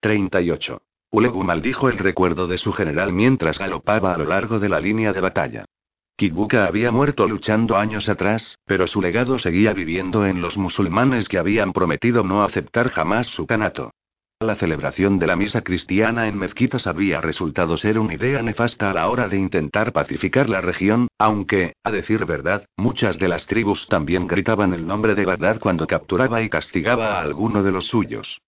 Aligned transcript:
38. 0.00 0.80
Ulegu 1.12 1.44
maldijo 1.44 1.90
el 1.90 1.98
recuerdo 1.98 2.46
de 2.46 2.56
su 2.56 2.72
general 2.72 3.12
mientras 3.12 3.58
galopaba 3.58 4.14
a 4.14 4.16
lo 4.16 4.24
largo 4.24 4.58
de 4.58 4.70
la 4.70 4.80
línea 4.80 5.12
de 5.12 5.20
batalla. 5.20 5.64
Kibuka 6.16 6.64
había 6.64 6.90
muerto 6.90 7.28
luchando 7.28 7.76
años 7.76 8.08
atrás, 8.08 8.56
pero 8.64 8.86
su 8.86 9.02
legado 9.02 9.38
seguía 9.38 9.74
viviendo 9.74 10.24
en 10.24 10.40
los 10.40 10.56
musulmanes 10.56 11.28
que 11.28 11.38
habían 11.38 11.72
prometido 11.72 12.22
no 12.24 12.42
aceptar 12.42 12.88
jamás 12.88 13.26
su 13.26 13.46
canato. 13.46 13.90
La 14.38 14.54
celebración 14.54 15.18
de 15.18 15.26
la 15.26 15.36
misa 15.36 15.60
cristiana 15.60 16.28
en 16.28 16.38
mezquitas 16.38 16.86
había 16.86 17.20
resultado 17.20 17.76
ser 17.76 17.98
una 17.98 18.14
idea 18.14 18.42
nefasta 18.42 18.90
a 18.90 18.94
la 18.94 19.08
hora 19.10 19.28
de 19.28 19.36
intentar 19.36 19.92
pacificar 19.92 20.48
la 20.48 20.62
región, 20.62 21.08
aunque, 21.18 21.74
a 21.84 21.90
decir 21.90 22.24
verdad, 22.24 22.64
muchas 22.78 23.18
de 23.18 23.28
las 23.28 23.46
tribus 23.46 23.86
también 23.86 24.26
gritaban 24.26 24.72
el 24.72 24.86
nombre 24.86 25.14
de 25.14 25.26
Bagdad 25.26 25.60
cuando 25.60 25.86
capturaba 25.86 26.40
y 26.40 26.48
castigaba 26.48 27.18
a 27.18 27.20
alguno 27.20 27.62
de 27.62 27.72
los 27.72 27.88
suyos. 27.88 28.40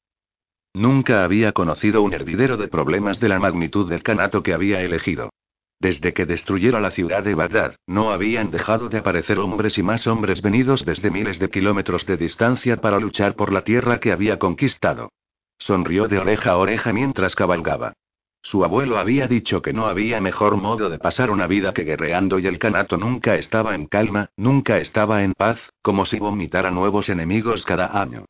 Nunca 0.75 1.23
había 1.23 1.53
conocido 1.53 2.03
un 2.03 2.15
hervidero 2.15 2.57
de 2.57 2.69
problemas 2.69 3.21
de 3.21 3.29
la 3.29 3.39
magnitud 3.39 3.89
del 3.89 4.03
canato 4.03 4.43
que 4.43 4.55
había 4.55 4.81
elegido. 4.81 5.31
Desde 5.79 6.15
que 6.15 6.27
destruyera 6.27 6.81
la 6.81 6.93
ciudad 6.93 7.25
de 7.25 7.35
Bagdad, 7.35 7.75
no 7.87 8.13
habían 8.13 8.51
dejado 8.51 8.89
de 8.89 8.99
aparecer 8.99 9.39
hombres 9.39 9.77
y 9.77 9.83
más 9.83 10.07
hombres 10.07 10.41
venidos 10.41 10.85
desde 10.87 11.11
miles 11.11 11.39
de 11.41 11.51
kilómetros 11.51 12.07
de 12.07 12.17
distancia 12.17 12.81
para 12.81 13.01
luchar 13.01 13.35
por 13.35 13.53
la 13.53 13.63
tierra 13.65 14.01
que 14.01 14.13
había 14.13 14.39
conquistado. 14.39 15.11
Sonrió 15.59 16.09
de 16.09 16.19
oreja 16.19 16.53
a 16.53 16.57
oreja 16.57 16.93
mientras 16.93 17.35
cabalgaba. 17.35 17.93
Su 18.41 18.65
abuelo 18.65 18.99
había 18.99 19.29
dicho 19.29 19.61
que 19.61 19.73
no 19.73 19.87
había 19.87 20.21
mejor 20.21 20.57
modo 20.57 20.89
de 20.89 20.99
pasar 20.99 21.31
una 21.31 21.47
vida 21.47 21.75
que 21.75 21.85
guerreando 21.85 22.39
y 22.39 22.47
el 22.47 22.59
canato 22.59 22.97
nunca 22.97 23.37
estaba 23.37 23.75
en 23.75 23.87
calma, 23.87 24.31
nunca 24.37 24.79
estaba 24.79 25.23
en 25.23 25.33
paz, 25.35 25.59
como 25.83 26.05
si 26.05 26.19
vomitara 26.19 26.71
nuevos 26.71 27.09
enemigos 27.09 27.65
cada 27.65 28.01
año. 28.01 28.25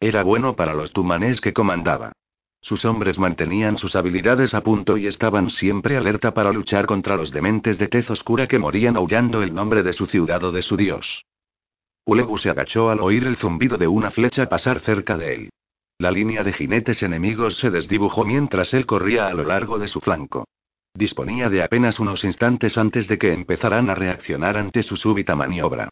Era 0.00 0.22
bueno 0.22 0.54
para 0.54 0.74
los 0.74 0.92
tumanés 0.92 1.40
que 1.40 1.52
comandaba. 1.52 2.12
Sus 2.60 2.84
hombres 2.84 3.18
mantenían 3.18 3.78
sus 3.78 3.96
habilidades 3.96 4.54
a 4.54 4.62
punto 4.62 4.96
y 4.96 5.06
estaban 5.06 5.50
siempre 5.50 5.96
alerta 5.96 6.34
para 6.34 6.52
luchar 6.52 6.86
contra 6.86 7.16
los 7.16 7.32
dementes 7.32 7.78
de 7.78 7.88
tez 7.88 8.10
oscura 8.10 8.46
que 8.46 8.58
morían 8.58 8.96
aullando 8.96 9.42
el 9.42 9.54
nombre 9.54 9.82
de 9.82 9.92
su 9.92 10.06
ciudad 10.06 10.42
o 10.44 10.52
de 10.52 10.62
su 10.62 10.76
dios. 10.76 11.24
Ulegu 12.04 12.38
se 12.38 12.50
agachó 12.50 12.90
al 12.90 13.00
oír 13.00 13.24
el 13.26 13.36
zumbido 13.36 13.76
de 13.76 13.86
una 13.86 14.10
flecha 14.10 14.48
pasar 14.48 14.80
cerca 14.80 15.16
de 15.18 15.34
él. 15.34 15.50
La 15.98 16.10
línea 16.12 16.44
de 16.44 16.52
jinetes 16.52 17.02
enemigos 17.02 17.58
se 17.58 17.70
desdibujó 17.70 18.24
mientras 18.24 18.72
él 18.74 18.86
corría 18.86 19.26
a 19.26 19.34
lo 19.34 19.42
largo 19.42 19.78
de 19.78 19.88
su 19.88 20.00
flanco. 20.00 20.46
Disponía 20.94 21.48
de 21.48 21.62
apenas 21.62 21.98
unos 21.98 22.24
instantes 22.24 22.78
antes 22.78 23.08
de 23.08 23.18
que 23.18 23.32
empezaran 23.32 23.90
a 23.90 23.94
reaccionar 23.94 24.56
ante 24.56 24.82
su 24.84 24.96
súbita 24.96 25.34
maniobra. 25.36 25.90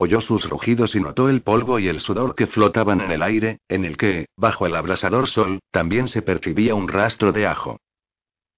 Oyó 0.00 0.20
sus 0.20 0.48
rugidos 0.48 0.94
y 0.94 1.00
notó 1.00 1.28
el 1.28 1.42
polvo 1.42 1.80
y 1.80 1.88
el 1.88 1.98
sudor 1.98 2.36
que 2.36 2.46
flotaban 2.46 3.00
en 3.00 3.10
el 3.10 3.20
aire, 3.20 3.58
en 3.68 3.84
el 3.84 3.96
que, 3.96 4.26
bajo 4.36 4.64
el 4.64 4.76
abrasador 4.76 5.26
sol, 5.26 5.58
también 5.72 6.06
se 6.06 6.22
percibía 6.22 6.76
un 6.76 6.86
rastro 6.86 7.32
de 7.32 7.48
ajo. 7.48 7.80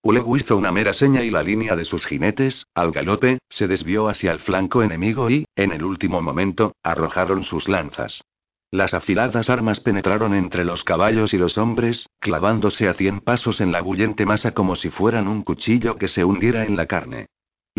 Ulegu 0.02 0.36
hizo 0.36 0.58
una 0.58 0.70
mera 0.70 0.92
seña 0.92 1.22
y 1.22 1.30
la 1.30 1.42
línea 1.42 1.76
de 1.76 1.84
sus 1.84 2.04
jinetes, 2.04 2.66
al 2.74 2.92
galope, 2.92 3.38
se 3.48 3.68
desvió 3.68 4.08
hacia 4.08 4.32
el 4.32 4.40
flanco 4.40 4.82
enemigo 4.82 5.30
y, 5.30 5.46
en 5.56 5.72
el 5.72 5.82
último 5.82 6.20
momento, 6.20 6.72
arrojaron 6.82 7.42
sus 7.42 7.68
lanzas. 7.68 8.22
Las 8.70 8.92
afiladas 8.92 9.48
armas 9.48 9.80
penetraron 9.80 10.34
entre 10.34 10.64
los 10.66 10.84
caballos 10.84 11.32
y 11.32 11.38
los 11.38 11.56
hombres, 11.56 12.06
clavándose 12.18 12.86
a 12.86 12.92
cien 12.92 13.20
pasos 13.20 13.62
en 13.62 13.72
la 13.72 13.80
bullente 13.80 14.26
masa 14.26 14.52
como 14.52 14.76
si 14.76 14.90
fueran 14.90 15.26
un 15.26 15.42
cuchillo 15.42 15.96
que 15.96 16.06
se 16.06 16.22
hundiera 16.22 16.66
en 16.66 16.76
la 16.76 16.84
carne. 16.86 17.26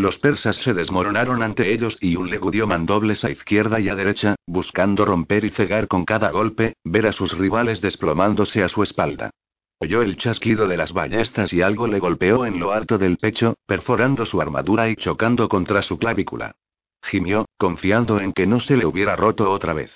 Los 0.02 0.18
persas 0.18 0.56
se 0.56 0.74
desmoronaron 0.74 1.44
ante 1.44 1.72
ellos 1.72 1.96
y 2.02 2.16
un 2.16 2.28
dio 2.52 2.66
mandobles 2.66 3.24
a 3.24 3.30
izquierda 3.30 3.80
y 3.80 3.88
a 3.88 3.94
derecha, 3.94 4.34
buscando 4.48 5.06
romper 5.06 5.46
y 5.46 5.52
cegar 5.52 5.88
con 5.88 6.06
cada 6.06 6.32
golpe, 6.32 6.74
ver 6.84 7.06
a 7.06 7.12
sus 7.12 7.38
rivales 7.38 7.82
desplomándose 7.82 8.64
a 8.64 8.68
su 8.68 8.82
espalda. 8.82 9.30
Oyó 9.78 10.02
el 10.02 10.18
chasquido 10.18 10.68
de 10.68 10.76
las 10.76 10.92
ballestas 10.92 11.54
y 11.54 11.62
algo 11.62 11.86
le 11.86 12.00
golpeó 12.00 12.48
en 12.48 12.60
lo 12.60 12.72
alto 12.72 12.98
del 12.98 13.18
pecho, 13.18 13.54
perforando 13.68 14.26
su 14.26 14.42
armadura 14.42 14.90
y 14.90 14.96
chocando 14.96 15.48
contra 15.48 15.84
su 15.84 16.00
clavícula. 16.00 16.56
Gimió, 17.04 17.46
confiando 17.60 18.20
en 18.20 18.34
que 18.34 18.48
no 18.48 18.60
se 18.60 18.78
le 18.78 18.88
hubiera 18.88 19.16
roto 19.16 19.52
otra 19.52 19.74
vez. 19.74 19.92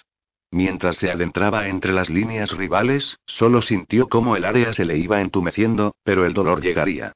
Mientras 0.52 0.98
se 0.98 1.10
adentraba 1.10 1.68
entre 1.68 1.94
las 1.94 2.12
líneas 2.12 2.52
rivales, 2.56 3.18
solo 3.26 3.60
sintió 3.64 4.08
cómo 4.08 4.36
el 4.36 4.46
área 4.46 4.72
se 4.72 4.86
le 4.86 4.98
iba 5.00 5.20
entumeciendo, 5.20 5.96
pero 6.04 6.28
el 6.28 6.36
dolor 6.36 6.62
llegaría. 6.62 7.14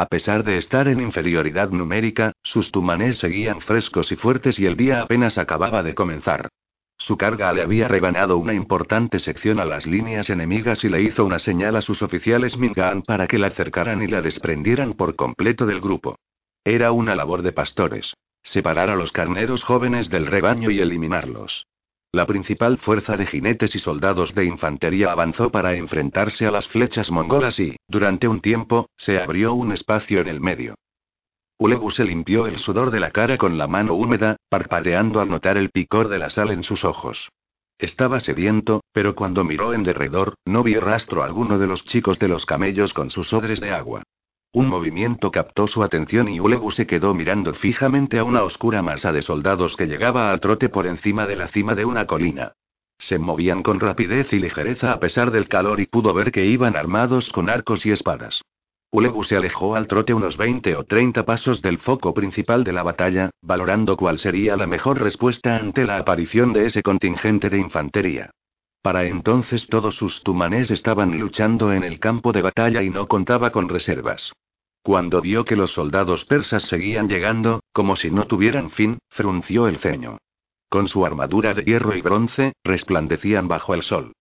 A 0.00 0.06
pesar 0.06 0.44
de 0.44 0.56
estar 0.56 0.88
en 0.88 0.98
inferioridad 0.98 1.68
numérica, 1.68 2.32
sus 2.42 2.72
tumanés 2.72 3.18
seguían 3.18 3.60
frescos 3.60 4.10
y 4.10 4.16
fuertes 4.16 4.58
y 4.58 4.64
el 4.64 4.74
día 4.74 5.02
apenas 5.02 5.36
acababa 5.36 5.82
de 5.82 5.94
comenzar. 5.94 6.48
Su 6.96 7.18
carga 7.18 7.52
le 7.52 7.60
había 7.60 7.86
rebanado 7.86 8.38
una 8.38 8.54
importante 8.54 9.18
sección 9.18 9.60
a 9.60 9.66
las 9.66 9.86
líneas 9.86 10.30
enemigas 10.30 10.84
y 10.84 10.88
le 10.88 11.02
hizo 11.02 11.26
una 11.26 11.38
señal 11.38 11.76
a 11.76 11.82
sus 11.82 12.00
oficiales 12.00 12.56
Mingan 12.56 13.02
para 13.02 13.26
que 13.26 13.36
la 13.36 13.48
acercaran 13.48 14.00
y 14.00 14.06
la 14.06 14.22
desprendieran 14.22 14.94
por 14.94 15.16
completo 15.16 15.66
del 15.66 15.82
grupo. 15.82 16.16
Era 16.64 16.92
una 16.92 17.14
labor 17.14 17.42
de 17.42 17.52
pastores. 17.52 18.14
Separar 18.42 18.88
a 18.88 18.96
los 18.96 19.12
carneros 19.12 19.64
jóvenes 19.64 20.08
del 20.08 20.28
rebaño 20.28 20.70
y 20.70 20.80
eliminarlos. 20.80 21.66
La 22.12 22.26
principal 22.26 22.78
fuerza 22.78 23.16
de 23.16 23.24
jinetes 23.24 23.76
y 23.76 23.78
soldados 23.78 24.34
de 24.34 24.44
infantería 24.44 25.12
avanzó 25.12 25.50
para 25.50 25.74
enfrentarse 25.74 26.44
a 26.44 26.50
las 26.50 26.66
flechas 26.66 27.12
mongolas 27.12 27.60
y, 27.60 27.76
durante 27.86 28.26
un 28.26 28.40
tiempo, 28.40 28.88
se 28.96 29.20
abrió 29.20 29.54
un 29.54 29.70
espacio 29.70 30.20
en 30.20 30.26
el 30.26 30.40
medio. 30.40 30.74
Ulegu 31.58 31.90
se 31.92 32.04
limpió 32.04 32.48
el 32.48 32.58
sudor 32.58 32.90
de 32.90 32.98
la 32.98 33.12
cara 33.12 33.38
con 33.38 33.58
la 33.58 33.68
mano 33.68 33.94
húmeda, 33.94 34.36
parpadeando 34.48 35.20
al 35.20 35.28
notar 35.28 35.56
el 35.56 35.70
picor 35.70 36.08
de 36.08 36.18
la 36.18 36.30
sal 36.30 36.50
en 36.50 36.64
sus 36.64 36.84
ojos. 36.84 37.28
Estaba 37.78 38.18
sediento, 38.18 38.82
pero 38.92 39.14
cuando 39.14 39.44
miró 39.44 39.72
en 39.72 39.84
derredor, 39.84 40.34
no 40.44 40.64
vio 40.64 40.80
rastro 40.80 41.22
alguno 41.22 41.58
de 41.58 41.68
los 41.68 41.84
chicos 41.84 42.18
de 42.18 42.28
los 42.28 42.44
camellos 42.44 42.92
con 42.92 43.10
sus 43.10 43.32
odres 43.32 43.60
de 43.60 43.70
agua. 43.70 44.02
Un 44.52 44.68
movimiento 44.68 45.30
captó 45.30 45.68
su 45.68 45.84
atención 45.84 46.28
y 46.28 46.40
Ulegu 46.40 46.72
se 46.72 46.84
quedó 46.84 47.14
mirando 47.14 47.54
fijamente 47.54 48.18
a 48.18 48.24
una 48.24 48.42
oscura 48.42 48.82
masa 48.82 49.12
de 49.12 49.22
soldados 49.22 49.76
que 49.76 49.86
llegaba 49.86 50.32
al 50.32 50.40
trote 50.40 50.68
por 50.68 50.88
encima 50.88 51.28
de 51.28 51.36
la 51.36 51.46
cima 51.46 51.76
de 51.76 51.84
una 51.84 52.06
colina. 52.06 52.54
Se 52.98 53.18
movían 53.20 53.62
con 53.62 53.78
rapidez 53.78 54.32
y 54.32 54.40
ligereza 54.40 54.92
a 54.92 54.98
pesar 54.98 55.30
del 55.30 55.48
calor 55.48 55.78
y 55.78 55.86
pudo 55.86 56.12
ver 56.14 56.32
que 56.32 56.46
iban 56.46 56.74
armados 56.74 57.30
con 57.30 57.48
arcos 57.48 57.86
y 57.86 57.92
espadas. 57.92 58.42
Ulegu 58.90 59.22
se 59.22 59.36
alejó 59.36 59.76
al 59.76 59.86
trote 59.86 60.14
unos 60.14 60.36
20 60.36 60.74
o 60.74 60.82
30 60.82 61.24
pasos 61.24 61.62
del 61.62 61.78
foco 61.78 62.12
principal 62.12 62.64
de 62.64 62.72
la 62.72 62.82
batalla, 62.82 63.30
valorando 63.42 63.96
cuál 63.96 64.18
sería 64.18 64.56
la 64.56 64.66
mejor 64.66 65.00
respuesta 65.00 65.56
ante 65.58 65.84
la 65.84 65.96
aparición 65.96 66.52
de 66.52 66.66
ese 66.66 66.82
contingente 66.82 67.50
de 67.50 67.58
infantería. 67.58 68.30
Para 68.82 69.04
entonces 69.04 69.66
todos 69.66 69.96
sus 69.96 70.22
tumanés 70.22 70.70
estaban 70.70 71.18
luchando 71.18 71.72
en 71.72 71.84
el 71.84 71.98
campo 71.98 72.32
de 72.32 72.42
batalla 72.42 72.82
y 72.82 72.90
no 72.90 73.08
contaba 73.08 73.50
con 73.50 73.68
reservas. 73.68 74.32
Cuando 74.82 75.20
vio 75.20 75.44
que 75.44 75.56
los 75.56 75.72
soldados 75.72 76.24
persas 76.24 76.62
seguían 76.62 77.08
llegando, 77.08 77.60
como 77.72 77.96
si 77.96 78.10
no 78.10 78.26
tuvieran 78.26 78.70
fin, 78.70 78.98
frunció 79.08 79.68
el 79.68 79.78
ceño. 79.78 80.18
Con 80.70 80.88
su 80.88 81.04
armadura 81.04 81.52
de 81.52 81.62
hierro 81.64 81.94
y 81.94 82.00
bronce, 82.00 82.54
resplandecían 82.64 83.48
bajo 83.48 83.74
el 83.74 83.82
sol. 83.82 84.12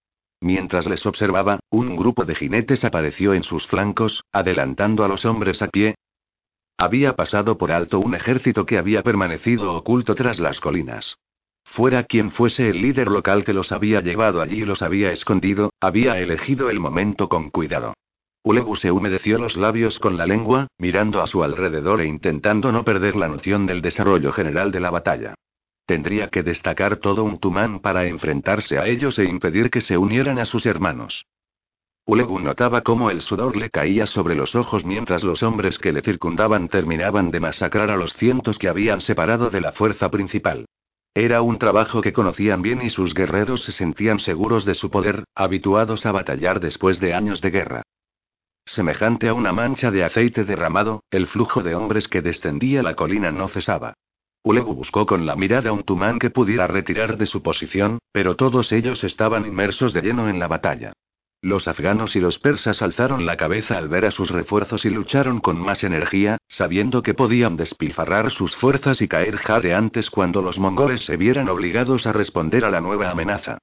Mientras 0.41 0.87
les 0.87 1.05
observaba, 1.05 1.59
un 1.69 1.95
grupo 1.95 2.25
de 2.25 2.35
jinetes 2.35 2.83
apareció 2.83 3.33
en 3.33 3.43
sus 3.43 3.67
flancos, 3.67 4.23
adelantando 4.31 5.05
a 5.05 5.07
los 5.07 5.25
hombres 5.25 5.61
a 5.61 5.67
pie. 5.67 5.95
Había 6.77 7.15
pasado 7.15 7.57
por 7.57 7.71
alto 7.71 7.99
un 7.99 8.15
ejército 8.15 8.65
que 8.65 8.77
había 8.77 9.03
permanecido 9.03 9.73
oculto 9.73 10.15
tras 10.15 10.39
las 10.39 10.59
colinas. 10.59 11.17
Fuera 11.63 12.03
quien 12.03 12.31
fuese 12.31 12.69
el 12.69 12.81
líder 12.81 13.07
local 13.07 13.43
que 13.43 13.53
los 13.53 13.71
había 13.71 14.01
llevado 14.01 14.41
allí 14.41 14.63
y 14.63 14.65
los 14.65 14.81
había 14.81 15.11
escondido, 15.11 15.71
había 15.79 16.19
elegido 16.19 16.69
el 16.69 16.79
momento 16.79 17.29
con 17.29 17.49
cuidado. 17.49 17.93
Ulegu 18.43 18.75
se 18.75 18.91
humedeció 18.91 19.37
los 19.37 19.57
labios 19.57 19.99
con 19.99 20.17
la 20.17 20.25
lengua, 20.25 20.67
mirando 20.77 21.21
a 21.21 21.27
su 21.27 21.43
alrededor 21.43 22.01
e 22.01 22.07
intentando 22.07 22.71
no 22.71 22.83
perder 22.83 23.15
la 23.15 23.27
noción 23.27 23.65
del 23.65 23.81
desarrollo 23.81 24.31
general 24.31 24.71
de 24.71 24.79
la 24.79 24.89
batalla. 24.89 25.35
Tendría 25.85 26.29
que 26.29 26.43
destacar 26.43 26.97
todo 26.97 27.23
un 27.23 27.39
tumán 27.39 27.79
para 27.79 28.07
enfrentarse 28.07 28.77
a 28.77 28.87
ellos 28.87 29.19
e 29.19 29.25
impedir 29.25 29.69
que 29.69 29.81
se 29.81 29.97
unieran 29.97 30.39
a 30.39 30.45
sus 30.45 30.65
hermanos. 30.65 31.25
Ulegu 32.05 32.39
notaba 32.39 32.81
cómo 32.81 33.11
el 33.11 33.21
sudor 33.21 33.55
le 33.55 33.69
caía 33.69 34.05
sobre 34.05 34.35
los 34.35 34.55
ojos 34.55 34.85
mientras 34.85 35.23
los 35.23 35.43
hombres 35.43 35.77
que 35.77 35.91
le 35.91 36.01
circundaban 36.01 36.67
terminaban 36.67 37.29
de 37.31 37.39
masacrar 37.39 37.91
a 37.91 37.97
los 37.97 38.13
cientos 38.13 38.57
que 38.57 38.69
habían 38.69 39.01
separado 39.01 39.49
de 39.49 39.61
la 39.61 39.73
fuerza 39.73 40.09
principal. 40.09 40.65
Era 41.13 41.41
un 41.41 41.57
trabajo 41.57 42.01
que 42.01 42.13
conocían 42.13 42.61
bien 42.61 42.81
y 42.81 42.89
sus 42.89 43.13
guerreros 43.13 43.63
se 43.63 43.71
sentían 43.71 44.19
seguros 44.19 44.63
de 44.65 44.75
su 44.75 44.89
poder, 44.89 45.23
habituados 45.35 46.05
a 46.05 46.11
batallar 46.11 46.59
después 46.59 46.99
de 46.99 47.13
años 47.13 47.41
de 47.41 47.51
guerra. 47.51 47.83
semejante 48.65 49.27
a 49.27 49.33
una 49.33 49.51
mancha 49.51 49.89
de 49.89 50.03
aceite 50.03 50.43
derramado, 50.43 51.03
el 51.09 51.25
flujo 51.25 51.63
de 51.63 51.73
hombres 51.73 52.07
que 52.07 52.21
descendía 52.21 52.83
la 52.83 52.95
colina 52.95 53.31
no 53.31 53.47
cesaba. 53.47 53.95
Ulegu 54.43 54.75
buscó 54.75 55.05
con 55.07 55.25
la 55.25 55.35
mirada 55.35 55.71
un 55.71 55.83
tumán 55.83 56.19
que 56.19 56.29
pudiera 56.29 56.67
retirar 56.67 57.17
de 57.17 57.25
su 57.25 57.41
posición, 57.41 57.97
pero 58.11 58.35
todos 58.35 58.71
ellos 58.71 59.03
estaban 59.03 59.45
inmersos 59.45 59.91
de 59.91 60.01
lleno 60.01 60.29
en 60.29 60.37
la 60.37 60.47
batalla. 60.47 60.93
Los 61.41 61.69
afganos 61.69 62.17
y 62.17 62.19
los 62.19 62.37
persas 62.37 62.81
alzaron 62.81 63.25
la 63.25 63.37
cabeza 63.37 63.77
al 63.77 63.87
ver 63.87 64.03
a 64.03 64.11
sus 64.11 64.29
refuerzos 64.29 64.83
y 64.83 64.89
lucharon 64.89 65.39
con 65.39 65.57
más 65.57 65.85
energía, 65.85 66.37
sabiendo 66.49 67.01
que 67.01 67.13
podían 67.13 67.55
despilfarrar 67.55 68.29
sus 68.29 68.57
fuerzas 68.57 69.01
y 69.01 69.07
caer 69.07 69.37
jadeantes 69.37 70.09
cuando 70.09 70.41
los 70.41 70.59
mongoles 70.59 71.05
se 71.05 71.15
vieran 71.15 71.47
obligados 71.47 72.05
a 72.07 72.11
responder 72.11 72.65
a 72.65 72.69
la 72.69 72.81
nueva 72.81 73.09
amenaza. 73.09 73.57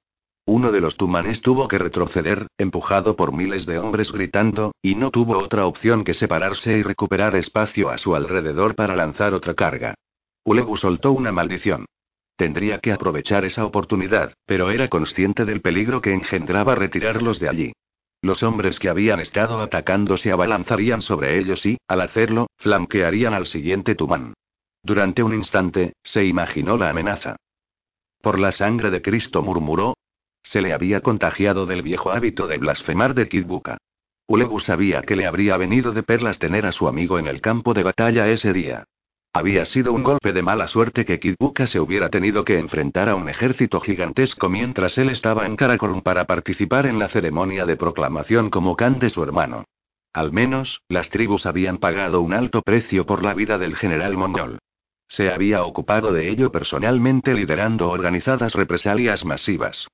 Uno 0.47 0.71
de 0.71 0.81
los 0.81 0.97
tumanes 0.97 1.41
tuvo 1.41 1.67
que 1.67 1.77
retroceder, 1.77 2.47
empujado 2.57 3.15
por 3.15 3.31
miles 3.31 3.67
de 3.67 3.77
hombres 3.77 4.11
gritando, 4.11 4.71
y 4.81 4.95
no 4.95 5.11
tuvo 5.11 5.37
otra 5.37 5.67
opción 5.67 6.03
que 6.03 6.15
separarse 6.15 6.79
y 6.79 6.83
recuperar 6.83 7.35
espacio 7.35 7.91
a 7.91 7.99
su 7.99 8.15
alrededor 8.15 8.73
para 8.73 8.95
lanzar 8.95 9.35
otra 9.35 9.53
carga. 9.53 9.93
Ulegu 10.45 10.77
soltó 10.77 11.11
una 11.11 11.31
maldición. 11.31 11.85
Tendría 12.37 12.77
que 12.79 12.93
aprovechar 12.93 13.45
esa 13.45 13.65
oportunidad, 13.65 14.33
pero 14.45 14.69
era 14.69 14.87
consciente 14.89 15.43
del 15.43 15.61
peligro 15.61 16.01
que 16.01 16.13
engendraba 16.13 16.75
retirarlos 16.75 17.39
de 17.39 17.49
allí. 17.49 17.73
Los 18.21 18.43
hombres 18.43 18.79
que 18.79 18.89
habían 18.89 19.19
estado 19.19 19.59
atacando 19.59 20.17
se 20.17 20.31
abalanzarían 20.31 21.01
sobre 21.01 21.39
ellos 21.39 21.65
y, 21.65 21.77
al 21.87 22.01
hacerlo, 22.01 22.47
flanquearían 22.57 23.33
al 23.33 23.47
siguiente 23.47 23.95
tumán. 23.95 24.33
Durante 24.83 25.23
un 25.23 25.33
instante, 25.33 25.93
se 26.03 26.25
imaginó 26.25 26.77
la 26.77 26.91
amenaza. 26.91 27.35
Por 28.21 28.39
la 28.39 28.51
sangre 28.51 28.91
de 28.91 29.01
Cristo 29.01 29.41
murmuró. 29.41 29.95
Se 30.43 30.61
le 30.61 30.73
había 30.73 31.01
contagiado 31.01 31.65
del 31.65 31.81
viejo 31.81 32.11
hábito 32.11 32.47
de 32.47 32.59
blasfemar 32.59 33.15
de 33.15 33.27
Kidbuka. 33.27 33.77
Ulegu 34.27 34.59
sabía 34.59 35.01
que 35.01 35.15
le 35.15 35.25
habría 35.25 35.57
venido 35.57 35.91
de 35.91 36.03
perlas 36.03 36.37
tener 36.37 36.67
a 36.67 36.71
su 36.71 36.87
amigo 36.87 37.17
en 37.17 37.27
el 37.27 37.41
campo 37.41 37.73
de 37.73 37.83
batalla 37.83 38.27
ese 38.27 38.53
día. 38.53 38.85
Había 39.37 39.65
sido 39.65 39.93
un 39.93 40.01
golpe 40.01 40.33
de 40.33 40.41
mala 40.41 40.67
suerte 40.67 41.05
que 41.05 41.19
Kibuka 41.19 41.67
se 41.67 41.79
hubiera 41.79 42.09
tenido 42.09 42.43
que 42.43 42.57
enfrentar 42.57 43.07
a 43.07 43.13
un 43.13 43.29
ejército 43.29 43.79
gigantesco 43.79 44.49
mientras 44.49 44.97
él 44.97 45.09
estaba 45.11 45.45
en 45.45 45.55
Karakorum 45.55 46.01
para 46.01 46.25
participar 46.25 46.87
en 46.87 46.97
la 46.97 47.07
ceremonia 47.07 47.67
de 47.67 47.77
proclamación 47.77 48.49
como 48.49 48.75
Khan 48.75 48.97
de 48.97 49.11
su 49.11 49.21
hermano. 49.21 49.65
Al 50.11 50.31
menos, 50.31 50.81
las 50.89 51.11
tribus 51.11 51.45
habían 51.45 51.77
pagado 51.77 52.21
un 52.21 52.33
alto 52.33 52.63
precio 52.63 53.05
por 53.05 53.23
la 53.23 53.35
vida 53.35 53.59
del 53.59 53.75
general 53.75 54.17
mongol. 54.17 54.57
Se 55.07 55.29
había 55.29 55.63
ocupado 55.63 56.11
de 56.13 56.29
ello 56.29 56.51
personalmente 56.51 57.35
liderando 57.35 57.91
organizadas 57.91 58.55
represalias 58.55 59.23
masivas. 59.23 59.87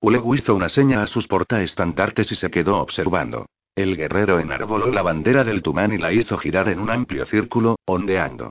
Ulegu 0.00 0.34
hizo 0.34 0.56
una 0.56 0.70
seña 0.70 1.04
a 1.04 1.06
sus 1.06 1.28
portaestandartes 1.28 2.32
y 2.32 2.34
se 2.34 2.50
quedó 2.50 2.80
observando. 2.80 3.46
El 3.76 3.96
guerrero 3.96 4.40
enarboló 4.40 4.90
la 4.90 5.02
bandera 5.02 5.44
del 5.44 5.62
tumán 5.62 5.92
y 5.92 5.98
la 5.98 6.10
hizo 6.10 6.36
girar 6.36 6.68
en 6.68 6.80
un 6.80 6.90
amplio 6.90 7.26
círculo, 7.26 7.76
ondeando. 7.84 8.50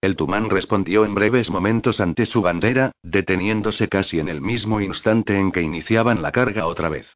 El 0.00 0.16
tumán 0.16 0.48
respondió 0.48 1.04
en 1.04 1.14
breves 1.14 1.50
momentos 1.50 2.00
ante 2.00 2.24
su 2.24 2.40
bandera, 2.40 2.92
deteniéndose 3.02 3.88
casi 3.88 4.18
en 4.18 4.28
el 4.28 4.40
mismo 4.40 4.80
instante 4.80 5.38
en 5.38 5.52
que 5.52 5.60
iniciaban 5.60 6.22
la 6.22 6.32
carga 6.32 6.66
otra 6.66 6.88
vez. 6.88 7.06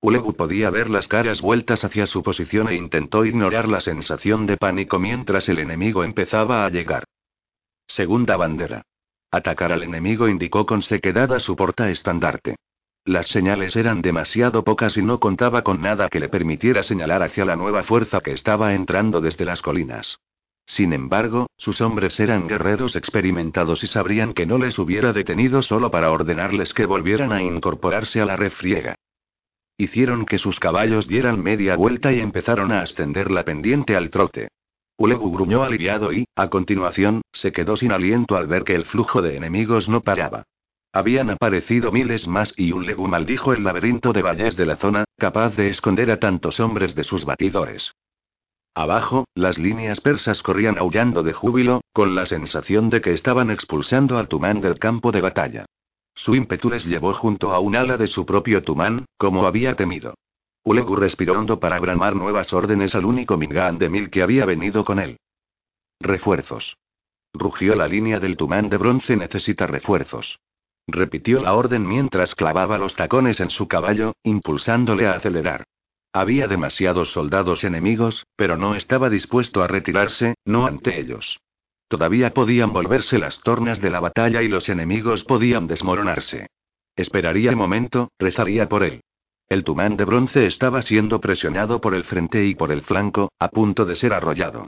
Ulegu 0.00 0.34
podía 0.34 0.70
ver 0.70 0.88
las 0.88 1.08
caras 1.08 1.40
vueltas 1.40 1.84
hacia 1.84 2.06
su 2.06 2.22
posición 2.22 2.68
e 2.68 2.76
intentó 2.76 3.24
ignorar 3.24 3.68
la 3.68 3.80
sensación 3.80 4.46
de 4.46 4.56
pánico 4.56 5.00
mientras 5.00 5.48
el 5.48 5.58
enemigo 5.58 6.04
empezaba 6.04 6.64
a 6.64 6.70
llegar. 6.70 7.02
Segunda 7.88 8.36
bandera. 8.36 8.82
Atacar 9.32 9.72
al 9.72 9.82
enemigo 9.82 10.28
indicó 10.28 10.64
con 10.64 10.82
sequedad 10.82 11.32
a 11.32 11.40
su 11.40 11.56
portaestandarte. 11.56 12.54
Las 13.04 13.26
señales 13.26 13.74
eran 13.74 14.00
demasiado 14.00 14.62
pocas 14.62 14.96
y 14.96 15.02
no 15.02 15.18
contaba 15.18 15.62
con 15.62 15.82
nada 15.82 16.08
que 16.08 16.20
le 16.20 16.28
permitiera 16.28 16.84
señalar 16.84 17.24
hacia 17.24 17.44
la 17.44 17.56
nueva 17.56 17.82
fuerza 17.82 18.20
que 18.20 18.32
estaba 18.32 18.74
entrando 18.74 19.20
desde 19.20 19.44
las 19.44 19.60
colinas. 19.60 20.20
Sin 20.68 20.92
embargo, 20.92 21.46
sus 21.56 21.80
hombres 21.80 22.20
eran 22.20 22.46
guerreros 22.46 22.94
experimentados 22.94 23.82
y 23.82 23.86
sabrían 23.86 24.34
que 24.34 24.44
no 24.44 24.58
les 24.58 24.78
hubiera 24.78 25.14
detenido 25.14 25.62
solo 25.62 25.90
para 25.90 26.10
ordenarles 26.10 26.74
que 26.74 26.84
volvieran 26.84 27.32
a 27.32 27.42
incorporarse 27.42 28.20
a 28.20 28.26
la 28.26 28.36
refriega. 28.36 28.94
Hicieron 29.78 30.26
que 30.26 30.36
sus 30.36 30.60
caballos 30.60 31.08
dieran 31.08 31.42
media 31.42 31.74
vuelta 31.74 32.12
y 32.12 32.20
empezaron 32.20 32.70
a 32.70 32.82
ascender 32.82 33.30
la 33.30 33.44
pendiente 33.44 33.96
al 33.96 34.10
trote. 34.10 34.48
Ulegu 34.98 35.32
gruñó 35.32 35.62
aliviado 35.62 36.12
y, 36.12 36.26
a 36.36 36.50
continuación, 36.50 37.22
se 37.32 37.50
quedó 37.50 37.76
sin 37.76 37.90
aliento 37.90 38.36
al 38.36 38.46
ver 38.46 38.64
que 38.64 38.74
el 38.74 38.84
flujo 38.84 39.22
de 39.22 39.36
enemigos 39.36 39.88
no 39.88 40.02
paraba. 40.02 40.44
Habían 40.92 41.30
aparecido 41.30 41.92
miles 41.92 42.28
más 42.28 42.52
y 42.56 42.72
un 42.72 42.84
legu 42.84 43.08
maldijo 43.08 43.54
el 43.54 43.64
laberinto 43.64 44.12
de 44.12 44.20
valles 44.22 44.56
de 44.56 44.66
la 44.66 44.76
zona, 44.76 45.04
capaz 45.16 45.56
de 45.56 45.68
esconder 45.68 46.10
a 46.10 46.18
tantos 46.18 46.60
hombres 46.60 46.94
de 46.94 47.04
sus 47.04 47.24
batidores. 47.24 47.94
Abajo, 48.74 49.24
las 49.34 49.58
líneas 49.58 50.00
persas 50.00 50.42
corrían 50.42 50.78
aullando 50.78 51.22
de 51.22 51.32
júbilo, 51.32 51.80
con 51.92 52.14
la 52.14 52.26
sensación 52.26 52.90
de 52.90 53.00
que 53.00 53.12
estaban 53.12 53.50
expulsando 53.50 54.18
al 54.18 54.28
tumán 54.28 54.60
del 54.60 54.78
campo 54.78 55.10
de 55.12 55.20
batalla. 55.20 55.66
Su 56.14 56.34
ímpetu 56.34 56.70
les 56.70 56.84
llevó 56.84 57.12
junto 57.12 57.52
a 57.52 57.60
un 57.60 57.76
ala 57.76 57.96
de 57.96 58.08
su 58.08 58.26
propio 58.26 58.62
tumán, 58.62 59.04
como 59.16 59.46
había 59.46 59.74
temido. 59.74 60.14
Ulegu 60.64 60.96
respiró 60.96 61.38
hondo 61.38 61.60
para 61.60 61.78
bramar 61.80 62.14
nuevas 62.14 62.52
órdenes 62.52 62.94
al 62.94 63.04
único 63.04 63.36
Mingan 63.36 63.78
de 63.78 63.88
Mil 63.88 64.10
que 64.10 64.22
había 64.22 64.44
venido 64.44 64.84
con 64.84 64.98
él. 64.98 65.16
Refuerzos. 66.00 66.76
Rugió 67.32 67.74
la 67.74 67.88
línea 67.88 68.20
del 68.20 68.36
tumán 68.36 68.68
de 68.68 68.76
bronce 68.76 69.16
necesita 69.16 69.66
refuerzos. 69.66 70.40
Repitió 70.86 71.40
la 71.40 71.54
orden 71.54 71.86
mientras 71.86 72.34
clavaba 72.34 72.78
los 72.78 72.94
tacones 72.94 73.40
en 73.40 73.50
su 73.50 73.68
caballo, 73.68 74.14
impulsándole 74.22 75.06
a 75.06 75.12
acelerar. 75.12 75.64
Había 76.12 76.48
demasiados 76.48 77.12
soldados 77.12 77.64
enemigos, 77.64 78.26
pero 78.36 78.56
no 78.56 78.74
estaba 78.74 79.10
dispuesto 79.10 79.62
a 79.62 79.68
retirarse, 79.68 80.34
no 80.44 80.66
ante 80.66 80.98
ellos. 80.98 81.40
Todavía 81.88 82.34
podían 82.34 82.72
volverse 82.72 83.18
las 83.18 83.40
tornas 83.40 83.80
de 83.80 83.90
la 83.90 84.00
batalla 84.00 84.42
y 84.42 84.48
los 84.48 84.68
enemigos 84.68 85.24
podían 85.24 85.66
desmoronarse. 85.66 86.48
Esperaría 86.96 87.50
el 87.50 87.56
momento, 87.56 88.10
rezaría 88.18 88.68
por 88.68 88.82
él. 88.82 89.00
El 89.48 89.64
tumán 89.64 89.96
de 89.96 90.04
bronce 90.04 90.46
estaba 90.46 90.82
siendo 90.82 91.20
presionado 91.20 91.80
por 91.80 91.94
el 91.94 92.04
frente 92.04 92.44
y 92.44 92.54
por 92.54 92.70
el 92.70 92.82
flanco, 92.82 93.30
a 93.38 93.48
punto 93.48 93.86
de 93.86 93.96
ser 93.96 94.12
arrollado. 94.12 94.66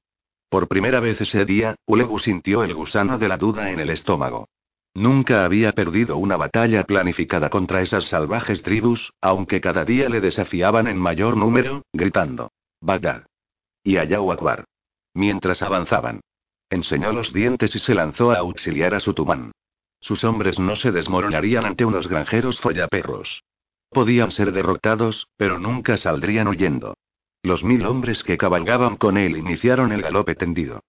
Por 0.49 0.69
primera 0.69 1.01
vez 1.01 1.21
ese 1.21 1.45
día, 1.45 1.77
Ulegu 1.87 2.19
sintió 2.19 2.65
el 2.65 2.75
gusano 2.75 3.19
de 3.19 3.29
la 3.29 3.37
duda 3.37 3.71
en 3.71 3.81
el 3.81 3.91
estómago. 3.91 4.49
Nunca 4.95 5.45
había 5.45 5.73
perdido 5.73 6.17
una 6.17 6.37
batalla 6.37 6.85
planificada 6.85 7.49
contra 7.49 7.81
esas 7.81 8.07
salvajes 8.07 8.63
tribus, 8.63 9.13
aunque 9.21 9.61
cada 9.61 9.85
día 9.85 10.09
le 10.09 10.21
desafiaban 10.21 10.89
en 10.89 10.99
mayor 10.99 11.37
número, 11.37 11.83
gritando. 11.93 12.51
Bagdad. 12.81 13.27
Y 13.85 13.97
Allahu. 13.97 14.65
Mientras 15.15 15.63
avanzaban. 15.63 16.21
Enseñó 16.69 17.13
los 17.13 17.33
dientes 17.33 17.75
y 17.75 17.79
se 17.79 17.95
lanzó 17.95 18.31
a 18.31 18.39
auxiliar 18.39 18.95
a 18.95 19.01
su 19.01 19.15
tumán. 19.15 19.53
Sus 20.01 20.25
hombres 20.25 20.59
no 20.59 20.77
se 20.77 20.93
desmoronarían 20.93 21.67
ante 21.67 21.85
unos 21.85 22.09
granjeros 22.09 22.59
follaperros. 22.61 23.43
Podían 23.91 24.31
ser 24.31 24.53
derrotados, 24.53 25.29
pero 25.37 25.59
nunca 25.59 25.97
saldrían 25.97 26.49
huyendo. 26.49 26.95
Los 27.43 27.65
mil 27.65 27.85
hombres 27.87 28.23
que 28.23 28.39
cabalgaban 28.39 28.97
con 28.97 29.19
él 29.19 29.37
iniciaron 29.37 29.93
el 29.93 30.03
galope 30.03 30.35
tendido. 30.35 30.83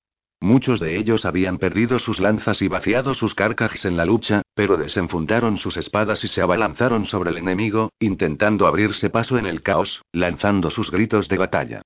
Muchos 0.44 0.80
de 0.80 0.98
ellos 0.98 1.26
habían 1.26 1.60
perdido 1.60 2.00
sus 2.00 2.20
lanzas 2.20 2.64
y 2.64 2.68
vaciado 2.68 3.14
sus 3.14 3.36
carcajes 3.36 3.86
en 3.86 3.96
la 3.96 4.06
lucha, 4.06 4.42
pero 4.56 4.76
desenfundaron 4.76 5.60
sus 5.60 5.78
espadas 5.78 6.24
y 6.24 6.28
se 6.28 6.42
abalanzaron 6.42 7.06
sobre 7.06 7.30
el 7.30 7.38
enemigo, 7.38 7.92
intentando 8.00 8.66
abrirse 8.66 9.12
paso 9.12 9.38
en 9.38 9.46
el 9.46 9.62
caos, 9.62 10.02
lanzando 10.12 10.72
sus 10.72 10.90
gritos 10.90 11.30
de 11.30 11.38
batalla. 11.38 11.82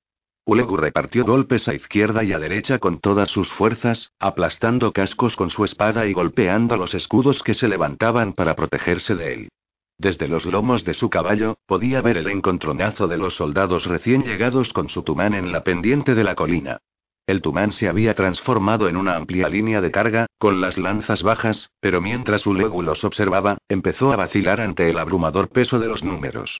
Ulegu 0.45 0.77
repartió 0.77 1.25
golpes 1.25 1.67
a 1.67 1.73
izquierda 1.73 2.23
y 2.23 2.31
a 2.31 2.39
derecha 2.39 2.79
con 2.79 2.99
todas 2.99 3.29
sus 3.29 3.49
fuerzas, 3.49 4.13
aplastando 4.19 4.93
cascos 4.93 5.35
con 5.35 5.49
su 5.49 5.65
espada 5.65 6.05
y 6.05 6.13
golpeando 6.13 6.77
los 6.77 6.93
escudos 6.93 7.43
que 7.43 7.55
se 7.55 7.67
levantaban 7.67 8.31
para 8.31 8.55
protegerse 8.55 9.15
de 9.15 9.33
él. 9.33 9.49
Desde 9.97 10.29
los 10.29 10.45
lomos 10.45 10.85
de 10.85 10.93
su 10.93 11.09
caballo, 11.09 11.57
podía 11.65 11.99
ver 12.01 12.15
el 12.15 12.27
encontronazo 12.27 13.09
de 13.09 13.17
los 13.17 13.35
soldados 13.35 13.85
recién 13.85 14.23
llegados 14.23 14.71
con 14.71 14.87
su 14.87 15.03
tumán 15.03 15.33
en 15.33 15.51
la 15.51 15.63
pendiente 15.65 16.15
de 16.15 16.23
la 16.23 16.35
colina. 16.35 16.79
El 17.27 17.41
tumán 17.41 17.71
se 17.71 17.87
había 17.87 18.13
transformado 18.13 18.87
en 18.87 18.97
una 18.97 19.15
amplia 19.15 19.49
línea 19.49 19.81
de 19.81 19.89
carga, 19.89 20.27
con 20.37 20.61
las 20.61 20.77
lanzas 20.77 21.23
bajas, 21.23 21.71
pero 21.79 21.99
mientras 21.99 22.45
Ulegu 22.45 22.83
los 22.83 23.03
observaba, 23.03 23.57
empezó 23.67 24.13
a 24.13 24.15
vacilar 24.15 24.61
ante 24.61 24.89
el 24.89 24.99
abrumador 24.99 25.49
peso 25.49 25.79
de 25.79 25.87
los 25.87 26.03
números. 26.03 26.59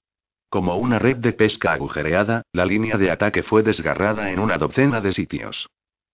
Como 0.50 0.78
una 0.78 0.98
red 0.98 1.18
de 1.18 1.34
pesca 1.34 1.74
agujereada, 1.74 2.42
la 2.52 2.66
línea 2.66 2.98
de 2.98 3.12
ataque 3.12 3.44
fue 3.44 3.62
desgarrada 3.62 4.32
en 4.32 4.40
una 4.40 4.58
docena 4.58 5.02
de 5.02 5.12
sitios. 5.12 5.68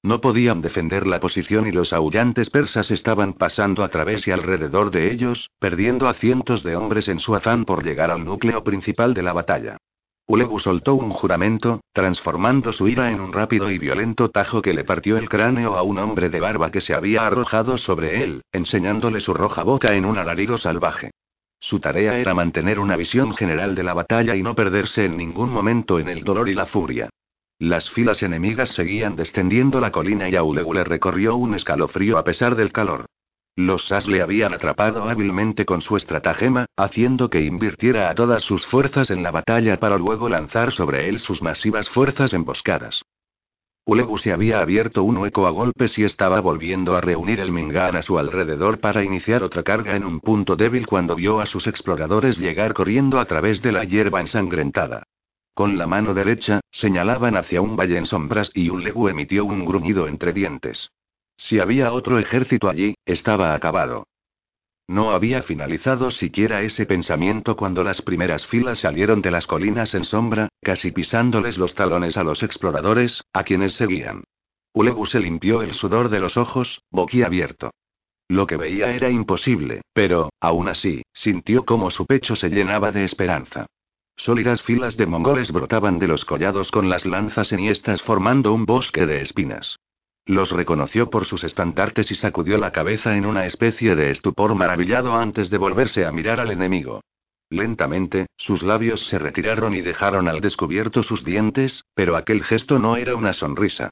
No 0.03 0.20
podían 0.20 0.62
defender 0.62 1.05
la 1.05 1.20
posición 1.20 1.67
y 1.67 1.72
los 1.72 1.93
aullantes 1.93 2.50
persas 2.50 2.89
estaban 2.91 3.34
pasando 3.34 3.84
a 3.84 3.89
través 3.89 4.27
y 4.27 4.31
alrededor 4.31 4.91
de 4.91 5.12
ellos, 5.12 5.51
perdiendo 5.60 6.10
a 6.10 6.15
cientos 6.15 6.63
de 6.63 6.75
hombres 6.75 7.08
en 7.08 7.20
su 7.20 7.36
afán 7.36 7.65
por 7.65 7.86
llegar 7.86 8.10
al 8.10 8.25
núcleo 8.25 8.63
principal 8.63 9.13
de 9.13 9.22
la 9.22 9.34
batalla. 9.34 9.77
Ulegu 10.32 10.62
soltó 10.62 10.96
un 10.96 11.10
juramento, 11.10 11.82
transformando 11.92 12.72
su 12.72 12.88
ira 12.88 13.12
en 13.12 13.20
un 13.20 13.34
rápido 13.34 13.70
y 13.70 13.78
violento 13.78 14.30
tajo 14.30 14.62
que 14.62 14.74
le 14.74 14.86
partió 14.86 15.18
el 15.18 15.28
cráneo 15.28 15.76
a 15.76 15.82
un 15.82 15.98
hombre 15.98 16.30
de 16.30 16.40
barba 16.40 16.72
que 16.72 16.80
se 16.80 16.94
había 16.94 17.28
arrojado 17.28 17.78
sobre 17.78 18.24
él, 18.24 18.42
enseñándole 18.54 19.20
su 19.20 19.34
roja 19.34 19.64
boca 19.64 19.94
en 19.94 20.06
un 20.06 20.18
alarido 20.18 20.58
salvaje. 20.58 21.12
Su 21.60 21.82
tarea 21.82 22.18
era 22.18 22.34
mantener 22.34 22.80
una 22.80 22.96
visión 22.96 23.36
general 23.36 23.76
de 23.76 23.84
la 23.84 23.94
batalla 23.94 24.38
y 24.38 24.42
no 24.42 24.56
perderse 24.56 25.04
en 25.04 25.18
ningún 25.18 25.52
momento 25.52 26.00
en 26.00 26.08
el 26.08 26.24
dolor 26.24 26.48
y 26.48 26.54
la 26.54 26.66
furia. 26.66 27.10
Las 27.60 27.90
filas 27.90 28.24
enemigas 28.24 28.70
seguían 28.70 29.18
descendiendo 29.18 29.82
la 29.82 29.92
colina 29.92 30.30
y 30.30 30.38
Aulegu 30.38 30.74
le 30.74 30.86
recorrió 30.86 31.36
un 31.36 31.56
escalofrío 31.56 32.18
a 32.18 32.24
pesar 32.24 32.56
del 32.56 32.72
calor. 32.72 33.06
Los 33.65 33.88
Sas 33.88 34.08
le 34.08 34.24
habían 34.24 34.53
atrapado 34.56 35.08
hábilmente 35.08 35.65
con 35.65 35.82
su 35.82 35.96
estratagema, 35.96 36.65
haciendo 36.75 37.30
que 37.30 37.41
invirtiera 37.41 38.10
a 38.10 38.15
todas 38.15 38.44
sus 38.44 38.65
fuerzas 38.65 39.12
en 39.12 39.22
la 39.22 39.30
batalla 39.30 39.77
para 39.80 39.98
luego 39.98 40.30
lanzar 40.30 40.72
sobre 40.72 41.08
él 41.08 41.20
sus 41.20 41.44
masivas 41.44 41.88
fuerzas 41.88 42.34
emboscadas. 42.34 43.03
Ulegu 43.86 44.18
se 44.18 44.32
había 44.32 44.62
abierto 44.62 45.03
un 45.03 45.18
hueco 45.18 45.46
a 45.46 45.51
golpes 45.51 45.98
y 46.00 46.03
estaba 46.03 46.39
volviendo 46.39 46.96
a 46.96 47.01
reunir 47.01 47.39
el 47.39 47.51
Mingan 47.51 47.96
a 47.96 48.01
su 48.01 48.18
alrededor 48.18 48.80
para 48.80 49.03
iniciar 49.03 49.44
otra 49.44 49.62
carga 49.62 49.96
en 49.96 50.06
un 50.06 50.22
punto 50.22 50.56
débil 50.56 50.88
cuando 50.88 51.15
vio 51.15 51.39
a 51.39 51.46
sus 51.46 51.68
exploradores 51.68 52.39
llegar 52.39 52.74
corriendo 52.74 53.20
a 53.20 53.25
través 53.25 53.62
de 53.62 53.72
la 53.72 53.84
hierba 53.84 54.22
ensangrentada. 54.22 55.03
Con 55.53 55.77
la 55.77 55.86
mano 55.86 56.15
derecha, 56.15 56.62
señalaban 56.72 57.36
hacia 57.38 57.62
un 57.62 57.75
valle 57.75 57.98
en 57.98 58.06
sombras 58.08 58.51
y 58.56 58.70
Ulegu 58.70 59.08
emitió 59.08 59.46
un 59.46 59.65
gruñido 59.65 60.08
entre 60.08 60.34
dientes. 60.34 60.89
Si 61.42 61.60
había 61.60 61.92
otro 61.92 62.20
ejército 62.20 62.70
allí, 62.70 62.94
estaba 63.04 63.56
acabado. 63.56 64.06
No 64.88 65.10
había 65.10 65.42
finalizado 65.42 66.12
siquiera 66.12 66.62
ese 66.62 66.86
pensamiento 66.86 67.56
cuando 67.56 67.84
las 67.84 68.04
primeras 68.04 68.46
filas 68.46 68.78
salieron 68.78 69.24
de 69.24 69.32
las 69.32 69.48
colinas 69.48 69.96
en 69.96 70.04
sombra, 70.04 70.50
casi 70.62 70.92
pisándoles 70.92 71.58
los 71.58 71.74
talones 71.74 72.16
a 72.16 72.24
los 72.24 72.44
exploradores, 72.44 73.24
a 73.34 73.44
quienes 73.44 73.74
seguían. 73.74 74.24
Ulegu 74.74 75.08
se 75.08 75.20
limpió 75.20 75.64
el 75.64 75.74
sudor 75.74 76.10
de 76.10 76.20
los 76.20 76.38
ojos, 76.38 76.84
boquiabierto. 76.92 77.72
Lo 78.28 78.46
que 78.46 78.58
veía 78.58 78.94
era 78.94 79.10
imposible, 79.10 79.82
pero, 79.94 80.30
aún 80.40 80.70
así, 80.70 81.02
sintió 81.12 81.66
como 81.66 81.90
su 81.90 82.06
pecho 82.06 82.36
se 82.36 82.50
llenaba 82.50 82.92
de 82.92 83.04
esperanza. 83.04 83.66
Sólidas 84.16 84.62
filas 84.62 84.96
de 84.96 85.08
mongoles 85.08 85.52
brotaban 85.52 85.98
de 85.98 86.08
los 86.08 86.24
collados 86.24 86.70
con 86.70 86.88
las 86.88 87.08
lanzas 87.08 87.52
enhiestas 87.52 88.04
formando 88.04 88.54
un 88.54 88.68
bosque 88.68 89.08
de 89.08 89.22
espinas. 89.22 89.78
Los 90.32 90.52
reconoció 90.52 91.10
por 91.10 91.26
sus 91.26 91.44
estandartes 91.44 92.10
y 92.10 92.16
sacudió 92.16 92.58
la 92.58 92.72
cabeza 92.72 93.18
en 93.18 93.26
una 93.26 93.46
especie 93.46 93.98
de 93.98 94.12
estupor 94.12 94.56
maravillado 94.56 95.14
antes 95.14 95.50
de 95.50 95.58
volverse 95.58 96.06
a 96.06 96.14
mirar 96.14 96.40
al 96.40 96.52
enemigo. 96.52 97.02
Lentamente, 97.50 98.28
sus 98.38 98.64
labios 98.64 99.06
se 99.08 99.20
retiraron 99.20 99.74
y 99.74 99.82
dejaron 99.82 100.30
al 100.30 100.40
descubierto 100.40 101.04
sus 101.04 101.26
dientes, 101.26 101.84
pero 101.96 102.16
aquel 102.16 102.46
gesto 102.46 102.80
no 102.80 102.96
era 102.96 103.14
una 103.18 103.34
sonrisa. 103.34 103.90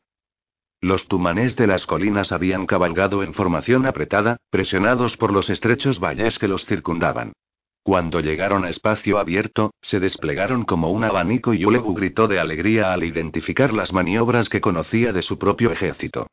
Los 0.79 1.09
tumanés 1.09 1.57
de 1.57 1.67
las 1.67 1.85
colinas 1.85 2.31
habían 2.31 2.67
cabalgado 2.67 3.21
en 3.21 3.33
formación 3.33 3.85
apretada, 3.85 4.37
presionados 4.49 5.17
por 5.17 5.33
los 5.33 5.49
estrechos 5.49 5.99
valles 5.99 6.39
que 6.39 6.47
los 6.47 6.65
circundaban. 6.65 7.33
Cuando 7.89 8.19
llegaron 8.19 8.65
a 8.65 8.69
espacio 8.69 9.17
abierto, 9.17 9.73
se 9.81 9.99
desplegaron 9.99 10.63
como 10.63 10.91
un 10.91 11.03
abanico 11.03 11.55
y 11.55 11.65
Ulegu 11.65 11.95
gritó 11.95 12.27
de 12.27 12.39
alegría 12.39 12.93
al 12.93 13.03
identificar 13.03 13.73
las 13.73 13.93
maniobras 13.93 14.47
que 14.47 14.61
conocía 14.61 15.11
de 15.11 15.23
su 15.23 15.39
propio 15.39 15.71
ejército. 15.71 16.27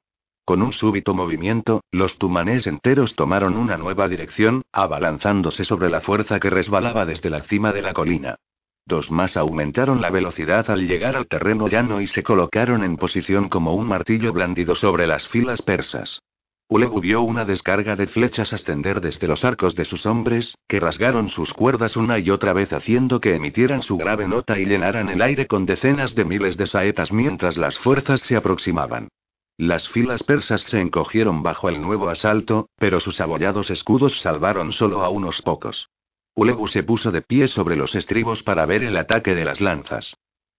Con 0.45 0.61
un 0.61 0.75
súbito 0.75 1.15
movimiento, 1.15 1.81
los 1.93 2.19
tumanés 2.19 2.67
enteros 2.67 3.17
tomaron 3.17 3.57
una 3.57 3.79
nueva 3.79 4.07
dirección, 4.07 4.65
abalanzándose 4.71 5.65
sobre 5.65 5.89
la 5.89 6.03
fuerza 6.03 6.41
que 6.41 6.51
resbalaba 6.51 7.07
desde 7.07 7.31
la 7.31 7.41
cima 7.41 7.73
de 7.73 7.81
la 7.81 7.95
colina. 7.95 8.37
Dos 8.85 9.11
más 9.11 9.39
aumentaron 9.39 10.03
la 10.03 10.11
velocidad 10.11 10.69
al 10.69 10.87
llegar 10.87 11.17
al 11.17 11.27
terreno 11.27 11.69
llano 11.69 12.03
y 12.03 12.07
se 12.07 12.23
colocaron 12.23 12.85
en 12.85 12.99
posición 12.99 13.49
como 13.49 13.73
un 13.73 13.89
martillo 13.89 14.35
blandido 14.35 14.75
sobre 14.75 15.07
las 15.07 15.27
filas 15.27 15.63
persas. 15.63 16.21
Ulegu 16.69 17.01
vio 17.01 17.23
una 17.23 17.45
descarga 17.45 17.95
de 17.95 18.09
flechas 18.09 18.53
ascender 18.53 19.01
desde 19.01 19.29
los 19.29 19.45
arcos 19.45 19.77
de 19.77 19.85
sus 19.85 20.05
hombres, 20.05 20.59
que 20.67 20.81
rasgaron 20.81 21.29
sus 21.29 21.55
cuerdas 21.55 21.97
una 21.97 22.19
y 22.19 22.31
otra 22.31 22.53
vez 22.53 22.73
haciendo 22.73 23.21
que 23.21 23.37
emitieran 23.37 23.83
su 23.83 23.97
grave 23.97 24.27
nota 24.27 24.59
y 24.59 24.67
llenaran 24.67 25.09
el 25.09 25.23
aire 25.23 25.47
con 25.47 25.65
decenas 25.65 26.17
de 26.17 26.25
miles 26.25 26.57
de 26.57 26.67
saetas 26.67 27.13
mientras 27.13 27.57
las 27.57 27.79
fuerzas 27.79 28.21
se 28.23 28.35
aproximaban. 28.35 29.09
Las 29.57 29.89
filas 29.89 30.25
persas 30.25 30.63
se 30.63 30.81
encogieron 30.81 31.45
bajo 31.45 31.69
el 31.69 31.81
nuevo 31.81 32.09
asalto, 32.09 32.69
pero 32.77 32.99
sus 32.99 33.21
abollados 33.21 33.71
escudos 33.71 34.21
salvaron 34.21 34.73
solo 34.73 35.05
a 35.05 35.09
unos 35.09 35.43
pocos. 35.43 35.89
Ulegu 36.35 36.67
se 36.67 36.83
puso 36.83 37.13
de 37.13 37.23
pie 37.23 37.47
sobre 37.47 37.77
los 37.77 37.95
estribos 37.95 38.43
para 38.43 38.67
ver 38.67 38.83
el 38.83 38.97
ataque 38.97 39.37
de 39.37 39.45
las 39.45 39.61
lanzas. 39.61 40.17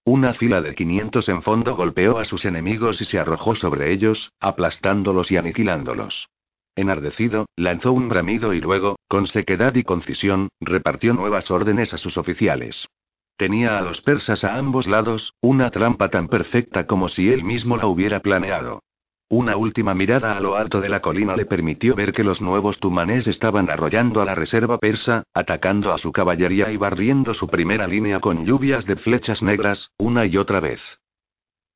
Una 0.07 0.33
fila 0.33 0.61
de 0.61 0.73
500 0.73 1.27
en 1.27 1.41
fondo 1.41 1.75
golpeó 1.75 2.17
a 2.17 2.23
sus 2.23 2.45
enemigos 2.45 3.01
y 3.01 3.03
se 3.03 3.19
arrojó 3.19 3.55
sobre 3.55 3.91
ellos, 3.91 4.31
aplastándolos 4.39 5.33
y 5.33 5.35
aniquilándolos. 5.35 6.29
Enardecido, 6.77 7.47
lanzó 7.57 7.91
un 7.91 8.07
bramido 8.07 8.53
y 8.53 8.61
luego, 8.61 8.95
con 9.09 9.27
sequedad 9.27 9.75
y 9.75 9.83
concisión, 9.83 10.47
repartió 10.61 11.13
nuevas 11.13 11.51
órdenes 11.51 11.93
a 11.93 11.97
sus 11.97 12.17
oficiales. 12.17 12.87
Tenía 13.35 13.77
a 13.77 13.81
los 13.81 13.99
persas 13.99 14.45
a 14.45 14.55
ambos 14.55 14.87
lados, 14.87 15.33
una 15.41 15.71
trampa 15.71 16.07
tan 16.07 16.29
perfecta 16.29 16.87
como 16.87 17.09
si 17.09 17.29
él 17.29 17.43
mismo 17.43 17.75
la 17.75 17.87
hubiera 17.87 18.21
planeado. 18.21 18.83
Una 19.29 19.57
última 19.57 19.93
mirada 19.93 20.37
a 20.37 20.39
lo 20.39 20.55
alto 20.55 20.79
de 20.79 20.87
la 20.87 21.01
colina 21.01 21.35
le 21.35 21.45
permitió 21.45 21.95
ver 21.95 22.13
que 22.13 22.23
los 22.23 22.41
nuevos 22.41 22.79
tumanés 22.79 23.27
estaban 23.27 23.69
arrollando 23.69 24.21
a 24.21 24.25
la 24.25 24.35
reserva 24.35 24.77
persa, 24.77 25.23
atacando 25.33 25.91
a 25.91 25.97
su 25.97 26.13
caballería 26.13 26.71
y 26.71 26.77
barriendo 26.77 27.33
su 27.33 27.49
primera 27.49 27.87
línea 27.87 28.21
con 28.21 28.45
lluvias 28.45 28.85
de 28.85 28.95
flechas 28.95 29.43
negras, 29.43 29.91
una 29.97 30.25
y 30.25 30.37
otra 30.37 30.61
vez. 30.61 30.81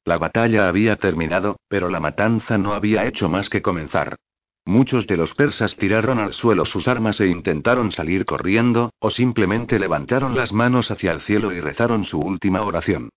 La 0.06 0.18
batalla 0.18 0.70
había 0.70 0.96
terminado, 0.96 1.58
pero 1.68 1.90
la 1.90 2.00
matanza 2.00 2.58
no 2.58 2.74
había 2.74 3.06
hecho 3.06 3.28
más 3.28 3.50
que 3.50 3.62
comenzar. 3.62 4.16
Muchos 4.64 5.06
de 5.06 5.18
los 5.18 5.34
persas 5.34 5.76
tiraron 5.76 6.20
al 6.20 6.34
suelo 6.34 6.64
sus 6.64 6.88
armas 6.88 7.20
e 7.20 7.28
intentaron 7.28 7.92
salir 7.92 8.26
corriendo, 8.26 8.92
o 9.00 9.10
simplemente 9.10 9.78
levantaron 9.78 10.38
las 10.38 10.54
manos 10.54 10.90
hacia 10.90 11.12
el 11.12 11.20
cielo 11.20 11.52
y 11.52 11.60
rezaron 11.60 12.06
su 12.06 12.20
última 12.20 12.62
oración. 12.62 13.10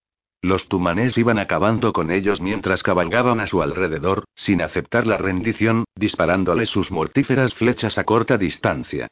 Los 0.44 0.68
tumanés 0.68 1.16
iban 1.16 1.38
acabando 1.38 1.94
con 1.94 2.10
ellos 2.10 2.42
mientras 2.42 2.82
cabalgaban 2.82 3.40
a 3.40 3.46
su 3.46 3.62
alrededor, 3.62 4.24
sin 4.34 4.60
aceptar 4.60 5.06
la 5.06 5.16
rendición, 5.16 5.84
disparándole 5.96 6.66
sus 6.66 6.92
mortíferas 6.92 7.54
flechas 7.54 7.96
a 7.96 8.04
corta 8.04 8.36
distancia. 8.36 9.08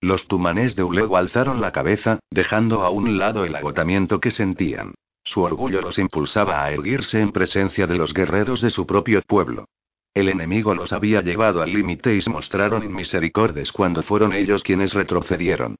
Los 0.00 0.28
tumanés 0.28 0.76
de 0.76 0.84
Ulego 0.84 1.16
alzaron 1.16 1.60
la 1.60 1.72
cabeza, 1.72 2.20
dejando 2.30 2.84
a 2.84 2.90
un 2.90 3.18
lado 3.18 3.44
el 3.44 3.56
agotamiento 3.56 4.20
que 4.20 4.30
sentían. 4.30 4.94
Su 5.24 5.42
orgullo 5.42 5.80
los 5.80 5.98
impulsaba 5.98 6.62
a 6.62 6.70
erguirse 6.70 7.20
en 7.20 7.32
presencia 7.32 7.88
de 7.88 7.96
los 7.96 8.14
guerreros 8.14 8.60
de 8.60 8.70
su 8.70 8.86
propio 8.86 9.22
pueblo. 9.26 9.64
El 10.14 10.28
enemigo 10.28 10.72
los 10.76 10.92
había 10.92 11.20
llevado 11.20 11.62
al 11.62 11.72
límite 11.72 12.14
y 12.14 12.22
se 12.22 12.30
mostraron 12.30 12.84
inmisericordes 12.84 13.72
cuando 13.72 14.04
fueron 14.04 14.32
ellos 14.32 14.62
quienes 14.62 14.94
retrocedieron. 14.94 15.74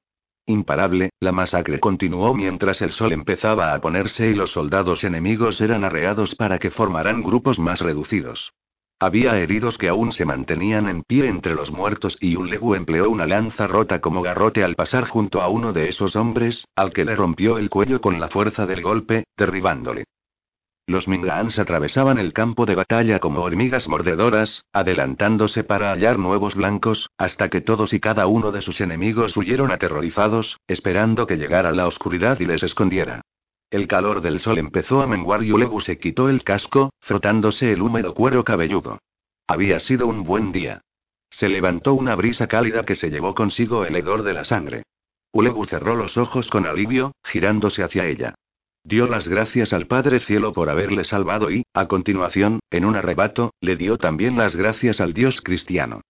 Imparable, 0.47 1.09
la 1.19 1.31
masacre 1.31 1.79
continuó 1.79 2.35
mientras 2.35 2.81
el 2.81 2.91
sol 2.91 3.13
empezaba 3.13 3.73
a 3.73 3.81
ponerse 3.81 4.29
y 4.29 4.35
los 4.35 4.51
soldados 4.51 5.03
enemigos 5.03 5.59
eran 5.59 5.83
arreados 5.83 6.35
para 6.35 6.59
que 6.59 6.69
formaran 6.69 7.23
grupos 7.23 7.57
más 7.57 7.81
reducidos. 7.81 8.53
Había 8.99 9.37
heridos 9.37 9.77
que 9.77 9.89
aún 9.89 10.13
se 10.13 10.23
mantenían 10.23 10.87
en 10.87 11.03
pie 11.03 11.27
entre 11.27 11.55
los 11.55 11.71
muertos 11.71 12.17
y 12.21 12.35
un 12.35 12.49
legu 12.49 12.75
empleó 12.75 13.09
una 13.09 13.25
lanza 13.25 13.67
rota 13.67 13.99
como 13.99 14.21
garrote 14.21 14.63
al 14.63 14.75
pasar 14.75 15.07
junto 15.07 15.41
a 15.41 15.49
uno 15.49 15.73
de 15.73 15.89
esos 15.89 16.15
hombres, 16.15 16.65
al 16.75 16.93
que 16.93 17.05
le 17.05 17.15
rompió 17.15 17.57
el 17.57 17.69
cuello 17.69 17.99
con 17.99 18.19
la 18.19 18.29
fuerza 18.29 18.65
del 18.65 18.81
golpe, 18.81 19.25
derribándole. 19.35 20.05
Los 20.87 21.07
Mingaans 21.07 21.57
atravesaban 21.57 22.19
el 22.19 22.31
campo 22.31 22.67
de 22.67 22.75
batalla 22.75 23.19
como 23.19 23.41
hormigas 23.41 23.87
mordedoras, 23.87 24.65
adelantándose 24.71 25.63
para 25.63 25.91
hallar 25.91 26.19
nuevos 26.19 26.53
blancos, 26.53 27.09
hasta 27.17 27.49
que 27.49 27.61
todos 27.61 27.91
y 27.93 27.99
cada 27.99 28.27
uno 28.27 28.51
de 28.51 28.61
sus 28.61 28.79
enemigos 28.81 29.35
huyeron 29.35 29.71
aterrorizados, 29.71 30.59
esperando 30.67 31.25
que 31.25 31.37
llegara 31.37 31.71
la 31.71 31.87
oscuridad 31.87 32.39
y 32.39 32.45
les 32.45 32.61
escondiera. 32.61 33.21
El 33.71 33.87
calor 33.87 34.21
del 34.21 34.39
sol 34.39 34.59
empezó 34.59 35.01
a 35.01 35.07
menguar 35.07 35.43
y 35.43 35.51
Ulegu 35.51 35.81
se 35.81 35.97
quitó 35.97 36.29
el 36.29 36.43
casco, 36.43 36.91
frotándose 36.99 37.71
el 37.71 37.81
húmedo 37.81 38.13
cuero 38.13 38.43
cabelludo. 38.43 38.99
Había 39.47 39.79
sido 39.79 40.05
un 40.05 40.23
buen 40.23 40.51
día. 40.51 40.81
Se 41.31 41.49
levantó 41.49 41.95
una 41.95 42.13
brisa 42.15 42.45
cálida 42.45 42.83
que 42.83 42.93
se 42.93 43.09
llevó 43.09 43.33
consigo 43.33 43.85
el 43.85 43.95
hedor 43.95 44.21
de 44.21 44.33
la 44.33 44.45
sangre. 44.45 44.83
Ulegu 45.31 45.65
cerró 45.65 45.95
los 45.95 46.15
ojos 46.15 46.47
con 46.51 46.67
alivio, 46.67 47.11
girándose 47.23 47.83
hacia 47.83 48.05
ella. 48.05 48.35
Dio 48.87 49.07
las 49.07 49.27
gracias 49.27 49.73
al 49.73 49.87
Padre 49.87 50.19
Cielo 50.19 50.53
por 50.53 50.69
haberle 50.69 51.05
salvado 51.05 51.49
y, 51.49 51.63
a 51.73 51.87
continuación, 51.87 52.59
en 52.69 52.85
un 52.85 52.95
arrebato, 52.95 53.51
le 53.59 53.77
dio 53.77 53.97
también 53.97 54.37
las 54.37 54.55
gracias 54.55 55.01
al 55.01 55.11
Dios 55.11 55.41
cristiano. 55.41 56.01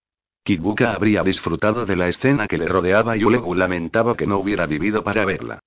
Kibuka 0.44 0.92
habría 0.92 1.22
disfrutado 1.22 1.86
de 1.86 1.96
la 1.96 2.08
escena 2.08 2.46
que 2.46 2.58
le 2.58 2.68
rodeaba 2.68 3.16
y 3.16 3.24
Ulegu 3.24 3.54
lamentaba 3.54 4.14
que 4.14 4.26
no 4.26 4.36
hubiera 4.36 4.66
vivido 4.66 5.02
para 5.02 5.24
verla. 5.24 5.60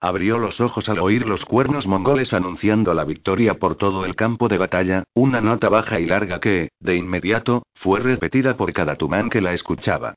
Abrió 0.00 0.38
los 0.38 0.60
ojos 0.60 0.88
al 0.88 0.98
oír 0.98 1.24
los 1.24 1.44
cuernos 1.44 1.86
mongoles 1.86 2.32
anunciando 2.32 2.94
la 2.94 3.04
victoria 3.04 3.54
por 3.54 3.76
todo 3.76 4.04
el 4.04 4.16
campo 4.16 4.48
de 4.48 4.58
batalla, 4.58 5.04
una 5.14 5.40
nota 5.40 5.68
baja 5.68 6.00
y 6.00 6.06
larga 6.06 6.40
que, 6.40 6.70
de 6.80 6.96
inmediato, 6.96 7.62
fue 7.76 8.00
repetida 8.00 8.56
por 8.56 8.72
cada 8.72 8.96
tumán 8.96 9.30
que 9.30 9.40
la 9.40 9.52
escuchaba. 9.52 10.14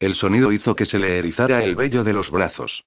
El 0.00 0.16
sonido 0.16 0.50
hizo 0.50 0.74
que 0.74 0.84
se 0.84 0.98
le 0.98 1.16
erizara 1.16 1.62
el 1.62 1.76
vello 1.76 2.02
de 2.02 2.12
los 2.12 2.32
brazos. 2.32 2.82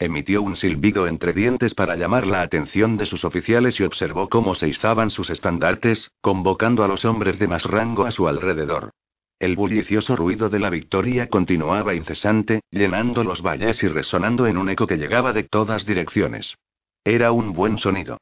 Emitió 0.00 0.42
un 0.42 0.54
silbido 0.54 1.08
entre 1.08 1.32
dientes 1.32 1.74
para 1.74 1.96
llamar 1.96 2.24
la 2.24 2.42
atención 2.42 2.96
de 2.96 3.06
sus 3.06 3.24
oficiales 3.24 3.80
y 3.80 3.82
observó 3.82 4.28
cómo 4.28 4.54
se 4.54 4.68
izaban 4.68 5.10
sus 5.10 5.28
estandartes, 5.28 6.12
convocando 6.20 6.84
a 6.84 6.88
los 6.88 7.04
hombres 7.04 7.40
de 7.40 7.48
más 7.48 7.64
rango 7.64 8.04
a 8.04 8.12
su 8.12 8.28
alrededor. 8.28 8.92
El 9.40 9.56
bullicioso 9.56 10.14
ruido 10.14 10.50
de 10.50 10.60
la 10.60 10.70
victoria 10.70 11.28
continuaba 11.28 11.94
incesante, 11.94 12.60
llenando 12.70 13.24
los 13.24 13.42
valles 13.42 13.82
y 13.82 13.88
resonando 13.88 14.46
en 14.46 14.56
un 14.56 14.68
eco 14.68 14.86
que 14.86 14.98
llegaba 14.98 15.32
de 15.32 15.42
todas 15.42 15.84
direcciones. 15.84 16.56
Era 17.04 17.32
un 17.32 17.52
buen 17.52 17.78
sonido. 17.78 18.18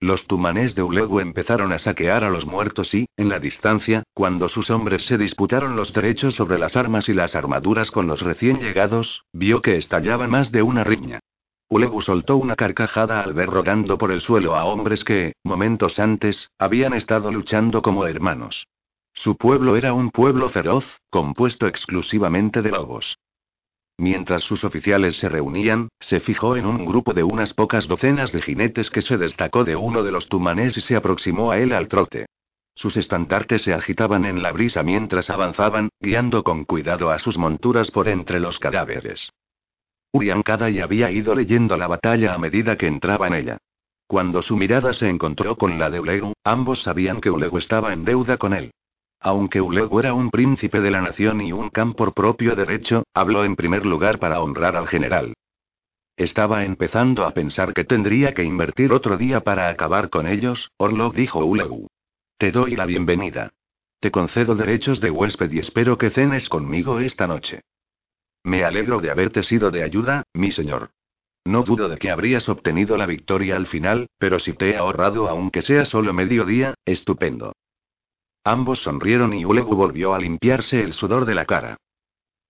Los 0.00 0.28
tumanés 0.28 0.76
de 0.76 0.82
Ulegu 0.82 1.18
empezaron 1.18 1.72
a 1.72 1.78
saquear 1.80 2.22
a 2.22 2.30
los 2.30 2.46
muertos 2.46 2.94
y, 2.94 3.06
en 3.16 3.28
la 3.28 3.40
distancia, 3.40 4.04
cuando 4.14 4.48
sus 4.48 4.70
hombres 4.70 5.04
se 5.06 5.18
disputaron 5.18 5.74
los 5.74 5.92
derechos 5.92 6.36
sobre 6.36 6.56
las 6.56 6.76
armas 6.76 7.08
y 7.08 7.14
las 7.14 7.34
armaduras 7.34 7.90
con 7.90 8.06
los 8.06 8.22
recién 8.22 8.60
llegados, 8.60 9.24
vio 9.32 9.60
que 9.60 9.76
estallaba 9.76 10.28
más 10.28 10.52
de 10.52 10.62
una 10.62 10.84
riña. 10.84 11.18
Ulegu 11.68 12.00
soltó 12.00 12.36
una 12.36 12.54
carcajada 12.54 13.20
al 13.20 13.34
ver 13.34 13.50
rogando 13.50 13.98
por 13.98 14.12
el 14.12 14.20
suelo 14.20 14.54
a 14.54 14.64
hombres 14.64 15.02
que, 15.02 15.32
momentos 15.42 15.98
antes, 15.98 16.48
habían 16.58 16.94
estado 16.94 17.32
luchando 17.32 17.82
como 17.82 18.06
hermanos. 18.06 18.68
Su 19.12 19.36
pueblo 19.36 19.74
era 19.74 19.92
un 19.92 20.10
pueblo 20.10 20.48
feroz, 20.48 21.00
compuesto 21.10 21.66
exclusivamente 21.66 22.62
de 22.62 22.70
lobos. 22.70 23.18
Mientras 23.98 24.44
sus 24.44 24.62
oficiales 24.62 25.18
se 25.18 25.28
reunían, 25.28 25.88
se 25.98 26.20
fijó 26.20 26.56
en 26.56 26.66
un 26.66 26.86
grupo 26.86 27.14
de 27.14 27.24
unas 27.24 27.52
pocas 27.52 27.88
docenas 27.88 28.30
de 28.30 28.40
jinetes 28.40 28.90
que 28.90 29.02
se 29.02 29.18
destacó 29.18 29.64
de 29.64 29.74
uno 29.74 30.04
de 30.04 30.12
los 30.12 30.28
tumanés 30.28 30.76
y 30.76 30.80
se 30.80 30.94
aproximó 30.94 31.50
a 31.50 31.58
él 31.58 31.72
al 31.72 31.88
trote. 31.88 32.26
Sus 32.76 32.96
estandartes 32.96 33.62
se 33.62 33.74
agitaban 33.74 34.24
en 34.24 34.40
la 34.40 34.52
brisa 34.52 34.84
mientras 34.84 35.30
avanzaban, 35.30 35.88
guiando 36.00 36.44
con 36.44 36.64
cuidado 36.64 37.10
a 37.10 37.18
sus 37.18 37.36
monturas 37.36 37.90
por 37.90 38.08
entre 38.08 38.38
los 38.38 38.60
cadáveres. 38.60 39.32
Urian 40.12 40.42
Kadai 40.42 40.78
había 40.78 41.10
ido 41.10 41.34
leyendo 41.34 41.76
la 41.76 41.88
batalla 41.88 42.34
a 42.34 42.38
medida 42.38 42.76
que 42.76 42.86
entraba 42.86 43.26
en 43.26 43.34
ella. 43.34 43.58
Cuando 44.06 44.42
su 44.42 44.56
mirada 44.56 44.92
se 44.92 45.08
encontró 45.08 45.56
con 45.56 45.76
la 45.80 45.90
de 45.90 45.98
Ulegu, 45.98 46.34
ambos 46.44 46.82
sabían 46.82 47.20
que 47.20 47.30
Ulegu 47.30 47.58
estaba 47.58 47.92
en 47.92 48.04
deuda 48.04 48.36
con 48.36 48.54
él. 48.54 48.70
Aunque 49.20 49.60
Ulegu 49.60 49.98
era 49.98 50.14
un 50.14 50.30
príncipe 50.30 50.80
de 50.80 50.90
la 50.90 51.00
nación 51.00 51.40
y 51.40 51.52
un 51.52 51.70
can 51.70 51.94
por 51.94 52.14
propio 52.14 52.54
derecho, 52.54 53.02
habló 53.14 53.44
en 53.44 53.56
primer 53.56 53.84
lugar 53.84 54.18
para 54.18 54.40
honrar 54.40 54.76
al 54.76 54.86
general. 54.86 55.34
Estaba 56.16 56.64
empezando 56.64 57.24
a 57.24 57.32
pensar 57.32 57.74
que 57.74 57.84
tendría 57.84 58.34
que 58.34 58.44
invertir 58.44 58.92
otro 58.92 59.16
día 59.16 59.40
para 59.40 59.68
acabar 59.68 60.10
con 60.10 60.26
ellos, 60.26 60.70
Orlok 60.76 61.14
dijo 61.14 61.44
Ulegu. 61.44 61.86
Te 62.38 62.52
doy 62.52 62.76
la 62.76 62.86
bienvenida. 62.86 63.50
Te 64.00 64.10
concedo 64.10 64.54
derechos 64.54 65.00
de 65.00 65.10
huésped 65.10 65.50
y 65.50 65.58
espero 65.58 65.98
que 65.98 66.10
cenes 66.10 66.48
conmigo 66.48 67.00
esta 67.00 67.26
noche. 67.26 67.62
Me 68.44 68.64
alegro 68.64 69.00
de 69.00 69.10
haberte 69.10 69.42
sido 69.42 69.70
de 69.70 69.82
ayuda, 69.82 70.22
mi 70.32 70.52
señor. 70.52 70.90
No 71.44 71.62
dudo 71.62 71.88
de 71.88 71.98
que 71.98 72.10
habrías 72.10 72.48
obtenido 72.48 72.96
la 72.96 73.06
victoria 73.06 73.56
al 73.56 73.66
final, 73.66 74.08
pero 74.18 74.38
si 74.38 74.52
te 74.52 74.70
he 74.70 74.76
ahorrado 74.76 75.28
aunque 75.28 75.62
sea 75.62 75.84
solo 75.84 76.12
medio 76.12 76.44
día, 76.44 76.74
estupendo. 76.84 77.54
Ambos 78.48 78.78
sonrieron 78.78 79.34
y 79.34 79.44
Ulegu 79.44 79.76
volvió 79.76 80.14
a 80.14 80.18
limpiarse 80.18 80.80
el 80.80 80.94
sudor 80.94 81.26
de 81.26 81.34
la 81.34 81.44
cara. 81.44 81.76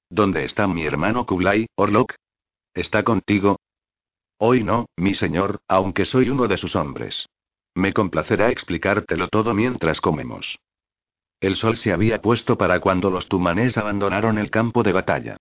¿Dónde 0.08 0.44
está 0.44 0.68
mi 0.68 0.84
hermano 0.86 1.26
Kublai, 1.26 1.66
Orlok? 1.74 2.14
¿Está 2.72 3.02
contigo? 3.02 3.58
Hoy 4.38 4.62
no, 4.62 4.86
mi 4.96 5.16
señor, 5.16 5.58
aunque 5.66 6.04
soy 6.04 6.30
uno 6.30 6.46
de 6.46 6.56
sus 6.56 6.76
hombres. 6.76 7.28
Me 7.74 7.92
complacerá 7.92 8.50
explicártelo 8.50 9.26
todo 9.26 9.54
mientras 9.54 10.00
comemos. 10.00 10.60
El 11.40 11.56
sol 11.56 11.76
se 11.76 11.92
había 11.92 12.22
puesto 12.22 12.56
para 12.56 12.78
cuando 12.78 13.10
los 13.10 13.26
tumanés 13.26 13.76
abandonaron 13.76 14.38
el 14.38 14.52
campo 14.52 14.84
de 14.84 14.92
batalla. 14.92 15.36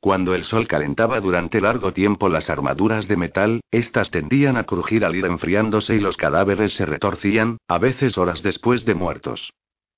Cuando 0.00 0.34
el 0.34 0.42
sol 0.42 0.66
calentaba 0.66 1.20
durante 1.20 1.60
largo 1.60 1.92
tiempo 1.92 2.28
las 2.28 2.50
armaduras 2.50 3.06
de 3.06 3.16
metal, 3.16 3.60
éstas 3.70 4.10
tendían 4.10 4.56
a 4.56 4.64
crujir 4.64 5.04
al 5.04 5.14
ir 5.14 5.26
enfriándose 5.26 5.94
y 5.94 6.00
los 6.00 6.16
cadáveres 6.16 6.74
se 6.74 6.84
retorcían, 6.84 7.58
a 7.68 7.78
veces 7.78 8.18
horas 8.18 8.42
después 8.42 8.84
de 8.84 8.96
muertos. 8.96 9.52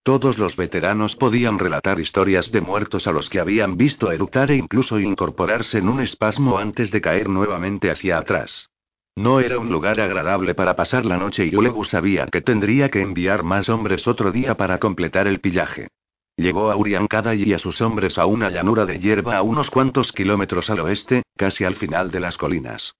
Todos 0.04 0.36
los 0.36 0.56
veteranos 0.56 1.14
podían 1.14 1.60
relatar 1.60 2.00
historias 2.00 2.50
de 2.50 2.60
muertos 2.60 3.06
a 3.06 3.12
los 3.12 3.30
que 3.30 3.38
habían 3.38 3.76
visto 3.76 4.10
eructar 4.10 4.50
e 4.50 4.56
incluso 4.56 4.98
incorporarse 4.98 5.78
en 5.78 5.88
un 5.88 6.00
espasmo 6.00 6.58
antes 6.58 6.90
de 6.90 7.00
caer 7.00 7.28
nuevamente 7.28 7.88
hacia 7.88 8.18
atrás. 8.18 8.68
No 9.14 9.38
era 9.38 9.60
un 9.60 9.70
lugar 9.70 10.00
agradable 10.00 10.56
para 10.56 10.74
pasar 10.74 11.04
la 11.04 11.18
noche 11.18 11.46
y 11.46 11.54
Ulegu 11.54 11.84
sabía 11.84 12.26
que 12.26 12.40
tendría 12.40 12.88
que 12.88 13.00
enviar 13.00 13.44
más 13.44 13.68
hombres 13.68 14.08
otro 14.08 14.32
día 14.32 14.56
para 14.56 14.78
completar 14.78 15.28
el 15.28 15.38
pillaje. 15.38 15.86
Llegó 16.36 16.72
a 16.72 16.76
Uriankada 16.76 17.36
y 17.36 17.52
a 17.52 17.60
sus 17.60 17.80
hombres 17.80 18.18
a 18.18 18.26
una 18.26 18.50
llanura 18.50 18.86
de 18.86 18.98
hierba 18.98 19.36
a 19.36 19.42
unos 19.42 19.70
cuantos 19.70 20.10
kilómetros 20.10 20.68
al 20.70 20.80
oeste, 20.80 21.22
casi 21.36 21.62
al 21.62 21.76
final 21.76 22.10
de 22.10 22.20
las 22.20 22.38
colinas. 22.38 22.94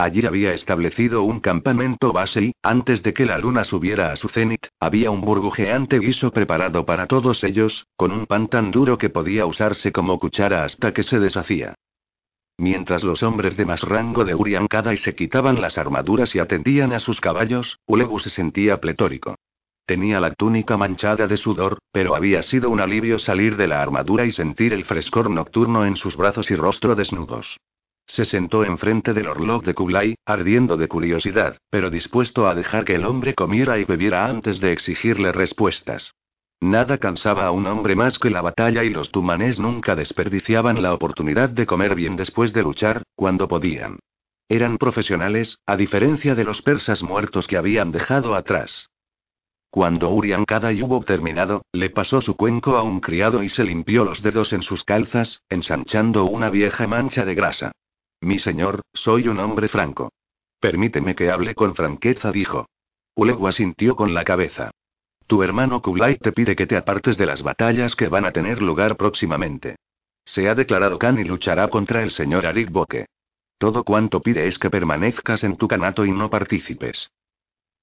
Allí 0.00 0.24
había 0.24 0.52
establecido 0.52 1.24
un 1.24 1.40
campamento 1.40 2.12
base 2.12 2.40
y, 2.40 2.52
antes 2.62 3.02
de 3.02 3.12
que 3.12 3.26
la 3.26 3.36
luna 3.36 3.64
subiera 3.64 4.12
a 4.12 4.16
su 4.16 4.28
cenit, 4.28 4.68
había 4.78 5.10
un 5.10 5.22
burbujeante 5.22 5.98
guiso 5.98 6.30
preparado 6.30 6.86
para 6.86 7.08
todos 7.08 7.42
ellos, 7.42 7.88
con 7.96 8.12
un 8.12 8.26
pan 8.26 8.46
tan 8.46 8.70
duro 8.70 8.96
que 8.96 9.10
podía 9.10 9.44
usarse 9.44 9.90
como 9.90 10.20
cuchara 10.20 10.62
hasta 10.62 10.92
que 10.92 11.02
se 11.02 11.18
deshacía. 11.18 11.74
Mientras 12.58 13.02
los 13.02 13.24
hombres 13.24 13.56
de 13.56 13.66
más 13.66 13.82
rango 13.82 14.24
de 14.24 14.36
Uriankada 14.36 14.94
y 14.94 14.98
se 14.98 15.16
quitaban 15.16 15.60
las 15.60 15.78
armaduras 15.78 16.32
y 16.36 16.38
atendían 16.38 16.92
a 16.92 17.00
sus 17.00 17.20
caballos, 17.20 17.80
Ulegu 17.84 18.20
se 18.20 18.30
sentía 18.30 18.80
pletórico. 18.80 19.34
Tenía 19.84 20.20
la 20.20 20.32
túnica 20.32 20.76
manchada 20.76 21.26
de 21.26 21.36
sudor, 21.36 21.78
pero 21.90 22.14
había 22.14 22.42
sido 22.42 22.70
un 22.70 22.80
alivio 22.80 23.18
salir 23.18 23.56
de 23.56 23.66
la 23.66 23.82
armadura 23.82 24.26
y 24.26 24.30
sentir 24.30 24.72
el 24.72 24.84
frescor 24.84 25.28
nocturno 25.28 25.84
en 25.84 25.96
sus 25.96 26.16
brazos 26.16 26.52
y 26.52 26.54
rostro 26.54 26.94
desnudos. 26.94 27.58
Se 28.08 28.24
sentó 28.24 28.64
enfrente 28.64 29.12
del 29.12 29.28
orlog 29.28 29.62
de 29.64 29.74
Kublai, 29.74 30.16
ardiendo 30.24 30.78
de 30.78 30.88
curiosidad, 30.88 31.58
pero 31.70 31.90
dispuesto 31.90 32.48
a 32.48 32.54
dejar 32.54 32.86
que 32.86 32.94
el 32.94 33.04
hombre 33.04 33.34
comiera 33.34 33.78
y 33.78 33.84
bebiera 33.84 34.26
antes 34.26 34.60
de 34.60 34.72
exigirle 34.72 35.30
respuestas. 35.30 36.14
Nada 36.60 36.98
cansaba 36.98 37.46
a 37.46 37.52
un 37.52 37.66
hombre 37.66 37.94
más 37.94 38.18
que 38.18 38.30
la 38.30 38.40
batalla 38.40 38.82
y 38.82 38.90
los 38.90 39.12
tumanés 39.12 39.58
nunca 39.58 39.94
desperdiciaban 39.94 40.82
la 40.82 40.94
oportunidad 40.94 41.50
de 41.50 41.66
comer 41.66 41.94
bien 41.94 42.16
después 42.16 42.52
de 42.54 42.62
luchar, 42.62 43.02
cuando 43.14 43.46
podían. 43.46 43.98
Eran 44.48 44.78
profesionales, 44.78 45.58
a 45.66 45.76
diferencia 45.76 46.34
de 46.34 46.44
los 46.44 46.62
persas 46.62 47.02
muertos 47.02 47.46
que 47.46 47.58
habían 47.58 47.92
dejado 47.92 48.34
atrás. 48.34 48.88
Cuando 49.70 50.08
Urian 50.08 50.46
Kadai 50.46 50.82
hubo 50.82 51.04
terminado, 51.04 51.62
le 51.72 51.90
pasó 51.90 52.22
su 52.22 52.36
cuenco 52.36 52.78
a 52.78 52.82
un 52.82 53.00
criado 53.00 53.42
y 53.42 53.50
se 53.50 53.64
limpió 53.64 54.02
los 54.04 54.22
dedos 54.22 54.54
en 54.54 54.62
sus 54.62 54.82
calzas, 54.82 55.42
ensanchando 55.50 56.24
una 56.24 56.48
vieja 56.48 56.86
mancha 56.86 57.26
de 57.26 57.34
grasa. 57.34 57.72
Mi 58.20 58.38
señor, 58.38 58.82
soy 58.92 59.28
un 59.28 59.38
hombre 59.38 59.68
franco. 59.68 60.12
Permíteme 60.60 61.14
que 61.14 61.30
hable 61.30 61.54
con 61.54 61.74
franqueza, 61.74 62.32
dijo. 62.32 62.66
Ulegua 63.14 63.52
sintió 63.52 63.96
con 63.96 64.14
la 64.14 64.24
cabeza. 64.24 64.70
Tu 65.26 65.42
hermano 65.42 65.82
Kublai 65.82 66.16
te 66.16 66.32
pide 66.32 66.56
que 66.56 66.66
te 66.66 66.76
apartes 66.76 67.16
de 67.16 67.26
las 67.26 67.42
batallas 67.42 67.94
que 67.94 68.08
van 68.08 68.24
a 68.24 68.32
tener 68.32 68.62
lugar 68.62 68.96
próximamente. 68.96 69.76
Se 70.24 70.48
ha 70.48 70.54
declarado 70.54 70.98
Khan 70.98 71.18
y 71.18 71.24
luchará 71.24 71.68
contra 71.68 72.02
el 72.02 72.10
señor 72.10 72.46
Arik 72.46 72.70
Boke. 72.70 73.06
Todo 73.58 73.84
cuanto 73.84 74.20
pide 74.20 74.46
es 74.46 74.58
que 74.58 74.70
permanezcas 74.70 75.44
en 75.44 75.56
tu 75.56 75.68
canato 75.68 76.04
y 76.04 76.12
no 76.12 76.30
participes. 76.30 77.10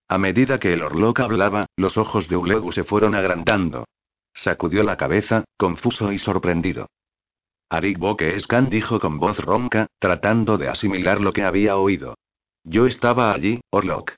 A 0.07 0.17
medida 0.17 0.59
que 0.59 0.73
el 0.73 0.83
Orlok 0.83 1.19
hablaba, 1.19 1.65
los 1.75 1.97
ojos 1.97 2.27
de 2.29 2.37
Ulegu 2.37 2.71
se 2.71 2.83
fueron 2.83 3.15
agrandando. 3.15 3.85
Sacudió 4.33 4.83
la 4.83 4.97
cabeza, 4.97 5.45
confuso 5.57 6.11
y 6.11 6.19
sorprendido. 6.19 6.87
Arik 7.69 7.97
Boke 7.97 8.37
Khan 8.47 8.69
dijo 8.69 8.99
con 8.99 9.19
voz 9.19 9.39
ronca, 9.39 9.87
tratando 9.99 10.57
de 10.57 10.69
asimilar 10.69 11.19
lo 11.19 11.33
que 11.33 11.43
había 11.43 11.77
oído. 11.77 12.15
Yo 12.63 12.85
estaba 12.85 13.33
allí, 13.33 13.61
Orlok. 13.71 14.13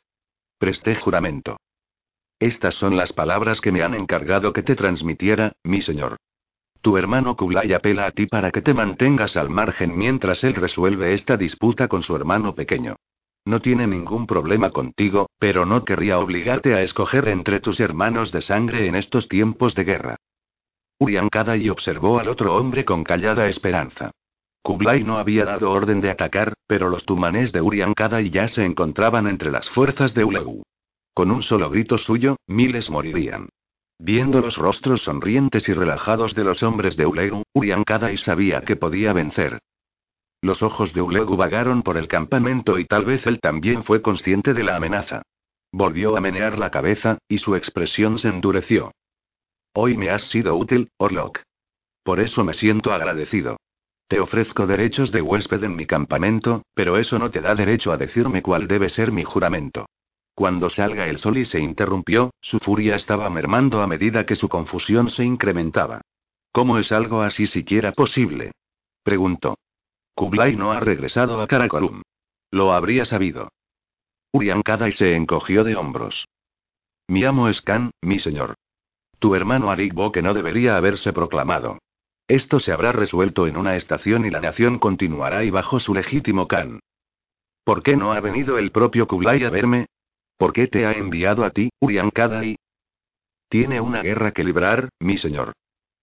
Presté 0.58 0.96
juramento. 0.96 1.58
Estas 2.40 2.76
son 2.76 2.98
las 2.98 3.14
palabras 3.14 3.62
que 3.62 3.72
me 3.72 3.84
han 3.84 3.94
encargado 3.94 4.54
que 4.54 4.64
te 4.64 4.76
transmitiera, 4.76 5.54
mi 5.64 5.82
señor. 5.82 6.18
Tu 6.82 6.98
hermano 6.98 7.36
Kublai 7.36 7.74
apela 7.74 8.06
a 8.06 8.12
ti 8.12 8.28
para 8.28 8.52
que 8.52 8.62
te 8.62 8.74
mantengas 8.74 9.36
al 9.38 9.50
margen 9.50 9.98
mientras 9.98 10.44
él 10.44 10.54
resuelve 10.54 11.14
esta 11.14 11.36
disputa 11.36 11.88
con 11.88 12.04
su 12.04 12.16
hermano 12.16 12.54
pequeño. 12.54 12.98
No 13.46 13.62
tiene 13.62 13.88
ningún 13.88 14.28
problema 14.28 14.72
contigo, 14.72 15.30
pero 15.40 15.66
no 15.66 15.86
querría 15.86 16.20
obligarte 16.20 16.76
a 16.76 16.82
escoger 16.82 17.30
entre 17.30 17.60
tus 17.60 17.80
hermanos 17.80 18.32
de 18.32 18.42
sangre 18.42 18.88
en 18.88 18.96
estos 18.96 19.28
tiempos 19.30 19.74
de 19.74 19.86
guerra. 19.86 20.18
Urian 21.00 21.30
y 21.60 21.70
observó 21.70 22.20
al 22.20 22.28
otro 22.28 22.56
hombre 22.56 22.84
con 22.84 23.04
callada 23.04 23.48
esperanza. 23.48 24.12
Kublai 24.64 25.04
no 25.04 25.18
había 25.18 25.46
dado 25.46 25.72
orden 25.72 26.02
de 26.02 26.10
atacar, 26.10 26.54
pero 26.66 26.90
los 26.90 27.06
tumanés 27.06 27.52
de 27.52 27.62
Urian 27.62 27.94
y 28.22 28.30
ya 28.30 28.48
se 28.48 28.66
encontraban 28.66 29.28
entre 29.28 29.52
las 29.52 29.70
fuerzas 29.70 30.14
de 30.14 30.26
Ulegu. 30.26 30.64
Con 31.14 31.32
un 31.32 31.44
solo 31.44 31.70
grito 31.70 31.98
suyo, 31.98 32.38
miles 32.48 32.90
morirían. 32.90 33.50
Viendo 34.00 34.42
los 34.42 34.58
rostros 34.58 35.04
sonrientes 35.04 35.70
y 35.70 35.74
relajados 35.74 36.36
de 36.36 36.44
los 36.44 36.64
hombres 36.64 36.98
de 36.98 37.06
Ulegu, 37.06 37.44
Urian 37.54 37.84
y 38.12 38.18
sabía 38.18 38.62
que 38.62 38.76
podía 38.76 39.14
vencer. 39.14 39.60
Los 40.42 40.62
ojos 40.62 40.94
de 40.94 41.02
Ulegu 41.02 41.36
vagaron 41.36 41.82
por 41.82 41.98
el 41.98 42.08
campamento 42.08 42.78
y 42.78 42.86
tal 42.86 43.06
vez 43.06 43.26
él 43.26 43.40
también 43.40 43.84
fue 43.84 44.02
consciente 44.02 44.54
de 44.54 44.64
la 44.64 44.76
amenaza. 44.76 45.22
Volvió 45.72 46.16
a 46.16 46.22
menear 46.22 46.58
la 46.58 46.72
cabeza, 46.72 47.18
y 47.28 47.40
su 47.40 47.56
expresión 47.56 48.20
se 48.20 48.30
endureció. 48.30 48.92
Hoy 49.80 49.96
me 49.96 50.10
has 50.10 50.24
sido 50.24 50.56
útil, 50.56 50.90
Orlok. 50.98 51.44
Por 52.02 52.20
eso 52.20 52.44
me 52.44 52.56
siento 52.56 52.94
agradecido. 52.94 53.58
Te 54.08 54.20
ofrezco 54.20 54.66
derechos 54.66 55.12
de 55.12 55.22
huésped 55.22 55.64
en 55.64 55.76
mi 55.76 55.86
campamento, 55.86 56.64
pero 56.74 56.98
eso 56.98 57.20
no 57.20 57.30
te 57.30 57.42
da 57.42 57.54
derecho 57.54 57.92
a 57.92 57.98
decirme 57.98 58.42
cuál 58.42 58.68
debe 58.68 58.90
ser 58.90 59.12
mi 59.12 59.24
juramento. 59.24 59.86
Cuando 60.34 60.72
salga 60.72 61.06
el 61.06 61.20
sol 61.20 61.38
y 61.38 61.46
se 61.46 61.60
interrumpió, 61.60 62.32
su 62.42 62.58
furia 62.58 62.96
estaba 62.96 63.30
mermando 63.30 63.84
a 63.84 63.86
medida 63.86 64.26
que 64.26 64.36
su 64.36 64.50
confusión 64.50 65.12
se 65.12 65.24
incrementaba. 65.24 66.02
¿Cómo 66.52 66.80
es 66.80 66.92
algo 66.92 67.22
así 67.22 67.46
siquiera 67.46 67.92
posible? 67.92 68.54
preguntó. 69.04 69.60
Kublai 70.16 70.56
no 70.56 70.72
ha 70.72 70.80
regresado 70.80 71.40
a 71.40 71.46
Karakorum. 71.46 72.02
Lo 72.50 72.74
habría 72.74 73.06
sabido. 73.06 73.50
Urian 74.32 74.64
y 74.88 74.92
se 74.92 75.16
encogió 75.16 75.64
de 75.64 75.76
hombros. 75.76 76.26
Mi 77.08 77.26
amo 77.26 77.48
es 77.48 77.62
Khan, 77.62 77.92
mi 78.02 78.18
señor. 78.18 78.56
Tu 79.20 79.36
hermano 79.36 79.72
Arik 79.72 79.94
que 80.14 80.22
no 80.22 80.34
debería 80.34 80.78
haberse 80.78 81.14
proclamado. 81.14 81.80
Esto 82.28 82.60
se 82.60 82.72
habrá 82.72 82.92
resuelto 82.92 83.48
en 83.48 83.58
una 83.58 83.76
estación 83.76 84.26
y 84.26 84.30
la 84.30 84.42
nación 84.42 84.80
continuará 84.80 85.44
y 85.44 85.50
bajo 85.50 85.80
su 85.80 85.94
legítimo 85.94 86.48
Khan. 86.48 86.80
¿Por 87.64 87.84
qué 87.84 87.96
no 87.96 88.14
ha 88.14 88.20
venido 88.20 88.58
el 88.58 88.72
propio 88.72 89.08
Kublai 89.08 89.44
a 89.44 89.50
verme? 89.50 89.88
¿Por 90.38 90.54
qué 90.54 90.68
te 90.68 90.86
ha 90.86 90.92
enviado 90.92 91.44
a 91.44 91.52
ti, 91.52 91.70
Urian 91.80 92.12
Kadai? 92.12 92.58
Tiene 93.50 93.82
una 93.82 94.02
guerra 94.04 94.32
que 94.32 94.44
librar, 94.44 94.90
mi 95.00 95.18
señor. 95.18 95.54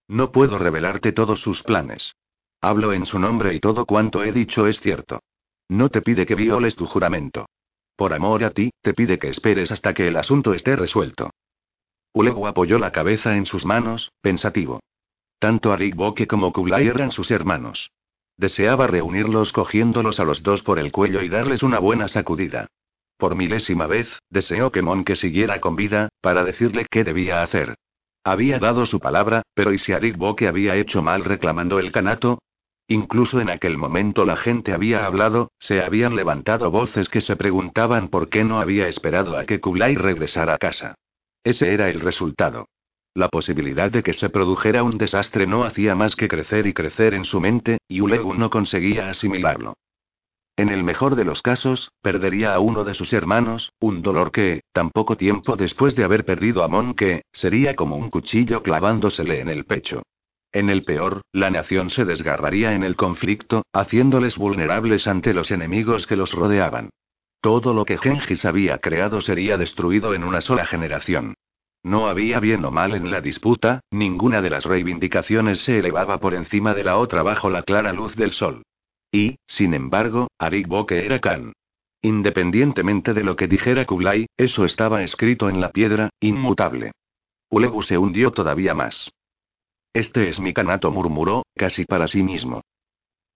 No 0.08 0.32
puedo 0.32 0.58
revelarte 0.58 1.12
todos 1.12 1.40
sus 1.40 1.62
planes. 1.62 2.14
Hablo 2.60 2.92
en 2.92 3.06
su 3.06 3.18
nombre 3.18 3.54
y 3.54 3.60
todo 3.60 3.84
cuanto 3.84 4.24
he 4.24 4.32
dicho 4.32 4.66
es 4.66 4.80
cierto. 4.80 5.20
No 5.68 5.90
te 5.90 6.02
pide 6.02 6.26
que 6.26 6.34
violes 6.34 6.74
tu 6.74 6.86
juramento. 6.86 7.46
Por 7.96 8.12
amor 8.12 8.44
a 8.44 8.50
ti, 8.50 8.70
te 8.80 8.92
pide 8.92 9.18
que 9.18 9.28
esperes 9.28 9.70
hasta 9.70 9.94
que 9.94 10.08
el 10.08 10.16
asunto 10.16 10.52
esté 10.54 10.74
resuelto. 10.74 11.30
Ulegu 12.14 12.46
apoyó 12.46 12.78
la 12.78 12.92
cabeza 12.92 13.36
en 13.36 13.44
sus 13.44 13.64
manos, 13.66 14.12
pensativo. 14.20 14.80
Tanto 15.40 15.72
Arik 15.72 15.96
Boke 15.96 16.28
como 16.28 16.52
Kublai 16.52 16.86
eran 16.86 17.10
sus 17.10 17.32
hermanos. 17.32 17.90
Deseaba 18.36 18.86
reunirlos 18.86 19.52
cogiéndolos 19.52 20.20
a 20.20 20.24
los 20.24 20.44
dos 20.44 20.62
por 20.62 20.78
el 20.78 20.92
cuello 20.92 21.22
y 21.22 21.28
darles 21.28 21.64
una 21.64 21.80
buena 21.80 22.06
sacudida. 22.06 22.68
Por 23.18 23.34
milésima 23.34 23.88
vez, 23.88 24.08
deseó 24.30 24.70
que 24.70 24.80
Monke 24.80 25.16
siguiera 25.16 25.60
con 25.60 25.74
vida, 25.74 26.08
para 26.20 26.44
decirle 26.44 26.86
qué 26.88 27.02
debía 27.02 27.42
hacer. 27.42 27.74
Había 28.22 28.60
dado 28.60 28.86
su 28.86 29.00
palabra, 29.00 29.42
pero 29.52 29.72
¿y 29.72 29.78
si 29.78 29.92
Arik 29.92 30.16
Boke 30.16 30.46
había 30.46 30.76
hecho 30.76 31.02
mal 31.02 31.24
reclamando 31.24 31.80
el 31.80 31.90
canato? 31.90 32.38
Incluso 32.86 33.40
en 33.40 33.50
aquel 33.50 33.76
momento 33.76 34.24
la 34.24 34.36
gente 34.36 34.72
había 34.72 35.04
hablado, 35.04 35.50
se 35.58 35.82
habían 35.82 36.14
levantado 36.14 36.70
voces 36.70 37.08
que 37.08 37.20
se 37.20 37.34
preguntaban 37.34 38.08
por 38.08 38.28
qué 38.28 38.44
no 38.44 38.60
había 38.60 38.86
esperado 38.86 39.36
a 39.36 39.46
que 39.46 39.60
Kublai 39.60 39.96
regresara 39.96 40.54
a 40.54 40.58
casa. 40.58 40.94
Ese 41.44 41.74
era 41.74 41.90
el 41.90 42.00
resultado. 42.00 42.66
La 43.14 43.28
posibilidad 43.28 43.92
de 43.92 44.02
que 44.02 44.14
se 44.14 44.30
produjera 44.30 44.82
un 44.82 44.98
desastre 44.98 45.46
no 45.46 45.64
hacía 45.64 45.94
más 45.94 46.16
que 46.16 46.26
crecer 46.26 46.66
y 46.66 46.72
crecer 46.72 47.14
en 47.14 47.24
su 47.24 47.38
mente, 47.38 47.78
y 47.86 48.00
Ulegu 48.00 48.34
no 48.34 48.50
conseguía 48.50 49.08
asimilarlo. 49.08 49.74
En 50.56 50.68
el 50.70 50.84
mejor 50.84 51.14
de 51.14 51.24
los 51.24 51.42
casos, 51.42 51.90
perdería 52.00 52.54
a 52.54 52.60
uno 52.60 52.82
de 52.82 52.94
sus 52.94 53.12
hermanos, 53.12 53.72
un 53.78 54.02
dolor 54.02 54.32
que, 54.32 54.62
tan 54.72 54.90
poco 54.90 55.16
tiempo 55.16 55.56
después 55.56 55.94
de 55.96 56.04
haber 56.04 56.24
perdido 56.24 56.64
a 56.64 56.68
Monke, 56.68 57.22
sería 57.32 57.76
como 57.76 57.96
un 57.96 58.08
cuchillo 58.08 58.62
clavándosele 58.62 59.40
en 59.40 59.48
el 59.48 59.64
pecho. 59.64 60.02
En 60.50 60.70
el 60.70 60.82
peor, 60.82 61.22
la 61.32 61.50
nación 61.50 61.90
se 61.90 62.04
desgarraría 62.04 62.74
en 62.74 62.84
el 62.84 62.96
conflicto, 62.96 63.64
haciéndoles 63.72 64.38
vulnerables 64.38 65.08
ante 65.08 65.34
los 65.34 65.50
enemigos 65.50 66.06
que 66.06 66.16
los 66.16 66.32
rodeaban. 66.32 66.90
Todo 67.44 67.74
lo 67.74 67.84
que 67.84 67.98
Gengis 67.98 68.46
había 68.46 68.78
creado 68.78 69.20
sería 69.20 69.58
destruido 69.58 70.14
en 70.14 70.24
una 70.24 70.40
sola 70.40 70.64
generación. 70.64 71.34
No 71.82 72.08
había 72.08 72.40
bien 72.40 72.64
o 72.64 72.70
mal 72.70 72.94
en 72.94 73.10
la 73.10 73.20
disputa, 73.20 73.80
ninguna 73.90 74.40
de 74.40 74.48
las 74.48 74.64
reivindicaciones 74.64 75.60
se 75.60 75.78
elevaba 75.78 76.20
por 76.20 76.32
encima 76.32 76.72
de 76.72 76.84
la 76.84 76.96
otra 76.96 77.22
bajo 77.22 77.50
la 77.50 77.62
clara 77.62 77.92
luz 77.92 78.16
del 78.16 78.32
sol. 78.32 78.62
Y, 79.12 79.36
sin 79.46 79.74
embargo, 79.74 80.28
Arik 80.38 80.68
Boke 80.68 81.04
era 81.04 81.20
Khan. 81.20 81.52
Independientemente 82.00 83.12
de 83.12 83.24
lo 83.24 83.36
que 83.36 83.46
dijera 83.46 83.84
Kublai, 83.84 84.24
eso 84.38 84.64
estaba 84.64 85.02
escrito 85.02 85.50
en 85.50 85.60
la 85.60 85.68
piedra, 85.68 86.08
inmutable. 86.20 86.92
Ulegu 87.50 87.82
se 87.82 87.98
hundió 87.98 88.30
todavía 88.30 88.72
más. 88.72 89.10
Este 89.92 90.30
es 90.30 90.40
mi 90.40 90.54
canato, 90.54 90.90
murmuró, 90.90 91.42
casi 91.54 91.84
para 91.84 92.08
sí 92.08 92.22
mismo. 92.22 92.62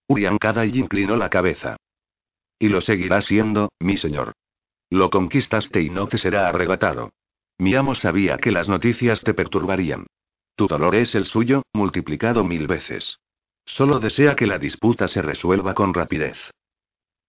Urian 0.07 0.39
Kadai 0.39 0.79
inclinó 0.79 1.15
la 1.17 1.29
cabeza. 1.29 1.77
Y 2.59 2.69
lo 2.69 2.81
seguirá 2.81 3.21
siendo, 3.21 3.71
mi 3.79 3.97
señor. 3.97 4.33
Lo 4.91 5.11
conquistaste 5.11 5.83
y 5.83 5.91
no 5.91 6.09
te 6.09 6.19
será 6.19 6.49
arrebatado. 6.49 7.11
Mi 7.59 7.75
amo 7.75 7.95
sabía 7.95 8.39
que 8.39 8.53
las 8.53 8.69
noticias 8.69 9.23
te 9.23 9.35
perturbarían. 9.35 10.07
Tu 10.57 10.67
dolor 10.67 10.95
es 10.97 11.15
el 11.15 11.25
suyo, 11.25 11.63
multiplicado 11.73 12.43
mil 12.45 12.67
veces. 12.67 13.19
Solo 13.65 14.01
desea 14.01 14.35
que 14.35 14.47
la 14.47 14.59
disputa 14.59 15.09
se 15.09 15.23
resuelva 15.23 15.75
con 15.75 15.93
rapidez. 15.93 16.39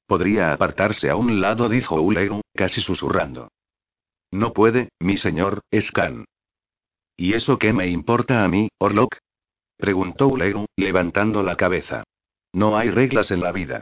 Podría 0.08 0.54
apartarse 0.54 1.10
a 1.10 1.16
un 1.16 1.42
lado, 1.42 1.70
dijo 1.70 2.02
Ulegu, 2.02 2.42
casi 2.56 2.82
susurrando. 2.82 3.50
No 4.32 4.54
puede, 4.54 4.90
mi 5.00 5.18
señor, 5.18 5.62
es 5.70 5.92
Khan. 5.92 6.26
¿Y 7.18 7.34
eso 7.34 7.60
qué 7.60 7.74
me 7.74 7.88
importa 7.88 8.44
a 8.44 8.48
mí, 8.48 8.70
Orlok? 8.80 9.18
preguntó 9.78 10.28
Ulegu, 10.28 10.66
levantando 10.76 11.44
la 11.44 11.56
cabeza. 11.56 12.04
No 12.54 12.78
hay 12.78 12.90
reglas 12.90 13.32
en 13.32 13.42
la 13.42 13.52
vida. 13.52 13.82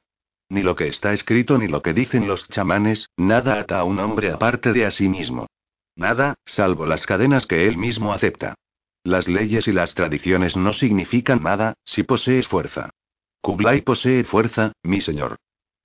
Ni 0.49 0.63
lo 0.63 0.75
que 0.75 0.87
está 0.87 1.11
escrito 1.11 1.57
ni 1.57 1.67
lo 1.67 1.81
que 1.81 1.93
dicen 1.93 2.27
los 2.27 2.47
chamanes, 2.47 3.09
nada 3.17 3.59
ata 3.59 3.79
a 3.79 3.83
un 3.83 3.99
hombre 3.99 4.31
aparte 4.31 4.73
de 4.73 4.85
a 4.85 4.91
sí 4.91 5.09
mismo. 5.09 5.47
Nada, 5.95 6.35
salvo 6.45 6.85
las 6.85 7.05
cadenas 7.05 7.47
que 7.47 7.67
él 7.67 7.77
mismo 7.77 8.13
acepta. 8.13 8.55
Las 9.03 9.27
leyes 9.27 9.67
y 9.67 9.71
las 9.71 9.93
tradiciones 9.93 10.55
no 10.55 10.73
significan 10.73 11.43
nada, 11.43 11.73
si 11.83 12.03
posees 12.03 12.47
fuerza. 12.47 12.91
Kublai 13.41 13.81
posee 13.81 14.23
fuerza, 14.23 14.73
mi 14.83 15.01
señor. 15.01 15.37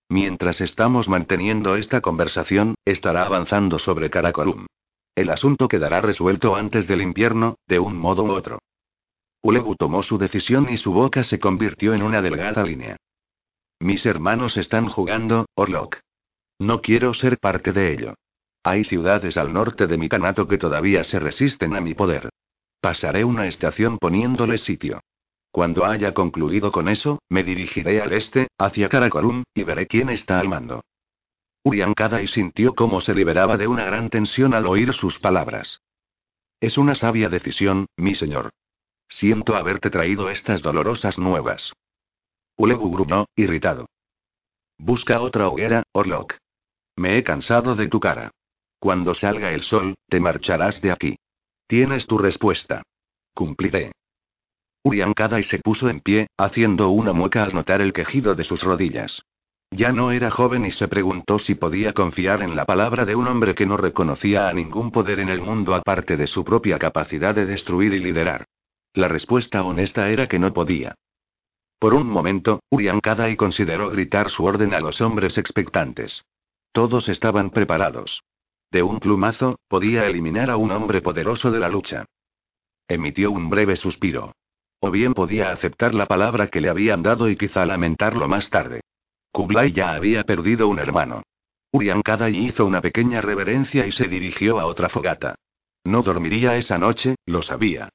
Mientras 0.08 0.60
estamos 0.60 1.08
manteniendo 1.08 1.76
esta 1.76 2.00
conversación, 2.00 2.74
estará 2.84 3.24
avanzando 3.24 3.78
sobre 3.78 4.10
Karakorum. 4.10 4.66
El 5.14 5.30
asunto 5.30 5.68
quedará 5.68 6.00
resuelto 6.00 6.56
antes 6.56 6.86
del 6.86 7.02
invierno, 7.02 7.56
de 7.66 7.78
un 7.78 7.96
modo 7.96 8.24
u 8.24 8.30
otro. 8.30 8.58
Ulegu 9.42 9.74
tomó 9.76 10.02
su 10.02 10.18
decisión 10.18 10.68
y 10.70 10.76
su 10.76 10.92
boca 10.92 11.24
se 11.24 11.38
convirtió 11.40 11.94
en 11.94 12.02
una 12.02 12.20
delgada 12.22 12.62
línea. 12.64 12.96
Mis 13.82 14.06
hermanos 14.06 14.56
están 14.58 14.86
jugando, 14.86 15.46
Orlok. 15.56 15.96
No 16.60 16.80
quiero 16.82 17.14
ser 17.14 17.38
parte 17.38 17.72
de 17.72 17.92
ello. 17.92 18.14
Hay 18.62 18.84
ciudades 18.84 19.36
al 19.36 19.52
norte 19.52 19.88
de 19.88 19.98
mi 19.98 20.08
canato 20.08 20.46
que 20.46 20.56
todavía 20.56 21.02
se 21.02 21.18
resisten 21.18 21.74
a 21.74 21.80
mi 21.80 21.92
poder. 21.92 22.30
Pasaré 22.80 23.24
una 23.24 23.48
estación 23.48 23.98
poniéndole 23.98 24.58
sitio. 24.58 25.00
Cuando 25.50 25.84
haya 25.84 26.14
concluido 26.14 26.70
con 26.70 26.88
eso, 26.88 27.18
me 27.28 27.42
dirigiré 27.42 28.00
al 28.00 28.12
este, 28.12 28.46
hacia 28.56 28.88
Karakorum, 28.88 29.42
y 29.52 29.64
veré 29.64 29.88
quién 29.88 30.10
está 30.10 30.38
al 30.38 30.48
mando. 30.48 30.84
Urian 31.64 31.92
y 32.22 32.26
sintió 32.28 32.76
cómo 32.76 33.00
se 33.00 33.16
liberaba 33.16 33.56
de 33.56 33.66
una 33.66 33.84
gran 33.84 34.10
tensión 34.10 34.54
al 34.54 34.68
oír 34.68 34.92
sus 34.92 35.18
palabras. 35.18 35.80
Es 36.60 36.78
una 36.78 36.94
sabia 36.94 37.28
decisión, 37.28 37.86
mi 37.96 38.14
señor. 38.14 38.50
Siento 39.08 39.56
haberte 39.56 39.90
traído 39.90 40.30
estas 40.30 40.62
dolorosas 40.62 41.18
nuevas. 41.18 41.72
Ulegu 42.56 42.90
grunó, 42.92 43.26
irritado. 43.36 43.86
Busca 44.78 45.20
otra 45.20 45.48
hoguera, 45.48 45.82
Orlok. 45.92 46.34
Me 46.96 47.16
he 47.16 47.22
cansado 47.22 47.74
de 47.74 47.88
tu 47.88 48.00
cara. 48.00 48.30
Cuando 48.78 49.14
salga 49.14 49.52
el 49.52 49.62
sol, 49.62 49.94
te 50.08 50.20
marcharás 50.20 50.80
de 50.82 50.90
aquí. 50.90 51.16
Tienes 51.66 52.06
tu 52.06 52.18
respuesta. 52.18 52.82
Cumpliré. 53.34 53.92
Urian 54.84 55.14
y 55.38 55.42
se 55.44 55.60
puso 55.60 55.88
en 55.88 56.00
pie, 56.00 56.26
haciendo 56.36 56.90
una 56.90 57.12
mueca 57.12 57.44
al 57.44 57.54
notar 57.54 57.80
el 57.80 57.92
quejido 57.92 58.34
de 58.34 58.44
sus 58.44 58.62
rodillas. 58.62 59.22
Ya 59.70 59.92
no 59.92 60.10
era 60.10 60.30
joven 60.30 60.66
y 60.66 60.70
se 60.70 60.88
preguntó 60.88 61.38
si 61.38 61.54
podía 61.54 61.94
confiar 61.94 62.42
en 62.42 62.56
la 62.56 62.66
palabra 62.66 63.06
de 63.06 63.14
un 63.14 63.26
hombre 63.26 63.54
que 63.54 63.64
no 63.64 63.76
reconocía 63.76 64.48
a 64.48 64.52
ningún 64.52 64.90
poder 64.90 65.20
en 65.20 65.28
el 65.28 65.40
mundo 65.40 65.74
aparte 65.74 66.16
de 66.16 66.26
su 66.26 66.44
propia 66.44 66.78
capacidad 66.78 67.34
de 67.34 67.46
destruir 67.46 67.94
y 67.94 68.00
liderar. 68.00 68.44
La 68.92 69.08
respuesta 69.08 69.62
honesta 69.62 70.10
era 70.10 70.26
que 70.26 70.38
no 70.38 70.52
podía. 70.52 70.94
Por 71.82 71.94
un 71.94 72.06
momento, 72.06 72.62
Urian 72.70 73.00
Kadai 73.00 73.34
consideró 73.34 73.90
gritar 73.90 74.30
su 74.30 74.44
orden 74.44 74.72
a 74.72 74.78
los 74.78 75.00
hombres 75.00 75.36
expectantes. 75.36 76.24
Todos 76.70 77.08
estaban 77.08 77.50
preparados. 77.50 78.22
De 78.70 78.84
un 78.84 79.00
plumazo, 79.00 79.58
podía 79.66 80.06
eliminar 80.06 80.48
a 80.48 80.56
un 80.56 80.70
hombre 80.70 81.00
poderoso 81.00 81.50
de 81.50 81.58
la 81.58 81.68
lucha. 81.68 82.04
Emitió 82.86 83.32
un 83.32 83.50
breve 83.50 83.74
suspiro. 83.74 84.30
O 84.78 84.92
bien 84.92 85.12
podía 85.12 85.50
aceptar 85.50 85.92
la 85.92 86.06
palabra 86.06 86.46
que 86.46 86.60
le 86.60 86.68
habían 86.68 87.02
dado 87.02 87.28
y 87.28 87.34
quizá 87.34 87.66
lamentarlo 87.66 88.28
más 88.28 88.48
tarde. 88.48 88.82
Kublai 89.32 89.72
ya 89.72 89.94
había 89.94 90.22
perdido 90.22 90.68
un 90.68 90.78
hermano. 90.78 91.24
Urian 91.72 92.02
Kadai 92.02 92.36
hizo 92.36 92.64
una 92.64 92.80
pequeña 92.80 93.20
reverencia 93.22 93.88
y 93.88 93.90
se 93.90 94.06
dirigió 94.06 94.60
a 94.60 94.66
otra 94.66 94.88
fogata. 94.88 95.34
No 95.82 96.04
dormiría 96.04 96.56
esa 96.56 96.78
noche, 96.78 97.16
lo 97.26 97.42
sabía. 97.42 97.88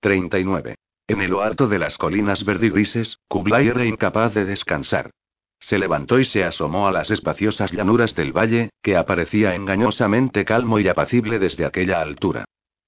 39. 0.00 0.74
En 1.10 1.20
el 1.20 1.34
alto 1.34 1.66
de 1.66 1.80
las 1.80 1.98
colinas 1.98 2.44
verdigrises, 2.44 3.18
Kublai 3.26 3.66
era 3.66 3.84
incapaz 3.84 4.32
de 4.32 4.44
descansar. 4.44 5.10
Se 5.58 5.76
levantó 5.76 6.20
y 6.20 6.24
se 6.24 6.44
asomó 6.44 6.86
a 6.86 6.92
las 6.92 7.10
espaciosas 7.10 7.72
llanuras 7.72 8.14
del 8.14 8.32
valle, 8.32 8.70
que 8.80 8.96
aparecía 8.96 9.56
engañosamente 9.56 10.44
calmo 10.44 10.78
y 10.78 10.86
apacible 10.86 11.40
desde 11.40 11.64
aquella 11.64 12.00
altura. 12.00 12.44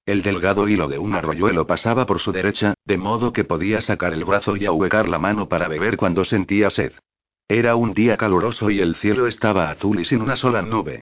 El 0.07 0.23
delgado 0.23 0.69
hilo 0.69 0.87
de 0.87 0.99
un 0.99 1.17
arroyuelo 1.17 1.67
pasaba 1.67 2.07
por 2.07 2.21
su 2.21 2.31
derecha, 2.31 2.75
de 2.85 2.97
modo 2.97 3.33
que 3.33 3.43
podía 3.43 3.81
sacar 3.81 4.13
el 4.13 4.25
brazo 4.25 4.57
y 4.57 4.67
ahuecar 4.67 5.09
la 5.09 5.19
mano 5.19 5.49
para 5.49 5.67
beber 5.67 5.97
cuando 5.97 6.23
sentía 6.23 6.71
sed. 6.71 6.93
Era 7.49 7.75
un 7.75 7.93
día 7.93 8.17
caluroso 8.17 8.71
y 8.71 8.79
el 8.79 8.95
cielo 8.95 9.27
estaba 9.27 9.69
azul 9.69 9.99
y 9.99 10.05
sin 10.05 10.23
una 10.23 10.37
sola 10.37 10.63
nube. 10.63 11.01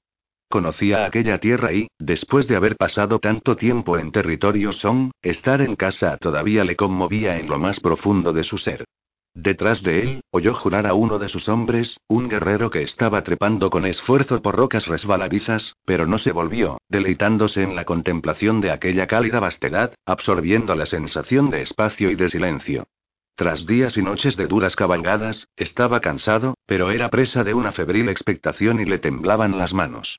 Conocía 0.52 1.04
aquella 1.04 1.38
tierra 1.38 1.72
y, 1.72 1.86
después 2.00 2.48
de 2.48 2.56
haber 2.56 2.74
pasado 2.74 3.20
tanto 3.20 3.54
tiempo 3.54 3.98
en 3.98 4.10
territorio 4.10 4.72
Song, 4.72 5.12
estar 5.22 5.62
en 5.62 5.76
casa 5.76 6.16
todavía 6.16 6.64
le 6.64 6.74
conmovía 6.74 7.38
en 7.38 7.48
lo 7.48 7.60
más 7.60 7.78
profundo 7.78 8.32
de 8.32 8.42
su 8.42 8.58
ser. 8.58 8.84
Detrás 9.32 9.84
de 9.84 10.02
él, 10.02 10.20
oyó 10.32 10.52
jurar 10.52 10.88
a 10.88 10.94
uno 10.94 11.20
de 11.20 11.28
sus 11.28 11.48
hombres, 11.48 12.00
un 12.08 12.28
guerrero 12.28 12.68
que 12.68 12.82
estaba 12.82 13.22
trepando 13.22 13.70
con 13.70 13.86
esfuerzo 13.86 14.42
por 14.42 14.56
rocas 14.56 14.88
resbaladizas, 14.88 15.76
pero 15.84 16.04
no 16.04 16.18
se 16.18 16.32
volvió, 16.32 16.78
deleitándose 16.88 17.62
en 17.62 17.76
la 17.76 17.84
contemplación 17.84 18.60
de 18.60 18.72
aquella 18.72 19.06
cálida 19.06 19.38
vastedad, 19.38 19.94
absorbiendo 20.04 20.74
la 20.74 20.86
sensación 20.86 21.50
de 21.50 21.62
espacio 21.62 22.10
y 22.10 22.16
de 22.16 22.28
silencio. 22.28 22.88
Tras 23.36 23.66
días 23.66 23.96
y 23.96 24.02
noches 24.02 24.36
de 24.36 24.48
duras 24.48 24.74
cabalgadas, 24.74 25.46
estaba 25.54 26.00
cansado, 26.00 26.54
pero 26.66 26.90
era 26.90 27.08
presa 27.08 27.44
de 27.44 27.54
una 27.54 27.70
febril 27.70 28.08
expectación 28.08 28.80
y 28.80 28.84
le 28.84 28.98
temblaban 28.98 29.56
las 29.56 29.72
manos. 29.72 30.18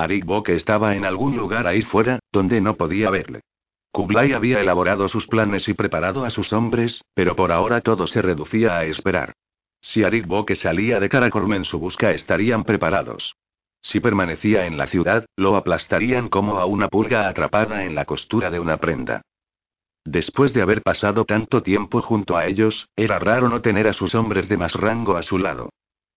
Arik 0.00 0.24
Boke 0.24 0.54
estaba 0.54 0.96
en 0.96 1.04
algún 1.04 1.36
lugar 1.36 1.66
ahí 1.66 1.82
fuera, 1.82 2.20
donde 2.32 2.62
no 2.62 2.76
podía 2.76 3.10
verle. 3.10 3.40
Kublai 3.92 4.32
había 4.32 4.60
elaborado 4.60 5.08
sus 5.08 5.26
planes 5.26 5.68
y 5.68 5.74
preparado 5.74 6.24
a 6.24 6.30
sus 6.30 6.54
hombres, 6.54 7.04
pero 7.12 7.36
por 7.36 7.52
ahora 7.52 7.82
todo 7.82 8.06
se 8.06 8.22
reducía 8.22 8.78
a 8.78 8.84
esperar. 8.84 9.34
Si 9.82 10.02
Arik 10.02 10.26
Boke 10.26 10.54
salía 10.54 11.00
de 11.00 11.10
Karakorum 11.10 11.52
en 11.52 11.64
su 11.64 11.78
busca 11.78 12.12
estarían 12.12 12.64
preparados. 12.64 13.34
Si 13.82 14.00
permanecía 14.00 14.64
en 14.64 14.78
la 14.78 14.86
ciudad, 14.86 15.26
lo 15.36 15.54
aplastarían 15.54 16.30
como 16.30 16.58
a 16.58 16.64
una 16.64 16.88
pulga 16.88 17.28
atrapada 17.28 17.84
en 17.84 17.94
la 17.94 18.06
costura 18.06 18.50
de 18.50 18.58
una 18.58 18.78
prenda. 18.78 19.20
Después 20.06 20.54
de 20.54 20.62
haber 20.62 20.80
pasado 20.80 21.26
tanto 21.26 21.62
tiempo 21.62 22.00
junto 22.00 22.38
a 22.38 22.46
ellos, 22.46 22.88
era 22.96 23.18
raro 23.18 23.50
no 23.50 23.60
tener 23.60 23.86
a 23.86 23.92
sus 23.92 24.14
hombres 24.14 24.48
de 24.48 24.56
más 24.56 24.72
rango 24.74 25.18
a 25.18 25.22
su 25.22 25.36
lado. 25.36 25.68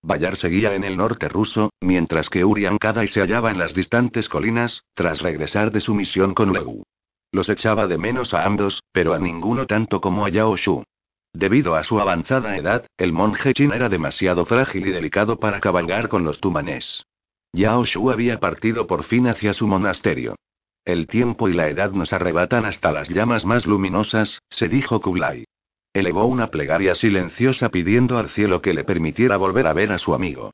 Bayar 0.05 0.35
seguía 0.35 0.75
en 0.75 0.83
el 0.83 0.97
norte 0.97 1.29
ruso, 1.29 1.71
mientras 1.79 2.29
que 2.29 2.43
Urian 2.43 2.77
Kadai 2.77 3.07
se 3.07 3.21
hallaba 3.21 3.51
en 3.51 3.57
las 3.57 3.73
distantes 3.73 4.27
colinas, 4.27 4.83
tras 4.93 5.21
regresar 5.21 5.71
de 5.71 5.79
su 5.79 5.95
misión 5.95 6.33
con 6.33 6.51
Legu. 6.51 6.83
Los 7.31 7.47
echaba 7.47 7.87
de 7.87 7.97
menos 7.97 8.33
a 8.33 8.43
ambos, 8.43 8.83
pero 8.91 9.13
a 9.13 9.19
ninguno 9.19 9.65
tanto 9.65 10.01
como 10.01 10.25
a 10.25 10.29
Yao 10.29 10.57
Shu. 10.57 10.83
Debido 11.31 11.75
a 11.75 11.83
su 11.83 12.01
avanzada 12.01 12.57
edad, 12.57 12.85
el 12.97 13.13
monje 13.13 13.53
Chin 13.53 13.71
era 13.71 13.87
demasiado 13.87 14.45
frágil 14.45 14.85
y 14.87 14.91
delicado 14.91 15.39
para 15.39 15.61
cabalgar 15.61 16.09
con 16.09 16.25
los 16.25 16.41
tumanés. 16.41 17.05
Yao 17.53 17.85
Shu 17.85 18.11
había 18.11 18.41
partido 18.41 18.85
por 18.87 19.03
fin 19.05 19.27
hacia 19.27 19.53
su 19.53 19.67
monasterio. 19.67 20.35
El 20.83 21.07
tiempo 21.07 21.47
y 21.47 21.53
la 21.53 21.69
edad 21.69 21.91
nos 21.91 22.11
arrebatan 22.11 22.65
hasta 22.65 22.91
las 22.91 23.07
llamas 23.07 23.45
más 23.45 23.65
luminosas, 23.65 24.41
se 24.49 24.67
dijo 24.67 24.99
Kublai. 24.99 25.45
Elevó 25.93 26.25
una 26.25 26.47
plegaria 26.47 26.95
silenciosa 26.95 27.69
pidiendo 27.69 28.17
al 28.17 28.29
cielo 28.29 28.61
que 28.61 28.73
le 28.73 28.83
permitiera 28.83 29.37
volver 29.37 29.67
a 29.67 29.73
ver 29.73 29.91
a 29.91 29.99
su 29.99 30.15
amigo. 30.15 30.51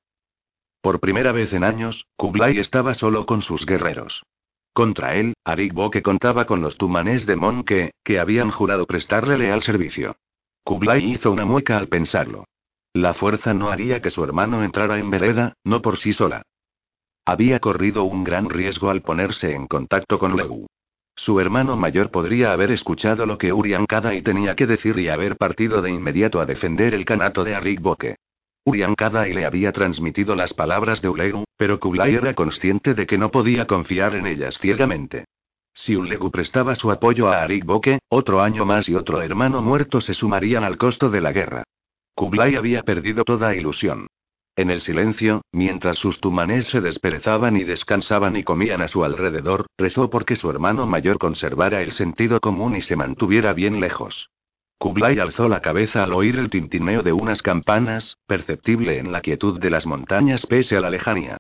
Por 0.82 1.00
primera 1.00 1.32
vez 1.32 1.54
en 1.54 1.64
años, 1.64 2.06
Kublai 2.18 2.58
estaba 2.58 2.94
solo 2.94 3.26
con 3.26 3.42
sus 3.42 3.66
guerreros. 3.66 4.24
Contra 4.74 5.16
él, 5.16 5.34
Arik 5.46 5.74
Boke 5.74 6.02
contaba 6.02 6.46
con 6.46 6.62
los 6.62 6.78
tumanés 6.78 7.26
de 7.26 7.36
Monke, 7.36 7.92
que 8.04 8.20
habían 8.20 8.52
jurado 8.52 8.86
prestarle 8.86 9.38
leal 9.38 9.62
servicio. 9.64 10.16
Kublai 10.64 11.04
hizo 11.04 11.32
una 11.32 11.46
mueca 11.46 11.78
al 11.78 11.88
pensarlo. 11.88 12.46
La 12.94 13.14
fuerza 13.14 13.54
no 13.54 13.70
haría 13.70 14.02
que 14.02 14.10
su 14.10 14.24
hermano 14.24 14.64
entrara 14.64 15.00
en 15.00 15.10
vereda, 15.10 15.54
no 15.64 15.82
por 15.82 15.98
sí 15.98 16.14
sola. 16.14 16.44
Había 17.26 17.60
corrido 17.60 18.04
un 18.04 18.24
gran 18.24 18.50
riesgo 18.50 18.90
al 18.90 19.02
ponerse 19.02 19.54
en 19.54 19.68
contacto 19.68 20.18
con 20.20 20.36
Legu. 20.36 20.68
Su 21.20 21.42
hermano 21.42 21.76
mayor 21.76 22.12
podría 22.12 22.54
haber 22.54 22.72
escuchado 22.72 23.26
lo 23.26 23.38
que 23.38 23.52
Urian 23.52 23.86
Kadai 23.86 24.22
tenía 24.22 24.56
que 24.56 24.66
decir 24.66 24.98
y 24.98 25.10
haber 25.10 25.36
partido 25.36 25.82
de 25.82 25.92
inmediato 25.92 26.40
a 26.40 26.46
defender 26.46 26.94
el 26.94 27.04
canato 27.04 27.44
de 27.44 27.56
Arik 27.56 27.82
Boke. 27.82 28.16
Urian 28.64 28.96
Kadai 28.96 29.34
le 29.34 29.46
había 29.46 29.74
transmitido 29.74 30.34
las 30.34 30.54
palabras 30.54 31.02
de 31.02 31.10
Ulegu, 31.10 31.44
pero 31.58 31.78
Kublai 31.78 32.16
era 32.16 32.34
consciente 32.34 32.94
de 32.94 33.06
que 33.06 33.18
no 33.18 33.32
podía 33.32 33.68
confiar 33.68 34.16
en 34.16 34.28
ellas 34.28 34.58
ciegamente. 34.60 35.26
Si 35.74 35.94
Ulegu 35.94 36.32
prestaba 36.32 36.74
su 36.76 36.90
apoyo 36.90 37.28
a 37.28 37.42
Arik 37.42 37.66
Boke, 37.66 38.00
otro 38.08 38.42
año 38.42 38.64
más 38.64 38.88
y 38.88 38.96
otro 38.96 39.22
hermano 39.22 39.62
muerto 39.62 40.00
se 40.00 40.14
sumarían 40.14 40.64
al 40.64 40.78
costo 40.78 41.10
de 41.10 41.20
la 41.20 41.34
guerra. 41.34 41.64
Kublai 42.16 42.56
había 42.56 42.84
perdido 42.84 43.26
toda 43.26 43.54
ilusión. 43.54 44.08
En 44.60 44.72
el 44.72 44.82
silencio, 44.82 45.42
mientras 45.54 45.98
sus 45.98 46.20
tumanés 46.20 46.68
se 46.68 46.82
desperezaban 46.82 47.56
y 47.56 47.64
descansaban 47.64 48.36
y 48.36 48.44
comían 48.44 48.82
a 48.82 48.90
su 48.90 49.06
alrededor, 49.06 49.68
rezó 49.78 50.10
porque 50.10 50.36
su 50.36 50.50
hermano 50.50 50.86
mayor 50.86 51.18
conservara 51.18 51.82
el 51.82 51.94
sentido 51.94 52.42
común 52.42 52.76
y 52.76 52.82
se 52.82 52.98
mantuviera 52.98 53.54
bien 53.54 53.80
lejos. 53.80 54.30
Kublai 54.78 55.18
alzó 55.18 55.48
la 55.48 55.62
cabeza 55.62 56.04
al 56.04 56.12
oír 56.12 56.36
el 56.36 56.50
tintineo 56.50 57.04
de 57.04 57.14
unas 57.14 57.42
campanas, 57.42 58.18
perceptible 58.28 59.00
en 59.00 59.14
la 59.14 59.22
quietud 59.22 59.62
de 59.62 59.70
las 59.70 59.86
montañas 59.86 60.46
pese 60.46 60.76
a 60.76 60.82
la 60.82 60.90
lejanía. 60.90 61.38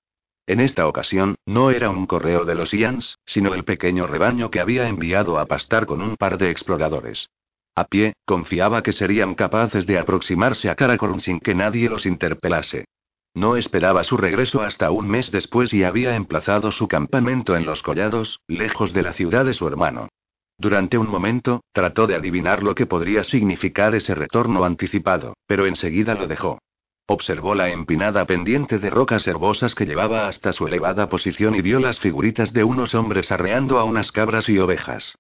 En 0.48 0.62
esta 0.62 0.88
ocasión, 0.88 1.36
no 1.46 1.72
era 1.72 1.90
un 1.90 2.06
correo 2.06 2.46
de 2.46 2.56
los 2.56 2.74
Ians, 2.74 3.18
sino 3.26 3.54
el 3.54 3.66
pequeño 3.66 4.08
rebaño 4.08 4.50
que 4.50 4.62
había 4.62 4.88
enviado 4.88 5.40
a 5.40 5.46
pastar 5.46 5.88
con 5.88 6.02
un 6.02 6.16
par 6.16 6.38
de 6.38 6.52
exploradores. 6.52 7.28
A 7.76 7.84
pie, 7.84 8.14
confiaba 8.24 8.82
que 8.82 8.94
serían 8.94 9.36
capaces 9.36 9.86
de 9.86 10.00
aproximarse 10.00 10.70
a 10.70 10.76
Karakorum 10.76 11.20
sin 11.20 11.42
que 11.42 11.54
nadie 11.54 11.90
los 11.90 12.06
interpelase. 12.06 12.86
No 13.34 13.56
esperaba 13.56 14.04
su 14.04 14.18
regreso 14.18 14.62
hasta 14.62 14.92
un 14.92 15.08
mes 15.08 15.32
después 15.32 15.74
y 15.74 15.84
había 15.84 16.16
emplazado 16.16 16.72
su 16.72 16.88
campamento 16.88 17.56
en 17.56 17.66
los 17.66 17.84
collados, 17.84 18.42
lejos 18.48 18.94
de 18.94 19.04
la 19.04 19.14
ciudad 19.14 19.46
de 19.46 19.54
su 19.54 19.68
hermano. 19.68 20.10
Durante 20.58 20.98
un 20.98 21.08
momento, 21.08 21.64
trató 21.72 22.06
de 22.06 22.16
adivinar 22.16 22.64
lo 22.64 22.76
que 22.76 22.86
podría 22.86 23.24
significar 23.24 23.96
ese 23.96 24.14
retorno 24.14 24.66
anticipado, 24.66 25.36
pero 25.48 25.66
enseguida 25.66 26.16
lo 26.16 26.28
dejó. 26.28 26.60
Observó 27.08 27.56
la 27.56 27.70
empinada 27.70 28.26
pendiente 28.26 28.78
de 28.78 28.90
rocas 28.90 29.26
herbosas 29.26 29.74
que 29.74 29.86
llevaba 29.86 30.28
hasta 30.28 30.52
su 30.52 30.68
elevada 30.68 31.08
posición 31.10 31.56
y 31.56 31.62
vio 31.62 31.80
las 31.80 32.00
figuritas 32.00 32.52
de 32.54 32.64
unos 32.64 32.94
hombres 32.94 33.32
arreando 33.32 33.80
a 33.80 33.84
unas 33.84 34.12
cabras 34.12 34.50
y 34.50 34.60
ovejas. 34.60 35.16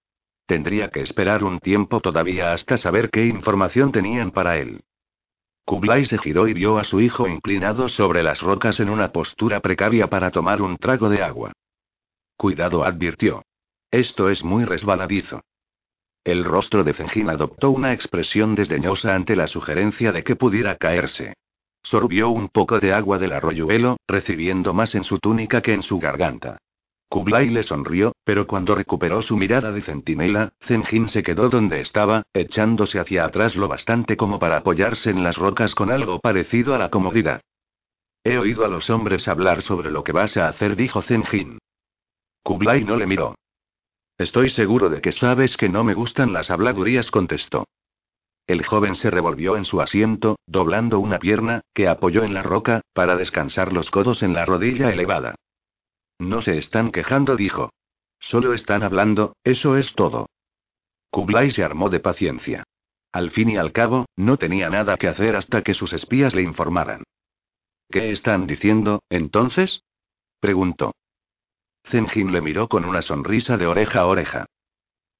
Tendría 0.45 0.89
que 0.89 1.02
esperar 1.02 1.43
un 1.43 1.60
tiempo 1.60 2.02
todavía 2.02 2.54
hasta 2.54 2.78
saber 2.78 3.10
qué 3.10 3.26
información 3.26 3.91
tenían 3.91 4.32
para 4.32 4.58
él. 4.58 4.82
Kublai 5.69 6.03
se 6.08 6.17
giró 6.17 6.47
y 6.47 6.53
vio 6.55 6.79
a 6.79 6.84
su 6.84 6.99
hijo 6.99 7.27
inclinado 7.27 7.89
sobre 7.89 8.23
las 8.23 8.41
rocas 8.41 8.79
en 8.79 8.89
una 8.89 9.12
postura 9.12 9.60
precaria 9.60 10.08
para 10.08 10.32
tomar 10.32 10.63
un 10.63 10.77
trago 10.77 11.10
de 11.10 11.21
agua. 11.21 11.51
Cuidado, 12.36 12.84
advirtió. 12.84 13.43
Esto 13.91 14.32
es 14.32 14.43
muy 14.43 14.65
resbaladizo. 14.65 15.41
El 16.23 16.43
rostro 16.43 16.84
de 16.84 16.93
Zengin 16.93 17.29
adoptó 17.29 17.69
una 17.69 17.93
expresión 17.93 18.55
desdeñosa 18.55 19.13
ante 19.13 19.36
la 19.36 19.47
sugerencia 19.47 20.12
de 20.12 20.23
que 20.23 20.36
pudiera 20.36 20.75
caerse. 20.75 21.36
Sorbió 21.84 22.29
un 22.29 22.49
poco 22.49 22.79
de 22.79 22.91
agua 22.91 23.19
del 23.19 23.34
arroyuelo, 23.34 23.97
recibiendo 24.08 24.73
más 24.73 24.95
en 24.95 25.03
su 25.03 25.19
túnica 25.19 25.62
que 25.62 25.75
en 25.75 25.84
su 25.84 25.99
garganta. 25.99 26.58
Kublai 27.10 27.50
le 27.50 27.63
sonrió, 27.63 28.13
pero 28.24 28.45
cuando 28.45 28.76
recuperó 28.76 29.24
su 29.24 29.36
mirada 29.36 29.72
de 29.72 29.82
centinela, 29.82 30.54
Zenjin 30.62 31.08
se 31.08 31.24
quedó 31.24 31.50
donde 31.50 31.82
estaba, 31.82 32.22
echándose 32.34 33.00
hacia 33.00 33.26
atrás 33.26 33.56
lo 33.56 33.67
bastante 33.67 34.15
como 34.15 34.38
para 34.38 34.58
apoyarse 34.58 35.10
en 35.10 35.24
las 35.24 35.36
rocas 35.38 35.74
con 35.74 35.89
algo 35.89 36.19
parecido 36.19 36.76
a 36.76 36.78
la 36.78 36.91
comodidad. 36.91 37.41
He 38.24 38.38
oído 38.38 38.63
a 38.63 38.67
los 38.67 38.91
hombres 38.91 39.28
hablar 39.28 39.63
sobre 39.63 39.89
lo 39.89 40.04
que 40.04 40.12
vas 40.12 40.38
a 40.38 40.50
hacer, 40.50 40.76
dijo 40.76 41.02
Zenjin. 41.02 41.58
Kublai 42.43 42.84
no 42.84 42.95
le 42.95 43.08
miró. 43.08 43.34
Estoy 44.19 44.52
seguro 44.52 44.89
de 44.89 45.02
que 45.02 45.12
sabes 45.12 45.58
que 45.58 45.67
no 45.67 45.84
me 45.84 45.95
gustan 45.95 46.32
las 46.32 46.52
habladurías, 46.52 47.10
contestó. 47.10 47.65
El 48.45 48.63
joven 48.63 48.93
se 48.93 49.10
revolvió 49.10 49.58
en 49.58 49.65
su 49.65 49.82
asiento, 49.82 50.38
doblando 50.45 51.00
una 51.00 51.17
pierna, 51.17 51.62
que 51.74 51.88
apoyó 51.88 52.24
en 52.24 52.36
la 52.36 52.43
roca, 52.43 52.82
para 52.93 53.15
descansar 53.15 53.74
los 53.74 53.89
codos 53.89 54.22
en 54.22 54.34
la 54.34 54.45
rodilla 54.45 54.91
elevada. 54.91 55.36
No 56.19 56.41
se 56.41 56.58
están 56.58 56.91
quejando, 56.91 57.36
dijo. 57.36 57.71
Solo 58.19 58.53
están 58.53 58.84
hablando, 58.84 59.36
eso 59.43 59.77
es 59.77 59.95
todo. 59.95 60.27
Kublai 61.10 61.51
se 61.51 61.63
armó 61.63 61.89
de 61.89 62.01
paciencia. 62.01 62.63
Al 63.12 63.32
fin 63.32 63.49
y 63.49 63.58
al 63.58 63.71
cabo, 63.71 64.05
no 64.15 64.38
tenía 64.38 64.69
nada 64.69 64.97
que 64.97 65.08
hacer 65.08 65.36
hasta 65.36 65.63
que 65.63 65.73
sus 65.73 65.93
espías 65.93 66.36
le 66.36 66.43
informaran. 66.43 67.03
¿Qué 67.89 68.12
están 68.12 68.45
diciendo, 68.45 69.01
entonces? 69.10 69.82
preguntó. 70.39 70.93
Zenjin 71.86 72.32
le 72.32 72.41
miró 72.41 72.67
con 72.67 72.86
una 72.86 73.01
sonrisa 73.01 73.58
de 73.58 73.65
oreja 73.65 74.01
a 74.01 74.05
oreja. 74.05 74.45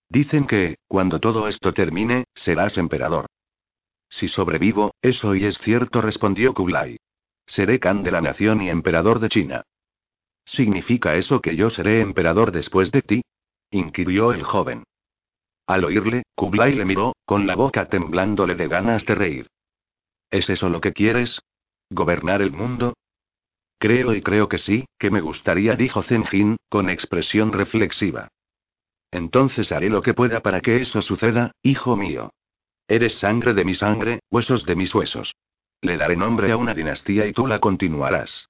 Dicen 0.10 0.46
que, 0.46 0.78
cuando 0.88 1.20
todo 1.20 1.48
esto 1.48 1.74
termine, 1.74 2.26
serás 2.36 2.78
emperador. 2.78 3.28
Si 4.10 4.28
sobrevivo, 4.28 4.92
eso 5.02 5.36
y 5.36 5.46
es 5.46 5.58
cierto, 5.58 6.02
respondió 6.02 6.54
Kublai. 6.54 6.98
Seré 7.46 7.80
Khan 7.80 8.04
de 8.04 8.12
la 8.12 8.22
nación 8.22 8.62
y 8.62 8.70
emperador 8.70 9.20
de 9.20 9.30
China. 9.30 9.64
¿Significa 10.50 11.16
eso 11.16 11.42
que 11.42 11.56
yo 11.56 11.70
seré 11.70 12.02
emperador 12.02 12.52
después 12.52 12.92
de 12.92 13.04
ti? 13.04 13.22
inquirió 13.70 14.34
el 14.34 14.42
joven. 14.42 14.84
Al 15.68 15.86
oírle, 15.86 16.24
Kublai 16.34 16.74
le 16.74 16.86
miró, 16.86 17.16
con 17.24 17.46
la 17.46 17.56
boca 17.56 17.88
temblándole 17.88 18.56
de 18.56 18.68
ganas 18.68 19.06
de 19.06 19.14
reír. 19.14 19.48
¿Es 20.32 20.50
eso 20.50 20.70
lo 20.70 20.82
que 20.82 20.92
quieres? 20.92 21.40
¿Gobernar 21.92 22.42
el 22.42 22.52
mundo? 22.52 22.96
Creo 23.78 24.16
y 24.16 24.24
creo 24.24 24.50
que 24.50 24.58
sí, 24.58 24.86
que 24.98 25.12
me 25.12 25.22
gustaría, 25.22 25.76
dijo 25.76 26.02
Zenjin, 26.02 26.58
con 26.68 26.90
expresión 26.90 27.54
reflexiva. 27.54 28.30
Entonces 29.12 29.72
haré 29.72 29.90
lo 29.90 30.02
que 30.02 30.16
pueda 30.16 30.42
para 30.42 30.62
que 30.62 30.82
eso 30.82 31.04
suceda, 31.04 31.52
hijo 31.62 31.96
mío. 31.96 32.32
Eres 32.88 33.20
sangre 33.20 33.54
de 33.54 33.66
mi 33.66 33.76
sangre, 33.76 34.22
huesos 34.32 34.66
de 34.66 34.76
mis 34.76 34.96
huesos. 34.96 35.36
Le 35.82 35.96
daré 35.96 36.16
nombre 36.16 36.52
a 36.52 36.58
una 36.58 36.74
dinastía 36.74 37.28
y 37.28 37.34
tú 37.34 37.46
la 37.46 37.60
continuarás. 37.60 38.50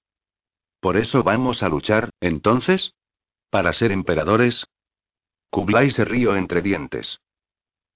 ¿Por 0.80 0.98
eso 0.98 1.24
vamos 1.24 1.64
a 1.64 1.70
luchar, 1.70 2.10
entonces? 2.22 2.94
¿Para 3.50 3.74
ser 3.74 3.92
emperadores? 3.92 4.66
Kublai 5.50 5.92
se 5.92 6.06
rió 6.06 6.36
entre 6.36 6.62
dientes. 6.62 7.20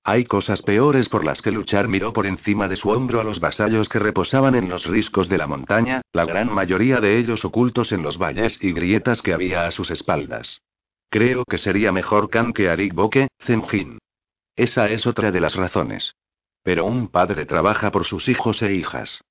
Hay 0.05 0.25
cosas 0.25 0.61
peores 0.61 1.07
por 1.07 1.23
las 1.23 1.41
que 1.41 1.51
luchar. 1.51 1.87
Miró 1.87 2.11
por 2.11 2.25
encima 2.25 2.67
de 2.67 2.75
su 2.75 2.89
hombro 2.89 3.21
a 3.21 3.23
los 3.23 3.39
vasallos 3.39 3.87
que 3.87 3.99
reposaban 3.99 4.53
en 4.55 4.67
los 4.67 4.85
riscos 4.85 5.29
de 5.29 5.37
la 5.37 5.47
montaña, 5.47 6.01
la 6.11 6.25
gran 6.25 6.51
mayoría 6.51 6.99
de 6.99 7.17
ellos 7.17 7.45
ocultos 7.45 7.93
en 7.93 8.03
los 8.03 8.17
valles 8.17 8.61
y 8.61 8.73
grietas 8.73 9.21
que 9.21 9.33
había 9.33 9.65
a 9.65 9.71
sus 9.71 9.91
espaldas. 9.91 10.61
Creo 11.09 11.45
que 11.45 11.57
sería 11.57 11.93
mejor 11.93 12.29
Khan 12.29 12.51
que 12.51 12.69
Arik 12.69 12.93
Boke, 12.93 13.29
Zenjin. 13.39 13.99
Esa 14.57 14.89
es 14.89 15.07
otra 15.07 15.31
de 15.31 15.39
las 15.39 15.55
razones. 15.55 16.15
Pero 16.63 16.85
un 16.85 17.07
padre 17.07 17.45
trabaja 17.45 17.91
por 17.91 18.03
sus 18.03 18.27
hijos 18.27 18.61
e 18.61 18.73
hijas. 18.73 19.21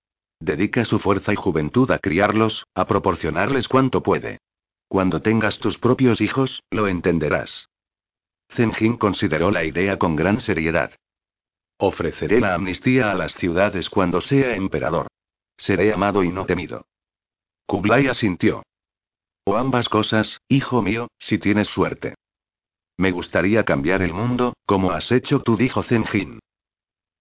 Dedica 0.43 0.85
su 0.85 0.99
fuerza 0.99 1.33
y 1.33 1.37
juventud 1.37 1.89
a 1.93 2.01
criarlos, 2.01 2.67
a 2.75 2.85
proporcionarles 2.85 3.69
cuanto 3.69 4.03
puede. 4.03 4.41
Cuando 4.89 5.23
tengas 5.23 5.61
tus 5.61 5.79
propios 5.79 6.21
hijos, 6.21 6.65
lo 6.69 6.89
entenderás. 6.89 7.69
Zenjin 8.51 8.97
consideró 8.97 9.53
la 9.53 9.63
idea 9.63 9.99
con 9.99 10.17
gran 10.17 10.41
seriedad. 10.41 10.91
Ofreceré 11.79 12.41
la 12.41 12.55
amnistía 12.55 13.13
a 13.13 13.15
las 13.15 13.35
ciudades 13.35 13.89
cuando 13.89 14.21
sea 14.21 14.57
emperador. 14.57 15.07
Seré 15.57 15.93
amado 15.93 16.25
y 16.25 16.31
no 16.31 16.45
temido. 16.45 16.87
Kublai 17.67 18.09
asintió. 18.09 18.65
O 19.45 19.57
ambas 19.57 19.89
cosas, 19.89 20.41
hijo 20.49 20.83
mío, 20.83 21.07
si 21.21 21.39
tienes 21.39 21.69
suerte. 21.69 22.17
Me 22.97 23.13
gustaría 23.13 23.65
cambiar 23.65 24.03
el 24.03 24.13
mundo, 24.13 24.55
como 24.67 24.91
has 24.91 25.13
hecho 25.13 25.39
tú, 25.39 25.57
dijo 25.57 25.85
Zenjin. 25.85 26.41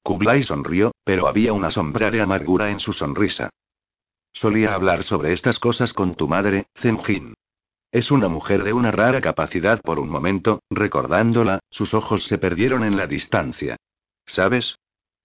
Kublai 0.03 0.43
sonrió, 0.43 0.91
pero 1.03 1.27
había 1.27 1.53
una 1.53 1.71
sombra 1.71 2.09
de 2.11 2.21
amargura 2.21 2.71
en 2.71 2.79
su 2.79 2.93
sonrisa. 2.93 3.49
Solía 4.33 4.73
hablar 4.73 5.03
sobre 5.03 5.33
estas 5.33 5.59
cosas 5.59 5.93
con 5.93 6.15
tu 6.15 6.27
madre, 6.27 6.67
Zenjin. 6.75 7.33
Es 7.91 8.09
una 8.09 8.29
mujer 8.29 8.63
de 8.63 8.73
una 8.73 8.91
rara 8.91 9.19
capacidad 9.19 9.81
por 9.81 9.99
un 9.99 10.09
momento, 10.09 10.61
recordándola, 10.69 11.59
sus 11.69 11.93
ojos 11.93 12.25
se 12.25 12.37
perdieron 12.37 12.83
en 12.83 12.95
la 12.95 13.05
distancia. 13.05 13.75
¿Sabes? 14.25 14.77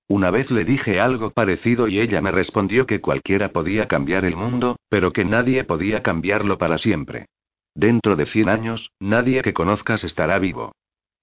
Una 0.09 0.31
vez 0.31 0.51
le 0.51 0.65
dije 0.65 1.01
algo 1.01 1.31
parecido 1.31 1.89
y 1.89 2.01
ella 2.01 2.21
me 2.21 2.31
respondió 2.31 2.87
que 2.87 3.01
cualquiera 3.01 3.51
podía 3.51 3.89
cambiar 3.89 4.25
el 4.25 4.37
mundo, 4.37 4.77
pero 4.89 5.13
que 5.13 5.25
nadie 5.25 5.65
podía 5.65 6.03
cambiarlo 6.03 6.59
para 6.59 6.79
siempre. 6.79 7.27
Dentro 7.75 8.17
de 8.17 8.27
cien 8.27 8.49
años, 8.49 8.91
nadie 9.01 9.43
que 9.43 9.55
conozcas 9.55 10.05
estará 10.05 10.39
vivo. 10.39 10.73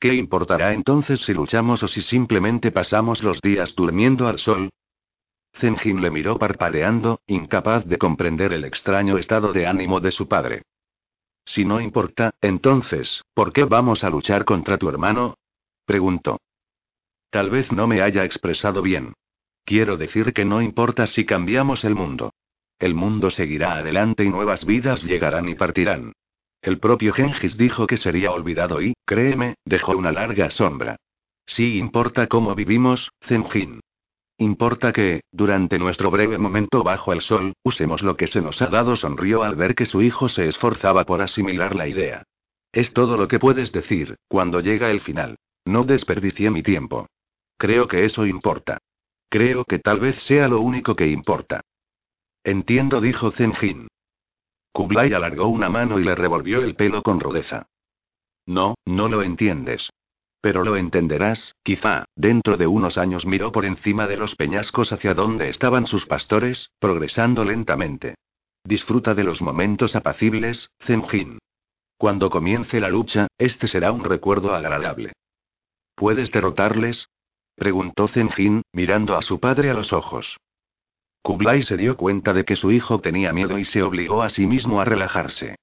¿Qué 0.04 0.14
importará 0.14 0.74
entonces 0.74 1.22
si 1.22 1.34
luchamos 1.34 1.82
o 1.82 1.88
si 1.88 2.02
simplemente 2.02 2.72
pasamos 2.74 3.24
los 3.24 3.40
días 3.40 3.74
durmiendo 3.74 4.28
al 4.28 4.38
sol? 4.38 4.70
Zenjin 5.54 6.02
le 6.02 6.12
miró 6.12 6.38
parpadeando, 6.38 7.22
incapaz 7.26 7.86
de 7.86 7.98
comprender 7.98 8.52
el 8.52 8.66
extraño 8.66 9.18
estado 9.18 9.54
de 9.54 9.66
ánimo 9.66 10.02
de 10.02 10.12
su 10.12 10.28
padre. 10.28 10.64
Si 11.46 11.64
no 11.64 11.80
importa, 11.80 12.34
entonces, 12.42 13.24
¿por 13.34 13.54
qué 13.54 13.64
vamos 13.64 14.04
a 14.04 14.10
luchar 14.10 14.44
contra 14.44 14.78
tu 14.78 14.90
hermano? 14.90 15.38
preguntó. 15.86 16.42
Tal 17.30 17.50
vez 17.50 17.72
no 17.72 17.88
me 17.88 18.02
haya 18.02 18.26
expresado 18.26 18.82
bien. 18.82 19.14
Quiero 19.64 19.96
decir 19.96 20.34
que 20.34 20.44
no 20.44 20.62
importa 20.62 21.08
si 21.08 21.26
cambiamos 21.26 21.86
el 21.86 21.96
mundo. 21.96 22.34
El 22.78 22.94
mundo 22.94 23.30
seguirá 23.30 23.78
adelante 23.78 24.26
y 24.26 24.30
nuevas 24.30 24.66
vidas 24.66 25.02
llegarán 25.02 25.48
y 25.48 25.56
partirán. 25.56 26.12
El 26.64 26.80
propio 26.80 27.12
Gengis 27.12 27.58
dijo 27.58 27.88
que 27.88 27.98
sería 27.98 28.32
olvidado 28.32 28.82
y, 28.82 28.94
créeme, 29.06 29.56
dejó 29.66 29.98
una 29.98 30.14
larga 30.14 30.50
sombra. 30.50 30.96
Sí 31.46 31.78
importa 31.78 32.28
cómo 32.28 32.56
vivimos, 32.56 33.12
Zenjin. 33.22 33.82
Importa 34.38 34.94
que, 34.94 35.24
durante 35.30 35.78
nuestro 35.78 36.10
breve 36.10 36.38
momento 36.38 36.82
bajo 36.82 37.12
el 37.12 37.20
sol, 37.20 37.52
usemos 37.64 38.02
lo 38.02 38.16
que 38.16 38.28
se 38.28 38.42
nos 38.42 38.62
ha 38.62 38.68
dado. 38.68 38.96
Sonrió 38.96 39.44
al 39.44 39.58
ver 39.58 39.76
que 39.76 39.86
su 39.86 40.02
hijo 40.02 40.30
se 40.30 40.48
esforzaba 40.48 41.04
por 41.04 41.22
asimilar 41.22 41.76
la 41.76 41.90
idea. 41.90 42.24
Es 42.72 42.94
todo 42.94 43.18
lo 43.18 43.28
que 43.28 43.40
puedes 43.40 43.74
decir, 43.74 44.16
cuando 44.30 44.62
llega 44.62 44.90
el 44.90 45.02
final. 45.02 45.36
No 45.66 45.84
desperdicié 45.84 46.50
mi 46.50 46.64
tiempo. 46.64 47.08
Creo 47.58 47.90
que 47.90 48.06
eso 48.06 48.26
importa. 48.26 48.78
Creo 49.28 49.66
que 49.66 49.80
tal 49.80 50.00
vez 50.00 50.16
sea 50.24 50.48
lo 50.48 50.62
único 50.62 50.96
que 50.96 51.08
importa. 51.08 51.60
Entiendo, 52.46 53.02
dijo 53.02 53.32
Zenjin. 53.32 53.88
Kublai 54.74 55.14
alargó 55.14 55.48
una 55.48 55.70
mano 55.70 56.00
y 56.00 56.04
le 56.04 56.16
revolvió 56.16 56.64
el 56.64 56.76
pelo 56.76 57.04
con 57.04 57.20
rudeza. 57.20 57.68
No, 58.48 58.76
no 58.86 59.08
lo 59.08 59.22
entiendes. 59.22 59.90
Pero 60.42 60.66
lo 60.66 60.76
entenderás, 60.76 61.56
quizá, 61.64 62.06
dentro 62.16 62.58
de 62.58 62.68
unos 62.68 62.98
años 62.98 63.26
miró 63.26 63.52
por 63.52 63.64
encima 63.64 64.08
de 64.08 64.18
los 64.18 64.36
peñascos 64.36 64.92
hacia 64.92 65.14
donde 65.14 65.48
estaban 65.48 65.88
sus 65.88 66.06
pastores, 66.06 66.72
progresando 66.80 67.46
lentamente. 67.46 68.16
Disfruta 68.66 69.14
de 69.14 69.24
los 69.24 69.42
momentos 69.42 69.96
apacibles, 69.96 70.72
Zenjin. 70.82 71.38
Cuando 71.98 72.30
comience 72.30 72.82
la 72.82 72.90
lucha, 72.90 73.28
este 73.38 73.68
será 73.68 73.92
un 73.92 74.04
recuerdo 74.04 74.54
agradable. 74.54 75.14
¿Puedes 75.96 76.32
derrotarles? 76.32 77.08
preguntó 77.56 78.08
Zenjin, 78.08 78.64
mirando 78.74 79.16
a 79.16 79.22
su 79.22 79.40
padre 79.40 79.70
a 79.70 79.74
los 79.74 79.94
ojos. 79.94 80.38
Kublai 81.24 81.64
se 81.64 81.78
dio 81.78 81.96
cuenta 81.96 82.34
de 82.34 82.44
que 82.44 82.58
su 82.58 82.72
hijo 82.74 83.00
tenía 83.00 83.32
miedo 83.32 83.58
y 83.58 83.64
se 83.64 83.82
obligó 83.82 84.24
a 84.24 84.30
sí 84.30 84.46
mismo 84.46 84.82
a 84.82 84.86
relajarse. 84.86 85.56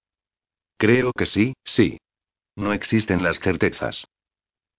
Creo 0.78 1.12
que 1.12 1.26
sí, 1.26 1.52
sí. 1.62 1.98
No 2.56 2.72
existen 2.72 3.22
las 3.22 3.38
certezas. 3.40 4.06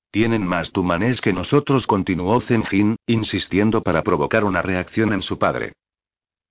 Tienen 0.09 0.45
más 0.45 0.71
tumanés 0.71 1.21
que 1.21 1.33
nosotros, 1.33 1.85
continuó 1.85 2.41
Zenjin, 2.41 2.95
insistiendo 3.05 3.83
para 3.83 4.01
provocar 4.01 4.43
una 4.43 4.63
reacción 4.63 5.13
en 5.13 5.21
su 5.21 5.37
padre. 5.37 5.73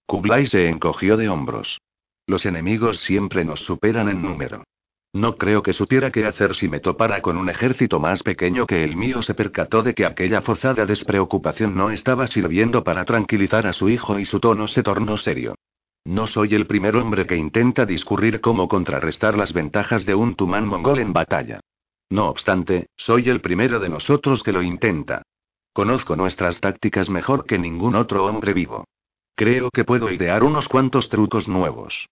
Kublai 0.07 0.47
se 0.47 0.69
encogió 0.69 1.17
de 1.17 1.29
hombros. 1.29 1.81
Los 2.27 2.47
enemigos 2.47 3.01
siempre 3.01 3.45
nos 3.45 3.61
superan 3.61 4.09
en 4.09 4.23
número. 4.23 4.63
No 5.13 5.37
creo 5.37 5.63
que 5.63 5.73
supiera 5.73 6.13
qué 6.13 6.25
hacer 6.25 6.55
si 6.55 6.69
me 6.69 6.79
topara 6.79 7.21
con 7.21 7.37
un 7.37 7.51
ejército 7.51 7.99
más 7.99 8.23
pequeño 8.23 8.67
que 8.67 8.85
el 8.85 8.97
mío. 8.97 9.23
Se 9.23 9.35
percató 9.35 9.83
de 9.83 9.95
que 9.95 10.07
aquella 10.07 10.41
forzada 10.41 10.87
despreocupación 10.87 11.75
no 11.75 11.91
estaba 11.91 12.29
sirviendo 12.29 12.85
para 12.85 13.05
tranquilizar 13.05 13.67
a 13.67 13.73
su 13.73 13.89
hijo 13.89 14.21
y 14.21 14.25
su 14.25 14.39
tono 14.39 14.69
se 14.69 14.85
tornó 14.85 15.17
serio. 15.17 15.57
No 16.05 16.27
soy 16.27 16.55
el 16.55 16.67
primer 16.67 16.97
hombre 16.97 17.27
que 17.27 17.37
intenta 17.37 17.85
discurrir 17.85 18.41
cómo 18.41 18.69
contrarrestar 18.69 19.37
las 19.37 19.53
ventajas 19.53 20.07
de 20.07 20.15
un 20.15 20.35
tumán 20.35 20.67
mongol 20.67 21.01
en 21.01 21.13
batalla. 21.13 21.61
No 22.09 22.29
obstante, 22.29 22.87
soy 22.97 23.29
el 23.29 23.41
primero 23.41 23.81
de 23.81 23.89
nosotros 23.89 24.43
que 24.43 24.53
lo 24.53 24.63
intenta. 24.63 25.23
Conozco 25.73 26.17
nuestras 26.17 26.61
tácticas 26.61 27.11
mejor 27.11 27.45
que 27.47 27.59
ningún 27.59 27.97
otro 27.97 28.25
hombre 28.27 28.53
vivo. 28.53 28.85
Creo 29.35 29.71
que 29.71 29.85
puedo 29.85 30.11
idear 30.11 30.43
unos 30.45 30.69
cuantos 30.69 31.09
trucos 31.09 31.49
nuevos. 31.49 32.09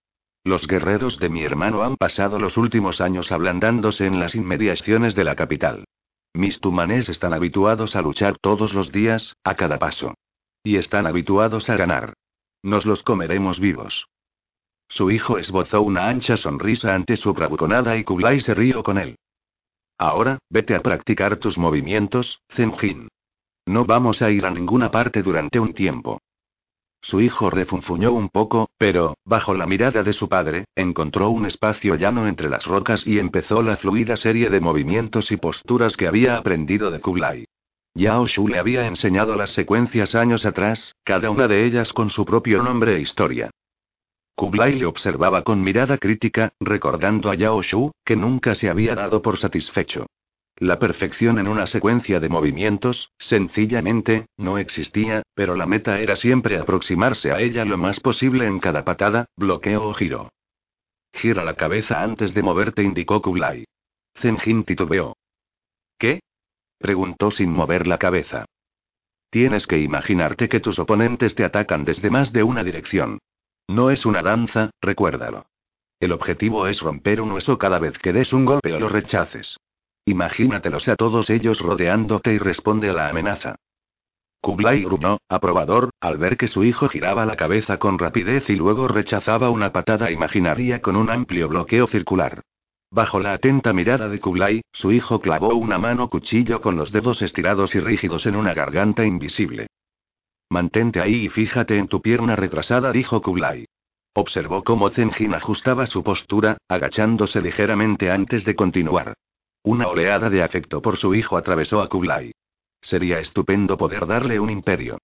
Los 0.48 0.66
guerreros 0.66 1.18
de 1.18 1.28
mi 1.28 1.42
hermano 1.42 1.82
han 1.82 1.98
pasado 1.98 2.38
los 2.38 2.56
últimos 2.56 3.02
años 3.02 3.32
ablandándose 3.32 4.06
en 4.06 4.18
las 4.18 4.34
inmediaciones 4.34 5.14
de 5.14 5.22
la 5.22 5.36
capital. 5.36 5.84
Mis 6.32 6.58
tumanés 6.58 7.10
están 7.10 7.34
habituados 7.34 7.94
a 7.96 8.00
luchar 8.00 8.38
todos 8.38 8.72
los 8.72 8.90
días, 8.90 9.36
a 9.44 9.56
cada 9.56 9.78
paso. 9.78 10.14
Y 10.64 10.76
están 10.76 11.06
habituados 11.06 11.68
a 11.68 11.76
ganar. 11.76 12.14
Nos 12.62 12.86
los 12.86 13.02
comeremos 13.02 13.60
vivos. 13.60 14.08
Su 14.88 15.10
hijo 15.10 15.36
esbozó 15.36 15.82
una 15.82 16.08
ancha 16.08 16.38
sonrisa 16.38 16.94
ante 16.94 17.18
su 17.18 17.34
bravuconada 17.34 17.98
y 17.98 18.04
Kublai 18.04 18.40
se 18.40 18.54
rió 18.54 18.82
con 18.82 18.96
él. 18.96 19.16
Ahora, 19.98 20.38
vete 20.48 20.74
a 20.74 20.80
practicar 20.80 21.36
tus 21.36 21.58
movimientos, 21.58 22.40
Zenjin. 22.48 23.08
No 23.66 23.84
vamos 23.84 24.22
a 24.22 24.30
ir 24.30 24.46
a 24.46 24.50
ninguna 24.50 24.90
parte 24.90 25.22
durante 25.22 25.60
un 25.60 25.74
tiempo. 25.74 26.22
Su 27.00 27.20
hijo 27.20 27.48
refunfuñó 27.50 28.12
un 28.12 28.28
poco, 28.28 28.70
pero, 28.76 29.16
bajo 29.24 29.54
la 29.54 29.66
mirada 29.66 30.02
de 30.02 30.12
su 30.12 30.28
padre, 30.28 30.66
encontró 30.74 31.30
un 31.30 31.46
espacio 31.46 31.94
llano 31.94 32.26
entre 32.26 32.48
las 32.48 32.66
rocas 32.66 33.06
y 33.06 33.18
empezó 33.18 33.62
la 33.62 33.76
fluida 33.76 34.16
serie 34.16 34.50
de 34.50 34.60
movimientos 34.60 35.30
y 35.30 35.36
posturas 35.36 35.96
que 35.96 36.06
había 36.06 36.36
aprendido 36.36 36.90
de 36.90 37.00
Kublai. 37.00 37.46
Yao 37.94 38.26
Shu 38.26 38.48
le 38.48 38.58
había 38.58 38.86
enseñado 38.86 39.34
las 39.36 39.50
secuencias 39.50 40.14
años 40.14 40.44
atrás, 40.44 40.94
cada 41.04 41.30
una 41.30 41.48
de 41.48 41.64
ellas 41.64 41.92
con 41.92 42.10
su 42.10 42.24
propio 42.24 42.62
nombre 42.62 42.96
e 42.96 43.00
historia. 43.00 43.50
Kublai 44.34 44.74
le 44.74 44.86
observaba 44.86 45.42
con 45.42 45.62
mirada 45.62 45.98
crítica, 45.98 46.52
recordando 46.60 47.30
a 47.30 47.34
Yao 47.34 47.62
Shu, 47.62 47.90
que 48.04 48.14
nunca 48.14 48.54
se 48.54 48.68
había 48.68 48.94
dado 48.94 49.20
por 49.20 49.38
satisfecho. 49.38 50.06
La 50.60 50.80
perfección 50.80 51.38
en 51.38 51.46
una 51.46 51.68
secuencia 51.68 52.18
de 52.18 52.28
movimientos, 52.28 53.12
sencillamente, 53.16 54.26
no 54.36 54.58
existía, 54.58 55.22
pero 55.34 55.54
la 55.54 55.66
meta 55.66 56.00
era 56.00 56.16
siempre 56.16 56.58
aproximarse 56.58 57.30
a 57.30 57.40
ella 57.40 57.64
lo 57.64 57.78
más 57.78 58.00
posible 58.00 58.46
en 58.46 58.58
cada 58.58 58.84
patada, 58.84 59.26
bloqueo 59.36 59.84
o 59.84 59.94
giro. 59.94 60.32
Gira 61.12 61.44
la 61.44 61.54
cabeza 61.54 62.02
antes 62.02 62.34
de 62.34 62.42
moverte, 62.42 62.82
indicó 62.82 63.22
Kublai. 63.22 63.66
Zenjin 64.16 64.64
titubeó. 64.64 65.16
¿Qué? 65.96 66.20
preguntó 66.78 67.30
sin 67.30 67.50
mover 67.52 67.86
la 67.86 67.98
cabeza. 67.98 68.44
Tienes 69.30 69.68
que 69.68 69.78
imaginarte 69.78 70.48
que 70.48 70.58
tus 70.58 70.80
oponentes 70.80 71.36
te 71.36 71.44
atacan 71.44 71.84
desde 71.84 72.10
más 72.10 72.32
de 72.32 72.42
una 72.42 72.64
dirección. 72.64 73.20
No 73.68 73.90
es 73.90 74.04
una 74.06 74.22
danza, 74.22 74.70
recuérdalo. 74.80 75.46
El 76.00 76.10
objetivo 76.10 76.66
es 76.66 76.80
romper 76.80 77.20
un 77.20 77.30
hueso 77.30 77.58
cada 77.58 77.78
vez 77.78 77.96
que 77.98 78.12
des 78.12 78.32
un 78.32 78.44
golpe 78.44 78.72
o 78.72 78.80
lo 78.80 78.88
rechaces. 78.88 79.56
Imagínatelos 80.08 80.88
a 80.88 80.96
todos 80.96 81.28
ellos 81.28 81.60
rodeándote 81.60 82.32
y 82.32 82.38
responde 82.38 82.88
a 82.88 82.94
la 82.94 83.10
amenaza. 83.10 83.56
Kublai 84.40 84.82
gruñó, 84.82 85.18
aprobador, 85.28 85.90
al 86.00 86.16
ver 86.16 86.38
que 86.38 86.48
su 86.48 86.64
hijo 86.64 86.88
giraba 86.88 87.26
la 87.26 87.36
cabeza 87.36 87.76
con 87.78 87.98
rapidez 87.98 88.48
y 88.48 88.56
luego 88.56 88.88
rechazaba 88.88 89.50
una 89.50 89.70
patada 89.70 90.10
imaginaria 90.10 90.80
con 90.80 90.96
un 90.96 91.10
amplio 91.10 91.46
bloqueo 91.50 91.86
circular. 91.88 92.40
Bajo 92.90 93.20
la 93.20 93.34
atenta 93.34 93.74
mirada 93.74 94.08
de 94.08 94.18
Kublai, 94.18 94.62
su 94.72 94.92
hijo 94.92 95.20
clavó 95.20 95.54
una 95.54 95.76
mano 95.76 96.08
cuchillo 96.08 96.62
con 96.62 96.76
los 96.76 96.90
dedos 96.90 97.20
estirados 97.20 97.74
y 97.74 97.80
rígidos 97.80 98.24
en 98.24 98.36
una 98.36 98.54
garganta 98.54 99.04
invisible. 99.04 99.66
Mantente 100.48 101.02
ahí 101.02 101.26
y 101.26 101.28
fíjate 101.28 101.76
en 101.76 101.86
tu 101.86 102.00
pierna 102.00 102.34
retrasada, 102.34 102.92
dijo 102.92 103.20
Kublai. 103.20 103.66
Observó 104.14 104.64
cómo 104.64 104.88
Zenjin 104.88 105.34
ajustaba 105.34 105.84
su 105.84 106.02
postura, 106.02 106.56
agachándose 106.66 107.42
ligeramente 107.42 108.10
antes 108.10 108.46
de 108.46 108.54
continuar. 108.54 109.12
Una 109.62 109.88
oleada 109.88 110.30
de 110.30 110.42
afecto 110.42 110.80
por 110.80 110.96
su 110.96 111.14
hijo 111.14 111.36
atravesó 111.36 111.80
a 111.80 111.88
Kublai. 111.88 112.32
Sería 112.80 113.18
estupendo 113.18 113.76
poder 113.76 114.06
darle 114.06 114.38
un 114.40 114.50
imperio. 114.50 114.98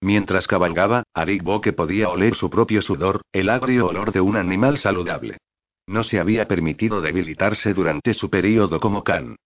Mientras 0.00 0.46
cabalgaba, 0.46 1.04
Arik 1.14 1.42
que 1.62 1.72
podía 1.72 2.08
oler 2.08 2.34
su 2.34 2.50
propio 2.50 2.82
sudor, 2.82 3.22
el 3.32 3.48
agrio 3.48 3.86
olor 3.86 4.12
de 4.12 4.20
un 4.20 4.36
animal 4.36 4.78
saludable. 4.78 5.38
No 5.86 6.02
se 6.04 6.20
había 6.20 6.46
permitido 6.46 7.00
debilitarse 7.00 7.72
durante 7.72 8.14
su 8.14 8.30
período 8.30 8.78
como 8.78 9.02
Khan. 9.02 9.36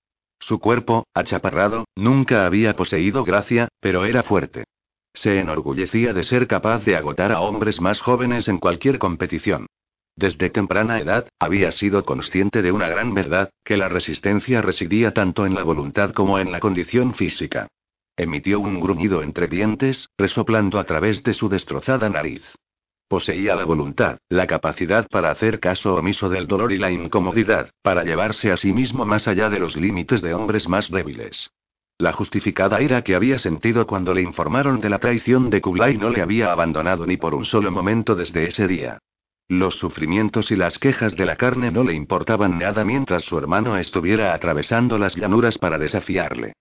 Su 0.40 0.58
cuerpo, 0.58 1.06
achaparrado, 1.14 1.84
nunca 1.94 2.44
había 2.44 2.74
poseído 2.74 3.24
gracia, 3.24 3.68
pero 3.80 4.04
era 4.04 4.24
fuerte. 4.24 4.64
Se 5.14 5.38
enorgullecía 5.38 6.12
de 6.12 6.24
ser 6.24 6.48
capaz 6.48 6.84
de 6.84 6.96
agotar 6.96 7.32
a 7.32 7.40
hombres 7.40 7.80
más 7.80 8.00
jóvenes 8.00 8.48
en 8.48 8.58
cualquier 8.58 8.98
competición. 8.98 9.66
Desde 10.16 10.50
temprana 10.50 10.98
edad, 10.98 11.28
había 11.38 11.72
sido 11.72 12.04
consciente 12.04 12.62
de 12.62 12.70
una 12.70 12.88
gran 12.88 13.14
verdad, 13.14 13.50
que 13.64 13.76
la 13.76 13.88
resistencia 13.88 14.60
residía 14.60 15.12
tanto 15.12 15.46
en 15.46 15.54
la 15.54 15.62
voluntad 15.62 16.12
como 16.12 16.38
en 16.38 16.52
la 16.52 16.60
condición 16.60 17.14
física. 17.14 17.68
Emitió 18.16 18.60
un 18.60 18.78
gruñido 18.78 19.22
entre 19.22 19.48
dientes, 19.48 20.10
resoplando 20.18 20.78
a 20.78 20.84
través 20.84 21.22
de 21.22 21.32
su 21.32 21.48
destrozada 21.48 22.10
nariz. 22.10 22.42
Poseía 23.08 23.54
la 23.54 23.64
voluntad, 23.64 24.18
la 24.28 24.46
capacidad 24.46 25.06
para 25.08 25.30
hacer 25.30 25.60
caso 25.60 25.94
omiso 25.94 26.28
del 26.28 26.46
dolor 26.46 26.72
y 26.72 26.78
la 26.78 26.90
incomodidad, 26.90 27.70
para 27.82 28.04
llevarse 28.04 28.52
a 28.52 28.56
sí 28.56 28.72
mismo 28.72 29.04
más 29.06 29.28
allá 29.28 29.48
de 29.48 29.58
los 29.58 29.76
límites 29.76 30.20
de 30.20 30.34
hombres 30.34 30.68
más 30.68 30.90
débiles. 30.90 31.50
La 31.98 32.12
justificada 32.12 32.82
ira 32.82 33.02
que 33.02 33.14
había 33.14 33.38
sentido 33.38 33.86
cuando 33.86 34.12
le 34.12 34.22
informaron 34.22 34.80
de 34.80 34.90
la 34.90 34.98
traición 34.98 35.50
de 35.50 35.60
Kublai 35.60 35.96
no 35.96 36.10
le 36.10 36.20
había 36.20 36.52
abandonado 36.52 37.06
ni 37.06 37.16
por 37.16 37.34
un 37.34 37.44
solo 37.44 37.70
momento 37.70 38.14
desde 38.14 38.48
ese 38.48 38.66
día. 38.66 38.98
Los 39.52 39.74
sufrimientos 39.74 40.50
y 40.50 40.56
las 40.56 40.78
quejas 40.78 41.14
de 41.14 41.26
la 41.26 41.36
carne 41.36 41.70
no 41.70 41.84
le 41.84 41.92
importaban 41.92 42.58
nada 42.58 42.86
mientras 42.86 43.24
su 43.24 43.36
hermano 43.36 43.76
estuviera 43.76 44.32
atravesando 44.32 44.96
las 44.96 45.14
llanuras 45.14 45.58
para 45.58 45.76
desafiarle. 45.76 46.54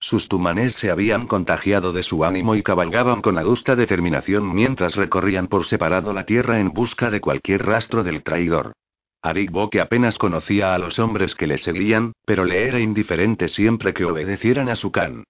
Sus 0.00 0.26
tumanés 0.26 0.72
se 0.72 0.90
habían 0.90 1.26
contagiado 1.26 1.92
de 1.92 2.02
su 2.02 2.24
ánimo 2.24 2.54
y 2.54 2.62
cabalgaban 2.62 3.20
con 3.20 3.36
adusta 3.36 3.76
determinación 3.76 4.54
mientras 4.54 4.96
recorrían 4.96 5.48
por 5.48 5.66
separado 5.66 6.14
la 6.14 6.24
tierra 6.24 6.58
en 6.58 6.70
busca 6.70 7.10
de 7.10 7.20
cualquier 7.20 7.66
rastro 7.66 8.02
del 8.02 8.22
traidor. 8.22 8.72
Arik 9.20 9.50
que 9.70 9.82
apenas 9.82 10.16
conocía 10.16 10.74
a 10.74 10.78
los 10.78 10.98
hombres 10.98 11.34
que 11.34 11.46
le 11.46 11.58
seguían, 11.58 12.14
pero 12.24 12.46
le 12.46 12.66
era 12.66 12.80
indiferente 12.80 13.46
siempre 13.48 13.92
que 13.92 14.06
obedecieran 14.06 14.70
a 14.70 14.76
su 14.76 14.90
can. 14.90 15.24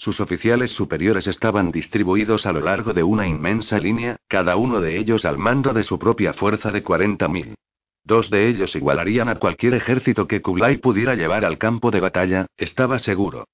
Sus 0.00 0.18
oficiales 0.18 0.70
superiores 0.70 1.26
estaban 1.26 1.70
distribuidos 1.70 2.46
a 2.46 2.52
lo 2.52 2.60
largo 2.60 2.94
de 2.94 3.02
una 3.02 3.26
inmensa 3.26 3.78
línea, 3.78 4.16
cada 4.28 4.56
uno 4.56 4.80
de 4.80 4.96
ellos 4.96 5.26
al 5.26 5.36
mando 5.36 5.74
de 5.74 5.82
su 5.82 5.98
propia 5.98 6.32
fuerza 6.32 6.70
de 6.70 6.82
40.000. 6.82 7.54
Dos 8.02 8.30
de 8.30 8.48
ellos 8.48 8.74
igualarían 8.74 9.28
a 9.28 9.34
cualquier 9.34 9.74
ejército 9.74 10.26
que 10.26 10.40
Kublai 10.40 10.78
pudiera 10.78 11.16
llevar 11.16 11.44
al 11.44 11.58
campo 11.58 11.90
de 11.90 12.00
batalla, 12.00 12.46
estaba 12.56 12.98
seguro. 12.98 13.44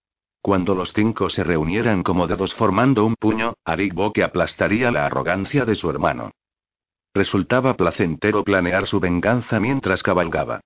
Cuando 0.41 0.77
los 0.77 0.93
cinco 0.93 1.31
se 1.31 1.43
reunieran 1.43 2.05
como 2.05 2.29
dedos 2.29 2.55
formando 2.55 3.05
un 3.05 3.17
puño, 3.17 3.55
Arik 3.65 3.95
que 4.15 4.23
aplastaría 4.23 4.93
la 4.93 5.05
arrogancia 5.05 5.65
de 5.65 5.75
su 5.75 5.91
hermano. 5.91 6.31
Resultaba 7.13 7.77
placentero 7.77 8.45
planear 8.45 8.87
su 8.87 9.01
venganza 9.01 9.59
mientras 9.59 10.05
cabalgaba. 10.05 10.61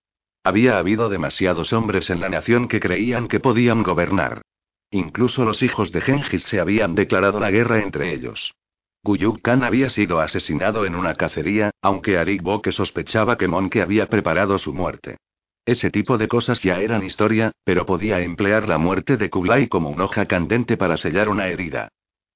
Había 0.45 0.77
habido 0.77 1.09
demasiados 1.09 1.73
hombres 1.73 2.11
en 2.11 2.21
la 2.21 2.29
nación 2.29 2.69
que 2.69 2.81
creían 2.81 3.29
que 3.29 3.41
podían 3.41 3.83
gobernar. 3.83 4.43
Incluso 4.91 5.45
los 5.45 5.63
hijos 5.63 5.93
de 5.93 6.01
Gengis 6.01 6.43
se 6.43 6.59
habían 6.59 6.95
declarado 6.95 7.39
la 7.39 7.51
guerra 7.51 7.79
entre 7.79 8.13
ellos. 8.13 8.55
Guyuk 9.03 9.41
Khan 9.41 9.63
había 9.63 9.89
sido 9.89 10.21
asesinado 10.21 10.85
en 10.85 10.95
una 10.95 11.15
cacería, 11.15 11.71
aunque 11.81 12.19
Arik 12.19 12.43
que 12.63 12.73
sospechaba 12.73 13.39
que 13.39 13.49
Monke 13.49 13.81
había 13.81 14.09
preparado 14.09 14.59
su 14.59 14.75
muerte. 14.75 15.17
Ese 15.65 15.91
tipo 15.91 16.19
de 16.19 16.27
cosas 16.27 16.63
ya 16.63 16.81
eran 16.81 17.05
historia, 17.05 17.53
pero 17.65 17.87
podía 17.87 18.21
emplear 18.21 18.67
la 18.67 18.79
muerte 18.79 19.17
de 19.17 19.31
Kublai 19.31 19.69
como 19.69 19.91
un 19.91 20.01
hoja 20.01 20.27
candente 20.27 20.77
para 20.77 20.97
sellar 20.97 21.29
una 21.29 21.47
herida. 21.49 21.89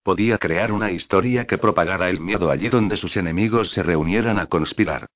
Podía 0.03 0.39
crear 0.39 0.71
una 0.71 0.91
historia 0.93 1.47
que 1.47 1.59
propagara 1.59 2.09
el 2.09 2.21
miedo 2.21 2.51
allí 2.51 2.69
donde 2.69 2.97
sus 2.97 3.17
enemigos 3.17 3.71
se 3.73 3.83
reunieran 3.83 4.39
a 4.39 4.47
conspirar. 4.47 5.07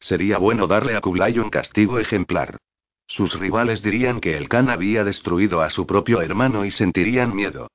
Sería 0.00 0.38
bueno 0.38 0.66
darle 0.66 0.96
a 0.96 1.00
Kublai 1.00 1.38
un 1.38 1.50
castigo 1.50 1.98
ejemplar. 1.98 2.58
Sus 3.08 3.38
rivales 3.38 3.82
dirían 3.82 4.20
que 4.20 4.36
el 4.36 4.48
Khan 4.48 4.68
había 4.68 5.02
destruido 5.02 5.62
a 5.62 5.70
su 5.70 5.86
propio 5.86 6.20
hermano 6.20 6.64
y 6.66 6.70
sentirían 6.70 7.34
miedo. 7.34 7.68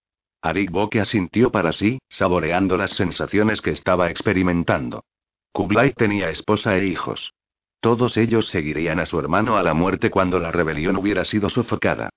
Arik 0.44 0.70
Boke 0.70 1.00
asintió 1.00 1.52
para 1.52 1.74
sí, 1.74 2.00
saboreando 2.08 2.78
las 2.78 2.92
sensaciones 2.92 3.60
que 3.60 3.72
estaba 3.72 4.10
experimentando. 4.12 5.04
Kublai 5.52 5.94
tenía 5.94 6.30
esposa 6.30 6.78
e 6.78 6.86
hijos. 6.86 7.34
Todos 7.80 8.16
ellos 8.16 8.48
seguirían 8.48 9.00
a 9.00 9.06
su 9.06 9.20
hermano 9.20 9.58
a 9.58 9.64
la 9.64 9.74
muerte 9.74 10.10
cuando 10.10 10.40
la 10.40 10.52
rebelión 10.52 10.98
hubiera 10.98 11.26
sido 11.26 11.50
sofocada. 11.50 12.10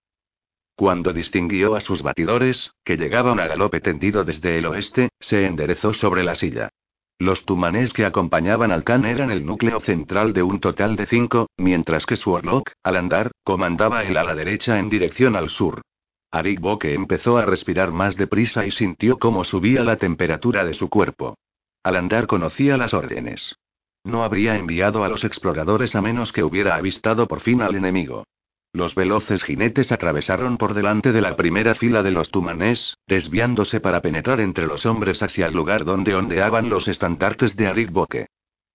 Cuando 0.76 1.12
distinguió 1.12 1.74
a 1.74 1.80
sus 1.80 2.02
batidores, 2.02 2.70
que 2.84 2.96
llegaban 2.96 3.40
a 3.40 3.46
galope 3.46 3.80
tendido 3.80 4.24
desde 4.24 4.58
el 4.58 4.66
oeste, 4.66 5.08
se 5.18 5.46
enderezó 5.46 5.94
sobre 5.94 6.22
la 6.22 6.34
silla. 6.34 6.68
Los 7.18 7.46
tumanés 7.46 7.94
que 7.94 8.04
acompañaban 8.04 8.70
al 8.70 8.84
Khan 8.84 9.06
eran 9.06 9.30
el 9.30 9.46
núcleo 9.46 9.80
central 9.80 10.34
de 10.34 10.42
un 10.42 10.60
total 10.60 10.96
de 10.96 11.06
cinco, 11.06 11.48
mientras 11.56 12.04
que 12.04 12.16
su 12.16 12.32
Orlok, 12.32 12.72
al 12.82 12.96
andar, 12.96 13.30
comandaba 13.42 14.04
el 14.04 14.18
ala 14.18 14.34
derecha 14.34 14.78
en 14.78 14.90
dirección 14.90 15.34
al 15.34 15.48
sur. 15.48 15.80
Arik 16.30 16.60
Boke 16.60 16.92
empezó 16.92 17.38
a 17.38 17.46
respirar 17.46 17.90
más 17.90 18.16
deprisa 18.16 18.66
y 18.66 18.70
sintió 18.70 19.18
cómo 19.18 19.44
subía 19.44 19.82
la 19.82 19.96
temperatura 19.96 20.64
de 20.66 20.74
su 20.74 20.90
cuerpo. 20.90 21.38
Al 21.82 21.96
andar 21.96 22.26
conocía 22.26 22.76
las 22.76 22.92
órdenes. 22.92 23.56
No 24.04 24.22
habría 24.22 24.56
enviado 24.56 25.02
a 25.02 25.08
los 25.08 25.24
exploradores 25.24 25.96
a 25.96 26.02
menos 26.02 26.32
que 26.32 26.44
hubiera 26.44 26.74
avistado 26.74 27.26
por 27.26 27.40
fin 27.40 27.62
al 27.62 27.76
enemigo. 27.76 28.24
Los 28.76 28.94
veloces 28.94 29.42
jinetes 29.42 29.90
atravesaron 29.90 30.58
por 30.58 30.74
delante 30.74 31.10
de 31.10 31.22
la 31.22 31.34
primera 31.34 31.74
fila 31.74 32.02
de 32.02 32.10
los 32.10 32.30
tumanés, 32.30 32.98
desviándose 33.06 33.80
para 33.80 34.02
penetrar 34.02 34.38
entre 34.38 34.66
los 34.66 34.84
hombres 34.84 35.22
hacia 35.22 35.46
el 35.46 35.54
lugar 35.54 35.86
donde 35.86 36.14
ondeaban 36.14 36.68
los 36.68 36.86
estandartes 36.86 37.56
de 37.56 37.68
Arik 37.68 37.90
Boke. 37.90 38.26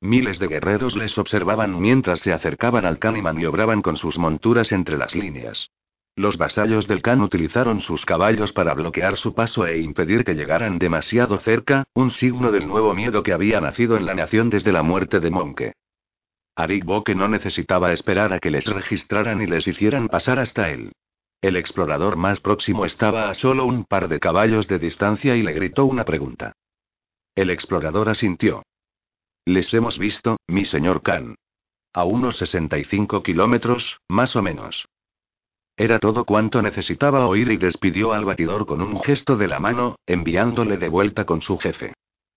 Miles 0.02 0.40
de 0.40 0.48
guerreros 0.48 0.98
les 0.98 1.16
observaban 1.20 1.80
mientras 1.80 2.20
se 2.20 2.34
acercaban 2.34 2.84
al 2.84 2.98
Khan 2.98 3.16
y 3.16 3.22
maniobraban 3.22 3.84
con 3.84 3.96
sus 3.96 4.18
monturas 4.18 4.72
entre 4.72 4.98
las 4.98 5.14
líneas. 5.14 5.70
Los 6.16 6.36
vasallos 6.36 6.88
del 6.88 7.04
Khan 7.04 7.22
utilizaron 7.22 7.80
sus 7.80 8.04
caballos 8.04 8.54
para 8.54 8.74
bloquear 8.74 9.18
su 9.18 9.36
paso 9.36 9.68
e 9.68 9.82
impedir 9.82 10.24
que 10.24 10.34
llegaran 10.34 10.80
demasiado 10.80 11.38
cerca, 11.38 11.84
un 11.94 12.10
signo 12.10 12.52
del 12.52 12.68
nuevo 12.68 12.96
miedo 12.96 13.22
que 13.22 13.34
había 13.34 13.62
nacido 13.62 13.98
en 13.98 14.08
la 14.08 14.16
nación 14.16 14.50
desde 14.50 14.72
la 14.72 14.82
muerte 14.82 15.20
de 15.20 15.30
Monke. 15.30 15.74
Arik 16.56 16.84
Boke 16.84 17.16
no 17.16 17.28
necesitaba 17.28 17.94
esperar 17.94 18.34
a 18.34 18.40
que 18.40 18.52
les 18.52 18.66
registraran 18.66 19.42
y 19.42 19.48
les 19.48 19.68
hicieran 19.68 20.10
pasar 20.10 20.40
hasta 20.40 20.70
él. 20.70 20.92
El 21.42 21.56
explorador 21.56 22.18
más 22.18 22.40
próximo 22.40 22.86
estaba 22.86 23.30
a 23.30 23.34
solo 23.34 23.66
un 23.66 23.86
par 23.86 24.08
de 24.10 24.20
caballos 24.20 24.68
de 24.68 24.78
distancia 24.78 25.36
y 25.36 25.42
le 25.42 25.54
gritó 25.54 25.86
una 25.86 26.06
pregunta. 26.06 26.54
El 27.36 27.50
explorador 27.50 28.10
asintió. 28.10 28.64
Les 29.46 29.74
hemos 29.74 29.98
visto, 29.98 30.38
mi 30.48 30.66
señor 30.66 31.02
Khan. 31.02 31.36
A 31.94 32.04
unos 32.04 32.38
65 32.38 33.24
kilómetros, 33.24 34.00
más 34.08 34.36
o 34.36 34.42
menos. 34.42 34.86
Era 35.78 36.00
todo 36.00 36.26
cuanto 36.26 36.62
necesitaba 36.62 37.26
oír 37.26 37.52
y 37.52 37.58
despidió 37.58 38.14
al 38.14 38.26
batidor 38.26 38.68
con 38.68 38.82
un 38.82 39.02
gesto 39.02 39.36
de 39.36 39.48
la 39.48 39.60
mano, 39.60 39.96
enviándole 40.06 40.78
de 40.78 40.90
vuelta 40.90 41.26
con 41.26 41.42
su 41.42 41.58
jefe. 41.58 41.94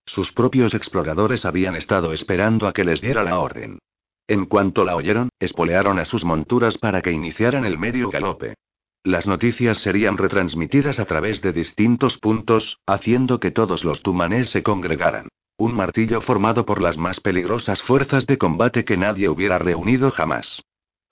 Sus 0.06 0.32
propios 0.32 0.72
exploradores 0.72 1.44
habían 1.44 1.76
estado 1.76 2.12
esperando 2.12 2.66
a 2.66 2.72
que 2.72 2.84
les 2.84 3.00
diera 3.00 3.22
la 3.22 3.38
orden. 3.38 3.80
En 4.26 4.46
cuanto 4.46 4.84
la 4.84 4.96
oyeron, 4.96 5.28
espolearon 5.38 5.98
a 5.98 6.04
sus 6.04 6.24
monturas 6.24 6.78
para 6.78 7.02
que 7.02 7.12
iniciaran 7.12 7.64
el 7.64 7.78
medio 7.78 8.10
galope. 8.10 8.54
Las 9.02 9.26
noticias 9.26 9.78
serían 9.78 10.16
retransmitidas 10.16 10.98
a 10.98 11.04
través 11.04 11.42
de 11.42 11.52
distintos 11.52 12.16
puntos, 12.16 12.78
haciendo 12.86 13.38
que 13.38 13.50
todos 13.50 13.84
los 13.84 14.02
tumanés 14.02 14.48
se 14.48 14.62
congregaran. 14.62 15.28
Un 15.58 15.74
martillo 15.74 16.22
formado 16.22 16.64
por 16.64 16.80
las 16.80 16.96
más 16.96 17.20
peligrosas 17.20 17.82
fuerzas 17.82 18.26
de 18.26 18.38
combate 18.38 18.84
que 18.84 18.96
nadie 18.96 19.28
hubiera 19.28 19.58
reunido 19.58 20.10
jamás. 20.10 20.62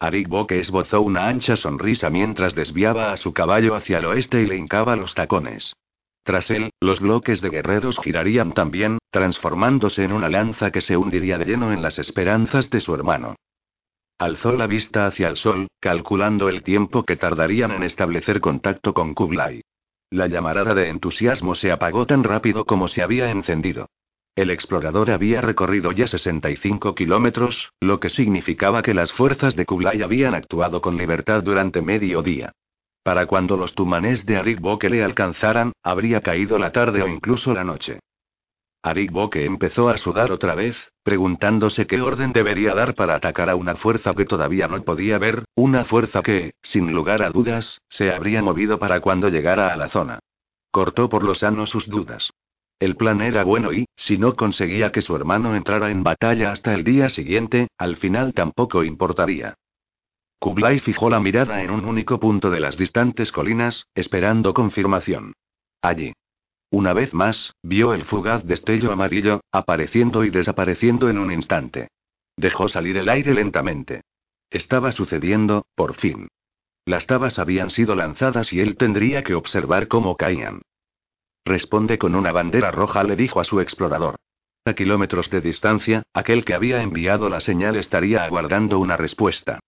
Arik 0.01 0.29
Boke 0.29 0.59
esbozó 0.59 1.03
una 1.03 1.29
ancha 1.29 1.55
sonrisa 1.57 2.09
mientras 2.09 2.55
desviaba 2.55 3.13
a 3.13 3.19
su 3.19 3.35
caballo 3.35 3.75
hacia 3.75 3.99
el 3.99 4.07
oeste 4.07 4.41
y 4.41 4.47
le 4.47 4.57
hincaba 4.57 4.97
los 4.97 5.15
tacones. 5.15 5.75
Tras 6.25 6.51
él, 6.51 6.71
los 6.81 7.01
bloques 7.01 7.41
de 7.41 7.51
guerreros 7.51 7.99
girarían 7.99 8.53
también, 8.53 8.99
transformándose 9.11 10.05
en 10.05 10.13
una 10.13 10.29
lanza 10.29 10.71
que 10.71 10.81
se 10.81 10.97
hundiría 10.97 11.37
de 11.39 11.47
lleno 11.47 11.73
en 11.73 11.83
las 11.83 11.99
esperanzas 11.99 12.71
de 12.71 12.81
su 12.81 12.95
hermano. 12.95 13.37
Alzó 14.19 14.53
la 14.53 14.69
vista 14.69 15.07
hacia 15.07 15.29
el 15.29 15.37
sol, 15.37 15.67
calculando 15.81 16.49
el 16.49 16.63
tiempo 16.63 17.03
que 17.03 17.17
tardarían 17.17 17.73
en 17.73 17.83
establecer 17.83 18.41
contacto 18.41 18.95
con 18.95 19.15
Kublai. 19.15 19.63
La 20.11 20.29
llamarada 20.29 20.75
de 20.75 20.91
entusiasmo 20.91 21.57
se 21.57 21.73
apagó 21.73 22.07
tan 22.07 22.23
rápido 22.23 22.65
como 22.65 22.87
se 22.87 23.03
había 23.03 23.31
encendido. 23.31 23.89
El 24.37 24.51
explorador 24.51 25.11
había 25.11 25.41
recorrido 25.41 25.91
ya 25.91 26.07
65 26.07 26.95
kilómetros, 26.95 27.73
lo 27.81 27.99
que 27.99 28.11
significaba 28.11 28.83
que 28.83 28.95
las 28.95 29.13
fuerzas 29.13 29.57
de 29.57 29.67
Kublai 29.67 30.03
habían 30.03 30.35
actuado 30.35 30.81
con 30.81 30.97
libertad 30.97 31.43
durante 31.43 31.83
medio 31.83 32.23
día. 32.23 32.53
Para 33.03 33.27
cuando 33.27 33.57
los 33.57 33.75
tumanés 33.75 34.25
de 34.27 34.37
Arik 34.37 34.61
Boke 34.61 34.89
le 34.89 35.03
alcanzaran, 35.03 35.73
habría 35.83 36.21
caído 36.21 36.59
la 36.59 36.71
tarde 36.71 37.03
o 37.03 37.09
incluso 37.09 37.53
la 37.53 37.65
noche. 37.65 37.99
Arik 38.85 39.11
Boke 39.11 39.45
empezó 39.45 39.89
a 39.89 39.99
sudar 39.99 40.33
otra 40.33 40.55
vez, 40.55 40.93
preguntándose 41.03 41.87
qué 41.87 42.01
orden 42.01 42.33
debería 42.33 42.75
dar 42.75 42.95
para 42.95 43.15
atacar 43.15 43.49
a 43.51 43.57
una 43.57 43.77
fuerza 43.77 44.15
que 44.15 44.25
todavía 44.25 44.69
no 44.69 44.83
podía 44.83 45.19
ver, 45.19 45.45
una 45.55 45.85
fuerza 45.85 46.23
que, 46.23 46.55
sin 46.63 46.93
lugar 46.93 47.23
a 47.23 47.31
dudas, 47.31 47.81
se 47.89 48.13
habría 48.13 48.43
movido 48.43 48.79
para 48.79 49.01
cuando 49.01 49.29
llegara 49.29 49.73
a 49.73 49.77
la 49.77 49.89
zona. 49.89 50.19
Cortó 50.71 51.09
por 51.09 51.23
lo 51.23 51.35
sano 51.35 51.67
sus 51.67 51.89
dudas. 51.89 52.31
El 52.81 52.97
plan 52.97 53.21
era 53.21 53.45
bueno 53.45 53.73
y, 53.73 53.87
si 53.95 54.19
no 54.19 54.35
conseguía 54.35 54.91
que 54.91 55.03
su 55.03 55.15
hermano 55.15 55.55
entrara 55.55 55.91
en 55.91 56.03
batalla 56.03 56.51
hasta 56.51 56.75
el 56.75 56.83
día 56.83 57.09
siguiente, 57.09 57.69
al 57.79 57.97
final 57.97 58.33
tampoco 58.33 58.83
importaría. 58.83 59.55
Kublai 60.43 60.81
fijó 60.81 61.09
la 61.09 61.21
mirada 61.21 61.63
en 61.63 61.71
un 61.71 61.85
único 61.85 62.19
punto 62.19 62.51
de 62.51 62.59
las 62.59 62.77
distantes 62.77 63.31
colinas, 63.31 63.87
esperando 63.95 64.53
confirmación. 64.53 65.35
Allí. 65.81 66.15
Una 66.69 66.93
vez 66.93 67.15
más, 67.15 67.55
vio 67.63 67.95
el 67.95 68.05
fugaz 68.05 68.45
destello 68.45 68.91
amarillo, 68.91 69.43
apareciendo 69.53 70.25
y 70.25 70.31
desapareciendo 70.31 71.09
en 71.09 71.19
un 71.19 71.31
instante. 71.31 71.91
Dejó 72.37 72.67
salir 72.67 72.97
el 72.97 73.09
aire 73.09 73.35
lentamente. 73.35 74.01
Estaba 74.51 74.91
sucediendo, 74.91 75.65
por 75.77 75.95
fin. 75.95 76.27
Las 76.87 77.07
tabas 77.07 77.39
habían 77.39 77.71
sido 77.71 77.95
lanzadas 77.95 78.53
y 78.53 78.59
él 78.59 78.77
tendría 78.77 79.23
que 79.23 79.37
observar 79.37 79.87
cómo 79.87 80.17
caían. 80.17 80.63
Responde 81.45 81.99
con 81.99 82.17
una 82.17 82.33
bandera 82.33 82.73
roja, 82.73 83.05
le 83.05 83.15
dijo 83.15 83.39
a 83.39 83.45
su 83.45 83.61
explorador. 83.61 84.17
A 84.65 84.75
kilómetros 84.75 85.31
de 85.31 85.41
distancia, 85.41 86.03
aquel 86.13 86.45
que 86.45 86.55
había 86.55 86.83
enviado 86.83 87.29
la 87.29 87.39
señal 87.39 87.77
estaría 87.77 88.25
aguardando 88.25 88.81
una 88.81 88.97
respuesta. 88.97 89.61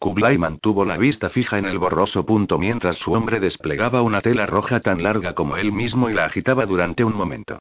Kublai 0.00 0.38
mantuvo 0.38 0.86
la 0.86 0.96
vista 0.96 1.28
fija 1.28 1.58
en 1.58 1.66
el 1.66 1.78
borroso 1.78 2.24
punto 2.24 2.58
mientras 2.58 2.96
su 2.96 3.12
hombre 3.12 3.38
desplegaba 3.38 4.00
una 4.00 4.22
tela 4.22 4.46
roja 4.46 4.80
tan 4.80 5.02
larga 5.02 5.34
como 5.34 5.58
él 5.58 5.72
mismo 5.72 6.08
y 6.08 6.14
la 6.14 6.24
agitaba 6.24 6.64
durante 6.64 7.04
un 7.04 7.14
momento. 7.14 7.58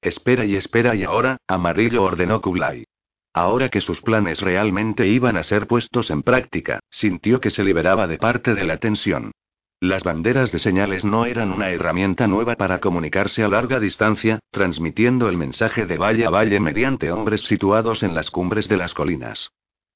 Espera 0.00 0.46
y 0.46 0.56
espera 0.56 0.94
y 0.94 1.04
ahora, 1.04 1.36
amarillo 1.46 2.02
ordenó 2.02 2.40
Kublai. 2.40 2.86
Ahora 3.34 3.68
que 3.68 3.82
sus 3.82 4.00
planes 4.00 4.40
realmente 4.40 5.06
iban 5.06 5.36
a 5.36 5.42
ser 5.42 5.66
puestos 5.66 6.10
en 6.10 6.22
práctica, 6.22 6.80
sintió 6.90 7.42
que 7.42 7.50
se 7.50 7.62
liberaba 7.62 8.06
de 8.06 8.16
parte 8.16 8.54
de 8.54 8.64
la 8.64 8.78
tensión. 8.78 9.32
Las 9.80 10.02
banderas 10.02 10.52
de 10.52 10.60
señales 10.60 11.04
no 11.04 11.26
eran 11.26 11.52
una 11.52 11.68
herramienta 11.68 12.26
nueva 12.26 12.56
para 12.56 12.80
comunicarse 12.80 13.44
a 13.44 13.48
larga 13.48 13.78
distancia, 13.80 14.38
transmitiendo 14.50 15.28
el 15.28 15.36
mensaje 15.36 15.84
de 15.84 15.98
valle 15.98 16.24
a 16.24 16.30
valle 16.30 16.58
mediante 16.58 17.12
hombres 17.12 17.42
situados 17.42 18.02
en 18.02 18.14
las 18.14 18.30
cumbres 18.30 18.66
de 18.66 18.78
las 18.78 18.94
colinas. 18.94 19.50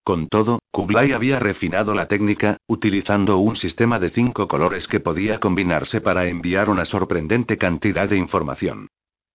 Con 0.05 0.29
todo, 0.29 0.59
Kublai 0.71 1.13
había 1.13 1.39
refinado 1.39 1.95
la 1.95 2.09
técnica, 2.09 2.59
utilizando 2.67 3.39
un 3.39 3.57
sistema 3.57 3.99
de 3.99 4.11
cinco 4.11 4.49
colores 4.49 4.87
que 4.87 5.01
podía 5.01 5.41
combinarse 5.41 6.03
para 6.03 6.27
enviar 6.27 6.69
una 6.69 6.85
sorprendente 6.85 7.57
cantidad 7.57 8.07
de 8.07 8.19
información. 8.19 8.89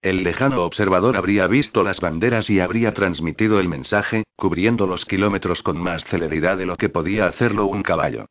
El 0.03 0.23
lejano 0.23 0.63
observador 0.63 1.17
habría 1.17 1.47
visto 1.47 1.83
las 1.83 1.99
banderas 1.99 2.51
y 2.51 2.59
habría 2.59 2.93
transmitido 2.93 3.59
el 3.59 3.67
mensaje, 3.67 4.25
cubriendo 4.35 4.85
los 4.85 5.05
kilómetros 5.05 5.63
con 5.63 5.81
más 5.81 6.05
celeridad 6.05 6.55
de 6.55 6.67
lo 6.67 6.77
que 6.77 6.87
podía 6.87 7.25
hacerlo 7.25 7.65
un 7.65 7.81
caballo. 7.81 8.27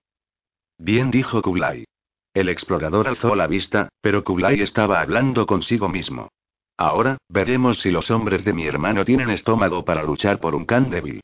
Bien 0.79 1.11
dijo 1.11 1.43
Kublai. 1.43 1.87
El 2.35 2.49
explorador 2.49 3.09
alzó 3.09 3.35
la 3.35 3.49
vista, 3.49 3.89
pero 4.01 4.23
Kublai 4.23 4.61
estaba 4.61 5.01
hablando 5.01 5.45
consigo 5.45 5.89
mismo. 5.89 6.29
Ahora, 6.77 7.19
veremos 7.29 7.81
si 7.81 7.91
los 7.91 8.13
hombres 8.13 8.45
de 8.45 8.53
mi 8.53 8.65
hermano 8.65 9.05
tienen 9.05 9.31
estómago 9.31 9.85
para 9.85 10.05
luchar 10.05 10.39
por 10.39 10.55
un 10.55 10.65
can 10.65 10.89
débil. 10.89 11.21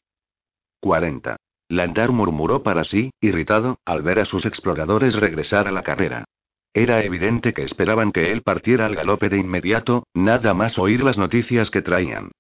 40. 0.85 1.37
Landar 1.71 2.13
murmuró 2.13 2.63
para 2.63 2.85
sí, 2.85 3.11
irritado, 3.19 3.79
al 3.87 4.03
ver 4.03 4.19
a 4.19 4.27
sus 4.27 4.45
exploradores 4.45 5.15
regresar 5.15 5.67
a 5.67 5.73
la 5.73 5.83
carrera. 5.83 6.27
Era 6.75 7.03
evidente 7.03 7.55
que 7.55 7.63
esperaban 7.63 8.13
que 8.13 8.33
él 8.33 8.43
partiera 8.43 8.85
al 8.85 8.95
galope 8.95 9.31
de 9.31 9.39
inmediato, 9.39 10.07
nada 10.13 10.53
más 10.53 10.79
oír 10.79 11.03
las 11.03 11.17
noticias 11.17 11.71
que 11.71 11.81
traían. 11.81 12.33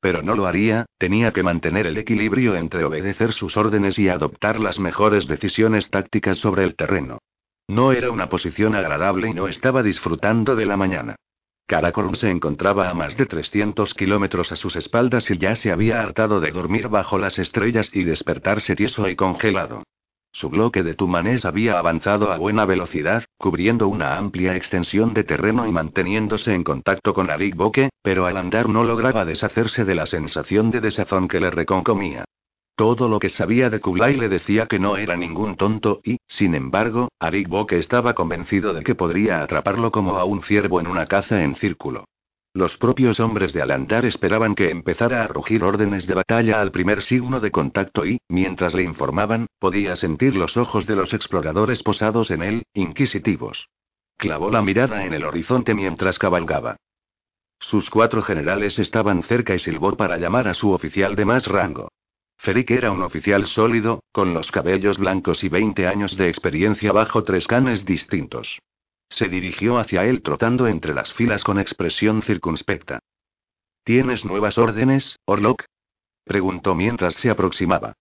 Pero 0.00 0.20
no 0.20 0.34
lo 0.34 0.46
haría, 0.46 0.86
tenía 0.98 1.32
que 1.32 1.44
mantener 1.44 1.86
el 1.86 1.96
equilibrio 1.96 2.56
entre 2.56 2.82
obedecer 2.82 3.32
sus 3.32 3.56
órdenes 3.56 3.96
y 4.00 4.08
adoptar 4.08 4.58
las 4.58 4.80
mejores 4.80 5.28
decisiones 5.28 5.88
tácticas 5.88 6.38
sobre 6.38 6.64
el 6.64 6.74
terreno. 6.74 7.18
No 7.68 7.92
era 7.92 8.10
una 8.10 8.28
posición 8.28 8.74
agradable 8.74 9.28
y 9.28 9.32
no 9.32 9.46
estaba 9.46 9.84
disfrutando 9.84 10.56
de 10.56 10.66
la 10.66 10.76
mañana. 10.76 11.14
Karakorum 11.66 12.14
se 12.14 12.30
encontraba 12.30 12.90
a 12.90 12.94
más 12.94 13.16
de 13.16 13.26
300 13.26 13.94
kilómetros 13.94 14.52
a 14.52 14.56
sus 14.56 14.76
espaldas 14.76 15.30
y 15.30 15.38
ya 15.38 15.54
se 15.54 15.72
había 15.72 16.02
hartado 16.02 16.40
de 16.40 16.50
dormir 16.50 16.88
bajo 16.88 17.18
las 17.18 17.38
estrellas 17.38 17.90
y 17.92 18.04
despertarse 18.04 18.76
tieso 18.76 19.08
y 19.08 19.16
congelado. 19.16 19.82
Su 20.34 20.48
bloque 20.48 20.82
de 20.82 20.94
tumanés 20.94 21.44
había 21.44 21.78
avanzado 21.78 22.32
a 22.32 22.38
buena 22.38 22.64
velocidad, 22.64 23.24
cubriendo 23.36 23.88
una 23.88 24.16
amplia 24.16 24.56
extensión 24.56 25.12
de 25.12 25.24
terreno 25.24 25.66
y 25.66 25.72
manteniéndose 25.72 26.54
en 26.54 26.64
contacto 26.64 27.12
con 27.12 27.30
Arik 27.30 27.54
Boque, 27.54 27.90
pero 28.02 28.26
al 28.26 28.38
andar 28.38 28.68
no 28.68 28.82
lograba 28.82 29.26
deshacerse 29.26 29.84
de 29.84 29.94
la 29.94 30.06
sensación 30.06 30.70
de 30.70 30.80
desazón 30.80 31.28
que 31.28 31.38
le 31.38 31.50
reconcomía. 31.50 32.24
Todo 32.74 33.08
lo 33.08 33.18
que 33.18 33.28
sabía 33.28 33.68
de 33.68 33.80
Kublai 33.80 34.16
le 34.16 34.28
decía 34.28 34.66
que 34.66 34.78
no 34.78 34.96
era 34.96 35.16
ningún 35.16 35.56
tonto 35.56 36.00
y, 36.02 36.18
sin 36.26 36.54
embargo, 36.54 37.08
Arik 37.20 37.48
Boke 37.48 37.78
estaba 37.78 38.14
convencido 38.14 38.72
de 38.72 38.82
que 38.82 38.94
podría 38.94 39.42
atraparlo 39.42 39.92
como 39.92 40.16
a 40.16 40.24
un 40.24 40.42
ciervo 40.42 40.80
en 40.80 40.86
una 40.86 41.06
caza 41.06 41.42
en 41.42 41.54
círculo. 41.56 42.06
Los 42.54 42.76
propios 42.76 43.18
hombres 43.20 43.52
de 43.52 43.62
Alandar 43.62 44.04
esperaban 44.04 44.54
que 44.54 44.70
empezara 44.70 45.22
a 45.22 45.26
rugir 45.26 45.64
órdenes 45.64 46.06
de 46.06 46.14
batalla 46.14 46.60
al 46.60 46.70
primer 46.70 47.02
signo 47.02 47.40
de 47.40 47.50
contacto 47.50 48.04
y, 48.04 48.20
mientras 48.28 48.74
le 48.74 48.82
informaban, 48.82 49.46
podía 49.58 49.96
sentir 49.96 50.36
los 50.36 50.56
ojos 50.56 50.86
de 50.86 50.96
los 50.96 51.14
exploradores 51.14 51.82
posados 51.82 52.30
en 52.30 52.42
él, 52.42 52.62
inquisitivos. 52.74 53.68
Clavó 54.18 54.50
la 54.50 54.60
mirada 54.60 55.04
en 55.06 55.14
el 55.14 55.24
horizonte 55.24 55.74
mientras 55.74 56.18
cabalgaba. 56.18 56.76
Sus 57.58 57.88
cuatro 57.88 58.22
generales 58.22 58.78
estaban 58.78 59.22
cerca 59.22 59.54
y 59.54 59.58
silbó 59.58 59.96
para 59.96 60.18
llamar 60.18 60.48
a 60.48 60.54
su 60.54 60.72
oficial 60.72 61.16
de 61.16 61.24
más 61.24 61.46
rango. 61.46 61.88
Ferik 62.42 62.72
era 62.72 62.90
un 62.90 63.02
oficial 63.02 63.46
sólido, 63.46 64.02
con 64.10 64.34
los 64.34 64.50
cabellos 64.50 64.98
blancos 64.98 65.44
y 65.44 65.48
20 65.48 65.86
años 65.86 66.16
de 66.16 66.28
experiencia 66.28 66.90
bajo 66.90 67.22
tres 67.22 67.46
canes 67.46 67.84
distintos. 67.84 68.58
Se 69.08 69.28
dirigió 69.28 69.78
hacia 69.78 70.04
él 70.06 70.22
trotando 70.22 70.66
entre 70.66 70.92
las 70.92 71.12
filas 71.12 71.44
con 71.44 71.60
expresión 71.60 72.20
circunspecta. 72.20 72.98
¿Tienes 73.84 74.24
nuevas 74.24 74.58
órdenes, 74.58 75.20
Orlok? 75.24 75.66
preguntó 76.24 76.74
mientras 76.74 77.14
se 77.14 77.30
aproximaba. 77.30 77.92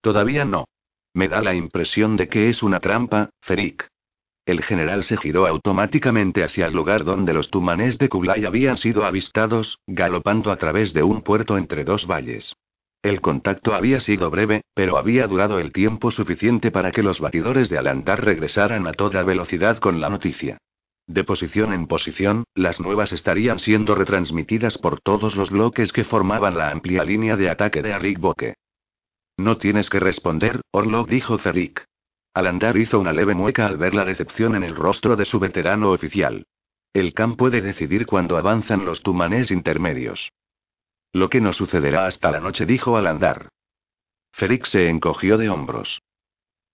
Todavía 0.00 0.44
no. 0.44 0.66
Me 1.12 1.26
da 1.26 1.42
la 1.42 1.56
impresión 1.56 2.16
de 2.16 2.28
que 2.28 2.48
es 2.48 2.62
una 2.62 2.78
trampa, 2.78 3.30
Ferik. 3.40 3.88
El 4.44 4.62
general 4.62 5.02
se 5.02 5.16
giró 5.16 5.48
automáticamente 5.48 6.44
hacia 6.44 6.68
el 6.68 6.72
lugar 6.72 7.02
donde 7.02 7.34
los 7.34 7.50
tumanés 7.50 7.98
de 7.98 8.08
Kublai 8.08 8.44
habían 8.44 8.76
sido 8.76 9.04
avistados, 9.04 9.80
galopando 9.88 10.52
a 10.52 10.56
través 10.56 10.92
de 10.92 11.02
un 11.02 11.22
puerto 11.22 11.58
entre 11.58 11.82
dos 11.82 12.06
valles. 12.06 12.54
El 13.06 13.20
contacto 13.20 13.72
había 13.72 14.00
sido 14.00 14.30
breve, 14.30 14.62
pero 14.74 14.98
había 14.98 15.28
durado 15.28 15.60
el 15.60 15.72
tiempo 15.72 16.10
suficiente 16.10 16.72
para 16.72 16.90
que 16.90 17.04
los 17.04 17.20
batidores 17.20 17.68
de 17.68 17.78
Alandar 17.78 18.24
regresaran 18.24 18.88
a 18.88 18.92
toda 18.92 19.22
velocidad 19.22 19.78
con 19.78 20.00
la 20.00 20.08
noticia. 20.08 20.58
De 21.06 21.22
posición 21.22 21.72
en 21.72 21.86
posición, 21.86 22.42
las 22.52 22.80
nuevas 22.80 23.12
estarían 23.12 23.60
siendo 23.60 23.94
retransmitidas 23.94 24.76
por 24.78 25.00
todos 25.00 25.36
los 25.36 25.50
bloques 25.50 25.92
que 25.92 26.02
formaban 26.02 26.58
la 26.58 26.72
amplia 26.72 27.04
línea 27.04 27.36
de 27.36 27.48
ataque 27.48 27.80
de 27.80 27.92
Arik 27.92 28.18
Boke. 28.18 28.54
No 29.36 29.56
tienes 29.56 29.88
que 29.88 30.00
responder, 30.00 30.62
Orlok 30.72 31.08
dijo 31.08 31.38
Zerik. 31.38 31.84
Alandar 32.34 32.76
hizo 32.76 32.98
una 32.98 33.12
leve 33.12 33.36
mueca 33.36 33.68
al 33.68 33.76
ver 33.76 33.94
la 33.94 34.04
decepción 34.04 34.56
en 34.56 34.64
el 34.64 34.74
rostro 34.74 35.14
de 35.14 35.26
su 35.26 35.38
veterano 35.38 35.92
oficial. 35.92 36.44
El 36.92 37.14
Khan 37.14 37.36
puede 37.36 37.62
decidir 37.62 38.04
cuándo 38.04 38.36
avanzan 38.36 38.84
los 38.84 39.00
tumanés 39.04 39.52
intermedios. 39.52 40.32
Lo 41.16 41.30
que 41.30 41.40
no 41.40 41.54
sucederá 41.54 42.04
hasta 42.04 42.30
la 42.30 42.40
noche, 42.40 42.66
dijo 42.66 42.98
al 42.98 43.06
andar. 43.06 43.48
Ferik 44.34 44.66
se 44.66 44.90
encogió 44.90 45.38
de 45.38 45.48
hombros. 45.48 46.02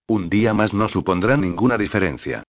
Un 0.09 0.29
día 0.29 0.53
más 0.53 0.75
no 0.75 0.89
supondrá 0.89 1.37
ninguna 1.37 1.79
diferencia. 1.79 2.43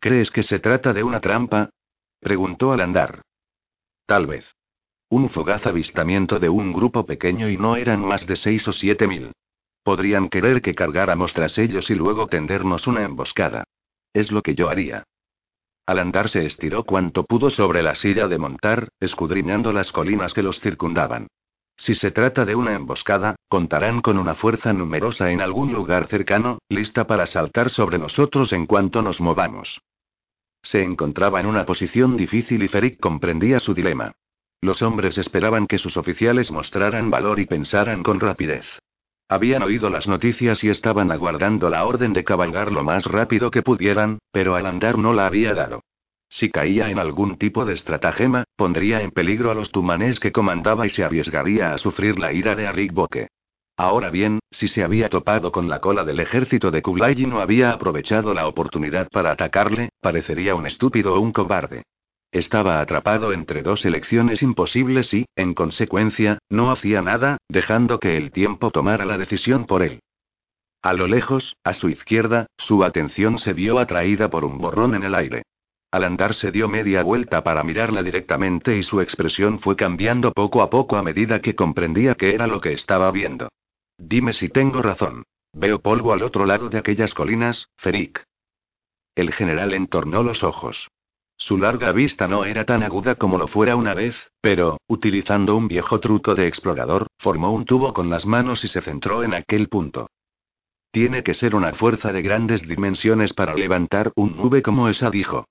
¿Crees 0.00 0.32
que 0.32 0.42
se 0.42 0.58
trata 0.58 0.92
de 0.92 1.04
una 1.04 1.20
trampa? 1.20 1.70
preguntó 2.18 2.72
al 2.72 2.80
andar. 2.80 3.22
Tal 4.06 4.26
vez. 4.26 4.44
Un 5.08 5.30
fugaz 5.30 5.68
avistamiento 5.68 6.40
de 6.40 6.48
un 6.48 6.72
grupo 6.72 7.06
pequeño 7.06 7.48
y 7.48 7.58
no 7.58 7.76
eran 7.76 8.04
más 8.04 8.26
de 8.26 8.34
seis 8.34 8.66
o 8.66 8.72
siete 8.72 9.06
mil. 9.06 9.30
Podrían 9.84 10.28
querer 10.28 10.62
que 10.62 10.74
cargáramos 10.74 11.32
tras 11.32 11.58
ellos 11.58 11.90
y 11.90 11.94
luego 11.94 12.26
tendernos 12.26 12.88
una 12.88 13.04
emboscada. 13.04 13.62
Es 14.12 14.32
lo 14.32 14.42
que 14.42 14.56
yo 14.56 14.68
haría. 14.68 15.04
Al 15.86 15.98
andar 15.98 16.30
se 16.30 16.46
estiró 16.46 16.84
cuanto 16.84 17.24
pudo 17.24 17.50
sobre 17.50 17.82
la 17.82 17.94
silla 17.94 18.26
de 18.26 18.38
montar, 18.38 18.88
escudriñando 19.00 19.72
las 19.72 19.92
colinas 19.92 20.32
que 20.32 20.42
los 20.42 20.60
circundaban. 20.60 21.28
Si 21.76 21.94
se 21.94 22.10
trata 22.10 22.44
de 22.44 22.54
una 22.54 22.74
emboscada, 22.74 23.36
contarán 23.48 24.00
con 24.00 24.18
una 24.18 24.34
fuerza 24.34 24.72
numerosa 24.72 25.30
en 25.30 25.40
algún 25.40 25.72
lugar 25.72 26.06
cercano, 26.06 26.58
lista 26.68 27.06
para 27.06 27.26
saltar 27.26 27.68
sobre 27.68 27.98
nosotros 27.98 28.52
en 28.52 28.66
cuanto 28.66 29.02
nos 29.02 29.20
movamos. 29.20 29.80
Se 30.62 30.82
encontraba 30.82 31.40
en 31.40 31.46
una 31.46 31.66
posición 31.66 32.16
difícil 32.16 32.62
y 32.62 32.68
Ferik 32.68 32.98
comprendía 32.98 33.60
su 33.60 33.74
dilema. 33.74 34.12
Los 34.62 34.80
hombres 34.80 35.18
esperaban 35.18 35.66
que 35.66 35.76
sus 35.76 35.98
oficiales 35.98 36.50
mostraran 36.50 37.10
valor 37.10 37.38
y 37.38 37.44
pensaran 37.44 38.02
con 38.02 38.18
rapidez. 38.20 38.64
Habían 39.28 39.62
oído 39.62 39.88
las 39.88 40.06
noticias 40.06 40.62
y 40.64 40.68
estaban 40.68 41.10
aguardando 41.10 41.70
la 41.70 41.84
orden 41.86 42.12
de 42.12 42.24
cabalgar 42.24 42.70
lo 42.70 42.84
más 42.84 43.06
rápido 43.06 43.50
que 43.50 43.62
pudieran, 43.62 44.18
pero 44.30 44.54
al 44.54 44.66
andar 44.66 44.98
no 44.98 45.14
la 45.14 45.26
había 45.26 45.54
dado. 45.54 45.80
Si 46.28 46.50
caía 46.50 46.90
en 46.90 46.98
algún 46.98 47.38
tipo 47.38 47.64
de 47.64 47.74
estratagema, 47.74 48.44
pondría 48.56 49.02
en 49.02 49.12
peligro 49.12 49.50
a 49.50 49.54
los 49.54 49.70
tumanés 49.70 50.20
que 50.20 50.32
comandaba 50.32 50.86
y 50.86 50.90
se 50.90 51.04
arriesgaría 51.04 51.72
a 51.72 51.78
sufrir 51.78 52.18
la 52.18 52.32
ira 52.32 52.54
de 52.54 52.66
Arik 52.66 52.92
Boke. 52.92 53.28
Ahora 53.76 54.10
bien, 54.10 54.40
si 54.50 54.68
se 54.68 54.84
había 54.84 55.08
topado 55.08 55.50
con 55.50 55.68
la 55.68 55.80
cola 55.80 56.04
del 56.04 56.20
ejército 56.20 56.70
de 56.70 56.82
Kublai 56.82 57.20
y 57.20 57.26
no 57.26 57.40
había 57.40 57.70
aprovechado 57.70 58.34
la 58.34 58.46
oportunidad 58.46 59.08
para 59.08 59.32
atacarle, 59.32 59.88
parecería 60.00 60.54
un 60.54 60.66
estúpido 60.66 61.14
o 61.14 61.20
un 61.20 61.32
cobarde. 61.32 61.82
Estaba 62.34 62.80
atrapado 62.80 63.32
entre 63.32 63.62
dos 63.62 63.86
elecciones 63.86 64.42
imposibles 64.42 65.14
y, 65.14 65.24
en 65.36 65.54
consecuencia, 65.54 66.38
no 66.50 66.72
hacía 66.72 67.00
nada, 67.00 67.38
dejando 67.48 68.00
que 68.00 68.16
el 68.16 68.32
tiempo 68.32 68.72
tomara 68.72 69.04
la 69.04 69.16
decisión 69.16 69.66
por 69.66 69.84
él. 69.84 70.00
A 70.82 70.94
lo 70.94 71.06
lejos, 71.06 71.54
a 71.62 71.74
su 71.74 71.90
izquierda, 71.90 72.48
su 72.56 72.82
atención 72.82 73.38
se 73.38 73.52
vio 73.52 73.78
atraída 73.78 74.30
por 74.30 74.44
un 74.44 74.58
borrón 74.58 74.96
en 74.96 75.04
el 75.04 75.14
aire. 75.14 75.44
Al 75.92 76.02
andar 76.02 76.34
se 76.34 76.50
dio 76.50 76.66
media 76.66 77.04
vuelta 77.04 77.44
para 77.44 77.62
mirarla 77.62 78.02
directamente 78.02 78.76
y 78.76 78.82
su 78.82 79.00
expresión 79.00 79.60
fue 79.60 79.76
cambiando 79.76 80.32
poco 80.32 80.60
a 80.60 80.70
poco 80.70 80.96
a 80.96 81.04
medida 81.04 81.40
que 81.40 81.54
comprendía 81.54 82.16
qué 82.16 82.34
era 82.34 82.48
lo 82.48 82.60
que 82.60 82.72
estaba 82.72 83.12
viendo. 83.12 83.48
Dime 83.96 84.32
si 84.32 84.48
tengo 84.48 84.82
razón. 84.82 85.22
Veo 85.52 85.78
polvo 85.78 86.12
al 86.12 86.24
otro 86.24 86.46
lado 86.46 86.68
de 86.68 86.78
aquellas 86.78 87.14
colinas, 87.14 87.68
Ferik. 87.76 88.24
El 89.14 89.32
general 89.32 89.72
entornó 89.72 90.24
los 90.24 90.42
ojos. 90.42 90.88
Su 91.44 91.58
larga 91.58 91.92
vista 91.92 92.26
no 92.26 92.46
era 92.46 92.64
tan 92.64 92.82
aguda 92.82 93.16
como 93.16 93.36
lo 93.36 93.48
fuera 93.48 93.76
una 93.76 93.92
vez, 93.92 94.30
pero, 94.40 94.78
utilizando 94.86 95.54
un 95.56 95.68
viejo 95.68 96.00
truco 96.00 96.34
de 96.34 96.46
explorador, 96.46 97.08
formó 97.18 97.52
un 97.52 97.66
tubo 97.66 97.92
con 97.92 98.08
las 98.08 98.24
manos 98.24 98.64
y 98.64 98.68
se 98.68 98.80
centró 98.80 99.22
en 99.22 99.34
aquel 99.34 99.68
punto. 99.68 100.06
Tiene 100.90 101.22
que 101.22 101.34
ser 101.34 101.54
una 101.54 101.74
fuerza 101.74 102.14
de 102.14 102.22
grandes 102.22 102.66
dimensiones 102.66 103.34
para 103.34 103.54
levantar 103.54 104.10
un 104.16 104.38
nube 104.38 104.62
como 104.62 104.88
esa, 104.88 105.10
dijo. 105.10 105.44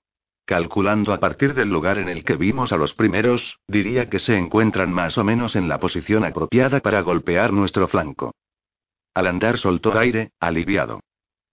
Calculando 0.44 1.12
a 1.12 1.20
partir 1.20 1.54
del 1.54 1.68
lugar 1.68 1.98
en 1.98 2.08
el 2.08 2.24
que 2.24 2.34
vimos 2.34 2.72
a 2.72 2.76
los 2.76 2.92
primeros, 2.94 3.60
diría 3.68 4.10
que 4.10 4.18
se 4.18 4.36
encuentran 4.36 4.92
más 4.92 5.16
o 5.16 5.22
menos 5.22 5.54
en 5.54 5.68
la 5.68 5.78
posición 5.78 6.24
apropiada 6.24 6.80
para 6.80 7.02
golpear 7.02 7.52
nuestro 7.52 7.86
flanco. 7.86 8.34
Al 9.14 9.28
andar 9.28 9.58
soltó 9.58 9.96
aire, 9.96 10.32
aliviado. 10.40 10.98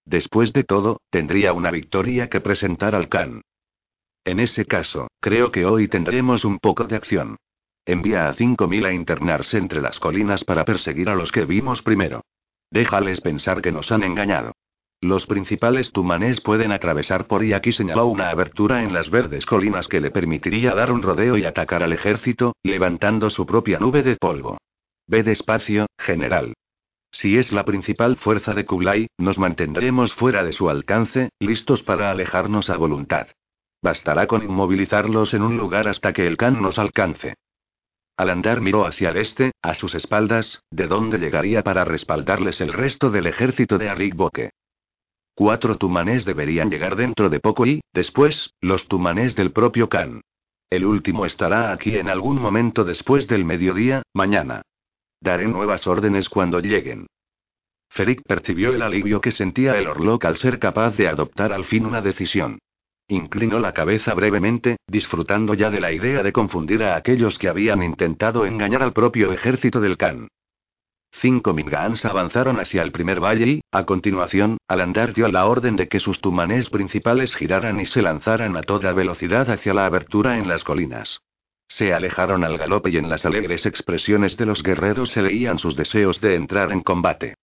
Después 0.03 0.51
de 0.51 0.63
todo, 0.63 0.99
tendría 1.11 1.53
una 1.53 1.69
victoria 1.69 2.27
que 2.27 2.41
presentar 2.41 2.95
al 2.95 3.07
Khan. 3.07 3.43
En 4.23 4.39
ese 4.39 4.65
caso, 4.65 5.07
creo 5.19 5.51
que 5.51 5.65
hoy 5.65 5.87
tendremos 5.87 6.45
un 6.45 6.59
poco 6.59 6.83
de 6.85 6.95
acción. 6.95 7.37
Envía 7.85 8.29
a 8.29 8.35
5.000 8.35 8.85
a 8.85 8.93
internarse 8.93 9.57
entre 9.57 9.81
las 9.81 9.99
colinas 9.99 10.43
para 10.43 10.65
perseguir 10.65 11.09
a 11.09 11.15
los 11.15 11.31
que 11.31 11.45
vimos 11.45 11.81
primero. 11.81 12.21
Déjales 12.69 13.21
pensar 13.21 13.61
que 13.61 13.71
nos 13.71 13.91
han 13.91 14.03
engañado. 14.03 14.53
Los 15.01 15.25
principales 15.25 15.91
tumanés 15.91 16.41
pueden 16.41 16.71
atravesar 16.71 17.25
por 17.25 17.43
y 17.43 17.53
aquí 17.53 17.71
señaló 17.71 18.05
una 18.05 18.29
abertura 18.29 18.83
en 18.83 18.93
las 18.93 19.09
verdes 19.09 19.47
colinas 19.47 19.87
que 19.87 19.99
le 19.99 20.11
permitiría 20.11 20.75
dar 20.75 20.91
un 20.91 21.01
rodeo 21.01 21.37
y 21.37 21.45
atacar 21.45 21.81
al 21.81 21.91
ejército, 21.91 22.53
levantando 22.61 23.31
su 23.31 23.47
propia 23.47 23.79
nube 23.79 24.03
de 24.03 24.15
polvo. 24.17 24.59
Ve 25.07 25.23
despacio, 25.23 25.87
general. 25.97 26.53
Si 27.11 27.35
es 27.37 27.51
la 27.51 27.65
principal 27.65 28.15
fuerza 28.15 28.53
de 28.53 28.65
Kublai, 28.65 29.07
nos 29.17 29.39
mantendremos 29.39 30.13
fuera 30.13 30.43
de 30.43 30.53
su 30.53 30.69
alcance, 30.69 31.29
listos 31.39 31.81
para 31.81 32.11
alejarnos 32.11 32.69
a 32.69 32.77
voluntad. 32.77 33.27
Bastará 33.81 34.27
con 34.27 34.43
inmovilizarlos 34.43 35.33
en 35.33 35.41
un 35.41 35.57
lugar 35.57 35.87
hasta 35.87 36.13
que 36.13 36.27
el 36.27 36.37
Khan 36.37 36.61
nos 36.61 36.77
alcance. 36.77 37.35
Al 38.15 38.29
andar 38.29 38.61
miró 38.61 38.85
hacia 38.85 39.09
el 39.09 39.17
este, 39.17 39.53
a 39.63 39.73
sus 39.73 39.95
espaldas, 39.95 40.61
de 40.69 40.87
donde 40.87 41.17
llegaría 41.17 41.63
para 41.63 41.83
respaldarles 41.83 42.61
el 42.61 42.73
resto 42.73 43.09
del 43.09 43.25
ejército 43.25 43.79
de 43.79 43.89
Arik 43.89 44.15
Boke. 44.15 44.51
Cuatro 45.33 45.77
tumanés 45.77 46.25
deberían 46.25 46.69
llegar 46.69 46.95
dentro 46.95 47.29
de 47.29 47.39
poco 47.39 47.65
y, 47.65 47.81
después, 47.93 48.53
los 48.61 48.87
tumanés 48.87 49.35
del 49.35 49.51
propio 49.51 49.89
Khan. 49.89 50.21
El 50.69 50.85
último 50.85 51.25
estará 51.25 51.71
aquí 51.71 51.97
en 51.97 52.09
algún 52.09 52.39
momento 52.39 52.83
después 52.83 53.27
del 53.27 53.43
mediodía, 53.45 54.03
mañana. 54.13 54.61
Daré 55.19 55.47
nuevas 55.47 55.87
órdenes 55.87 56.29
cuando 56.29 56.59
lleguen. 56.59 57.07
Ferik 57.89 58.21
percibió 58.23 58.73
el 58.73 58.81
alivio 58.81 59.19
que 59.19 59.31
sentía 59.31 59.77
el 59.77 59.87
Orlok 59.87 60.25
al 60.25 60.37
ser 60.37 60.59
capaz 60.59 60.95
de 60.95 61.07
adoptar 61.07 61.51
al 61.51 61.65
fin 61.65 61.85
una 61.85 62.01
decisión. 62.01 62.59
Inclinó 63.11 63.59
la 63.59 63.73
cabeza 63.73 64.13
brevemente, 64.13 64.77
disfrutando 64.87 65.53
ya 65.53 65.69
de 65.69 65.81
la 65.81 65.91
idea 65.91 66.23
de 66.23 66.31
confundir 66.31 66.81
a 66.81 66.95
aquellos 66.95 67.37
que 67.37 67.49
habían 67.49 67.83
intentado 67.83 68.45
engañar 68.45 68.81
al 68.81 68.93
propio 68.93 69.33
ejército 69.33 69.81
del 69.81 69.97
Khan. 69.97 70.29
Cinco 71.11 71.51
Mingans 71.51 72.05
avanzaron 72.05 72.57
hacia 72.61 72.81
el 72.83 72.93
primer 72.93 73.19
valle 73.19 73.45
y, 73.45 73.61
a 73.69 73.83
continuación, 73.83 74.59
al 74.65 74.79
andar 74.79 75.13
dio 75.13 75.27
la 75.27 75.45
orden 75.45 75.75
de 75.75 75.89
que 75.89 75.99
sus 75.99 76.21
tumanés 76.21 76.69
principales 76.69 77.35
giraran 77.35 77.81
y 77.81 77.85
se 77.85 78.01
lanzaran 78.01 78.55
a 78.55 78.61
toda 78.61 78.93
velocidad 78.93 79.49
hacia 79.49 79.73
la 79.73 79.85
abertura 79.85 80.37
en 80.37 80.47
las 80.47 80.63
colinas. 80.63 81.19
Se 81.67 81.93
alejaron 81.93 82.45
al 82.45 82.57
galope 82.57 82.91
y 82.91 82.97
en 82.97 83.09
las 83.09 83.25
alegres 83.25 83.65
expresiones 83.65 84.37
de 84.37 84.45
los 84.45 84.63
guerreros 84.63 85.11
se 85.11 85.21
leían 85.21 85.59
sus 85.59 85.75
deseos 85.75 86.21
de 86.21 86.35
entrar 86.35 86.71
en 86.71 86.79
combate. 86.79 87.35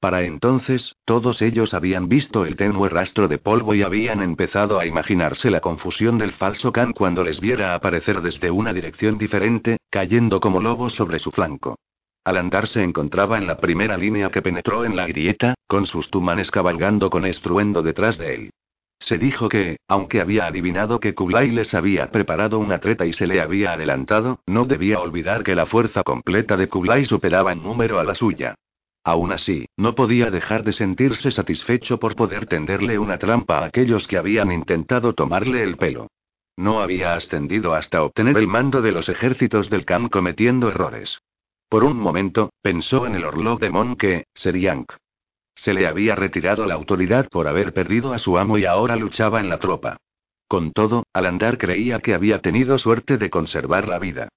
Para 0.00 0.22
entonces, 0.24 0.94
todos 1.04 1.40
ellos 1.40 1.72
habían 1.72 2.08
visto 2.08 2.44
el 2.44 2.56
tenue 2.56 2.88
rastro 2.88 3.28
de 3.28 3.38
polvo 3.38 3.74
y 3.74 3.82
habían 3.82 4.22
empezado 4.22 4.78
a 4.78 4.86
imaginarse 4.86 5.50
la 5.50 5.60
confusión 5.60 6.18
del 6.18 6.32
falso 6.32 6.70
Khan 6.70 6.92
cuando 6.92 7.24
les 7.24 7.40
viera 7.40 7.74
aparecer 7.74 8.20
desde 8.20 8.50
una 8.50 8.72
dirección 8.72 9.16
diferente, 9.16 9.78
cayendo 9.90 10.38
como 10.38 10.60
lobos 10.60 10.94
sobre 10.94 11.18
su 11.18 11.30
flanco. 11.30 11.76
Al 12.24 12.36
andar 12.36 12.66
se 12.66 12.82
encontraba 12.82 13.38
en 13.38 13.46
la 13.46 13.58
primera 13.58 13.96
línea 13.96 14.30
que 14.30 14.42
penetró 14.42 14.84
en 14.84 14.96
la 14.96 15.06
grieta, 15.06 15.54
con 15.66 15.86
sus 15.86 16.10
tumanes 16.10 16.50
cabalgando 16.50 17.08
con 17.08 17.24
estruendo 17.24 17.82
detrás 17.82 18.18
de 18.18 18.34
él. 18.34 18.50
Se 18.98 19.16
dijo 19.16 19.48
que, 19.48 19.76
aunque 19.88 20.20
había 20.20 20.46
adivinado 20.46 21.00
que 21.00 21.14
Kublai 21.14 21.50
les 21.50 21.72
había 21.74 22.10
preparado 22.10 22.58
una 22.58 22.80
treta 22.80 23.06
y 23.06 23.12
se 23.12 23.26
le 23.26 23.40
había 23.40 23.72
adelantado, 23.72 24.40
no 24.46 24.64
debía 24.64 25.00
olvidar 25.00 25.44
que 25.44 25.54
la 25.54 25.66
fuerza 25.66 26.02
completa 26.02 26.56
de 26.56 26.68
Kublai 26.68 27.04
superaba 27.04 27.52
en 27.52 27.62
número 27.62 28.00
a 28.00 28.04
la 28.04 28.14
suya. 28.14 28.56
Aún 29.06 29.30
así, 29.30 29.68
no 29.76 29.94
podía 29.94 30.32
dejar 30.32 30.64
de 30.64 30.72
sentirse 30.72 31.30
satisfecho 31.30 32.00
por 32.00 32.16
poder 32.16 32.46
tenderle 32.46 32.98
una 32.98 33.18
trampa 33.18 33.60
a 33.60 33.66
aquellos 33.66 34.08
que 34.08 34.18
habían 34.18 34.50
intentado 34.50 35.12
tomarle 35.12 35.62
el 35.62 35.76
pelo. 35.76 36.08
No 36.56 36.80
había 36.80 37.14
ascendido 37.14 37.72
hasta 37.76 38.02
obtener 38.02 38.36
el 38.36 38.48
mando 38.48 38.82
de 38.82 38.90
los 38.90 39.08
ejércitos 39.08 39.70
del 39.70 39.84
Khan 39.84 40.08
cometiendo 40.08 40.68
errores. 40.68 41.20
Por 41.68 41.84
un 41.84 41.96
momento, 41.96 42.50
pensó 42.62 43.06
en 43.06 43.14
el 43.14 43.24
Orlog 43.24 43.60
de 43.60 43.70
Mon 43.70 43.94
que, 43.94 44.24
Seriank. 44.34 44.92
Se 45.54 45.72
le 45.72 45.86
había 45.86 46.16
retirado 46.16 46.66
la 46.66 46.74
autoridad 46.74 47.28
por 47.28 47.46
haber 47.46 47.72
perdido 47.72 48.12
a 48.12 48.18
su 48.18 48.36
amo 48.38 48.58
y 48.58 48.64
ahora 48.64 48.96
luchaba 48.96 49.38
en 49.38 49.48
la 49.48 49.60
tropa. 49.60 49.98
Con 50.48 50.72
todo, 50.72 51.04
al 51.12 51.26
andar 51.26 51.58
creía 51.58 52.00
que 52.00 52.12
había 52.12 52.40
tenido 52.40 52.76
suerte 52.76 53.18
de 53.18 53.30
conservar 53.30 53.86
la 53.86 54.00
vida. 54.00 54.30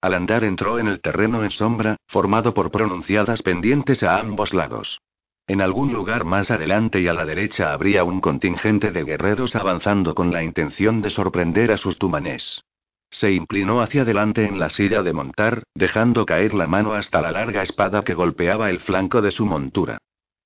Al 0.00 0.14
andar 0.14 0.44
entró 0.44 0.78
en 0.78 0.88
el 0.88 1.00
terreno 1.00 1.42
en 1.44 1.50
sombra, 1.50 1.96
formado 2.06 2.54
por 2.54 2.70
pronunciadas 2.70 3.42
pendientes 3.42 4.02
a 4.02 4.18
ambos 4.18 4.54
lados. 4.54 5.00
En 5.48 5.60
algún 5.60 5.92
lugar 5.92 6.24
más 6.24 6.50
adelante 6.50 7.00
y 7.00 7.08
a 7.08 7.14
la 7.14 7.24
derecha 7.24 7.72
habría 7.72 8.02
un 8.02 8.20
contingente 8.20 8.90
de 8.90 9.04
guerreros 9.04 9.54
avanzando 9.54 10.14
con 10.14 10.32
la 10.32 10.42
intención 10.42 11.02
de 11.02 11.10
sorprender 11.10 11.70
a 11.70 11.76
sus 11.76 11.98
tumanés. 11.98 12.62
Se 13.10 13.30
inclinó 13.30 13.80
hacia 13.80 14.02
adelante 14.02 14.44
en 14.44 14.58
la 14.58 14.70
silla 14.70 15.02
de 15.02 15.12
montar, 15.12 15.62
dejando 15.74 16.26
caer 16.26 16.52
la 16.54 16.66
mano 16.66 16.92
hasta 16.92 17.20
la 17.20 17.30
larga 17.30 17.62
espada 17.62 18.02
que 18.02 18.14
golpeaba 18.14 18.70
el 18.70 18.80
flanco 18.80 19.22
de 19.22 19.30
su 19.30 19.46
montura. 19.46 19.98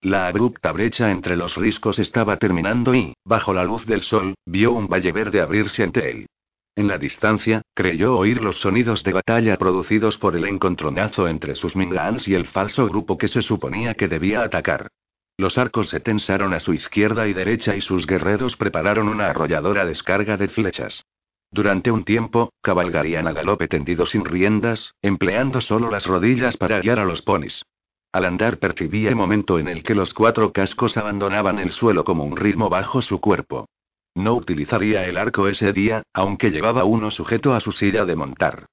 La 0.03 0.28
abrupta 0.28 0.72
brecha 0.72 1.11
entre 1.11 1.36
los 1.36 1.57
riscos 1.57 1.98
estaba 1.98 2.36
terminando 2.36 2.94
y, 2.94 3.14
bajo 3.24 3.53
la 3.55 3.64
luz 3.64 3.86
del 3.86 4.03
sol, 4.03 4.34
vio 4.46 4.72
un 4.72 4.86
valle 4.86 5.12
verde 5.12 5.40
abrirse 5.40 5.82
ante 5.82 6.11
él. 6.11 6.26
En 6.76 6.88
la 6.88 6.98
distancia, 6.98 7.62
creyó 7.74 8.16
oír 8.16 8.42
los 8.42 8.60
sonidos 8.60 9.02
de 9.02 9.12
batalla 9.12 9.56
producidos 9.56 10.16
por 10.18 10.36
el 10.36 10.46
encontronazo 10.46 11.28
entre 11.28 11.54
sus 11.54 11.76
Mingans 11.76 12.28
y 12.28 12.34
el 12.34 12.46
falso 12.46 12.86
grupo 12.88 13.18
que 13.18 13.28
se 13.28 13.42
suponía 13.42 13.94
que 13.94 14.08
debía 14.08 14.42
atacar. 14.42 14.88
Los 15.36 15.58
arcos 15.58 15.88
se 15.88 16.00
tensaron 16.00 16.52
a 16.52 16.60
su 16.60 16.74
izquierda 16.74 17.26
y 17.26 17.32
derecha 17.32 17.74
y 17.74 17.80
sus 17.80 18.06
guerreros 18.06 18.56
prepararon 18.56 19.08
una 19.08 19.30
arrolladora 19.30 19.84
descarga 19.84 20.36
de 20.36 20.48
flechas. 20.48 21.04
Durante 21.50 21.90
un 21.90 22.04
tiempo, 22.04 22.52
cabalgarían 22.62 23.26
a 23.26 23.32
galope 23.32 23.66
tendido 23.66 24.06
sin 24.06 24.24
riendas, 24.24 24.94
empleando 25.02 25.60
solo 25.60 25.90
las 25.90 26.06
rodillas 26.06 26.56
para 26.56 26.80
guiar 26.80 27.00
a 27.00 27.04
los 27.04 27.22
ponis. 27.22 27.64
Al 28.12 28.24
andar 28.24 28.58
percibía 28.58 29.08
el 29.08 29.16
momento 29.16 29.58
en 29.58 29.68
el 29.68 29.82
que 29.82 29.94
los 29.94 30.14
cuatro 30.14 30.52
cascos 30.52 30.96
abandonaban 30.96 31.58
el 31.58 31.72
suelo 31.72 32.04
como 32.04 32.24
un 32.24 32.36
ritmo 32.36 32.68
bajo 32.68 33.02
su 33.02 33.20
cuerpo. 33.20 33.66
No 34.14 34.34
utilizaría 34.34 35.06
el 35.06 35.16
arco 35.16 35.48
ese 35.48 35.72
día, 35.72 36.02
aunque 36.12 36.50
llevaba 36.50 36.84
uno 36.84 37.11
sujeto 37.11 37.54
a 37.54 37.61
su 37.61 37.72
silla 37.72 38.04
de 38.04 38.16
montar. 38.16 38.66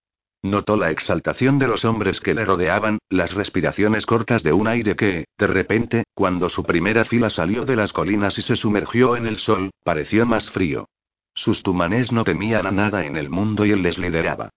Notó 0.44 0.78
la 0.78 0.92
exaltación 0.92 1.60
de 1.60 1.68
los 1.68 1.84
hombres 1.84 2.20
que 2.20 2.34
le 2.34 2.46
rodeaban, 2.46 3.00
las 3.10 3.34
respiraciones 3.34 4.06
cortas 4.06 4.44
de 4.44 4.54
un 4.54 4.68
aire 4.68 4.96
que, 4.96 5.26
de 5.38 5.48
repente, 5.48 6.04
cuando 6.14 6.48
su 6.48 6.64
primera 6.64 7.06
fila 7.06 7.30
salió 7.30 7.66
de 7.66 7.76
las 7.76 7.92
colinas 7.92 8.38
y 8.38 8.42
se 8.42 8.56
sumergió 8.56 9.16
en 9.16 9.26
el 9.26 9.40
sol, 9.40 9.72
pareció 9.84 10.26
más 10.26 10.50
frío. 10.52 10.88
Sus 11.34 11.64
tumanés 11.64 12.12
no 12.12 12.24
temían 12.24 12.66
a 12.66 12.72
nada 12.72 13.06
en 13.06 13.16
el 13.16 13.30
mundo 13.30 13.66
y 13.66 13.72
él 13.72 13.82
les 13.84 13.98
lideraba. 13.98 14.50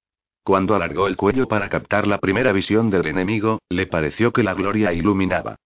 Cuando 0.42 0.74
alargó 0.74 1.06
el 1.06 1.16
cuello 1.16 1.46
para 1.48 1.68
captar 1.68 2.06
la 2.06 2.18
primera 2.18 2.52
visión 2.52 2.90
del 2.90 3.06
enemigo, 3.06 3.60
le 3.68 3.86
pareció 3.86 4.32
que 4.32 4.42
la 4.42 4.54
gloria 4.54 4.92
iluminaba. 4.92 5.56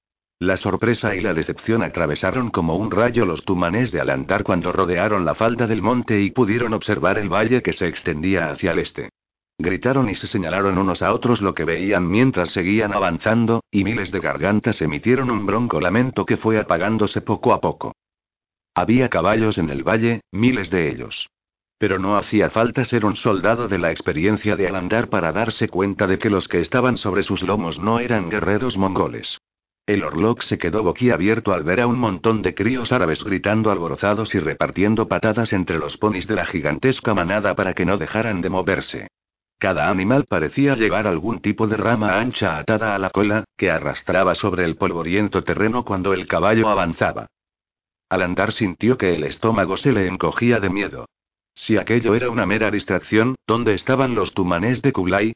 La 0.40 0.56
sorpresa 0.56 1.14
y 1.14 1.20
la 1.20 1.32
decepción 1.32 1.82
atravesaron 1.82 2.50
como 2.50 2.76
un 2.76 2.90
rayo 2.90 3.24
los 3.24 3.44
tumanes 3.44 3.92
de 3.92 4.00
Alantar 4.00 4.42
cuando 4.42 4.72
rodearon 4.72 5.24
la 5.24 5.34
falda 5.34 5.66
del 5.66 5.80
monte 5.80 6.20
y 6.20 6.32
pudieron 6.32 6.74
observar 6.74 7.18
el 7.18 7.28
valle 7.28 7.62
que 7.62 7.72
se 7.72 7.86
extendía 7.86 8.50
hacia 8.50 8.72
el 8.72 8.80
este. 8.80 9.10
Gritaron 9.58 10.10
y 10.10 10.16
se 10.16 10.26
señalaron 10.26 10.76
unos 10.78 11.02
a 11.02 11.14
otros 11.14 11.40
lo 11.40 11.54
que 11.54 11.64
veían 11.64 12.10
mientras 12.10 12.50
seguían 12.50 12.92
avanzando, 12.92 13.62
y 13.70 13.84
miles 13.84 14.10
de 14.10 14.18
gargantas 14.18 14.82
emitieron 14.82 15.30
un 15.30 15.46
bronco 15.46 15.80
lamento 15.80 16.26
que 16.26 16.36
fue 16.36 16.58
apagándose 16.58 17.20
poco 17.20 17.52
a 17.52 17.60
poco. 17.60 17.92
Había 18.74 19.08
caballos 19.08 19.56
en 19.58 19.70
el 19.70 19.84
valle, 19.84 20.22
miles 20.32 20.68
de 20.70 20.90
ellos. 20.90 21.28
Pero 21.78 22.00
no 22.00 22.16
hacía 22.16 22.50
falta 22.50 22.84
ser 22.84 23.04
un 23.04 23.14
soldado 23.14 23.68
de 23.68 23.78
la 23.78 23.92
experiencia 23.92 24.56
de 24.56 24.66
Alandar 24.66 25.08
para 25.08 25.30
darse 25.30 25.68
cuenta 25.68 26.08
de 26.08 26.18
que 26.18 26.30
los 26.30 26.48
que 26.48 26.60
estaban 26.60 26.96
sobre 26.96 27.22
sus 27.22 27.42
lomos 27.42 27.78
no 27.78 28.00
eran 28.00 28.30
guerreros 28.30 28.76
mongoles. 28.76 29.38
El 29.86 30.02
Orlok 30.02 30.42
se 30.42 30.56
quedó 30.56 30.82
boquiabierto 30.82 31.52
al 31.52 31.62
ver 31.62 31.82
a 31.82 31.86
un 31.86 31.98
montón 31.98 32.40
de 32.40 32.54
críos 32.54 32.90
árabes 32.90 33.22
gritando 33.22 33.70
alborozados 33.70 34.34
y 34.34 34.38
repartiendo 34.38 35.08
patadas 35.08 35.52
entre 35.52 35.78
los 35.78 35.98
ponis 35.98 36.26
de 36.26 36.36
la 36.36 36.46
gigantesca 36.46 37.12
manada 37.12 37.54
para 37.54 37.74
que 37.74 37.84
no 37.84 37.98
dejaran 37.98 38.40
de 38.40 38.48
moverse. 38.48 39.08
Cada 39.58 39.90
animal 39.90 40.24
parecía 40.26 40.74
llevar 40.74 41.06
algún 41.06 41.40
tipo 41.40 41.66
de 41.66 41.76
rama 41.76 42.18
ancha 42.18 42.56
atada 42.56 42.94
a 42.94 42.98
la 42.98 43.10
cola, 43.10 43.44
que 43.58 43.70
arrastraba 43.70 44.34
sobre 44.34 44.64
el 44.64 44.76
polvoriento 44.76 45.44
terreno 45.44 45.84
cuando 45.84 46.14
el 46.14 46.26
caballo 46.26 46.68
avanzaba. 46.68 47.26
Al 48.08 48.22
andar 48.22 48.52
sintió 48.52 48.96
que 48.96 49.14
el 49.14 49.24
estómago 49.24 49.76
se 49.76 49.92
le 49.92 50.06
encogía 50.06 50.60
de 50.60 50.70
miedo. 50.70 51.06
Si 51.54 51.76
aquello 51.76 52.14
era 52.14 52.30
una 52.30 52.46
mera 52.46 52.70
distracción, 52.70 53.36
¿dónde 53.46 53.74
estaban 53.74 54.14
los 54.14 54.32
tumanés 54.32 54.80
de 54.80 54.92
Kublai? 54.92 55.34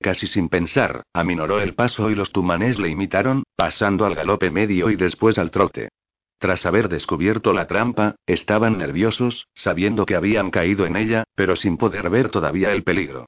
Casi 0.00 0.26
sin 0.26 0.48
pensar, 0.48 1.02
aminoró 1.12 1.60
el 1.60 1.74
paso 1.74 2.10
y 2.10 2.14
los 2.14 2.32
tumanés 2.32 2.78
le 2.78 2.88
imitaron, 2.88 3.42
pasando 3.54 4.06
al 4.06 4.14
galope 4.14 4.50
medio 4.50 4.90
y 4.90 4.96
después 4.96 5.38
al 5.38 5.50
trote. 5.50 5.90
Tras 6.38 6.64
haber 6.64 6.88
descubierto 6.88 7.52
la 7.52 7.66
trampa, 7.66 8.16
estaban 8.26 8.78
nerviosos, 8.78 9.46
sabiendo 9.52 10.06
que 10.06 10.16
habían 10.16 10.50
caído 10.50 10.86
en 10.86 10.96
ella, 10.96 11.24
pero 11.34 11.54
sin 11.54 11.76
poder 11.76 12.08
ver 12.08 12.30
todavía 12.30 12.72
el 12.72 12.82
peligro. 12.82 13.26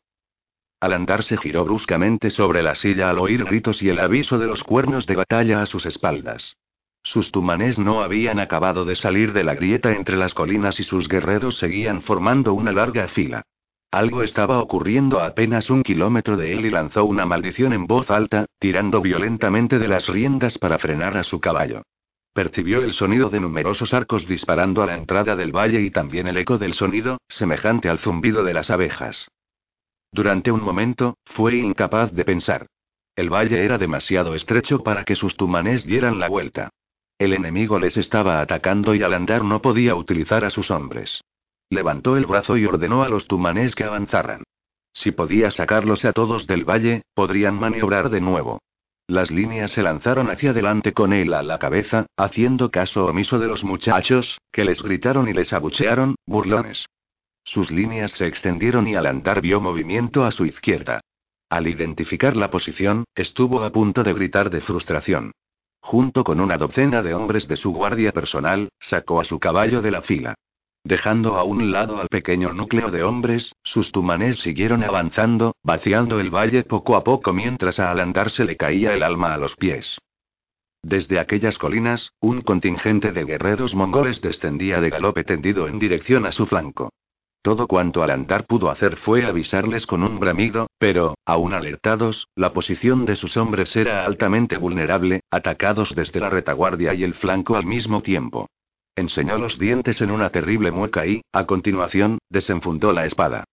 Al 0.80 0.94
andar 0.94 1.22
se 1.22 1.36
giró 1.36 1.64
bruscamente 1.64 2.30
sobre 2.30 2.62
la 2.62 2.74
silla 2.74 3.10
al 3.10 3.18
oír 3.18 3.44
gritos 3.44 3.82
y 3.82 3.90
el 3.90 4.00
aviso 4.00 4.38
de 4.38 4.46
los 4.46 4.64
cuernos 4.64 5.06
de 5.06 5.16
batalla 5.16 5.60
a 5.60 5.66
sus 5.66 5.84
espaldas. 5.84 6.56
Sus 7.04 7.30
tumanés 7.30 7.78
no 7.78 8.02
habían 8.02 8.40
acabado 8.40 8.86
de 8.86 8.96
salir 8.96 9.34
de 9.34 9.44
la 9.44 9.54
grieta 9.54 9.92
entre 9.92 10.16
las 10.16 10.32
colinas 10.32 10.80
y 10.80 10.84
sus 10.84 11.06
guerreros 11.06 11.58
seguían 11.58 12.00
formando 12.00 12.54
una 12.54 12.72
larga 12.72 13.08
fila. 13.08 13.42
Algo 13.93 14.22
estaba 14.22 14.59
ocurriendo 14.59 15.20
a 15.20 15.26
apenas 15.26 15.68
un 15.68 15.82
kilómetro 15.82 16.38
de 16.38 16.55
él 16.55 16.64
y 16.64 16.70
lanzó 16.70 17.05
una 17.05 17.26
maldición 17.26 17.74
en 17.74 17.86
voz 17.86 18.11
alta, 18.11 18.47
tirando 18.59 19.03
violentamente 19.03 19.78
de 19.78 19.86
las 19.86 20.09
riendas 20.09 20.57
para 20.57 20.78
frenar 20.78 21.18
a 21.18 21.24
su 21.24 21.40
caballo. 21.40 21.82
Percibió 22.32 22.82
el 22.82 22.95
sonido 22.95 23.28
de 23.28 23.40
numerosos 23.40 23.93
arcos 23.93 24.26
disparando 24.26 24.82
a 24.82 24.86
la 24.86 24.97
entrada 24.97 25.36
del 25.36 25.55
valle 25.55 25.82
y 25.82 25.90
también 25.90 26.26
el 26.26 26.38
eco 26.38 26.57
del 26.57 26.72
sonido, 26.72 27.18
semejante 27.28 27.90
al 27.90 27.99
zumbido 27.99 28.43
de 28.45 28.55
las 28.55 28.70
abejas. 28.70 29.28
Durante 30.11 30.51
un 30.51 30.62
momento, 30.62 31.18
fue 31.26 31.57
incapaz 31.57 32.12
de 32.12 32.24
pensar. 32.24 32.68
El 33.14 33.28
valle 33.28 33.62
era 33.62 33.76
demasiado 33.76 34.34
estrecho 34.34 34.82
para 34.82 35.05
que 35.05 35.16
sus 35.16 35.36
tumanés 35.36 35.84
dieran 35.84 36.18
la 36.18 36.30
vuelta. 36.30 36.70
El 37.18 37.34
enemigo 37.34 37.78
les 37.78 37.99
estaba 37.99 38.40
atacando 38.40 38.95
y 38.95 39.03
al 39.03 39.12
andar 39.12 39.45
no 39.45 39.61
podía 39.61 39.95
utilizar 39.95 40.47
a 40.47 40.51
sus 40.51 40.70
hombres. 40.70 41.20
Levantó 41.72 42.18
el 42.18 42.26
brazo 42.26 42.58
y 42.58 42.66
ordenó 42.66 43.02
a 43.02 43.08
los 43.08 43.26
tumanés 43.26 43.74
que 43.74 43.84
avanzaran. 43.84 44.42
Si 44.92 45.10
podía 45.10 45.50
sacarlos 45.50 46.04
a 46.04 46.12
todos 46.12 46.46
del 46.46 46.68
valle, 46.68 47.00
podrían 47.14 47.58
maniobrar 47.58 48.10
de 48.10 48.20
nuevo. 48.20 48.60
Las 49.06 49.30
líneas 49.30 49.70
se 49.70 49.82
lanzaron 49.82 50.28
hacia 50.28 50.50
adelante 50.50 50.92
con 50.92 51.14
él 51.14 51.32
a 51.32 51.42
la 51.42 51.58
cabeza, 51.58 52.04
haciendo 52.14 52.70
caso 52.70 53.06
omiso 53.06 53.38
de 53.38 53.48
los 53.48 53.64
muchachos, 53.64 54.38
que 54.52 54.66
les 54.66 54.82
gritaron 54.82 55.30
y 55.30 55.32
les 55.32 55.54
abuchearon, 55.54 56.16
burlones. 56.26 56.84
Sus 57.42 57.70
líneas 57.70 58.10
se 58.10 58.26
extendieron 58.26 58.86
y 58.86 58.94
al 58.94 59.06
andar 59.06 59.40
vio 59.40 59.58
movimiento 59.58 60.26
a 60.26 60.30
su 60.30 60.44
izquierda. 60.44 61.00
Al 61.48 61.68
identificar 61.68 62.36
la 62.36 62.50
posición, 62.50 63.04
estuvo 63.14 63.62
a 63.62 63.72
punto 63.72 64.02
de 64.02 64.12
gritar 64.12 64.50
de 64.50 64.60
frustración. 64.60 65.32
Junto 65.80 66.22
con 66.22 66.38
una 66.38 66.58
docena 66.58 67.02
de 67.02 67.14
hombres 67.14 67.48
de 67.48 67.56
su 67.56 67.72
guardia 67.72 68.12
personal, 68.12 68.68
sacó 68.78 69.22
a 69.22 69.24
su 69.24 69.38
caballo 69.40 69.80
de 69.80 69.90
la 69.90 70.02
fila. 70.02 70.34
Dejando 70.85 71.37
a 71.37 71.45
un 71.45 71.70
lado 71.70 72.01
al 72.01 72.09
pequeño 72.09 72.53
núcleo 72.53 72.91
de 72.91 73.05
hombres, 73.05 73.55
sus 73.62 73.93
tumanés 73.93 74.39
siguieron 74.39 74.83
avanzando, 74.83 75.55
vaciando 75.62 76.18
el 76.18 76.30
valle 76.30 76.64
poco 76.64 76.97
a 76.97 77.05
poco 77.05 77.33
mientras 77.33 77.78
al 77.78 78.01
andar 78.01 78.30
se 78.30 78.45
le 78.45 78.57
caía 78.57 78.93
el 78.93 79.05
alma 79.05 79.33
a 79.33 79.39
los 79.39 79.55
pies. 79.55 79.99
Desde 80.83 81.20
aquellas 81.20 81.59
colinas, 81.59 82.12
un 82.18 82.41
contingente 82.41 83.12
de 83.12 83.24
guerreros 83.24 83.76
mongoles 83.76 84.20
descendía 84.20 84.80
de 84.80 84.91
galope 84.91 85.22
tendido 85.22 85.68
en 85.68 85.78
dirección 85.78 86.26
a 86.26 86.33
su 86.33 86.47
flanco. 86.47 86.91
Todo 87.43 87.68
cuanto 87.68 88.03
Alantar 88.03 88.47
pudo 88.47 88.68
hacer 88.68 88.97
fue 88.97 89.24
avisarles 89.24 89.87
con 89.87 90.03
un 90.03 90.18
bramido, 90.18 90.66
pero, 90.78 91.14
aún 91.24 91.55
alertados, 91.55 92.26
la 92.35 92.53
posición 92.53 93.05
de 93.05 93.14
sus 93.14 93.37
hombres 93.37 93.74
era 93.76 94.05
altamente 94.05 94.57
vulnerable, 94.57 95.20
atacados 95.30 95.95
desde 95.95 96.18
la 96.18 96.30
retaguardia 96.30 96.95
y 96.95 97.05
el 97.05 97.14
flanco 97.14 97.55
al 97.55 97.66
mismo 97.66 98.03
tiempo. 98.03 98.49
Enseñó 98.95 99.38
los 99.38 99.59
dientes 99.59 100.01
en 100.03 100.11
una 100.11 100.30
terrible 100.30 100.70
mueca 100.70 101.07
y, 101.07 101.22
a 101.32 101.47
continuación, 101.47 102.18
desenfundó 102.28 102.93
la 102.93 103.07
espada. 103.07 103.45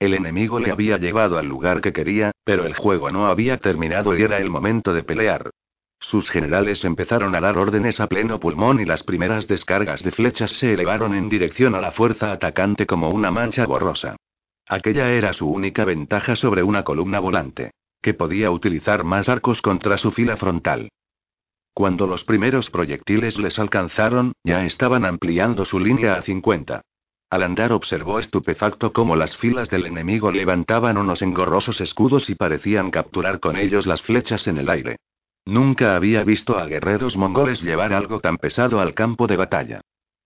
El 0.00 0.14
enemigo 0.14 0.58
le 0.58 0.70
había 0.70 0.96
llevado 0.98 1.38
al 1.38 1.46
lugar 1.46 1.80
que 1.80 1.92
quería, 1.92 2.32
pero 2.44 2.64
el 2.66 2.74
juego 2.74 3.10
no 3.10 3.26
había 3.26 3.58
terminado 3.58 4.16
y 4.16 4.22
era 4.22 4.38
el 4.38 4.50
momento 4.50 4.92
de 4.92 5.02
pelear. 5.02 5.50
Sus 6.00 6.30
generales 6.30 6.84
empezaron 6.84 7.34
a 7.34 7.40
dar 7.40 7.58
órdenes 7.58 8.00
a 8.00 8.06
pleno 8.06 8.38
pulmón 8.38 8.80
y 8.80 8.84
las 8.84 9.02
primeras 9.02 9.48
descargas 9.48 10.02
de 10.02 10.12
flechas 10.12 10.52
se 10.52 10.74
elevaron 10.74 11.14
en 11.14 11.28
dirección 11.28 11.74
a 11.74 11.80
la 11.80 11.90
fuerza 11.90 12.32
atacante 12.32 12.86
como 12.86 13.10
una 13.10 13.30
mancha 13.30 13.66
borrosa. 13.66 14.16
Aquella 14.68 15.10
era 15.10 15.32
su 15.32 15.48
única 15.48 15.84
ventaja 15.84 16.36
sobre 16.36 16.62
una 16.62 16.84
columna 16.84 17.18
volante. 17.18 17.72
Que 18.00 18.14
podía 18.14 18.52
utilizar 18.52 19.02
más 19.02 19.28
arcos 19.28 19.60
contra 19.60 19.98
su 19.98 20.12
fila 20.12 20.36
frontal. 20.36 20.88
Cuando 21.78 22.08
los 22.08 22.24
primeros 22.24 22.70
proyectiles 22.70 23.38
les 23.38 23.56
alcanzaron, 23.56 24.32
ya 24.42 24.64
estaban 24.64 25.04
ampliando 25.04 25.64
su 25.64 25.78
línea 25.78 26.14
a 26.14 26.22
50. 26.22 26.82
Al 27.30 27.42
andar 27.44 27.72
observó 27.72 28.18
estupefacto 28.18 28.92
cómo 28.92 29.14
las 29.14 29.36
filas 29.36 29.70
del 29.70 29.86
enemigo 29.86 30.32
levantaban 30.32 30.98
unos 30.98 31.22
engorrosos 31.22 31.80
escudos 31.80 32.30
y 32.30 32.34
parecían 32.34 32.90
capturar 32.90 33.38
con 33.38 33.56
ellos 33.56 33.86
las 33.86 34.02
flechas 34.02 34.48
en 34.48 34.58
el 34.58 34.70
aire. 34.70 34.96
Nunca 35.46 35.94
había 35.94 36.24
visto 36.24 36.58
a 36.58 36.66
guerreros 36.66 37.16
mongoles 37.16 37.62
llevar 37.62 37.92
algo 37.92 38.18
tan 38.18 38.38
pesado 38.38 38.80
al 38.80 38.92
campo 38.92 39.28
de 39.28 39.36
batalla. 39.36 39.80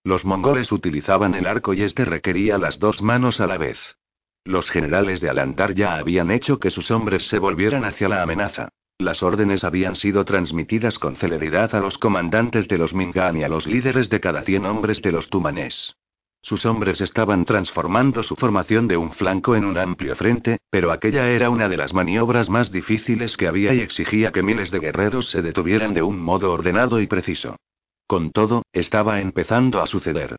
Los 0.04 0.24
mongoles 0.24 0.72
utilizaban 0.72 1.34
el 1.34 1.46
arco 1.46 1.74
y 1.74 1.82
este 1.82 2.06
requería 2.06 2.56
las 2.56 2.78
dos 2.78 3.02
manos 3.02 3.42
a 3.42 3.46
la 3.46 3.58
vez. 3.58 3.78
Los 4.44 4.70
generales 4.70 5.20
de 5.20 5.28
Alantar 5.28 5.74
ya 5.74 5.96
habían 5.96 6.30
hecho 6.30 6.58
que 6.58 6.70
sus 6.70 6.90
hombres 6.90 7.28
se 7.28 7.38
volvieran 7.38 7.84
hacia 7.84 8.08
la 8.08 8.22
amenaza. 8.22 8.70
Las 9.02 9.24
órdenes 9.24 9.64
habían 9.64 9.96
sido 9.96 10.24
transmitidas 10.24 11.00
con 11.00 11.16
celeridad 11.16 11.74
a 11.74 11.80
los 11.80 11.98
comandantes 11.98 12.68
de 12.68 12.78
los 12.78 12.94
Mingan 12.94 13.36
y 13.36 13.42
a 13.42 13.48
los 13.48 13.66
líderes 13.66 14.08
de 14.08 14.20
cada 14.20 14.42
cien 14.42 14.64
hombres 14.64 15.02
de 15.02 15.10
los 15.10 15.28
Tumanés. 15.28 15.96
Sus 16.40 16.64
hombres 16.66 17.00
estaban 17.00 17.44
transformando 17.44 18.22
su 18.22 18.36
formación 18.36 18.86
de 18.86 18.96
un 18.96 19.10
flanco 19.10 19.56
en 19.56 19.64
un 19.64 19.76
amplio 19.76 20.14
frente, 20.14 20.58
pero 20.70 20.92
aquella 20.92 21.28
era 21.30 21.50
una 21.50 21.68
de 21.68 21.76
las 21.76 21.92
maniobras 21.92 22.48
más 22.48 22.70
difíciles 22.70 23.36
que 23.36 23.48
había 23.48 23.74
y 23.74 23.80
exigía 23.80 24.30
que 24.30 24.44
miles 24.44 24.70
de 24.70 24.78
guerreros 24.78 25.30
se 25.30 25.42
detuvieran 25.42 25.94
de 25.94 26.02
un 26.02 26.20
modo 26.20 26.52
ordenado 26.52 27.00
y 27.00 27.08
preciso. 27.08 27.56
Con 28.06 28.30
todo, 28.30 28.62
estaba 28.72 29.20
empezando 29.20 29.82
a 29.82 29.88
suceder. 29.88 30.36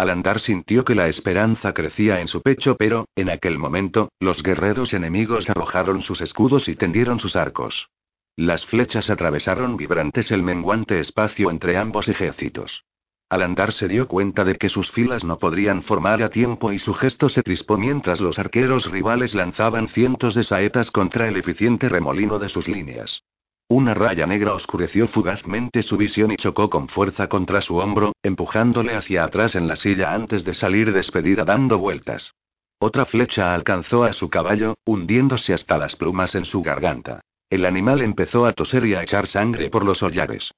Al 0.00 0.08
andar 0.08 0.40
sintió 0.40 0.82
que 0.82 0.94
la 0.94 1.08
esperanza 1.08 1.74
crecía 1.74 2.22
en 2.22 2.28
su 2.28 2.40
pecho, 2.40 2.74
pero, 2.78 3.06
en 3.16 3.28
aquel 3.28 3.58
momento, 3.58 4.08
los 4.18 4.42
guerreros 4.42 4.94
enemigos 4.94 5.50
arrojaron 5.50 6.00
sus 6.00 6.22
escudos 6.22 6.68
y 6.68 6.74
tendieron 6.74 7.20
sus 7.20 7.36
arcos. 7.36 7.90
Las 8.34 8.64
flechas 8.64 9.10
atravesaron 9.10 9.76
vibrantes 9.76 10.30
el 10.30 10.42
menguante 10.42 11.00
espacio 11.00 11.50
entre 11.50 11.76
ambos 11.76 12.08
ejércitos. 12.08 12.82
Al 13.28 13.42
andar 13.42 13.74
se 13.74 13.88
dio 13.88 14.08
cuenta 14.08 14.42
de 14.42 14.54
que 14.54 14.70
sus 14.70 14.90
filas 14.90 15.22
no 15.22 15.38
podrían 15.38 15.82
formar 15.82 16.22
a 16.22 16.30
tiempo 16.30 16.72
y 16.72 16.78
su 16.78 16.94
gesto 16.94 17.28
se 17.28 17.42
crispó 17.42 17.76
mientras 17.76 18.22
los 18.22 18.38
arqueros 18.38 18.90
rivales 18.90 19.34
lanzaban 19.34 19.86
cientos 19.86 20.34
de 20.34 20.44
saetas 20.44 20.90
contra 20.90 21.28
el 21.28 21.36
eficiente 21.36 21.90
remolino 21.90 22.38
de 22.38 22.48
sus 22.48 22.68
líneas. 22.68 23.22
Una 23.70 23.94
raya 23.94 24.26
negra 24.26 24.52
oscureció 24.52 25.06
fugazmente 25.06 25.84
su 25.84 25.96
visión 25.96 26.32
y 26.32 26.36
chocó 26.36 26.68
con 26.68 26.88
fuerza 26.88 27.28
contra 27.28 27.60
su 27.60 27.76
hombro, 27.76 28.14
empujándole 28.20 28.96
hacia 28.96 29.22
atrás 29.22 29.54
en 29.54 29.68
la 29.68 29.76
silla 29.76 30.12
antes 30.12 30.44
de 30.44 30.54
salir 30.54 30.92
despedida 30.92 31.44
dando 31.44 31.78
vueltas. 31.78 32.34
Otra 32.80 33.06
flecha 33.06 33.54
alcanzó 33.54 34.02
a 34.02 34.12
su 34.12 34.28
caballo, 34.28 34.74
hundiéndose 34.84 35.54
hasta 35.54 35.78
las 35.78 35.94
plumas 35.94 36.34
en 36.34 36.46
su 36.46 36.62
garganta. 36.62 37.20
El 37.48 37.64
animal 37.64 38.00
empezó 38.00 38.44
a 38.44 38.54
toser 38.54 38.86
y 38.86 38.94
a 38.94 39.02
echar 39.02 39.28
sangre 39.28 39.70
por 39.70 39.84
los 39.84 40.02
hollares. 40.02 40.50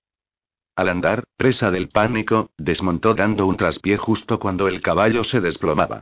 Al 0.75 0.89
andar, 0.89 1.25
presa 1.37 1.71
del 1.71 1.91
pánico, 1.91 2.49
desmontó 2.57 3.13
dando 3.13 3.47
un 3.47 3.59
traspié 3.59 3.99
justo 3.99 4.39
cuando 4.39 4.69
el 4.69 4.81
caballo 4.81 5.23
se 5.23 5.43
desplomaba. 5.43 6.01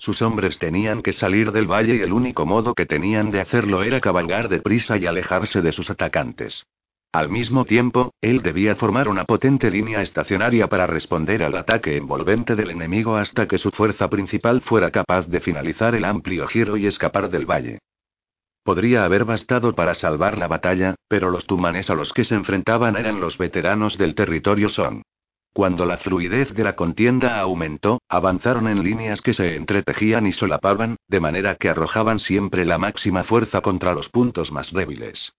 Sus 0.00 0.22
hombres 0.22 0.58
tenían 0.58 1.02
que 1.02 1.12
salir 1.12 1.52
del 1.52 1.70
valle 1.70 1.96
y 1.96 2.00
el 2.00 2.14
único 2.14 2.46
modo 2.46 2.74
que 2.74 2.86
tenían 2.86 3.30
de 3.30 3.42
hacerlo 3.42 3.82
era 3.82 4.00
cabalgar 4.00 4.48
deprisa 4.48 4.96
y 4.96 5.04
alejarse 5.04 5.60
de 5.60 5.72
sus 5.72 5.90
atacantes. 5.90 6.64
Al 7.12 7.28
mismo 7.28 7.66
tiempo, 7.66 8.14
él 8.22 8.40
debía 8.40 8.76
formar 8.76 9.08
una 9.08 9.26
potente 9.26 9.70
línea 9.70 10.00
estacionaria 10.00 10.68
para 10.68 10.86
responder 10.86 11.42
al 11.42 11.54
ataque 11.54 11.98
envolvente 11.98 12.56
del 12.56 12.70
enemigo 12.70 13.16
hasta 13.16 13.46
que 13.46 13.58
su 13.58 13.70
fuerza 13.72 14.08
principal 14.08 14.62
fuera 14.62 14.90
capaz 14.90 15.26
de 15.28 15.40
finalizar 15.40 15.94
el 15.94 16.06
amplio 16.06 16.46
giro 16.46 16.78
y 16.78 16.86
escapar 16.86 17.28
del 17.28 17.44
valle. 17.44 17.80
Podría 18.64 19.04
haber 19.04 19.26
bastado 19.26 19.74
para 19.74 19.94
salvar 19.94 20.38
la 20.38 20.48
batalla, 20.48 20.94
pero 21.08 21.30
los 21.30 21.44
tumanes 21.46 21.90
a 21.90 21.94
los 21.94 22.14
que 22.14 22.24
se 22.24 22.36
enfrentaban 22.36 22.96
eran 22.96 23.20
los 23.20 23.36
veteranos 23.36 23.98
del 23.98 24.14
territorio 24.14 24.70
Son. 24.70 25.02
Cuando 25.52 25.84
la 25.84 25.98
fluidez 25.98 26.54
de 26.54 26.62
la 26.62 26.76
contienda 26.76 27.40
aumentó, 27.40 28.00
avanzaron 28.08 28.68
en 28.68 28.84
líneas 28.84 29.20
que 29.20 29.34
se 29.34 29.56
entretejían 29.56 30.26
y 30.26 30.32
solapaban, 30.32 30.96
de 31.08 31.20
manera 31.20 31.56
que 31.56 31.68
arrojaban 31.68 32.20
siempre 32.20 32.64
la 32.64 32.78
máxima 32.78 33.24
fuerza 33.24 33.60
contra 33.60 33.92
los 33.92 34.08
puntos 34.08 34.52
más 34.52 34.72
débiles. 34.72 35.32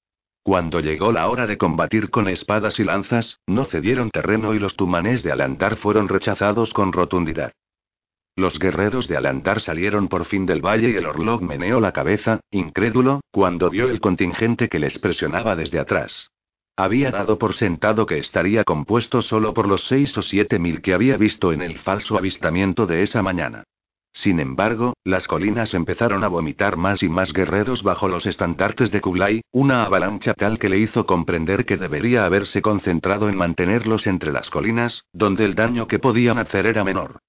Cuando 0.44 0.80
llegó 0.80 1.12
la 1.12 1.30
hora 1.30 1.48
de 1.48 1.58
combatir 1.58 2.10
con 2.10 2.28
espadas 2.28 2.80
y 2.80 2.84
lanzas, 2.84 3.40
no 3.48 3.66
cedieron 3.66 4.10
terreno 4.10 4.54
y 4.54 4.60
los 4.60 4.76
tumanes 4.76 5.24
de 5.24 5.32
Alantar 5.32 5.78
fueron 5.78 6.10
rechazados 6.10 6.74
con 6.74 6.92
rotundidad. 6.92 7.54
Los 8.36 8.60
guerreros 8.60 9.08
de 9.08 9.18
Alantar 9.18 9.62
salieron 9.62 10.08
por 10.08 10.26
fin 10.26 10.46
del 10.46 10.66
valle 10.66 10.90
y 10.90 10.96
el 10.96 11.06
Orlog 11.06 11.42
meneó 11.42 11.80
la 11.80 11.92
cabeza, 11.92 12.40
incrédulo, 12.50 13.22
cuando 13.32 13.70
vio 13.70 13.90
el 13.90 14.00
contingente 14.00 14.68
que 14.68 14.80
les 14.80 14.98
presionaba 15.00 15.56
desde 15.56 15.80
atrás. 15.80 16.32
Había 16.82 17.12
dado 17.12 17.38
por 17.38 17.54
sentado 17.54 18.08
que 18.08 18.18
estaría 18.18 18.64
compuesto 18.64 19.22
solo 19.22 19.54
por 19.54 19.68
los 19.68 19.86
seis 19.86 20.18
o 20.18 20.24
siete 20.24 20.58
mil 20.58 20.82
que 20.82 20.96
había 20.96 21.16
visto 21.16 21.54
en 21.54 21.62
el 21.62 21.78
falso 21.78 22.18
avistamiento 22.18 22.88
de 22.88 23.04
esa 23.04 23.22
mañana. 23.22 23.66
Sin 24.14 24.40
embargo, 24.40 24.96
las 25.04 25.28
colinas 25.28 25.76
empezaron 25.76 26.24
a 26.24 26.28
vomitar 26.28 26.78
más 26.78 27.04
y 27.04 27.08
más 27.08 27.34
guerreros 27.34 27.84
bajo 27.84 28.08
los 28.08 28.26
estandartes 28.26 28.90
de 28.90 29.00
Kublai, 29.00 29.42
una 29.52 29.84
avalancha 29.84 30.34
tal 30.34 30.58
que 30.58 30.70
le 30.70 30.80
hizo 30.80 31.06
comprender 31.06 31.66
que 31.66 31.78
debería 31.78 32.26
haberse 32.26 32.64
concentrado 32.64 33.30
en 33.30 33.38
mantenerlos 33.38 34.08
entre 34.08 34.32
las 34.32 34.50
colinas, 34.50 35.06
donde 35.14 35.46
el 35.46 35.54
daño 35.54 35.88
que 35.88 36.00
podían 36.00 36.40
hacer 36.40 36.66
era 36.66 36.84
menor. 36.84 37.20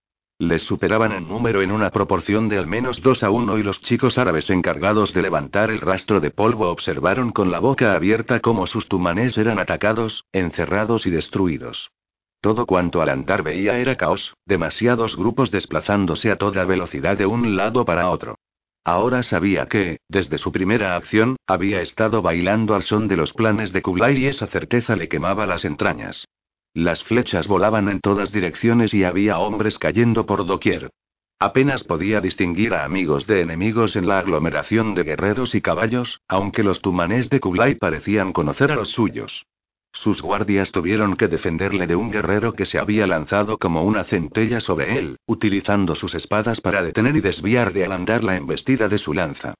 Les 0.42 0.62
superaban 0.62 1.12
en 1.12 1.28
número 1.28 1.62
en 1.62 1.70
una 1.70 1.90
proporción 1.90 2.48
de 2.48 2.58
al 2.58 2.66
menos 2.66 3.00
dos 3.00 3.22
a 3.22 3.30
uno 3.30 3.58
y 3.58 3.62
los 3.62 3.80
chicos 3.80 4.18
árabes 4.18 4.50
encargados 4.50 5.14
de 5.14 5.22
levantar 5.22 5.70
el 5.70 5.80
rastro 5.80 6.18
de 6.18 6.32
polvo 6.32 6.68
observaron 6.68 7.30
con 7.30 7.52
la 7.52 7.60
boca 7.60 7.94
abierta 7.94 8.40
cómo 8.40 8.66
sus 8.66 8.88
tumanes 8.88 9.38
eran 9.38 9.60
atacados, 9.60 10.24
encerrados 10.32 11.06
y 11.06 11.10
destruidos. 11.10 11.92
Todo 12.40 12.66
cuanto 12.66 13.00
al 13.02 13.10
andar 13.10 13.44
veía 13.44 13.78
era 13.78 13.94
caos, 13.94 14.34
demasiados 14.44 15.16
grupos 15.16 15.52
desplazándose 15.52 16.32
a 16.32 16.38
toda 16.38 16.64
velocidad 16.64 17.16
de 17.16 17.26
un 17.26 17.54
lado 17.54 17.84
para 17.84 18.10
otro. 18.10 18.34
Ahora 18.82 19.22
sabía 19.22 19.66
que, 19.66 20.00
desde 20.08 20.38
su 20.38 20.50
primera 20.50 20.96
acción, 20.96 21.36
había 21.46 21.80
estado 21.82 22.20
bailando 22.20 22.74
al 22.74 22.82
son 22.82 23.06
de 23.06 23.16
los 23.16 23.32
planes 23.32 23.72
de 23.72 23.80
Kublai 23.80 24.18
y 24.18 24.26
esa 24.26 24.48
certeza 24.48 24.96
le 24.96 25.08
quemaba 25.08 25.46
las 25.46 25.64
entrañas. 25.64 26.26
Las 26.74 27.04
flechas 27.04 27.46
volaban 27.46 27.88
en 27.88 28.00
todas 28.00 28.32
direcciones 28.32 28.94
y 28.94 29.04
había 29.04 29.38
hombres 29.38 29.78
cayendo 29.78 30.24
por 30.24 30.46
doquier. 30.46 30.90
Apenas 31.38 31.84
podía 31.84 32.20
distinguir 32.20 32.72
a 32.72 32.84
amigos 32.84 33.26
de 33.26 33.42
enemigos 33.42 33.96
en 33.96 34.06
la 34.06 34.20
aglomeración 34.20 34.94
de 34.94 35.02
guerreros 35.02 35.54
y 35.54 35.60
caballos, 35.60 36.20
aunque 36.28 36.62
los 36.62 36.80
tumanés 36.80 37.28
de 37.28 37.40
Kublai 37.40 37.74
parecían 37.74 38.32
conocer 38.32 38.70
a 38.70 38.76
los 38.76 38.90
suyos. 38.90 39.44
Sus 39.92 40.22
guardias 40.22 40.72
tuvieron 40.72 41.16
que 41.16 41.28
defenderle 41.28 41.86
de 41.86 41.96
un 41.96 42.10
guerrero 42.10 42.54
que 42.54 42.64
se 42.64 42.78
había 42.78 43.06
lanzado 43.06 43.58
como 43.58 43.84
una 43.84 44.04
centella 44.04 44.60
sobre 44.60 44.98
él, 44.98 45.18
utilizando 45.26 45.94
sus 45.94 46.14
espadas 46.14 46.62
para 46.62 46.82
detener 46.82 47.16
y 47.16 47.20
desviar 47.20 47.74
de 47.74 47.84
Alandar 47.84 48.24
la 48.24 48.36
embestida 48.36 48.88
de 48.88 48.96
su 48.96 49.12
lanza. 49.12 49.54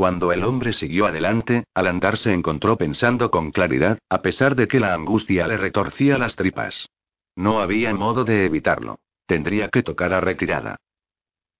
Cuando 0.00 0.32
el 0.32 0.44
hombre 0.44 0.72
siguió 0.72 1.04
adelante, 1.04 1.64
al 1.74 1.86
andar 1.86 2.16
se 2.16 2.32
encontró 2.32 2.78
pensando 2.78 3.30
con 3.30 3.50
claridad, 3.50 3.98
a 4.08 4.22
pesar 4.22 4.56
de 4.56 4.66
que 4.66 4.80
la 4.80 4.94
angustia 4.94 5.46
le 5.46 5.58
retorcía 5.58 6.16
las 6.16 6.36
tripas. 6.36 6.88
No 7.36 7.60
había 7.60 7.94
modo 7.94 8.24
de 8.24 8.46
evitarlo. 8.46 8.98
Tendría 9.26 9.68
que 9.68 9.82
tocar 9.82 10.14
a 10.14 10.22
retirada. 10.22 10.76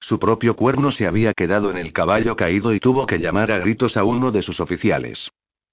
Su 0.01 0.19
propio 0.19 0.57
cuerno 0.57 0.91
se 0.91 1.07
había 1.07 1.35
quedado 1.35 1.71
en 1.71 1.77
el 1.77 1.93
caballo 1.93 2.35
caído 2.35 2.73
y 2.73 2.81
tuvo 2.81 3.05
que 3.05 3.19
llamar 3.19 3.53
a 3.53 3.59
gritos 3.59 3.99
a 3.99 4.05
uno 4.05 4.33
de 4.33 4.41
sus 4.41 4.59
oficiales. 4.61 5.31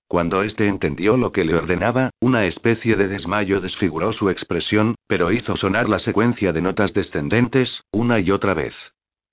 Cuando 0.10 0.44
éste 0.44 0.68
entendió 0.68 1.16
lo 1.16 1.32
que 1.32 1.46
le 1.46 1.56
ordenaba, 1.56 2.10
una 2.20 2.48
especie 2.48 2.98
de 2.98 3.08
desmayo 3.08 3.62
desfiguró 3.62 4.12
su 4.12 4.30
expresión, 4.30 4.96
pero 5.08 5.32
hizo 5.32 5.56
sonar 5.56 5.88
la 5.88 6.00
secuencia 6.00 6.52
de 6.52 6.62
notas 6.62 6.94
descendentes, 6.94 7.86
una 7.94 8.20
y 8.20 8.30
otra 8.30 8.54
vez. 8.54 8.76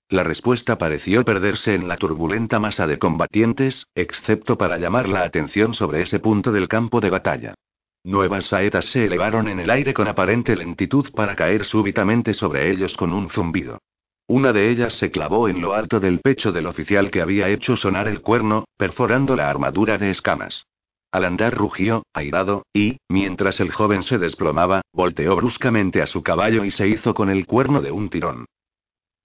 La 0.09 0.23
respuesta 0.23 0.77
pareció 0.77 1.25
perderse 1.25 1.73
en 1.73 1.87
la 1.87 1.97
turbulenta 1.97 2.59
masa 2.59 2.85
de 2.85 2.99
combatientes, 2.99 3.87
excepto 3.95 4.55
para 4.55 4.77
llamar 4.77 5.09
la 5.09 5.23
atención 5.23 5.73
sobre 5.73 6.03
ese 6.03 6.19
punto 6.19 6.51
del 6.51 6.67
campo 6.67 7.01
de 7.01 7.09
batalla. 7.09 7.55
Nuevas 8.03 8.45
saetas 8.45 8.85
se 8.85 9.05
elevaron 9.05 9.47
en 9.47 9.59
el 9.59 9.71
aire 9.71 9.95
con 9.95 10.07
aparente 10.07 10.55
lentitud 10.55 11.11
para 11.11 11.35
caer 11.35 11.65
súbitamente 11.65 12.35
sobre 12.35 12.69
ellos 12.69 12.95
con 12.97 13.13
un 13.13 13.31
zumbido. 13.31 13.79
Una 14.27 14.53
de 14.53 14.69
ellas 14.69 14.93
se 14.93 15.09
clavó 15.09 15.49
en 15.49 15.59
lo 15.59 15.73
alto 15.73 15.99
del 15.99 16.19
pecho 16.19 16.51
del 16.51 16.67
oficial 16.67 17.09
que 17.09 17.21
había 17.21 17.49
hecho 17.49 17.75
sonar 17.75 18.07
el 18.07 18.21
cuerno, 18.21 18.65
perforando 18.77 19.35
la 19.35 19.49
armadura 19.49 19.97
de 19.97 20.11
escamas. 20.11 20.67
Al 21.11 21.25
andar 21.25 21.55
rugió, 21.55 22.03
airado, 22.13 22.67
y, 22.73 22.97
mientras 23.09 23.59
el 23.59 23.71
joven 23.71 24.03
se 24.03 24.19
desplomaba, 24.19 24.81
volteó 24.93 25.35
bruscamente 25.35 26.03
a 26.03 26.07
su 26.07 26.21
caballo 26.21 26.63
y 26.63 26.69
se 26.69 26.87
hizo 26.87 27.15
con 27.15 27.31
el 27.31 27.47
cuerno 27.47 27.81
de 27.81 27.91
un 27.91 28.09
tirón. 28.09 28.45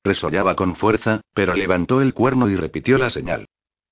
Resollaba 0.03 0.57
con 0.57 0.77
fuerza, 0.77 1.21
pero 1.35 1.55
levantó 1.55 2.01
el 2.01 2.15
cuerno 2.15 2.49
y 2.49 2.57
repitió 2.57 2.97
la 2.97 3.11
señal. 3.11 3.47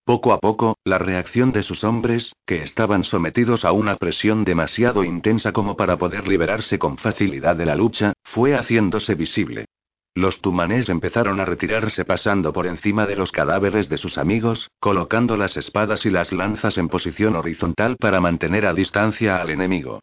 Poco 0.05 0.33
a 0.33 0.41
poco, 0.41 0.79
la 0.85 0.97
reacción 0.97 1.53
de 1.53 1.63
sus 1.63 1.85
hombres, 1.85 2.33
que 2.47 2.63
estaban 2.63 3.05
sometidos 3.05 3.67
a 3.67 3.73
una 3.73 3.97
presión 3.97 4.43
demasiado 4.43 5.05
intensa 5.05 5.53
como 5.53 5.77
para 5.77 5.99
poder 5.99 6.27
liberarse 6.27 6.79
con 6.79 6.97
facilidad 6.97 7.57
de 7.57 7.67
la 7.67 7.77
lucha, 7.77 8.15
fue 8.25 8.57
haciéndose 8.57 9.15
visible. 9.15 9.67
Los 10.15 10.41
tumanés 10.41 10.89
empezaron 10.89 11.41
a 11.41 11.45
retirarse 11.45 12.07
pasando 12.07 12.55
por 12.55 12.67
encima 12.67 13.07
de 13.07 13.17
los 13.17 13.31
cadáveres 13.31 13.91
de 13.91 13.99
sus 13.99 14.17
amigos, 14.17 14.71
colocando 14.81 15.37
las 15.37 15.59
espadas 15.59 16.07
y 16.07 16.11
las 16.11 16.33
lanzas 16.33 16.79
en 16.79 16.89
posición 16.89 17.37
horizontal 17.37 17.97
para 17.99 18.19
mantener 18.19 18.65
a 18.65 18.73
distancia 18.73 19.43
al 19.43 19.51
enemigo. 19.51 20.01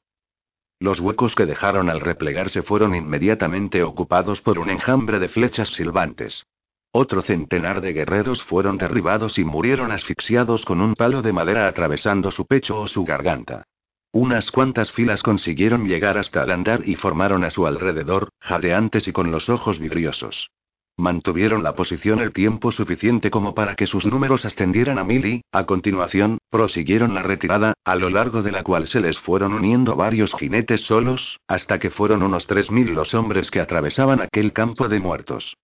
Los 0.79 0.99
huecos 0.99 1.35
que 1.35 1.45
dejaron 1.45 1.89
al 1.89 2.01
replegarse 2.01 2.61
fueron 2.61 2.95
inmediatamente 2.95 3.83
ocupados 3.83 4.41
por 4.41 4.59
un 4.59 4.69
enjambre 4.69 5.19
de 5.19 5.29
flechas 5.29 5.69
silbantes. 5.69 6.45
Otro 6.91 7.21
centenar 7.21 7.81
de 7.81 7.93
guerreros 7.93 8.43
fueron 8.43 8.77
derribados 8.77 9.37
y 9.37 9.43
murieron 9.43 9.91
asfixiados 9.91 10.65
con 10.65 10.81
un 10.81 10.95
palo 10.95 11.21
de 11.21 11.33
madera 11.33 11.67
atravesando 11.67 12.31
su 12.31 12.45
pecho 12.45 12.79
o 12.79 12.87
su 12.87 13.03
garganta. 13.03 13.63
Unas 14.11 14.49
cuantas 14.49 14.91
filas 14.91 15.21
consiguieron 15.23 15.87
llegar 15.87 16.17
hasta 16.17 16.43
el 16.43 16.51
andar 16.51 16.87
y 16.87 16.95
formaron 16.95 17.43
a 17.43 17.49
su 17.49 17.67
alrededor, 17.67 18.29
jadeantes 18.39 19.07
y 19.09 19.11
con 19.11 19.29
los 19.29 19.49
ojos 19.49 19.77
vidriosos. 19.77 20.51
Mantuvieron 20.97 21.61
la 21.61 21.75
posición 21.75 22.19
el 22.19 22.31
tiempo 22.31 22.71
suficiente 22.71 23.29
como 23.29 23.53
para 23.53 23.75
que 23.75 23.85
sus 23.85 24.05
números 24.05 24.45
ascendieran 24.45 24.97
a 24.97 25.03
mil 25.03 25.25
y, 25.25 25.41
a 25.51 25.65
continuación, 25.65 26.37
prosiguieron 26.49 27.13
la 27.13 27.21
retirada, 27.21 27.73
a 27.83 27.95
lo 27.95 28.09
largo 28.09 28.43
de 28.43 28.53
la 28.53 28.63
cual 28.63 28.87
se 28.87 29.01
les 29.01 29.19
fueron 29.19 29.53
uniendo 29.53 29.97
varios 29.97 30.33
jinetes 30.33 30.81
solos, 30.81 31.39
hasta 31.47 31.79
que 31.79 31.89
fueron 31.89 32.23
unos 32.23 32.47
tres 32.47 32.71
mil 32.71 32.93
los 32.93 33.13
hombres 33.13 33.51
que 33.51 33.59
atravesaban 33.59 34.21
aquel 34.21 34.53
campo 34.53 34.87
de 34.87 35.01
muertos. 35.01 35.57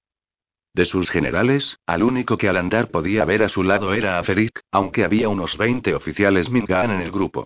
De 0.73 0.86
sus 0.86 1.09
generales, 1.09 1.77
al 1.86 2.03
único 2.03 2.38
que 2.38 2.49
al 2.49 2.57
andar 2.57 2.91
podía 2.91 3.23
ver 3.23 3.43
a 3.43 3.49
su 3.49 3.63
lado 3.63 3.93
era 3.93 4.19
a 4.19 4.23
Ferik, 4.23 4.59
aunque 4.71 5.05
había 5.05 5.29
unos 5.29 5.57
veinte 5.57 5.95
oficiales 5.95 6.49
Mingan 6.49 6.91
en 6.91 7.01
el 7.01 7.11
grupo. 7.11 7.45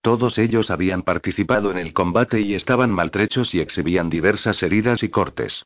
Todos 0.00 0.38
ellos 0.38 0.70
habían 0.70 1.02
participado 1.02 1.70
en 1.70 1.78
el 1.78 1.92
combate 1.92 2.40
y 2.40 2.54
estaban 2.54 2.90
maltrechos 2.90 3.54
y 3.54 3.60
exhibían 3.60 4.08
diversas 4.08 4.62
heridas 4.62 5.02
y 5.02 5.10
cortes. 5.10 5.64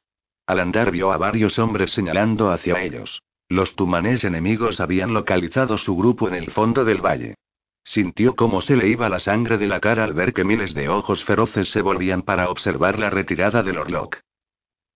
Al 0.51 0.59
andar 0.59 0.90
vio 0.90 1.12
a 1.12 1.16
varios 1.16 1.61
hombres 1.61 1.92
señalando 1.92 2.51
hacia 2.51 2.82
ellos. 2.82 3.22
Los 3.48 3.76
tumanés 3.76 4.24
enemigos 4.24 4.80
habían 4.80 5.14
localizado 5.14 5.78
su 5.78 5.96
grupo 5.96 6.26
en 6.26 6.34
el 6.34 6.51
fondo 6.51 6.84
del 6.84 7.01
valle. 7.01 7.36
Sintió 7.84 8.34
cómo 8.34 8.61
se 8.61 8.74
le 8.74 8.88
iba 8.88 9.09
la 9.09 9.20
sangre 9.20 9.59
de 9.59 9.68
la 9.68 9.78
cara 9.78 10.03
al 10.03 10.12
ver 10.12 10.32
que 10.32 10.42
miles 10.42 10.74
de 10.74 10.88
ojos 10.88 11.22
feroces 11.22 11.70
se 11.70 11.82
volvían 11.82 12.22
para 12.22 12.51
observar 12.51 12.98
la 12.98 13.11
retirada 13.11 13.62
del 13.62 13.78
Orlok. 13.78 14.18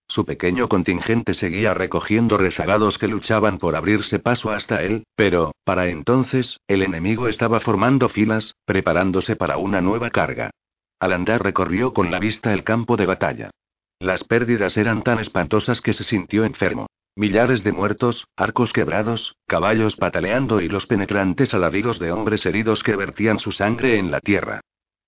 Su 0.08 0.24
pequeño 0.24 0.68
contingente 0.68 1.34
seguía 1.34 1.72
recogiendo 1.72 2.36
rezagados 2.36 2.98
que 2.98 3.06
luchaban 3.06 3.58
por 3.58 3.76
abrirse 3.76 4.18
paso 4.18 4.50
hasta 4.50 4.82
él, 4.82 5.04
pero, 5.14 5.52
para 5.62 5.86
entonces, 5.86 6.58
el 6.66 6.82
enemigo 6.82 7.28
estaba 7.28 7.60
formando 7.60 8.08
filas, 8.08 8.56
preparándose 8.64 9.36
para 9.36 9.56
una 9.58 9.80
nueva 9.80 10.10
carga. 10.10 10.50
Al 10.98 11.12
andar 11.12 11.44
recorrió 11.44 11.92
con 11.92 12.10
la 12.10 12.18
vista 12.18 12.52
el 12.52 12.64
campo 12.64 12.96
de 12.96 13.06
batalla. 13.06 13.50
Las 13.98 14.24
pérdidas 14.24 14.76
eran 14.76 15.02
tan 15.02 15.18
espantosas 15.18 15.80
que 15.80 15.92
se 15.92 16.04
sintió 16.04 16.44
enfermo. 16.44 16.86
Millares 17.16 17.62
de 17.62 17.72
muertos, 17.72 18.26
arcos 18.36 18.72
quebrados, 18.72 19.36
caballos 19.46 19.96
pataleando 19.96 20.60
y 20.60 20.68
los 20.68 20.86
penetrantes 20.86 21.54
alaridos 21.54 22.00
de 22.00 22.10
hombres 22.10 22.44
heridos 22.44 22.82
que 22.82 22.96
vertían 22.96 23.38
su 23.38 23.52
sangre 23.52 23.98
en 23.98 24.10
la 24.10 24.20
tierra. 24.20 24.60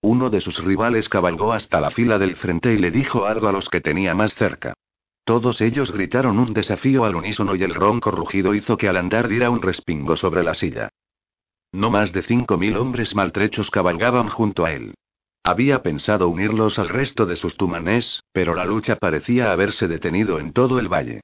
Uno 0.02 0.30
de 0.30 0.40
sus 0.40 0.62
rivales 0.62 1.08
cabalgó 1.08 1.52
hasta 1.52 1.80
la 1.80 1.90
fila 1.90 2.18
del 2.18 2.36
frente 2.36 2.72
y 2.72 2.78
le 2.78 2.92
dijo 2.92 3.26
algo 3.26 3.48
a 3.48 3.52
los 3.52 3.68
que 3.68 3.80
tenía 3.80 4.14
más 4.14 4.34
cerca. 4.34 4.74
Todos 5.24 5.60
ellos 5.60 5.90
gritaron 5.90 6.38
un 6.38 6.54
desafío 6.54 7.04
al 7.04 7.16
unísono 7.16 7.56
y 7.56 7.64
el 7.64 7.74
ronco 7.74 8.12
rugido 8.12 8.54
hizo 8.54 8.76
que 8.76 8.88
al 8.88 8.96
andar 8.96 9.26
diera 9.26 9.50
un 9.50 9.60
respingo 9.60 10.16
sobre 10.16 10.44
la 10.44 10.54
silla. 10.54 10.90
No 11.72 11.90
más 11.90 12.12
de 12.12 12.22
cinco 12.22 12.56
mil 12.56 12.76
hombres 12.76 13.16
maltrechos 13.16 13.72
cabalgaban 13.72 14.28
junto 14.28 14.64
a 14.64 14.72
él. 14.72 14.94
Había 15.46 15.80
pensado 15.80 16.28
unirlos 16.28 16.76
al 16.80 16.88
resto 16.88 17.24
de 17.24 17.36
sus 17.36 17.56
tumanés, 17.56 18.24
pero 18.32 18.56
la 18.56 18.64
lucha 18.64 18.96
parecía 18.96 19.52
haberse 19.52 19.86
detenido 19.86 20.40
en 20.40 20.52
todo 20.52 20.80
el 20.80 20.88
valle. 20.92 21.20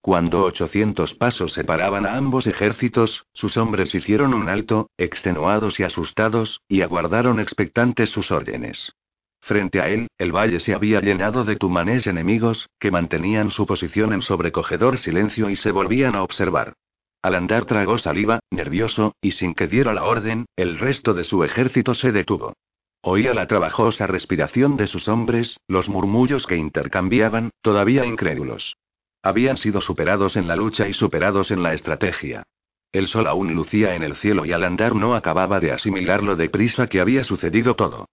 Cuando 0.00 0.44
800 0.44 1.12
pasos 1.12 1.52
separaban 1.52 2.06
a 2.06 2.16
ambos 2.16 2.46
ejércitos, 2.46 3.26
sus 3.34 3.58
hombres 3.58 3.94
hicieron 3.94 4.32
un 4.32 4.48
alto, 4.48 4.88
extenuados 4.96 5.78
y 5.78 5.82
asustados, 5.82 6.62
y 6.66 6.80
aguardaron 6.80 7.38
expectantes 7.38 8.08
sus 8.08 8.30
órdenes. 8.30 8.94
Frente 9.42 9.82
a 9.82 9.90
él, 9.90 10.08
el 10.16 10.32
valle 10.32 10.58
se 10.58 10.72
había 10.72 11.02
llenado 11.02 11.44
de 11.44 11.56
tumanés 11.56 12.06
enemigos, 12.06 12.70
que 12.80 12.90
mantenían 12.90 13.50
su 13.50 13.66
posición 13.66 14.14
en 14.14 14.22
sobrecogedor 14.22 14.96
silencio 14.96 15.50
y 15.50 15.56
se 15.56 15.70
volvían 15.70 16.14
a 16.14 16.22
observar. 16.22 16.72
Al 17.20 17.34
andar 17.34 17.66
tragó 17.66 17.98
saliva, 17.98 18.40
nervioso, 18.50 19.12
y 19.20 19.32
sin 19.32 19.52
que 19.52 19.66
diera 19.66 19.92
la 19.92 20.04
orden, 20.04 20.46
el 20.56 20.78
resto 20.78 21.12
de 21.12 21.24
su 21.24 21.44
ejército 21.44 21.92
se 21.94 22.10
detuvo. 22.10 22.54
Oía 23.02 23.34
la 23.34 23.46
trabajosa 23.46 24.06
respiración 24.06 24.76
de 24.76 24.86
sus 24.86 25.08
hombres, 25.08 25.60
los 25.68 25.88
murmullos 25.88 26.46
que 26.46 26.56
intercambiaban, 26.56 27.50
todavía 27.62 28.04
incrédulos. 28.04 28.76
Habían 29.22 29.56
sido 29.56 29.80
superados 29.80 30.36
en 30.36 30.48
la 30.48 30.56
lucha 30.56 30.88
y 30.88 30.92
superados 30.92 31.50
en 31.50 31.62
la 31.62 31.74
estrategia. 31.74 32.44
El 32.92 33.08
sol 33.08 33.26
aún 33.26 33.54
lucía 33.54 33.94
en 33.94 34.02
el 34.02 34.16
cielo 34.16 34.46
y 34.46 34.52
al 34.52 34.64
andar 34.64 34.94
no 34.94 35.14
acababa 35.14 35.60
de 35.60 35.72
asimilar 35.72 36.22
lo 36.22 36.36
deprisa 36.36 36.86
que 36.86 37.00
había 37.00 37.24
sucedido 37.24 37.74
todo. 37.74 38.06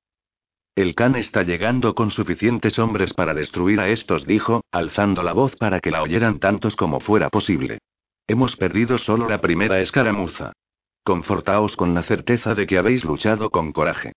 El 0.76 0.96
Khan 0.96 1.16
está 1.16 1.44
llegando 1.44 1.94
con 1.94 2.10
suficientes 2.10 2.80
hombres 2.80 3.14
para 3.14 3.36
destruir 3.36 3.80
a 3.80 3.90
estos, 3.90 4.26
dijo, 4.26 4.64
alzando 4.72 5.22
la 5.22 5.34
voz 5.34 5.56
para 5.56 5.80
que 5.80 5.92
la 5.92 6.02
oyeran 6.02 6.40
tantos 6.40 6.76
como 6.76 7.00
fuera 7.00 7.30
posible. 7.30 7.78
Hemos 8.26 8.56
perdido 8.56 8.98
solo 8.98 9.30
la 9.30 9.40
primera 9.40 9.80
escaramuza. 9.82 10.54
Confortaos 11.04 11.76
con 11.76 11.94
la 11.94 12.02
certeza 12.02 12.56
de 12.56 12.66
que 12.66 12.78
habéis 12.78 13.06
luchado 13.06 13.52
con 13.52 13.72
coraje. 13.72 14.14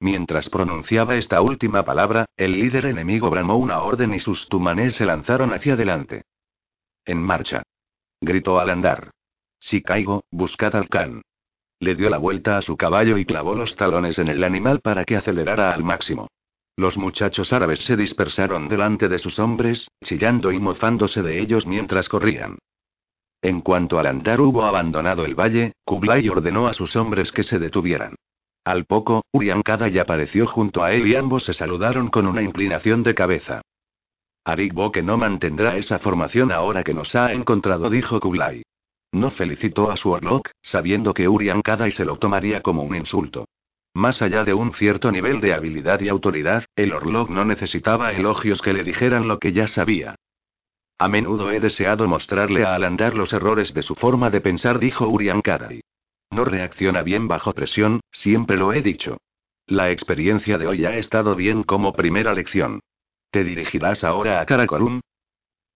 Mientras 0.00 0.48
pronunciaba 0.48 1.16
esta 1.16 1.40
última 1.40 1.84
palabra, 1.84 2.26
el 2.36 2.52
líder 2.52 2.86
enemigo 2.86 3.30
bramó 3.30 3.56
una 3.56 3.80
orden 3.80 4.14
y 4.14 4.20
sus 4.20 4.48
tumanés 4.48 4.94
se 4.94 5.04
lanzaron 5.04 5.52
hacia 5.52 5.72
adelante. 5.72 6.22
En 7.04 7.22
marcha. 7.22 7.62
Gritó 8.20 8.60
al 8.60 8.70
andar. 8.70 9.10
Si 9.60 9.82
caigo, 9.82 10.22
buscad 10.30 10.76
al 10.76 10.88
Khan. 10.88 11.22
Le 11.80 11.94
dio 11.94 12.10
la 12.10 12.18
vuelta 12.18 12.56
a 12.58 12.62
su 12.62 12.76
caballo 12.76 13.18
y 13.18 13.24
clavó 13.24 13.54
los 13.54 13.76
talones 13.76 14.18
en 14.18 14.28
el 14.28 14.42
animal 14.44 14.80
para 14.80 15.04
que 15.04 15.16
acelerara 15.16 15.72
al 15.72 15.84
máximo. 15.84 16.28
Los 16.76 16.96
muchachos 16.96 17.52
árabes 17.52 17.80
se 17.84 17.96
dispersaron 17.96 18.68
delante 18.68 19.08
de 19.08 19.18
sus 19.18 19.38
hombres, 19.40 19.88
chillando 20.02 20.52
y 20.52 20.60
mofándose 20.60 21.22
de 21.22 21.40
ellos 21.40 21.66
mientras 21.66 22.08
corrían. 22.08 22.58
En 23.42 23.60
cuanto 23.62 23.98
al 23.98 24.06
andar 24.06 24.40
hubo 24.40 24.64
abandonado 24.64 25.24
el 25.24 25.34
valle, 25.34 25.72
Kublai 25.84 26.28
ordenó 26.28 26.68
a 26.68 26.74
sus 26.74 26.94
hombres 26.94 27.32
que 27.32 27.42
se 27.42 27.58
detuvieran. 27.58 28.14
Al 28.68 28.84
poco, 28.84 29.24
Uriankada 29.32 29.88
ya 29.88 30.02
apareció 30.02 30.46
junto 30.46 30.84
a 30.84 30.92
él 30.92 31.06
y 31.06 31.16
ambos 31.16 31.44
se 31.44 31.54
saludaron 31.54 32.08
con 32.10 32.26
una 32.26 32.42
inclinación 32.42 33.02
de 33.02 33.14
cabeza. 33.14 33.62
Arik 34.44 34.74
que 34.92 35.02
no 35.02 35.16
mantendrá 35.16 35.78
esa 35.78 35.98
formación 35.98 36.52
ahora 36.52 36.84
que 36.84 36.92
nos 36.92 37.14
ha 37.14 37.32
encontrado, 37.32 37.88
dijo 37.88 38.20
Kublai. 38.20 38.62
No 39.10 39.30
felicitó 39.30 39.90
a 39.90 39.96
su 39.96 40.10
Orlok, 40.10 40.50
sabiendo 40.60 41.14
que 41.14 41.28
Urian 41.28 41.62
y 41.86 41.90
se 41.92 42.04
lo 42.04 42.18
tomaría 42.18 42.60
como 42.60 42.82
un 42.82 42.94
insulto. 42.94 43.46
Más 43.94 44.20
allá 44.20 44.44
de 44.44 44.52
un 44.52 44.74
cierto 44.74 45.10
nivel 45.10 45.40
de 45.40 45.54
habilidad 45.54 46.02
y 46.02 46.10
autoridad, 46.10 46.66
el 46.76 46.92
Orlok 46.92 47.30
no 47.30 47.46
necesitaba 47.46 48.12
elogios 48.12 48.60
que 48.60 48.74
le 48.74 48.84
dijeran 48.84 49.28
lo 49.28 49.38
que 49.38 49.54
ya 49.54 49.66
sabía. 49.66 50.14
A 50.98 51.08
menudo 51.08 51.50
he 51.52 51.60
deseado 51.60 52.06
mostrarle 52.06 52.66
a 52.66 52.74
Alandar 52.74 53.14
los 53.14 53.32
errores 53.32 53.72
de 53.72 53.80
su 53.80 53.94
forma 53.94 54.28
de 54.28 54.42
pensar, 54.42 54.78
dijo 54.78 55.08
Urian 55.08 55.40
No 56.30 56.44
reacciona 56.44 57.02
bien 57.02 57.28
bajo 57.28 57.52
presión, 57.52 58.00
siempre 58.10 58.56
lo 58.56 58.72
he 58.72 58.82
dicho. 58.82 59.18
La 59.66 59.90
experiencia 59.90 60.56
de 60.56 60.66
hoy 60.66 60.84
ha 60.84 60.96
estado 60.96 61.34
bien 61.34 61.62
como 61.62 61.92
primera 61.92 62.32
lección. 62.32 62.80
¿Te 63.30 63.44
dirigirás 63.44 64.04
ahora 64.04 64.40
a 64.40 64.46
Karakorum? 64.46 65.00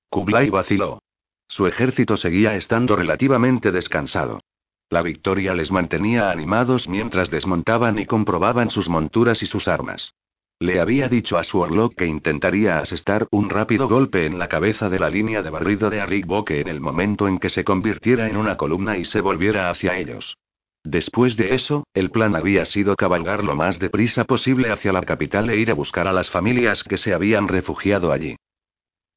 Kublai 0.09 0.50
vaciló. 0.50 1.00
Su 1.48 1.66
ejército 1.66 2.16
seguía 2.16 2.55
estando 2.55 2.96
relativamente 2.96 3.72
descansado. 3.72 4.40
La 4.88 5.03
victoria 5.03 5.55
les 5.55 5.70
mantenía 5.70 6.30
animados 6.30 6.88
mientras 6.88 7.30
desmontaban 7.30 7.98
y 7.98 8.07
comprobaban 8.07 8.70
sus 8.70 8.88
monturas 8.88 9.42
y 9.42 9.46
sus 9.46 9.68
armas. 9.68 10.14
Le 10.59 10.80
había 10.80 11.09
dicho 11.09 11.38
a 11.38 11.44
su 11.44 11.59
Orlok 11.59 11.94
que 11.96 12.07
intentaría 12.07 12.78
asestar 12.78 13.26
un 13.30 13.50
rápido 13.50 13.88
golpe 13.88 14.26
en 14.26 14.38
la 14.38 14.48
cabeza 14.48 14.88
de 14.88 14.98
la 14.98 15.11
línea 15.11 15.42
de 15.42 15.50
barrido 15.50 15.90
de 15.90 16.00
Arik 16.00 16.26
en 16.50 16.68
el 16.68 16.80
momento 16.80 17.26
en 17.26 17.38
que 17.38 17.50
se 17.50 17.64
convirtiera 17.64 18.28
en 18.28 18.36
una 18.36 18.57
columna 18.57 18.96
y 18.96 19.05
se 19.05 19.20
volviera 19.20 19.70
hacia 19.70 19.98
ellos. 19.98 20.38
Después 20.85 21.37
de 21.37 21.55
eso, 21.55 21.85
el 21.95 22.11
plan 22.11 22.35
había 22.35 22.64
sido 22.64 22.97
cabalgar 22.97 23.45
lo 23.45 23.55
más 23.55 23.78
deprisa 23.78 24.24
posible 24.24 24.72
hacia 24.72 24.93
la 24.93 25.03
capital 25.03 25.49
e 25.51 25.57
ir 25.57 25.70
a 25.70 25.74
buscar 25.74 26.09
a 26.09 26.12
las 26.12 26.30
familias 26.30 26.83
que 26.83 26.99
se 26.99 27.14
habían 27.14 27.49
refugiado 27.49 28.12
allí. 28.12 28.37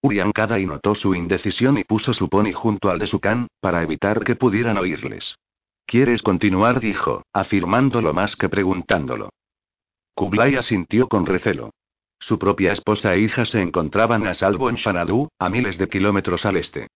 Urian 0.01 0.31
y 0.59 0.65
notó 0.67 0.93
su 0.93 1.15
indecisión 1.15 1.79
y 1.79 1.83
puso 1.83 2.13
su 2.13 2.29
pony 2.29 2.53
junto 2.53 2.91
al 2.91 2.99
de 2.99 3.07
su 3.07 3.19
can, 3.19 3.47
para 3.59 3.81
evitar 3.81 4.23
que 4.23 4.35
pudieran 4.35 4.77
oírles. 4.77 5.35
¿Quieres 5.87 6.21
continuar? 6.21 6.79
dijo, 6.79 7.23
afirmándolo 7.33 8.13
más 8.13 8.35
que 8.35 8.47
preguntándolo. 8.47 9.29
Kublai 10.13 10.55
asintió 10.55 11.07
con 11.07 11.25
recelo. 11.25 11.71
Su 12.19 12.37
propia 12.37 12.71
esposa 12.71 13.15
e 13.15 13.19
hija 13.19 13.45
se 13.45 13.61
encontraban 13.61 14.27
a 14.27 14.35
salvo 14.35 14.69
en 14.69 14.75
Shanadu, 14.75 15.29
a 15.39 15.49
miles 15.49 15.77
de 15.79 15.89
kilómetros 15.89 16.45
al 16.45 16.57
este. 16.57 16.87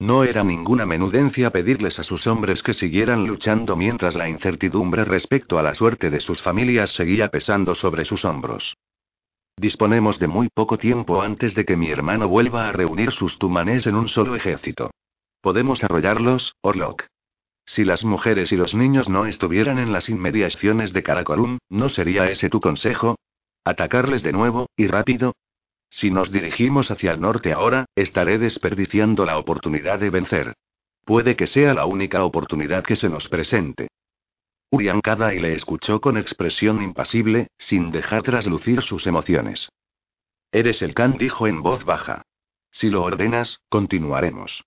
No 0.00 0.22
era 0.22 0.44
ninguna 0.44 0.86
menudencia 0.86 1.50
pedirles 1.50 1.98
a 1.98 2.04
sus 2.04 2.26
hombres 2.28 2.62
que 2.62 2.72
siguieran 2.72 3.26
luchando 3.26 3.74
mientras 3.74 4.14
la 4.14 4.28
incertidumbre 4.28 5.04
respecto 5.04 5.58
a 5.58 5.62
la 5.62 5.74
suerte 5.74 6.08
de 6.08 6.20
sus 6.20 6.40
familias 6.40 6.90
seguía 6.90 7.28
pesando 7.28 7.74
sobre 7.74 8.04
sus 8.04 8.24
hombros. 8.24 8.76
Disponemos 9.56 10.20
de 10.20 10.28
muy 10.28 10.48
poco 10.54 10.78
tiempo 10.78 11.20
antes 11.20 11.56
de 11.56 11.64
que 11.64 11.76
mi 11.76 11.90
hermano 11.90 12.28
vuelva 12.28 12.68
a 12.68 12.72
reunir 12.72 13.10
sus 13.10 13.38
tumanés 13.38 13.88
en 13.88 13.96
un 13.96 14.06
solo 14.06 14.36
ejército. 14.36 14.92
¿Podemos 15.40 15.82
arrollarlos, 15.82 16.54
Orlok? 16.62 17.06
Si 17.66 17.82
las 17.82 18.04
mujeres 18.04 18.52
y 18.52 18.56
los 18.56 18.74
niños 18.74 19.08
no 19.08 19.26
estuvieran 19.26 19.80
en 19.80 19.92
las 19.92 20.08
inmediaciones 20.08 20.92
de 20.92 21.02
Karakorum, 21.02 21.58
¿no 21.68 21.88
sería 21.88 22.30
ese 22.30 22.48
tu 22.48 22.60
consejo? 22.60 23.16
¿Atacarles 23.64 24.22
de 24.22 24.32
nuevo, 24.32 24.68
y 24.76 24.86
rápido? 24.86 25.34
Si 25.90 26.10
nos 26.10 26.30
dirigimos 26.30 26.90
hacia 26.90 27.12
el 27.12 27.20
norte 27.20 27.52
ahora, 27.52 27.86
estaré 27.94 28.38
desperdiciando 28.38 29.24
la 29.24 29.38
oportunidad 29.38 29.98
de 29.98 30.10
vencer. 30.10 30.54
Puede 31.04 31.36
que 31.36 31.46
sea 31.46 31.74
la 31.74 31.86
única 31.86 32.24
oportunidad 32.24 32.84
que 32.84 32.96
se 32.96 33.08
nos 33.08 33.28
presente. 33.28 33.88
Urian 34.70 35.00
le 35.40 35.54
escuchó 35.54 36.00
con 36.00 36.18
expresión 36.18 36.82
impasible, 36.82 37.48
sin 37.56 37.90
dejar 37.90 38.22
traslucir 38.22 38.82
sus 38.82 39.06
emociones. 39.06 39.70
Eres 40.52 40.82
el 40.82 40.94
Khan, 40.94 41.16
dijo 41.18 41.46
en 41.46 41.62
voz 41.62 41.84
baja. 41.84 42.22
Si 42.70 42.90
lo 42.90 43.02
ordenas, 43.02 43.60
continuaremos. 43.70 44.64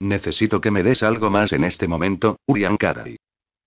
Necesito 0.00 0.60
que 0.60 0.72
me 0.72 0.82
des 0.82 1.04
algo 1.04 1.30
más 1.30 1.52
en 1.52 1.62
este 1.62 1.86
momento, 1.86 2.40
Urian 2.46 2.76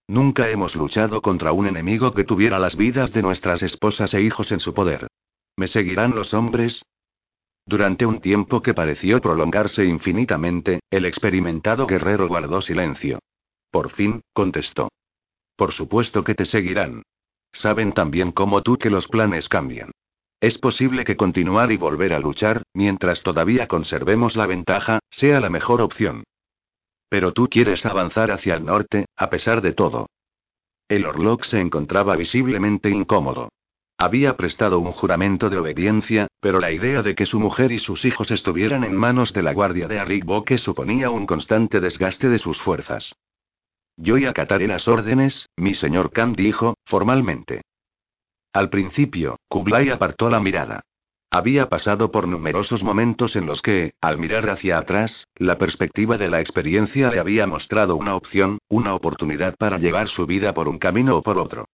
Nunca 0.08 0.50
hemos 0.50 0.76
luchado 0.76 1.22
contra 1.22 1.54
un 1.54 1.68
enemigo 1.68 2.14
que 2.14 2.26
tuviera 2.26 2.60
las 2.60 2.76
vidas 2.76 3.14
de 3.14 3.22
nuestras 3.22 3.64
esposas 3.64 4.14
e 4.14 4.22
hijos 4.22 4.52
en 4.52 4.60
su 4.60 4.74
poder. 4.74 5.08
¿Me 5.58 5.68
seguirán 5.68 6.16
los 6.16 6.34
hombres? 6.34 6.84
Durante 7.66 8.06
un 8.06 8.22
tiempo 8.22 8.62
que 8.62 8.74
pareció 8.74 9.22
prolongarse 9.22 9.86
infinitamente, 9.86 10.82
el 10.92 11.06
experimentado 11.06 11.88
guerrero 11.88 12.28
guardó 12.28 12.62
silencio. 12.62 13.20
Por 13.72 13.90
fin, 13.90 14.22
contestó. 14.34 14.90
Por 15.56 15.72
supuesto 15.72 16.24
que 16.24 16.36
te 16.36 16.46
seguirán. 16.46 17.04
Saben 17.52 17.94
también 17.94 18.32
como 18.32 18.62
tú 18.62 18.78
que 18.78 18.90
los 18.90 19.08
planes 19.08 19.48
cambian. 19.48 19.92
Es 20.42 20.58
posible 20.58 21.06
que 21.06 21.16
continuar 21.16 21.72
y 21.72 21.78
volver 21.78 22.14
a 22.14 22.20
luchar, 22.20 22.64
mientras 22.74 23.24
todavía 23.24 23.68
conservemos 23.68 24.36
la 24.36 24.46
ventaja, 24.46 25.00
sea 25.10 25.40
la 25.40 25.50
mejor 25.50 25.82
opción. 25.82 26.26
Pero 27.10 27.32
tú 27.32 27.48
quieres 27.50 27.86
avanzar 27.86 28.32
hacia 28.32 28.56
el 28.56 28.66
norte, 28.66 29.06
a 29.16 29.30
pesar 29.30 29.62
de 29.62 29.74
todo. 29.74 30.08
El 30.88 31.06
Orlok 31.06 31.46
se 31.46 31.62
encontraba 31.62 32.16
visiblemente 32.16 32.90
incómodo. 32.90 33.50
Había 34.06 34.38
prestado 34.38 34.78
un 34.78 34.92
juramento 34.92 35.50
de 35.50 35.58
obediencia, 35.58 36.28
pero 36.40 36.60
la 36.60 36.72
idea 36.72 37.02
de 37.02 37.16
que 37.16 37.26
su 37.26 37.40
mujer 37.40 37.72
y 37.72 37.80
sus 37.80 38.06
hijos 38.06 38.30
estuvieran 38.30 38.84
en 38.84 38.96
manos 38.96 39.34
de 39.34 39.42
la 39.42 39.52
guardia 39.52 39.88
de 39.88 39.98
Arik 39.98 40.58
suponía 40.60 41.10
un 41.10 41.26
constante 41.26 41.80
desgaste 41.80 42.30
de 42.30 42.38
sus 42.38 42.62
fuerzas. 42.62 43.16
Yo 43.98 44.20
y 44.20 44.28
acataré 44.28 44.68
las 44.68 44.88
órdenes, 44.88 45.50
mi 45.58 45.74
señor 45.74 46.12
Khan 46.12 46.34
dijo, 46.34 46.76
formalmente. 46.86 47.64
Al 48.54 48.70
principio, 48.70 49.40
Kublai 49.48 49.90
apartó 49.90 50.30
la 50.30 50.40
mirada. 50.40 50.82
Había 51.32 51.68
pasado 51.68 52.12
por 52.12 52.28
numerosos 52.28 52.84
momentos 52.84 53.36
en 53.36 53.48
los 53.48 53.64
que, 53.64 53.96
al 54.02 54.20
mirar 54.20 54.48
hacia 54.52 54.78
atrás, 54.78 55.26
la 55.34 55.58
perspectiva 55.58 56.20
de 56.20 56.30
la 56.30 56.42
experiencia 56.42 57.10
le 57.10 57.18
había 57.18 57.48
mostrado 57.48 57.96
una 57.96 58.16
opción, 58.16 58.60
una 58.70 58.94
oportunidad 58.94 59.56
para 59.58 59.80
llevar 59.80 60.10
su 60.10 60.28
vida 60.28 60.54
por 60.54 60.68
un 60.68 60.78
camino 60.78 61.18
o 61.18 61.24
por 61.24 61.40
otro. 61.40 61.66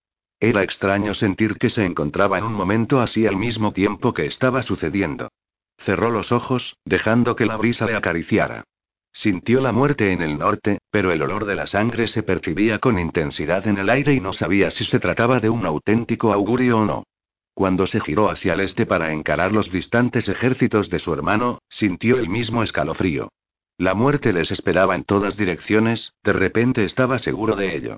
Era 0.44 0.64
extraño 0.64 1.14
sentir 1.14 1.60
que 1.60 1.70
se 1.70 1.86
encontraba 1.86 2.40
en 2.40 2.46
un 2.46 2.54
momento 2.54 3.00
así 3.00 3.28
al 3.28 3.38
mismo 3.38 3.74
tiempo 3.74 4.12
que 4.12 4.26
estaba 4.26 4.64
sucediendo. 4.64 5.30
Cerró 5.78 6.10
los 6.10 6.32
ojos, 6.32 6.78
dejando 6.84 7.36
que 7.36 7.46
la 7.46 7.58
brisa 7.58 7.86
le 7.86 7.96
acariciara. 7.96 8.64
Sintió 9.14 9.62
la 9.62 9.72
muerte 9.72 10.12
en 10.12 10.24
el 10.24 10.40
norte, 10.40 10.80
pero 10.90 11.12
el 11.12 11.22
olor 11.22 11.46
de 11.46 11.54
la 11.54 11.68
sangre 11.68 12.08
se 12.08 12.24
percibía 12.24 12.80
con 12.80 12.98
intensidad 12.98 13.68
en 13.68 13.78
el 13.78 13.88
aire 13.92 14.16
y 14.16 14.20
no 14.20 14.34
sabía 14.34 14.72
si 14.72 14.84
se 14.84 15.00
trataba 15.00 15.40
de 15.40 15.52
un 15.52 15.64
auténtico 15.64 16.34
augurio 16.34 16.80
o 16.80 16.86
no. 16.86 17.04
Cuando 17.54 17.86
se 17.86 18.00
giró 18.00 18.32
hacia 18.32 18.54
el 18.54 18.62
este 18.62 18.88
para 18.88 19.14
encarar 19.14 19.52
los 19.52 19.72
distantes 19.72 20.28
ejércitos 20.28 20.90
de 20.90 20.98
su 20.98 21.14
hermano, 21.14 21.60
sintió 21.70 22.18
el 22.18 22.30
mismo 22.30 22.64
escalofrío. 22.64 23.30
La 23.78 23.94
muerte 23.94 24.34
les 24.34 24.50
esperaba 24.50 24.96
en 24.96 25.04
todas 25.04 25.38
direcciones, 25.38 26.14
de 26.24 26.34
repente 26.34 26.84
estaba 26.84 27.20
seguro 27.20 27.56
de 27.56 27.76
ello. 27.76 27.98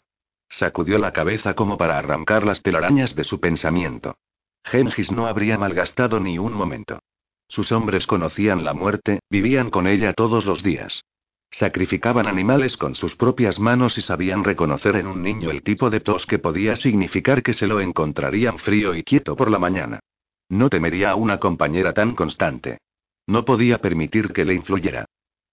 Sacudió 0.57 0.99
la 0.99 1.13
cabeza 1.13 1.55
como 1.55 1.77
para 1.77 1.97
arrancar 1.97 2.45
las 2.45 2.61
telarañas 2.61 3.15
de 3.15 3.23
su 3.23 3.39
pensamiento. 3.39 4.17
Gengis 4.63 5.11
no 5.11 5.25
habría 5.25 5.57
malgastado 5.57 6.19
ni 6.19 6.37
un 6.37 6.53
momento. 6.53 6.99
Sus 7.47 7.71
hombres 7.71 8.05
conocían 8.05 8.63
la 8.63 8.75
muerte, 8.75 9.19
vivían 9.31 9.71
con 9.71 9.87
ella 9.87 10.13
todos 10.13 10.45
los 10.45 10.61
días. 10.61 11.05
Sacrificaban 11.49 12.27
animales 12.27 12.77
con 12.77 12.93
sus 12.93 13.15
propias 13.15 13.59
manos 13.59 13.97
y 13.97 14.01
sabían 14.01 14.43
reconocer 14.43 14.95
en 14.95 15.07
un 15.07 15.23
niño 15.23 15.49
el 15.49 15.63
tipo 15.63 15.89
de 15.89 16.01
tos 16.01 16.27
que 16.27 16.37
podía 16.37 16.75
significar 16.75 17.41
que 17.41 17.55
se 17.55 17.65
lo 17.65 17.81
encontrarían 17.81 18.59
frío 18.59 18.93
y 18.93 19.01
quieto 19.01 19.35
por 19.35 19.49
la 19.49 19.57
mañana. 19.57 20.01
No 20.49 20.69
temería 20.69 21.11
a 21.11 21.15
una 21.15 21.39
compañera 21.39 21.93
tan 21.93 22.13
constante. 22.13 22.77
No 23.25 23.43
podía 23.43 23.79
permitir 23.79 24.31
que 24.31 24.45
le 24.45 24.53
influyera. 24.53 25.05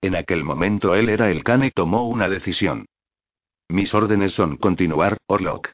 En 0.03 0.15
aquel 0.15 0.45
momento 0.45 0.95
él 0.95 1.09
era 1.09 1.31
el 1.31 1.43
can 1.43 1.65
y 1.65 1.71
tomó 1.71 2.07
una 2.07 2.29
decisión. 2.29 2.85
Mis 3.71 3.95
órdenes 3.95 4.33
son 4.33 4.57
continuar, 4.57 5.19
Orlok. 5.29 5.71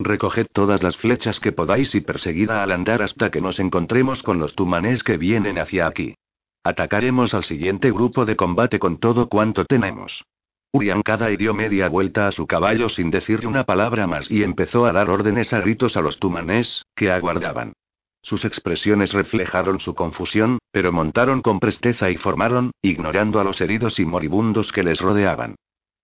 Recoged 0.00 0.48
todas 0.52 0.82
las 0.82 0.96
flechas 0.96 1.38
que 1.38 1.52
podáis 1.52 1.94
y 1.94 2.00
perseguida 2.00 2.64
al 2.64 2.72
andar 2.72 3.00
hasta 3.00 3.30
que 3.30 3.40
nos 3.40 3.60
encontremos 3.60 4.24
con 4.24 4.40
los 4.40 4.56
tumanés 4.56 5.04
que 5.04 5.16
vienen 5.16 5.56
hacia 5.56 5.86
aquí. 5.86 6.16
Atacaremos 6.64 7.34
al 7.34 7.44
siguiente 7.44 7.92
grupo 7.92 8.24
de 8.24 8.34
combate 8.34 8.80
con 8.80 8.98
todo 8.98 9.28
cuanto 9.28 9.64
tenemos. 9.64 10.24
Uriankada 10.72 11.28
dio 11.28 11.54
media 11.54 11.88
vuelta 11.88 12.26
a 12.26 12.32
su 12.32 12.48
caballo 12.48 12.88
sin 12.88 13.10
decirle 13.10 13.46
una 13.46 13.62
palabra 13.62 14.08
más 14.08 14.28
y 14.30 14.42
empezó 14.42 14.84
a 14.84 14.92
dar 14.92 15.08
órdenes 15.08 15.52
a 15.52 15.60
gritos 15.60 15.96
a 15.96 16.00
los 16.00 16.18
tumanés, 16.18 16.84
que 16.96 17.12
aguardaban. 17.12 17.72
Sus 18.20 18.44
expresiones 18.44 19.12
reflejaron 19.12 19.78
su 19.78 19.94
confusión, 19.94 20.58
pero 20.72 20.90
montaron 20.90 21.40
con 21.40 21.60
presteza 21.60 22.10
y 22.10 22.16
formaron, 22.16 22.72
ignorando 22.82 23.38
a 23.38 23.44
los 23.44 23.60
heridos 23.60 24.00
y 24.00 24.04
moribundos 24.04 24.72
que 24.72 24.82
les 24.82 25.00
rodeaban. 25.00 25.54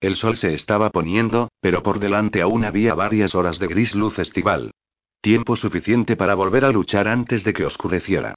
El 0.01 0.17
sol 0.17 0.37
se 0.37 0.55
estaba 0.55 0.91
poniendo, 0.91 1.49
pero 1.61 1.83
por 1.83 1.99
delante 1.99 2.43
aún 2.43 2.65
había 2.65 2.95
varias 2.95 3.35
horas 3.35 3.59
de 3.59 3.67
gris 3.69 3.95
luz 3.95 4.19
estival. 4.19 4.73
Tiempo 5.21 5.57
suficiente 5.57 6.17
para 6.17 6.35
volver 6.35 6.65
a 6.65 6.71
luchar 6.71 7.09
antes 7.09 7.45
de 7.45 7.53
que 7.53 7.65
oscureciera. 7.65 8.35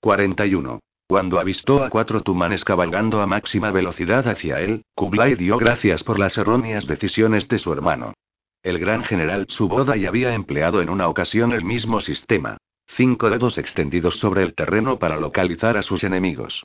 41. 0.00 0.78
Cuando 1.08 1.38
avistó 1.38 1.84
a 1.84 1.90
cuatro 1.90 2.20
tumanes 2.22 2.64
cabalgando 2.64 3.20
a 3.20 3.26
máxima 3.26 3.70
velocidad 3.70 4.26
hacia 4.26 4.60
él, 4.60 4.82
Kublai 4.94 5.34
dio 5.34 5.56
gracias 5.56 6.02
por 6.02 6.18
las 6.18 6.36
erróneas 6.36 6.86
decisiones 6.86 7.48
de 7.48 7.58
su 7.58 7.72
hermano. 7.72 8.14
El 8.62 8.80
gran 8.80 9.04
general 9.04 9.46
ya 9.48 10.08
había 10.08 10.34
empleado 10.34 10.82
en 10.82 10.90
una 10.90 11.08
ocasión 11.08 11.52
el 11.52 11.64
mismo 11.64 12.00
sistema. 12.00 12.56
Cinco 12.88 13.30
dedos 13.30 13.58
extendidos 13.58 14.18
sobre 14.18 14.42
el 14.42 14.54
terreno 14.54 14.98
para 14.98 15.16
localizar 15.16 15.76
a 15.76 15.82
sus 15.82 16.02
enemigos. 16.02 16.64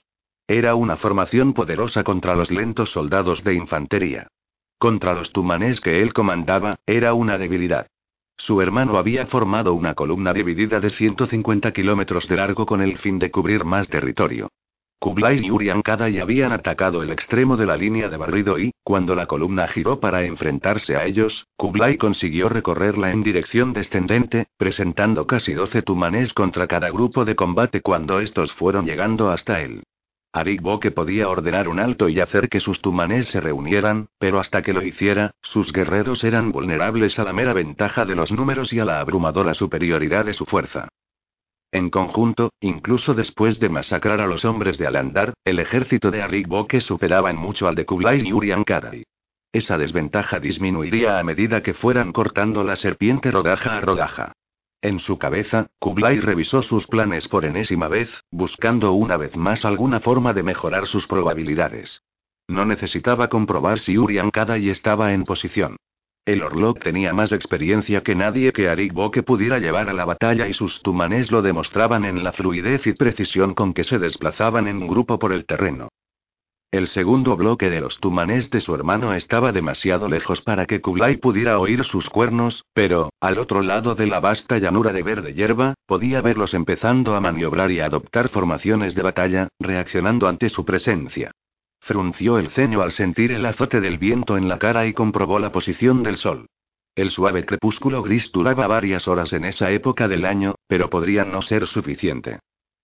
Era 0.53 0.75
una 0.75 0.97
formación 0.97 1.53
poderosa 1.53 2.03
contra 2.03 2.35
los 2.35 2.51
lentos 2.51 2.91
soldados 2.91 3.41
de 3.45 3.53
infantería. 3.53 4.27
Contra 4.77 5.13
los 5.13 5.31
tumanés 5.31 5.79
que 5.79 6.01
él 6.01 6.11
comandaba, 6.11 6.75
era 6.85 7.13
una 7.13 7.37
debilidad. 7.37 7.87
Su 8.35 8.61
hermano 8.61 8.97
había 8.97 9.25
formado 9.27 9.73
una 9.73 9.93
columna 9.93 10.33
dividida 10.33 10.81
de 10.81 10.89
150 10.89 11.71
kilómetros 11.71 12.27
de 12.27 12.35
largo 12.35 12.65
con 12.65 12.81
el 12.81 12.97
fin 12.97 13.17
de 13.17 13.31
cubrir 13.31 13.63
más 13.63 13.87
territorio. 13.87 14.49
Kublai 14.99 15.39
y 15.41 15.51
Uriankada 15.51 16.09
ya 16.09 16.23
habían 16.23 16.51
atacado 16.51 17.01
el 17.01 17.11
extremo 17.11 17.55
de 17.55 17.67
la 17.67 17.77
línea 17.77 18.09
de 18.09 18.17
barrido 18.17 18.59
y, 18.59 18.73
cuando 18.83 19.15
la 19.15 19.27
columna 19.27 19.69
giró 19.69 20.01
para 20.01 20.25
enfrentarse 20.25 20.97
a 20.97 21.05
ellos, 21.05 21.47
Kublai 21.55 21.95
consiguió 21.95 22.49
recorrerla 22.49 23.11
en 23.11 23.23
dirección 23.23 23.71
descendente, 23.71 24.47
presentando 24.57 25.25
casi 25.25 25.53
12 25.53 25.81
tumanés 25.83 26.33
contra 26.33 26.67
cada 26.67 26.89
grupo 26.89 27.23
de 27.23 27.37
combate 27.37 27.79
cuando 27.79 28.19
estos 28.19 28.51
fueron 28.51 28.85
llegando 28.85 29.29
hasta 29.29 29.61
él. 29.61 29.83
Arik 30.33 30.61
Boke 30.61 30.91
podía 30.91 31.27
ordenar 31.27 31.67
un 31.67 31.77
alto 31.77 32.07
y 32.07 32.21
hacer 32.21 32.47
que 32.47 32.61
sus 32.61 32.81
tumanés 32.81 33.27
se 33.27 33.41
reunieran, 33.41 34.07
pero 34.17 34.39
hasta 34.39 34.61
que 34.61 34.71
lo 34.71 34.81
hiciera, 34.81 35.31
sus 35.41 35.73
guerreros 35.73 36.23
eran 36.23 36.53
vulnerables 36.53 37.19
a 37.19 37.25
la 37.25 37.33
mera 37.33 37.51
ventaja 37.51 38.05
de 38.05 38.15
los 38.15 38.31
números 38.31 38.71
y 38.71 38.79
a 38.79 38.85
la 38.85 39.01
abrumadora 39.01 39.53
superioridad 39.53 40.23
de 40.23 40.33
su 40.33 40.45
fuerza. 40.45 40.87
En 41.73 41.89
conjunto, 41.89 42.51
incluso 42.61 43.13
después 43.13 43.59
de 43.59 43.67
masacrar 43.67 44.21
a 44.21 44.27
los 44.27 44.45
hombres 44.45 44.77
de 44.77 44.87
Alandar, 44.87 45.33
el 45.43 45.59
ejército 45.59 46.11
de 46.11 46.21
Arik 46.21 46.47
Boke 46.47 46.79
superaba 46.79 47.29
en 47.29 47.37
mucho 47.37 47.67
al 47.67 47.75
de 47.75 47.85
Kublai 47.85 48.25
y 48.25 48.31
Urian 48.31 48.63
Esa 49.51 49.77
desventaja 49.77 50.39
disminuiría 50.39 51.19
a 51.19 51.23
medida 51.23 51.61
que 51.61 51.73
fueran 51.73 52.13
cortando 52.13 52.63
la 52.63 52.77
serpiente 52.77 53.31
rodaja 53.31 53.77
a 53.77 53.81
rodaja. 53.81 54.33
En 54.81 54.99
su 54.99 55.19
cabeza, 55.19 55.67
Kublai 55.77 56.19
revisó 56.19 56.63
sus 56.63 56.87
planes 56.87 57.27
por 57.27 57.45
enésima 57.45 57.87
vez, 57.87 58.23
buscando 58.31 58.93
una 58.93 59.15
vez 59.15 59.37
más 59.37 59.63
alguna 59.63 59.99
forma 59.99 60.33
de 60.33 60.41
mejorar 60.41 60.87
sus 60.87 61.05
probabilidades. 61.05 62.01
No 62.47 62.65
necesitaba 62.65 63.27
comprobar 63.27 63.79
si 63.79 63.99
Urian 63.99 64.31
Kadai 64.31 64.69
estaba 64.69 65.13
en 65.13 65.23
posición. 65.23 65.77
El 66.25 66.41
Orlok 66.41 66.79
tenía 66.79 67.13
más 67.13 67.31
experiencia 67.31 68.01
que 68.01 68.15
nadie 68.15 68.53
que 68.53 68.69
Arik 68.69 68.93
Boke 68.93 69.21
pudiera 69.21 69.59
llevar 69.59 69.87
a 69.87 69.93
la 69.93 70.05
batalla 70.05 70.47
y 70.47 70.53
sus 70.53 70.81
tumanes 70.81 71.31
lo 71.31 71.43
demostraban 71.43 72.03
en 72.03 72.23
la 72.23 72.31
fluidez 72.31 72.87
y 72.87 72.93
precisión 72.93 73.53
con 73.53 73.73
que 73.73 73.83
se 73.83 73.99
desplazaban 73.99 74.67
en 74.67 74.87
grupo 74.87 75.19
por 75.19 75.31
el 75.31 75.45
terreno. 75.45 75.89
El 76.71 76.87
segundo 76.87 77.35
bloque 77.35 77.69
de 77.69 77.81
los 77.81 77.99
tumanés 77.99 78.49
de 78.49 78.61
su 78.61 78.73
hermano 78.73 79.13
estaba 79.13 79.51
demasiado 79.51 80.07
lejos 80.07 80.39
para 80.39 80.65
que 80.65 80.79
Kublai 80.79 81.17
pudiera 81.17 81.59
oír 81.59 81.83
sus 81.83 82.09
cuernos, 82.09 82.63
pero, 82.73 83.09
al 83.19 83.39
otro 83.39 83.61
lado 83.61 83.93
de 83.93 84.07
la 84.07 84.21
vasta 84.21 84.57
llanura 84.57 84.93
de 84.93 85.03
verde 85.03 85.33
hierba, 85.33 85.73
podía 85.85 86.21
verlos 86.21 86.53
empezando 86.53 87.13
a 87.13 87.19
maniobrar 87.19 87.71
y 87.71 87.81
adoptar 87.81 88.29
formaciones 88.29 88.95
de 88.95 89.01
batalla, 89.01 89.49
reaccionando 89.59 90.29
ante 90.29 90.49
su 90.49 90.63
presencia. 90.63 91.31
Frunció 91.81 92.37
el 92.37 92.49
ceño 92.51 92.81
al 92.81 92.93
sentir 92.93 93.33
el 93.33 93.45
azote 93.45 93.81
del 93.81 93.97
viento 93.97 94.37
en 94.37 94.47
la 94.47 94.57
cara 94.57 94.87
y 94.87 94.93
comprobó 94.93 95.39
la 95.39 95.51
posición 95.51 96.03
del 96.03 96.15
sol. 96.15 96.45
El 96.95 97.11
suave 97.11 97.43
crepúsculo 97.45 98.01
gris 98.01 98.31
duraba 98.31 98.67
varias 98.67 99.09
horas 99.09 99.33
en 99.33 99.43
esa 99.43 99.71
época 99.71 100.07
del 100.07 100.23
año, 100.23 100.55
pero 100.67 100.89
podría 100.89 101.25
no 101.25 101.41
ser 101.41 101.67
suficiente. 101.67 102.39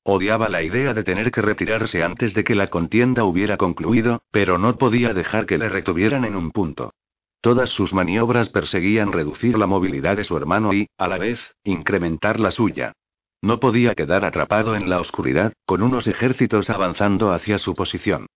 Odiaba 0.10 0.48
la 0.48 0.64
idea 0.64 0.94
de 0.94 1.04
tener 1.04 1.32
que 1.32 1.42
retirarse 1.42 2.02
antes 2.02 2.34
de 2.34 2.46
que 2.46 2.56
la 2.56 2.68
contienda 2.68 3.26
hubiera 3.26 3.58
concluido, 3.58 4.22
pero 4.32 4.58
no 4.58 4.78
podía 4.78 5.14
dejar 5.14 5.46
que 5.46 5.58
le 5.58 5.68
retuvieran 5.68 6.24
en 6.24 6.38
un 6.38 6.52
punto. 6.52 6.94
Todas 7.42 7.72
sus 7.72 7.94
maniobras 7.94 8.48
perseguían 8.48 9.12
reducir 9.12 9.58
la 9.58 9.68
movilidad 9.68 10.16
de 10.16 10.24
su 10.24 10.38
hermano 10.38 10.72
y, 10.72 10.88
a 10.98 11.10
la 11.10 11.18
vez, 11.18 11.54
incrementar 11.66 12.40
la 12.40 12.52
suya. 12.52 12.94
No 13.42 13.60
podía 13.60 13.96
quedar 13.96 14.24
atrapado 14.24 14.78
en 14.78 14.90
la 14.90 15.02
oscuridad, 15.02 15.52
con 15.66 15.84
unos 15.84 16.08
ejércitos 16.08 16.70
avanzando 16.70 17.34
hacia 17.34 17.58
su 17.58 17.76
posición. 17.76 18.28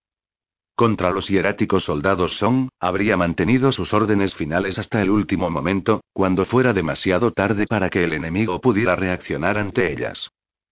Contra 0.76 1.10
los 1.10 1.28
hieráticos 1.28 1.84
soldados 1.84 2.36
Song, 2.36 2.68
habría 2.80 3.16
mantenido 3.16 3.72
sus 3.72 3.94
órdenes 3.94 4.34
finales 4.34 4.78
hasta 4.78 5.00
el 5.00 5.08
último 5.08 5.48
momento, 5.48 6.02
cuando 6.12 6.44
fuera 6.44 6.74
demasiado 6.74 7.30
tarde 7.32 7.66
para 7.66 7.88
que 7.88 8.04
el 8.04 8.12
enemigo 8.12 8.60
pudiera 8.60 8.94
reaccionar 8.94 9.56
ante 9.56 9.90
ellas. 9.90 10.28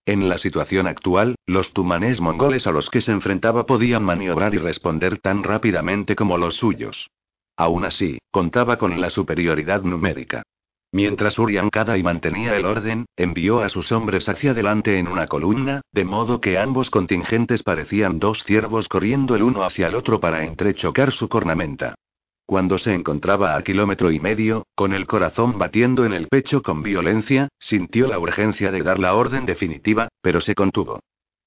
En 0.07 0.29
la 0.29 0.39
situación 0.39 0.87
actual, 0.87 1.37
los 1.47 1.73
tumanés 1.73 2.21
mongoles 2.21 2.67
a 2.67 2.73
los 2.73 2.91
que 2.91 3.01
se 3.01 3.13
enfrentaba 3.13 3.67
podían 3.67 4.03
maniobrar 4.03 4.55
y 4.55 4.59
responder 4.59 5.19
tan 5.19 5.43
rápidamente 5.43 6.17
como 6.17 6.39
los 6.39 6.57
suyos. 6.57 7.11
Aún 7.57 7.85
así, 7.85 8.19
contaba 8.31 8.79
con 8.79 9.01
la 9.01 9.11
superioridad 9.11 9.83
numérica. 9.83 10.43
Mientras 10.93 11.39
Urian 11.39 11.71
y 11.97 12.03
mantenía 12.03 12.57
el 12.57 12.65
orden, 12.65 13.07
envió 13.17 13.61
a 13.61 13.69
sus 13.69 13.93
hombres 13.93 14.29
hacia 14.29 14.51
adelante 14.51 14.99
en 14.99 15.07
una 15.07 15.29
columna, 15.29 15.83
de 15.93 16.05
modo 16.05 16.41
que 16.41 16.59
ambos 16.59 16.91
contingentes 16.91 17.63
parecían 17.63 18.19
dos 18.19 18.43
ciervos 18.43 18.89
corriendo 18.89 19.37
el 19.37 19.45
uno 19.45 19.63
hacia 19.63 19.87
el 19.87 19.95
otro 19.95 20.19
para 20.19 20.45
entrechocar 20.45 21.13
su 21.13 21.29
cornamenta. 21.29 21.95
Cuando 22.51 22.79
se 22.79 22.93
encontraba 22.93 23.55
a 23.55 23.63
kilómetro 23.63 24.11
y 24.11 24.19
medio, 24.19 24.67
con 24.75 24.93
el 24.93 25.07
corazón 25.07 25.57
batiendo 25.57 26.05
en 26.05 26.13
el 26.13 26.27
pecho 26.27 26.63
con 26.63 26.83
violencia, 26.83 27.49
sintió 27.61 28.09
la 28.09 28.19
urgencia 28.19 28.73
de 28.73 28.83
dar 28.83 28.99
la 28.99 29.15
orden 29.15 29.47
definitiva, 29.47 30.09
pero 30.21 30.41
se 30.41 30.57
contuvo. 30.57 30.99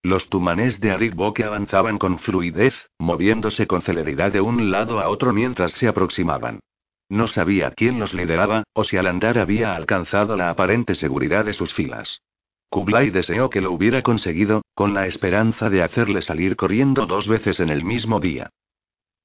Los 0.02 0.30
tumanés 0.30 0.80
de 0.80 0.92
Arikbo 0.92 1.34
avanzaban 1.44 1.98
con 1.98 2.20
fluidez, 2.20 2.88
moviéndose 3.00 3.68
con 3.68 3.82
celeridad 3.82 4.32
de 4.32 4.40
un 4.40 4.72
lado 4.72 5.02
a 5.02 5.10
otro 5.10 5.34
mientras 5.34 5.74
se 5.74 5.90
aproximaban. 5.90 6.62
No 7.10 7.28
sabía 7.28 7.72
quién 7.72 8.00
los 8.00 8.14
lideraba, 8.14 8.64
o 8.72 8.86
si 8.86 8.96
al 8.96 9.08
andar 9.08 9.40
había 9.40 9.76
alcanzado 9.76 10.38
la 10.38 10.50
aparente 10.50 10.96
seguridad 10.96 11.44
de 11.44 11.52
sus 11.52 11.74
filas. 11.74 12.22
Kublai 12.70 13.10
deseó 13.10 13.50
que 13.50 13.60
lo 13.60 13.74
hubiera 13.74 14.04
conseguido, 14.04 14.62
con 14.74 14.94
la 14.94 15.06
esperanza 15.06 15.70
de 15.70 15.84
hacerle 15.84 16.22
salir 16.22 16.56
corriendo 16.56 17.06
dos 17.08 17.28
veces 17.28 17.60
en 17.60 17.68
el 17.68 17.84
mismo 17.84 18.22
día. 18.22 18.52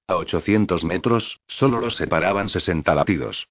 A 0.08 0.16
800 0.16 0.84
metros, 0.84 1.38
solo 1.46 1.80
los 1.80 1.96
separaban 1.96 2.48
60 2.48 2.94
latidos. 2.94 3.46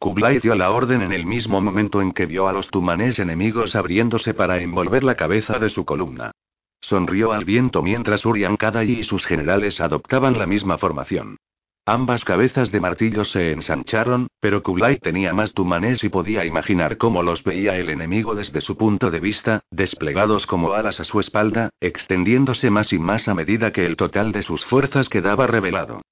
Kublai 0.00 0.40
dio 0.40 0.56
la 0.56 0.72
orden 0.72 1.02
en 1.02 1.12
el 1.12 1.24
mismo 1.24 1.60
momento 1.60 2.02
en 2.02 2.10
que 2.10 2.26
vio 2.26 2.48
a 2.48 2.52
los 2.52 2.68
tumanés 2.68 3.20
enemigos 3.20 3.76
abriéndose 3.76 4.34
para 4.34 4.60
envolver 4.60 5.04
la 5.04 5.14
cabeza 5.14 5.60
de 5.60 5.70
su 5.70 5.84
columna. 5.84 6.32
sonrió 6.80 7.32
al 7.32 7.44
viento 7.44 7.82
mientras 7.82 8.26
Urian 8.26 8.56
Kadai 8.56 8.90
y 8.90 9.04
sus 9.04 9.24
generales 9.24 9.80
adoptaban 9.80 10.36
la 10.36 10.46
misma 10.46 10.78
formación. 10.78 11.36
Ambas 11.86 12.24
cabezas 12.24 12.70
de 12.70 12.80
martillo 12.80 13.24
se 13.24 13.52
ensancharon, 13.52 14.28
pero 14.38 14.62
Kublai 14.62 14.98
tenía 14.98 15.32
más 15.32 15.52
tumanes 15.52 16.04
y 16.04 16.08
podía 16.08 16.44
imaginar 16.44 16.98
cómo 16.98 17.22
los 17.22 17.42
veía 17.42 17.76
el 17.76 17.88
enemigo 17.88 18.34
desde 18.34 18.60
su 18.60 18.76
punto 18.76 19.10
de 19.10 19.18
vista, 19.18 19.64
desplegados 19.70 20.46
como 20.46 20.72
alas 20.74 21.00
a 21.00 21.04
su 21.04 21.18
espalda, 21.20 21.70
extendiéndose 21.80 22.70
más 22.70 22.92
y 22.92 22.98
más 22.98 23.28
a 23.28 23.34
medida 23.34 23.72
que 23.72 23.86
el 23.86 23.96
total 23.96 24.30
de 24.30 24.42
sus 24.42 24.64
fuerzas 24.64 25.08
quedaba 25.08 25.46
revelado. 25.46 26.02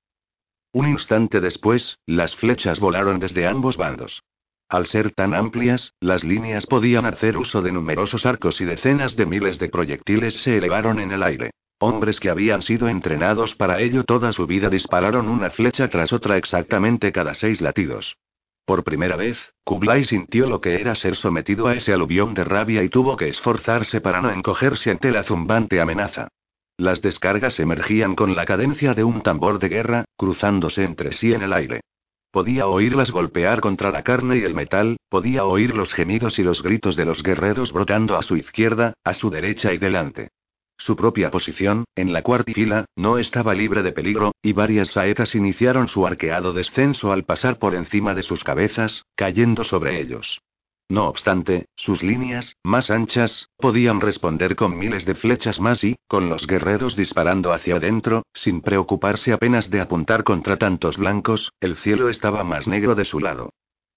Un 0.73 0.89
instante 0.89 1.41
después, 1.41 1.99
las 2.07 2.35
flechas 2.35 2.81
volaron 2.81 3.19
desde 3.19 3.47
ambos 3.47 3.77
bandos. 3.77 4.23
Al 4.69 4.87
ser 4.87 5.13
tan 5.13 5.33
amplias, 5.33 5.95
las 6.01 6.25
líneas 6.25 6.67
podían 6.67 7.07
hacer 7.07 7.39
uso 7.39 7.63
de 7.63 7.73
numerosos 7.73 8.27
arcos 8.27 8.61
y 8.61 8.65
decenas 8.65 9.17
de 9.17 9.27
miles 9.27 9.59
de 9.59 9.69
proyectiles 9.69 10.43
se 10.43 10.59
elevaron 10.59 10.99
en 10.99 11.13
el 11.13 11.23
aire. 11.23 11.53
Hombres 11.81 12.19
que 12.19 12.29
habían 12.29 12.63
sido 12.63 12.89
entrenados 12.89 13.55
para 13.55 13.81
ello 13.81 14.03
toda 14.03 14.33
su 14.33 14.49
vida 14.49 14.69
dispararon 14.69 15.29
una 15.29 15.51
flecha 15.51 15.89
tras 15.89 16.13
otra 16.13 16.37
exactamente 16.37 17.13
cada 17.13 17.35
seis 17.35 17.61
latidos. 17.61 18.17
Por 18.65 18.83
primera 18.83 19.15
vez, 19.15 19.55
Kublai 19.65 20.05
sintió 20.05 20.49
lo 20.49 20.61
que 20.61 20.81
era 20.81 20.97
ser 20.97 21.15
sometido 21.15 21.69
a 21.69 21.75
ese 21.75 21.93
aluvión 21.93 22.35
de 22.35 22.43
rabia 22.43 22.83
y 22.83 22.89
tuvo 22.89 23.17
que 23.17 23.29
esforzarse 23.29 24.01
para 24.01 24.21
no 24.21 24.31
encogerse 24.31 24.91
ante 24.91 25.13
la 25.13 25.23
zumbante 25.23 25.81
amenaza. 25.81 26.29
Las 26.77 27.01
descargas 27.01 27.61
emergían 27.61 28.17
con 28.17 28.35
la 28.35 28.45
cadencia 28.45 28.95
de 28.95 29.05
un 29.05 29.23
tambor 29.23 29.61
de 29.61 29.69
guerra, 29.69 30.05
cruzándose 30.17 30.83
entre 30.83 31.13
sí 31.13 31.33
en 31.33 31.43
el 31.43 31.53
aire. 31.53 31.81
Podía 32.33 32.67
oírlas 32.67 33.13
golpear 33.13 33.61
contra 33.61 33.91
la 33.91 34.03
carne 34.03 34.39
y 34.39 34.43
el 34.43 34.55
metal, 34.55 34.97
podía 35.09 35.45
oír 35.45 35.75
los 35.75 35.95
gemidos 35.95 36.39
y 36.41 36.43
los 36.43 36.63
gritos 36.63 36.97
de 36.97 37.05
los 37.05 37.23
guerreros 37.23 37.73
brotando 37.73 38.17
a 38.17 38.23
su 38.23 38.37
izquierda, 38.37 38.95
a 39.05 39.15
su 39.15 39.31
derecha 39.31 39.73
y 39.73 39.79
delante. 39.79 40.31
Su 40.79 40.95
propia 40.95 41.31
posición, 41.31 41.85
en 41.97 42.13
la 42.13 42.23
cuarta 42.23 42.53
fila, 42.53 42.85
no 42.97 43.19
estaba 43.19 43.53
libre 43.53 43.83
de 43.83 43.93
peligro, 43.93 44.33
y 44.43 44.53
varias 44.53 44.91
saetas 44.91 45.35
iniciaron 45.35 45.89
su 45.89 46.07
arqueado 46.07 46.53
descenso 46.53 47.13
al 47.13 47.25
pasar 47.25 47.59
por 47.59 47.75
encima 47.75 48.15
de 48.15 48.23
sus 48.23 48.45
cabezas, 48.45 49.05
cayendo 49.17 49.65
sobre 49.65 50.01
ellos. 50.01 50.41
No 50.89 51.07
obstante, 51.09 51.67
sus 51.77 52.03
líneas, 52.03 52.57
más 52.63 52.91
anchas, 52.91 53.49
podían 53.59 54.01
responder 54.01 54.57
con 54.57 54.79
miles 54.79 55.05
de 55.05 55.17
flechas 55.17 55.61
más 55.61 55.85
y, 55.85 55.97
con 56.07 56.31
los 56.31 56.47
guerreros 56.47 56.97
disparando 56.97 57.53
hacia 57.53 57.77
adentro, 57.77 58.23
sin 58.33 58.63
preocuparse 58.63 59.33
apenas 59.33 59.69
de 59.69 59.81
apuntar 59.81 60.25
contra 60.25 60.57
tantos 60.57 60.97
blancos, 60.97 61.53
el 61.61 61.77
cielo 61.77 62.09
estaba 62.09 62.43
más 62.45 62.69
negro 62.69 62.95
de 62.95 63.05
su 63.05 63.21
lado. 63.21 63.51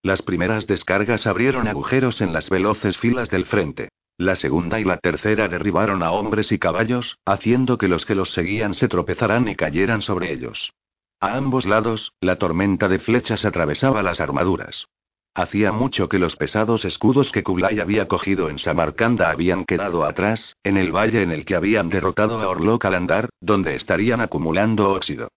Las 0.03 0.21
primeras 0.23 0.67
descargas 0.67 1.27
abrieron 1.27 1.67
agujeros 1.67 2.21
en 2.21 2.33
las 2.33 2.49
veloces 2.49 2.97
filas 2.97 3.29
del 3.29 3.45
frente. 3.45 3.89
La 4.21 4.35
segunda 4.35 4.79
y 4.79 4.83
la 4.83 4.97
tercera 4.97 5.47
derribaron 5.47 6.03
a 6.03 6.11
hombres 6.11 6.51
y 6.51 6.59
caballos, 6.59 7.17
haciendo 7.25 7.79
que 7.79 7.87
los 7.87 8.05
que 8.05 8.13
los 8.13 8.29
seguían 8.29 8.75
se 8.75 8.87
tropezaran 8.87 9.47
y 9.47 9.55
cayeran 9.55 10.03
sobre 10.03 10.31
ellos. 10.31 10.73
A 11.19 11.33
ambos 11.37 11.65
lados, 11.65 12.13
la 12.21 12.35
tormenta 12.35 12.87
de 12.87 12.99
flechas 12.99 13.45
atravesaba 13.45 14.03
las 14.03 14.21
armaduras. 14.21 14.85
Hacía 15.33 15.71
mucho 15.71 16.07
que 16.07 16.19
los 16.19 16.35
pesados 16.35 16.85
escudos 16.85 17.31
que 17.31 17.41
Kublai 17.41 17.79
había 17.79 18.07
cogido 18.07 18.47
en 18.51 18.59
Samarcanda 18.59 19.31
habían 19.31 19.65
quedado 19.65 20.05
atrás, 20.05 20.55
en 20.63 20.77
el 20.77 20.95
valle 20.95 21.23
en 21.23 21.31
el 21.31 21.43
que 21.43 21.55
habían 21.55 21.89
derrotado 21.89 22.39
a 22.41 22.47
Orlok 22.47 22.85
al 22.85 22.93
andar, 22.93 23.29
donde 23.39 23.73
estarían 23.73 24.21
acumulando 24.21 24.91
óxido. 24.91 25.29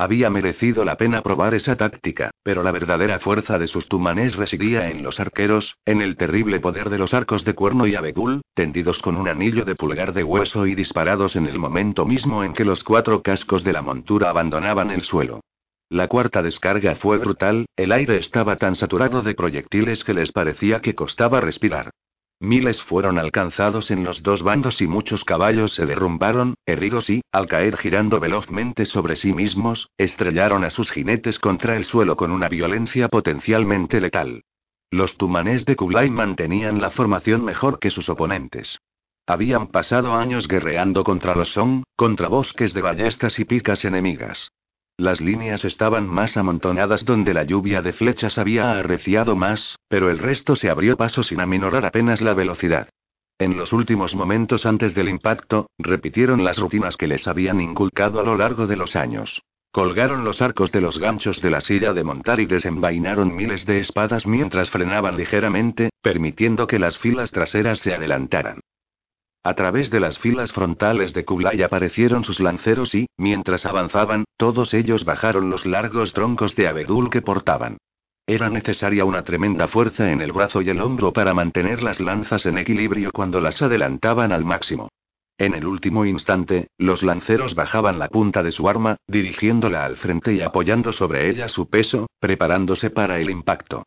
Había 0.00 0.30
merecido 0.30 0.82
la 0.86 0.96
pena 0.96 1.20
probar 1.20 1.52
esa 1.52 1.76
táctica, 1.76 2.30
pero 2.42 2.62
la 2.62 2.72
verdadera 2.72 3.18
fuerza 3.18 3.58
de 3.58 3.66
sus 3.66 3.86
tumanes 3.86 4.34
residía 4.34 4.88
en 4.88 5.02
los 5.02 5.20
arqueros, 5.20 5.76
en 5.84 6.00
el 6.00 6.16
terrible 6.16 6.58
poder 6.58 6.88
de 6.88 6.96
los 6.96 7.12
arcos 7.12 7.44
de 7.44 7.52
cuerno 7.52 7.86
y 7.86 7.96
abedul, 7.96 8.40
tendidos 8.54 9.02
con 9.02 9.18
un 9.18 9.28
anillo 9.28 9.66
de 9.66 9.74
pulgar 9.74 10.14
de 10.14 10.24
hueso 10.24 10.66
y 10.66 10.74
disparados 10.74 11.36
en 11.36 11.46
el 11.46 11.58
momento 11.58 12.06
mismo 12.06 12.42
en 12.42 12.54
que 12.54 12.64
los 12.64 12.82
cuatro 12.82 13.20
cascos 13.20 13.62
de 13.62 13.74
la 13.74 13.82
montura 13.82 14.30
abandonaban 14.30 14.90
el 14.90 15.02
suelo. 15.02 15.42
La 15.90 16.08
cuarta 16.08 16.40
descarga 16.42 16.94
fue 16.94 17.18
brutal, 17.18 17.66
el 17.76 17.92
aire 17.92 18.16
estaba 18.16 18.56
tan 18.56 18.76
saturado 18.76 19.20
de 19.20 19.34
proyectiles 19.34 20.02
que 20.02 20.14
les 20.14 20.32
parecía 20.32 20.80
que 20.80 20.94
costaba 20.94 21.42
respirar. 21.42 21.90
Miles 22.42 22.80
fueron 22.80 23.18
alcanzados 23.18 23.90
en 23.90 24.02
los 24.02 24.22
dos 24.22 24.42
bandos 24.42 24.80
y 24.80 24.86
muchos 24.86 25.26
caballos 25.26 25.74
se 25.74 25.84
derrumbaron, 25.84 26.54
heridos 26.64 27.10
y, 27.10 27.20
al 27.32 27.46
caer 27.46 27.76
girando 27.76 28.18
velozmente 28.18 28.86
sobre 28.86 29.16
sí 29.16 29.34
mismos, 29.34 29.90
estrellaron 29.98 30.64
a 30.64 30.70
sus 30.70 30.90
jinetes 30.90 31.38
contra 31.38 31.76
el 31.76 31.84
suelo 31.84 32.16
con 32.16 32.30
una 32.30 32.48
violencia 32.48 33.08
potencialmente 33.08 34.00
letal. 34.00 34.44
Los 34.90 35.18
tumanes 35.18 35.66
de 35.66 35.76
Kublai 35.76 36.08
mantenían 36.08 36.80
la 36.80 36.90
formación 36.90 37.44
mejor 37.44 37.78
que 37.78 37.90
sus 37.90 38.08
oponentes. 38.08 38.78
Habían 39.26 39.66
pasado 39.66 40.14
años 40.14 40.48
guerreando 40.48 41.04
contra 41.04 41.34
los 41.36 41.52
Song, 41.52 41.82
contra 41.94 42.28
bosques 42.28 42.72
de 42.72 42.80
ballestas 42.80 43.38
y 43.38 43.44
picas 43.44 43.84
enemigas. 43.84 44.50
Las 45.00 45.22
líneas 45.22 45.64
estaban 45.64 46.06
más 46.06 46.36
amontonadas 46.36 47.06
donde 47.06 47.32
la 47.32 47.44
lluvia 47.44 47.80
de 47.80 47.94
flechas 47.94 48.36
había 48.36 48.72
arreciado 48.72 49.34
más, 49.34 49.78
pero 49.88 50.10
el 50.10 50.18
resto 50.18 50.56
se 50.56 50.68
abrió 50.68 50.98
paso 50.98 51.22
sin 51.22 51.40
aminorar 51.40 51.86
apenas 51.86 52.20
la 52.20 52.34
velocidad. 52.34 52.90
En 53.38 53.56
los 53.56 53.72
últimos 53.72 54.14
momentos 54.14 54.66
antes 54.66 54.94
del 54.94 55.08
impacto, 55.08 55.70
repitieron 55.78 56.44
las 56.44 56.58
rutinas 56.58 56.98
que 56.98 57.06
les 57.06 57.26
habían 57.26 57.62
inculcado 57.62 58.20
a 58.20 58.24
lo 58.24 58.36
largo 58.36 58.66
de 58.66 58.76
los 58.76 58.94
años. 58.94 59.40
Colgaron 59.72 60.22
los 60.22 60.42
arcos 60.42 60.70
de 60.70 60.82
los 60.82 60.98
ganchos 60.98 61.40
de 61.40 61.50
la 61.50 61.62
silla 61.62 61.94
de 61.94 62.04
montar 62.04 62.38
y 62.38 62.44
desenvainaron 62.44 63.34
miles 63.34 63.64
de 63.64 63.78
espadas 63.78 64.26
mientras 64.26 64.68
frenaban 64.68 65.16
ligeramente, 65.16 65.88
permitiendo 66.02 66.66
que 66.66 66.78
las 66.78 66.98
filas 66.98 67.30
traseras 67.30 67.78
se 67.78 67.94
adelantaran. 67.94 68.60
A 69.42 69.54
través 69.54 69.90
de 69.90 70.00
las 70.00 70.18
filas 70.18 70.52
frontales 70.52 71.14
de 71.14 71.24
Kublai 71.24 71.62
aparecieron 71.62 72.24
sus 72.24 72.40
lanceros 72.40 72.94
y, 72.94 73.06
mientras 73.16 73.64
avanzaban, 73.64 74.24
todos 74.36 74.74
ellos 74.74 75.06
bajaron 75.06 75.48
los 75.48 75.64
largos 75.64 76.12
troncos 76.12 76.54
de 76.56 76.68
abedul 76.68 77.08
que 77.08 77.22
portaban. 77.22 77.78
Era 78.26 78.50
necesaria 78.50 79.06
una 79.06 79.24
tremenda 79.24 79.66
fuerza 79.66 80.12
en 80.12 80.20
el 80.20 80.32
brazo 80.32 80.60
y 80.60 80.68
el 80.68 80.80
hombro 80.82 81.14
para 81.14 81.32
mantener 81.32 81.82
las 81.82 82.00
lanzas 82.00 82.44
en 82.44 82.58
equilibrio 82.58 83.12
cuando 83.12 83.40
las 83.40 83.62
adelantaban 83.62 84.30
al 84.30 84.44
máximo. 84.44 84.90
En 85.38 85.54
el 85.54 85.64
último 85.64 86.04
instante, 86.04 86.68
los 86.76 87.02
lanceros 87.02 87.54
bajaban 87.54 87.98
la 87.98 88.08
punta 88.08 88.42
de 88.42 88.50
su 88.50 88.68
arma, 88.68 88.98
dirigiéndola 89.06 89.86
al 89.86 89.96
frente 89.96 90.34
y 90.34 90.42
apoyando 90.42 90.92
sobre 90.92 91.30
ella 91.30 91.48
su 91.48 91.70
peso, 91.70 92.10
preparándose 92.20 92.90
para 92.90 93.18
el 93.18 93.30
impacto. 93.30 93.84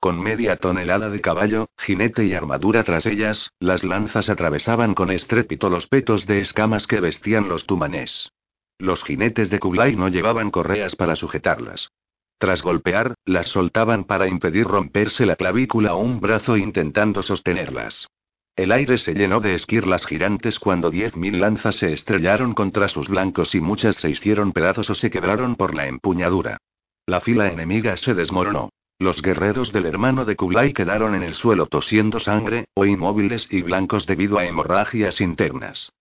Con 0.00 0.20
media 0.20 0.56
tonelada 0.56 1.08
de 1.08 1.20
caballo, 1.20 1.68
jinete 1.78 2.24
y 2.24 2.34
armadura 2.34 2.84
tras 2.84 3.06
ellas, 3.06 3.50
las 3.58 3.82
lanzas 3.82 4.28
atravesaban 4.28 4.94
con 4.94 5.10
estrépito 5.10 5.70
los 5.70 5.86
petos 5.86 6.26
de 6.26 6.40
escamas 6.40 6.86
que 6.86 7.00
vestían 7.00 7.48
los 7.48 7.66
tumanés. 7.66 8.30
Los 8.78 9.02
jinetes 9.02 9.48
de 9.48 9.58
Kublai 9.58 9.96
no 9.96 10.08
llevaban 10.08 10.50
correas 10.50 10.96
para 10.96 11.16
sujetarlas. 11.16 11.90
Tras 12.38 12.62
golpear, 12.62 13.14
las 13.24 13.46
soltaban 13.46 14.04
para 14.04 14.28
impedir 14.28 14.66
romperse 14.66 15.24
la 15.24 15.36
clavícula 15.36 15.94
o 15.94 16.00
un 16.00 16.20
brazo 16.20 16.58
intentando 16.58 17.22
sostenerlas. 17.22 18.06
El 18.54 18.72
aire 18.72 18.98
se 18.98 19.14
llenó 19.14 19.40
de 19.40 19.54
esquirlas 19.54 20.06
gigantes 20.06 20.58
cuando 20.58 20.90
diez 20.90 21.16
mil 21.16 21.40
lanzas 21.40 21.76
se 21.76 21.92
estrellaron 21.92 22.54
contra 22.54 22.88
sus 22.88 23.08
blancos 23.08 23.54
y 23.54 23.60
muchas 23.60 23.96
se 23.96 24.10
hicieron 24.10 24.52
pedazos 24.52 24.90
o 24.90 24.94
se 24.94 25.10
quebraron 25.10 25.56
por 25.56 25.74
la 25.74 25.86
empuñadura. 25.86 26.58
La 27.06 27.20
fila 27.20 27.48
enemiga 27.48 27.96
se 27.96 28.14
desmoronó. 28.14 28.70
Los 28.98 29.20
guerreros 29.20 29.72
del 29.72 29.84
hermano 29.84 30.24
de 30.24 30.36
Kublai 30.36 30.72
quedaron 30.72 31.14
en 31.14 31.22
el 31.22 31.34
suelo 31.34 31.66
tosiendo 31.66 32.18
sangre, 32.18 32.64
o 32.72 32.86
inmóviles 32.86 33.46
y 33.50 33.60
blancos 33.60 34.06
debido 34.06 34.38
a 34.38 34.46
hemorragias 34.46 35.20
internas. 35.20 35.92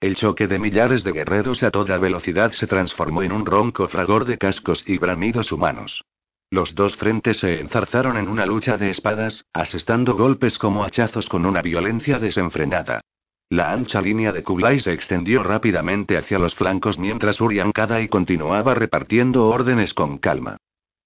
El 0.00 0.16
choque 0.16 0.48
de 0.48 0.58
millares 0.58 1.04
de 1.04 1.12
guerreros 1.12 1.62
a 1.62 1.70
toda 1.70 1.98
velocidad 1.98 2.52
se 2.52 2.66
transformó 2.66 3.22
en 3.22 3.32
un 3.32 3.44
ronco 3.44 3.88
fragor 3.88 4.24
de 4.24 4.38
cascos 4.38 4.88
y 4.88 4.96
bramidos 4.96 5.52
humanos. 5.52 6.04
Los 6.50 6.74
dos 6.74 6.96
frentes 6.96 7.38
se 7.38 7.60
enzarzaron 7.60 8.16
en 8.16 8.28
una 8.28 8.46
lucha 8.46 8.78
de 8.78 8.88
espadas, 8.90 9.44
asestando 9.52 10.14
golpes 10.14 10.56
como 10.56 10.82
hachazos 10.84 11.28
con 11.28 11.44
una 11.44 11.60
violencia 11.60 12.18
desenfrenada. 12.18 13.02
La 13.50 13.70
ancha 13.70 14.00
línea 14.00 14.32
de 14.32 14.42
Kublai 14.42 14.80
se 14.80 14.94
extendió 14.94 15.42
rápidamente 15.42 16.16
hacia 16.16 16.38
los 16.38 16.54
flancos 16.54 16.98
mientras 16.98 17.38
Urian 17.40 17.72
Kadai 17.72 18.08
continuaba 18.08 18.74
repartiendo 18.74 19.46
órdenes 19.46 19.92
con 19.92 20.16
calma. 20.16 20.56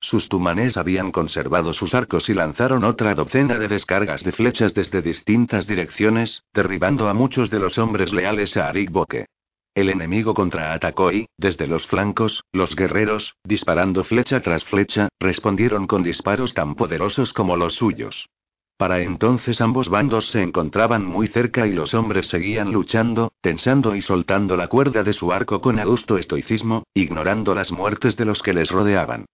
Sus 0.01 0.29
tumanes 0.29 0.77
habían 0.77 1.11
conservado 1.11 1.73
sus 1.73 1.93
arcos 1.95 2.29
y 2.29 2.35
lanzaron 2.35 2.85
otra 2.85 3.15
docena 3.15 3.59
de 3.59 3.69
descargas 3.69 4.23
de 4.23 4.33
flechas 4.33 4.73
desde 4.73 5.03
distintas 5.03 5.67
direcciones, 5.67 6.45
derribando 6.55 7.09
a 7.09 7.15
muchos 7.15 7.51
de 7.51 7.59
los 7.59 7.79
hombres 7.79 8.13
leales 8.13 8.57
a 8.57 8.69
Arik 8.69 8.91
Boke. 8.91 9.27
El 9.75 9.91
enemigo 9.91 10.35
contraatacó 10.35 11.13
y, 11.13 11.29
desde 11.37 11.67
los 11.67 11.87
flancos, 11.87 12.43
los 12.53 12.75
guerreros, 12.75 13.35
disparando 13.45 14.03
flecha 14.05 14.41
tras 14.41 14.65
flecha, 14.65 15.09
respondieron 15.21 15.87
con 15.87 16.03
disparos 16.03 16.55
tan 16.55 16.75
poderosos 16.75 17.33
como 17.33 17.57
los 17.57 17.75
suyos. 17.75 18.29
Para 18.77 19.01
entonces 19.01 19.61
ambos 19.61 19.89
bandos 19.89 20.31
se 20.31 20.41
encontraban 20.43 21.05
muy 21.05 21.27
cerca 21.27 21.67
y 21.67 21.73
los 21.73 21.95
hombres 21.95 22.29
seguían 22.29 22.71
luchando, 22.73 23.33
tensando 23.41 23.97
y 23.97 24.01
soltando 24.01 24.57
la 24.57 24.69
cuerda 24.69 25.03
de 25.03 25.13
su 25.13 25.33
arco 25.33 25.61
con 25.61 25.81
adusto 25.81 26.17
estoicismo, 26.17 26.85
ignorando 26.95 27.57
las 27.57 27.73
muertes 27.73 28.17
de 28.17 28.25
los 28.25 28.41
que 28.41 28.55
les 28.55 28.71
rodeaban. 28.71 29.27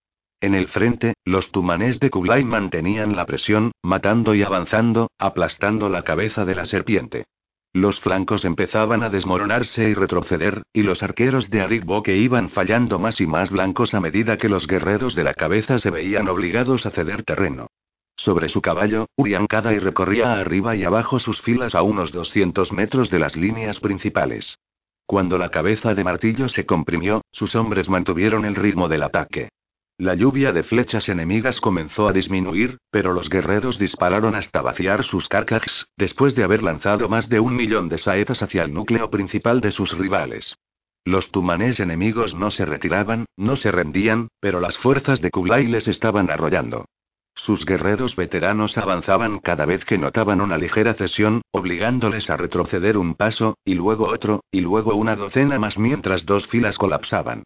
En 0.45 0.55
el 0.55 0.69
frente, 0.69 1.15
los 1.25 1.53
tumanes 1.53 2.01
de 2.01 2.11
Kublai 2.11 2.45
mantenían 2.45 3.17
la 3.17 3.25
presión, 3.25 3.73
matando 3.83 4.35
y 4.35 4.43
avanzando, 4.43 5.11
aplastando 5.17 5.89
la 5.89 6.03
cabeza 6.03 6.45
de 6.45 6.55
la 6.55 6.67
serpiente. 6.67 7.25
Los 7.73 7.99
flancos 8.01 8.45
empezaban 8.45 9.03
a 9.03 9.09
desmoronarse 9.09 9.89
y 9.89 9.95
retroceder, 9.95 10.61
y 10.71 10.83
los 10.83 11.03
arqueros 11.03 11.49
de 11.49 11.63
Arikboke 11.63 12.15
iban 12.15 12.51
fallando 12.51 12.99
más 12.99 13.23
y 13.23 13.27
más 13.27 13.51
blancos 13.51 13.95
a 13.95 14.03
medida 14.03 14.37
que 14.37 14.51
los 14.51 14.67
guerreros 14.67 15.15
de 15.15 15.25
la 15.25 15.33
cabeza 15.33 15.79
se 15.79 15.89
veían 15.89 16.29
obligados 16.29 16.85
a 16.85 16.91
ceder 16.91 17.23
terreno. 17.23 17.69
Sobre 18.15 18.51
su 18.51 18.61
caballo, 18.61 19.07
Urian 19.17 19.47
y 19.51 19.79
recorría 19.79 20.35
arriba 20.35 20.77
y 20.77 20.85
abajo 20.85 21.19
sus 21.21 21.41
filas 21.41 21.75
a 21.75 21.81
unos 21.81 22.13
200 22.13 22.71
metros 22.71 23.09
de 23.09 23.19
las 23.19 23.35
líneas 23.35 23.81
principales. 23.81 24.59
Cuando 25.07 25.39
la 25.39 25.49
cabeza 25.49 25.95
de 25.95 26.05
martillo 26.05 26.51
se 26.51 26.67
comprimió, 26.67 27.23
sus 27.33 27.55
hombres 27.55 27.89
mantuvieron 27.89 28.45
el 28.45 28.57
ritmo 28.57 28.91
del 28.91 29.05
ataque. 29.05 29.49
La 29.99 30.17
lluvia 30.17 30.53
de 30.53 30.65
flechas 30.65 31.09
enemigas 31.09 31.61
comenzó 31.61 32.09
a 32.09 32.13
disminuir, 32.13 32.79
pero 32.91 33.13
los 33.13 33.29
guerreros 33.29 33.79
dispararon 33.79 34.35
hasta 34.35 34.61
vaciar 34.61 35.05
sus 35.05 35.29
carcajes, 35.29 35.87
después 35.97 36.35
de 36.35 36.43
haber 36.43 36.65
lanzado 36.65 37.09
más 37.09 37.29
de 37.29 37.39
un 37.39 37.55
millón 37.55 37.89
de 37.89 37.99
saetas 37.99 38.43
hacia 38.43 38.65
el 38.65 38.75
núcleo 38.75 39.09
principal 39.09 39.61
de 39.61 39.71
sus 39.71 39.97
rivales. 39.97 40.57
Los 41.05 41.31
tumanés 41.31 41.79
enemigos 41.79 42.35
no 42.35 42.51
se 42.51 42.65
retiraban, 42.65 43.27
no 43.37 43.55
se 43.55 43.71
rendían, 43.71 44.31
pero 44.41 44.59
las 44.59 44.77
fuerzas 44.79 45.21
de 45.21 45.31
Kublai 45.31 45.69
les 45.69 45.87
estaban 45.87 46.29
arrollando. 46.29 46.87
Sus 47.37 47.65
guerreros 47.65 48.17
veteranos 48.17 48.79
avanzaban 48.79 49.39
cada 49.39 49.65
vez 49.65 49.85
que 49.85 49.99
notaban 49.99 50.41
una 50.41 50.59
ligera 50.59 50.95
cesión, 50.95 51.43
obligándoles 51.53 52.31
a 52.31 52.37
retroceder 52.37 52.99
un 52.99 53.15
paso, 53.15 53.59
y 53.65 53.75
luego 53.75 54.09
otro, 54.09 54.43
y 54.51 54.61
luego 54.61 54.97
una 54.97 55.15
docena 55.15 55.61
más 55.61 55.79
mientras 55.79 56.27
dos 56.27 56.49
filas 56.49 56.79
colapsaban. 56.79 57.45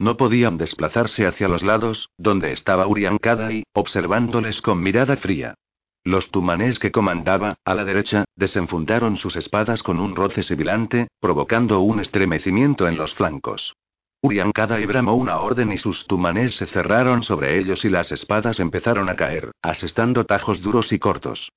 No 0.00 0.16
podían 0.16 0.56
desplazarse 0.56 1.26
hacia 1.26 1.46
los 1.46 1.62
lados, 1.62 2.08
donde 2.16 2.52
estaba 2.52 2.86
Urian 2.86 3.18
Kadai, 3.18 3.64
observándoles 3.74 4.62
con 4.62 4.82
mirada 4.82 5.18
fría. 5.18 5.56
Los 6.04 6.30
tumanés 6.30 6.78
que 6.78 6.90
comandaba, 6.90 7.56
a 7.66 7.74
la 7.74 7.84
derecha, 7.84 8.24
desenfundaron 8.34 9.18
sus 9.18 9.36
espadas 9.36 9.82
con 9.82 10.00
un 10.00 10.16
roce 10.16 10.42
sibilante, 10.42 11.08
provocando 11.20 11.80
un 11.80 12.00
estremecimiento 12.00 12.88
en 12.88 12.96
los 12.96 13.14
flancos. 13.14 13.74
Urian 14.22 14.52
Kadai 14.52 14.86
bramó 14.86 15.16
una 15.16 15.38
orden 15.40 15.70
y 15.70 15.76
sus 15.76 16.06
tumanés 16.06 16.56
se 16.56 16.64
cerraron 16.64 17.22
sobre 17.22 17.58
ellos 17.58 17.84
y 17.84 17.90
las 17.90 18.10
espadas 18.10 18.58
empezaron 18.58 19.10
a 19.10 19.16
caer, 19.16 19.50
asestando 19.60 20.24
tajos 20.24 20.62
duros 20.62 20.94
y 20.94 20.98
cortos. 20.98 21.50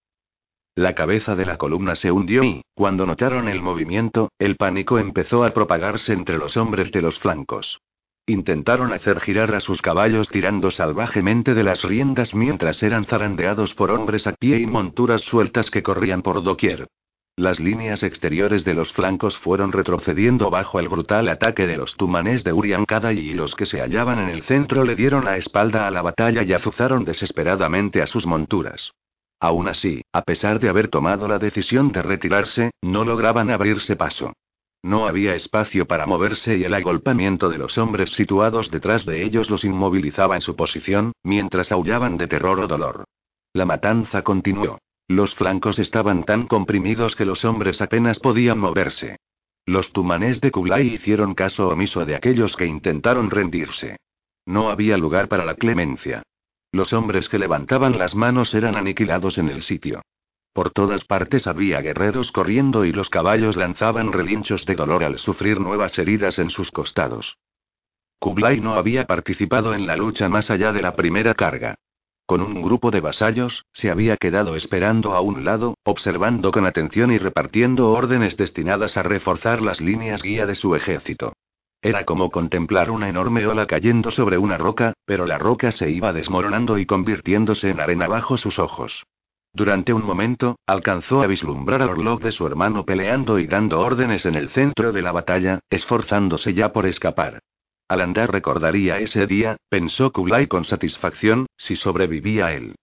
La 0.75 0.95
cabeza 0.95 1.37
de 1.37 1.45
la 1.45 1.57
columna 1.57 1.95
se 1.95 2.11
hundió 2.11 2.43
y, 2.43 2.61
cuando 2.75 3.05
notaron 3.05 3.47
el 3.47 3.61
movimiento, 3.61 4.33
el 4.37 4.57
pánico 4.57 4.99
empezó 4.99 5.45
a 5.45 5.51
propagarse 5.51 6.11
entre 6.11 6.37
los 6.37 6.57
hombres 6.57 6.91
de 6.91 7.01
los 7.01 7.17
flancos. 7.19 7.79
Intentaron 8.25 8.93
hacer 8.93 9.19
girar 9.19 9.53
a 9.53 9.59
sus 9.59 9.81
caballos 9.81 10.29
tirando 10.29 10.71
salvajemente 10.71 11.53
de 11.53 11.63
las 11.63 11.83
riendas 11.83 12.33
mientras 12.33 12.81
eran 12.81 13.03
zarandeados 13.03 13.73
por 13.73 13.91
hombres 13.91 14.27
a 14.27 14.31
pie 14.31 14.59
y 14.59 14.65
monturas 14.65 15.23
sueltas 15.23 15.69
que 15.69 15.83
corrían 15.83 16.21
por 16.21 16.41
doquier. 16.41 16.87
Las 17.35 17.59
líneas 17.59 18.01
exteriores 18.01 18.63
de 18.63 18.75
los 18.75 18.93
flancos 18.93 19.37
fueron 19.37 19.73
retrocediendo 19.73 20.49
bajo 20.49 20.79
el 20.79 20.87
brutal 20.87 21.27
ataque 21.27 21.67
de 21.67 21.75
los 21.75 21.97
tumanes 21.97 22.45
de 22.45 22.53
Uriankada 22.53 23.11
y 23.11 23.33
los 23.33 23.55
que 23.55 23.65
se 23.65 23.81
hallaban 23.81 24.19
en 24.19 24.29
el 24.29 24.43
centro 24.43 24.85
le 24.85 24.95
dieron 24.95 25.25
la 25.25 25.35
espalda 25.35 25.85
a 25.85 25.91
la 25.91 26.01
batalla 26.01 26.43
y 26.43 26.53
azuzaron 26.53 27.03
desesperadamente 27.03 28.01
a 28.01 28.07
sus 28.07 28.25
monturas. 28.25 28.93
Aún 29.41 29.67
así, 29.67 30.01
a 30.13 30.21
pesar 30.21 30.61
de 30.61 30.69
haber 30.69 30.87
tomado 30.87 31.27
la 31.27 31.39
decisión 31.39 31.91
de 31.91 32.03
retirarse, 32.03 32.71
no 32.81 33.03
lograban 33.03 33.51
abrirse 33.51 33.97
paso. 33.97 34.31
No 34.83 35.07
había 35.07 35.33
espacio 35.33 35.87
para 35.87 36.05
moverse 36.05 36.57
y 36.57 36.65
el 36.65 36.73
agolpamiento 36.73 37.47
de 37.49 37.57
los 37.57 37.77
hombres 37.77 38.11
situados 38.11 38.69
detrás 38.69 39.05
de 39.05 39.23
ellos 39.23 39.49
los 39.49 39.63
inmovilizaba 39.63 40.35
en 40.35 40.41
su 40.41 40.57
posición, 40.57 41.13
mientras 41.23 41.71
aullaban 41.71 42.17
de 42.17 42.27
terror 42.27 42.59
o 42.59 42.67
dolor. 42.67 43.05
La 43.53 43.65
matanza 43.65 44.23
continuó. 44.23 44.79
Los 45.07 45.35
flancos 45.35 45.79
estaban 45.79 46.25
tan 46.25 46.47
comprimidos 46.47 47.15
que 47.15 47.25
los 47.25 47.45
hombres 47.45 47.81
apenas 47.81 48.19
podían 48.19 48.59
moverse. 48.59 49.17
Los 49.65 49.93
tumanés 49.93 50.41
de 50.41 50.51
Kublai 50.51 50.87
hicieron 50.93 51.33
caso 51.33 51.69
omiso 51.69 52.05
de 52.05 52.15
aquellos 52.15 52.57
que 52.57 52.65
intentaron 52.65 53.29
rendirse. 53.29 53.97
No 54.45 54.69
había 54.69 54.97
lugar 54.97 55.29
para 55.29 55.45
la 55.45 55.55
clemencia. 55.55 56.23
Los 56.73 56.91
hombres 56.91 57.29
que 57.29 57.39
levantaban 57.39 57.97
las 57.97 58.15
manos 58.15 58.53
eran 58.53 58.75
aniquilados 58.75 59.37
en 59.37 59.47
el 59.47 59.61
sitio. 59.61 60.01
Por 60.53 60.69
todas 60.69 61.03
partes 61.03 61.47
había 61.47 61.81
guerreros 61.81 62.31
corriendo 62.31 62.85
y 62.85 62.91
los 62.91 63.09
caballos 63.09 63.57
lanzaban 63.57 64.13
relinchos 64.13 64.65
de 64.67 64.75
dolor 64.75 65.03
al 65.03 65.17
sufrir 65.17 65.59
nuevas 65.59 65.97
heridas 65.97 66.37
en 66.37 66.51
sus 66.51 66.69
costados. 66.69 67.37
Kublai 68.19 68.61
no 68.61 68.75
había 68.75 69.05
participado 69.05 69.73
en 69.73 69.87
la 69.87 69.97
lucha 69.97 70.29
más 70.29 70.51
allá 70.51 70.71
de 70.71 70.83
la 70.83 70.95
primera 70.95 71.33
carga. 71.33 71.75
Con 72.25 72.41
un 72.41 72.61
grupo 72.61 72.91
de 72.91 73.01
vasallos, 73.01 73.65
se 73.73 73.89
había 73.89 74.15
quedado 74.15 74.55
esperando 74.55 75.13
a 75.13 75.21
un 75.21 75.43
lado, 75.43 75.75
observando 75.83 76.51
con 76.51 76.65
atención 76.65 77.11
y 77.11 77.17
repartiendo 77.17 77.91
órdenes 77.91 78.37
destinadas 78.37 78.95
a 78.95 79.03
reforzar 79.03 79.61
las 79.61 79.81
líneas 79.81 80.21
guía 80.21 80.45
de 80.45 80.55
su 80.55 80.75
ejército. 80.75 81.33
Era 81.81 82.05
como 82.05 82.29
contemplar 82.29 82.91
una 82.91 83.09
enorme 83.09 83.45
ola 83.45 83.65
cayendo 83.65 84.09
sobre 84.09 84.37
una 84.37 84.57
roca, 84.57 84.93
pero 85.05 85.25
la 85.25 85.37
roca 85.37 85.71
se 85.71 85.89
iba 85.89 86.13
desmoronando 86.13 86.77
y 86.77 86.85
convirtiéndose 86.85 87.71
en 87.71 87.81
arena 87.81 88.07
bajo 88.07 88.37
sus 88.37 88.57
ojos. 88.57 89.03
Durante 89.55 89.93
un 89.93 90.03
momento, 90.03 90.57
alcanzó 90.65 91.21
a 91.21 91.27
vislumbrar 91.27 91.83
al 91.83 91.89
Orlok 91.89 92.23
de 92.23 92.31
su 92.31 92.47
hermano 92.47 92.85
peleando 92.85 93.37
y 93.37 93.45
dando 93.45 93.81
órdenes 93.81 94.25
en 94.25 94.33
el 94.33 94.49
centro 94.49 94.91
de 94.91 95.03
la 95.03 95.11
batalla, 95.11 95.59
esforzándose 95.69 96.55
ya 96.55 96.73
por 96.73 96.87
escapar. 96.87 97.39
Al 97.87 98.01
andar 98.01 98.31
recordaría 98.31 98.97
ese 98.97 99.27
día, 99.27 99.57
pensó 99.69 100.11
Kublai 100.11 100.47
con 100.47 100.63
satisfacción, 100.63 101.45
si 101.55 101.75
sobrevivía 101.75 102.53
él. 102.53 102.73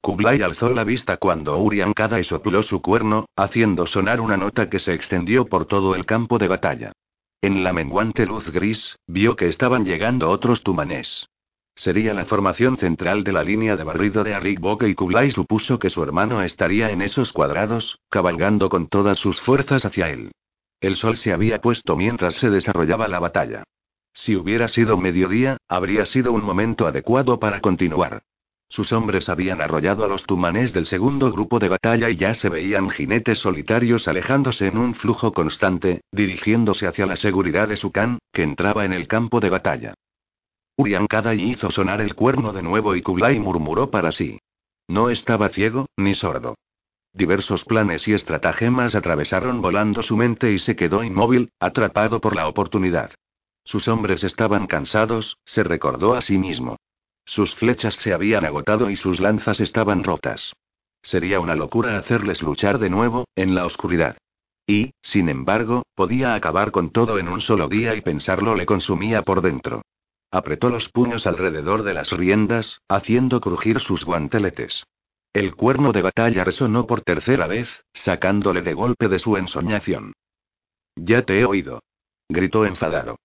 Kublai 0.00 0.42
alzó 0.42 0.70
la 0.70 0.82
vista 0.82 1.16
cuando 1.16 1.56
Urian 1.58 1.92
Kada 1.92 2.22
sopló 2.24 2.64
su 2.64 2.82
cuerno, 2.82 3.26
haciendo 3.36 3.86
sonar 3.86 4.20
una 4.20 4.36
nota 4.36 4.68
que 4.68 4.80
se 4.80 4.94
extendió 4.94 5.46
por 5.46 5.66
todo 5.66 5.94
el 5.94 6.04
campo 6.04 6.38
de 6.38 6.48
batalla. 6.48 6.92
En 7.40 7.62
la 7.62 7.72
menguante 7.72 8.26
luz 8.26 8.50
gris, 8.50 8.96
vio 9.06 9.36
que 9.36 9.46
estaban 9.46 9.84
llegando 9.84 10.28
otros 10.28 10.62
tumanés. 10.62 11.28
Sería 11.84 12.14
la 12.14 12.24
formación 12.24 12.78
central 12.78 13.24
de 13.24 13.32
la 13.32 13.44
línea 13.44 13.76
de 13.76 13.84
barrido 13.84 14.24
de 14.24 14.32
Arik 14.32 14.58
Boke 14.58 14.88
y 14.88 14.94
Kublai 14.94 15.30
supuso 15.30 15.78
que 15.78 15.90
su 15.90 16.02
hermano 16.02 16.40
estaría 16.40 16.90
en 16.90 17.02
esos 17.02 17.30
cuadrados, 17.30 17.98
cabalgando 18.08 18.70
con 18.70 18.88
todas 18.88 19.18
sus 19.18 19.38
fuerzas 19.42 19.84
hacia 19.84 20.08
él. 20.08 20.32
El 20.80 20.96
sol 20.96 21.18
se 21.18 21.34
había 21.34 21.60
puesto 21.60 21.94
mientras 21.94 22.36
se 22.36 22.48
desarrollaba 22.48 23.06
la 23.06 23.18
batalla. 23.18 23.64
Si 24.14 24.34
hubiera 24.34 24.68
sido 24.68 24.96
mediodía, 24.96 25.58
habría 25.68 26.06
sido 26.06 26.32
un 26.32 26.42
momento 26.42 26.86
adecuado 26.86 27.38
para 27.38 27.60
continuar. 27.60 28.22
Sus 28.70 28.90
hombres 28.94 29.28
habían 29.28 29.60
arrollado 29.60 30.06
a 30.06 30.08
los 30.08 30.24
tumanés 30.24 30.72
del 30.72 30.86
segundo 30.86 31.30
grupo 31.32 31.58
de 31.58 31.68
batalla 31.68 32.08
y 32.08 32.16
ya 32.16 32.32
se 32.32 32.48
veían 32.48 32.88
jinetes 32.88 33.40
solitarios 33.40 34.08
alejándose 34.08 34.68
en 34.68 34.78
un 34.78 34.94
flujo 34.94 35.34
constante, 35.34 36.00
dirigiéndose 36.12 36.86
hacia 36.86 37.04
la 37.04 37.16
seguridad 37.16 37.68
de 37.68 37.76
Sukan, 37.76 38.20
que 38.32 38.42
entraba 38.42 38.86
en 38.86 38.94
el 38.94 39.06
campo 39.06 39.40
de 39.40 39.50
batalla. 39.50 39.92
Urian 40.76 41.06
Kadai 41.06 41.40
hizo 41.40 41.70
sonar 41.70 42.00
el 42.00 42.14
cuerno 42.14 42.52
de 42.52 42.62
nuevo 42.62 42.96
y 42.96 43.02
Kublai 43.02 43.38
murmuró 43.38 43.90
para 43.90 44.10
sí. 44.10 44.40
No 44.88 45.08
estaba 45.08 45.48
ciego, 45.48 45.86
ni 45.96 46.14
sordo. 46.14 46.56
Diversos 47.12 47.64
planes 47.64 48.08
y 48.08 48.12
estratagemas 48.12 48.96
atravesaron 48.96 49.62
volando 49.62 50.02
su 50.02 50.16
mente 50.16 50.52
y 50.52 50.58
se 50.58 50.74
quedó 50.74 51.04
inmóvil, 51.04 51.52
atrapado 51.60 52.20
por 52.20 52.34
la 52.34 52.48
oportunidad. 52.48 53.12
Sus 53.64 53.86
hombres 53.86 54.24
estaban 54.24 54.66
cansados, 54.66 55.38
se 55.44 55.62
recordó 55.62 56.14
a 56.14 56.22
sí 56.22 56.38
mismo. 56.38 56.76
Sus 57.24 57.54
flechas 57.54 57.94
se 57.94 58.12
habían 58.12 58.44
agotado 58.44 58.90
y 58.90 58.96
sus 58.96 59.20
lanzas 59.20 59.60
estaban 59.60 60.02
rotas. 60.02 60.54
Sería 61.02 61.38
una 61.38 61.54
locura 61.54 61.96
hacerles 61.98 62.42
luchar 62.42 62.78
de 62.78 62.90
nuevo, 62.90 63.26
en 63.36 63.54
la 63.54 63.64
oscuridad. 63.64 64.18
Y, 64.66 64.92
sin 65.02 65.28
embargo, 65.28 65.84
podía 65.94 66.34
acabar 66.34 66.72
con 66.72 66.90
todo 66.90 67.18
en 67.18 67.28
un 67.28 67.40
solo 67.40 67.68
día 67.68 67.94
y 67.94 68.00
pensarlo 68.00 68.56
le 68.56 68.66
consumía 68.66 69.22
por 69.22 69.40
dentro. 69.40 69.82
Apretó 70.30 70.68
los 70.70 70.88
puños 70.88 71.26
alrededor 71.26 71.82
de 71.82 71.94
las 71.94 72.10
riendas, 72.10 72.80
haciendo 72.88 73.40
crujir 73.40 73.80
sus 73.80 74.04
guanteletes. 74.04 74.84
El 75.32 75.54
cuerno 75.56 75.92
de 75.92 76.02
batalla 76.02 76.44
resonó 76.44 76.86
por 76.86 77.00
tercera 77.00 77.46
vez, 77.46 77.84
sacándole 77.92 78.62
de 78.62 78.74
golpe 78.74 79.08
de 79.08 79.18
su 79.18 79.36
ensoñación. 79.36 80.12
Ya 80.96 81.22
te 81.22 81.40
he 81.40 81.44
oído. 81.44 81.82
Gritó 82.28 82.64
enfadado. 82.64 83.16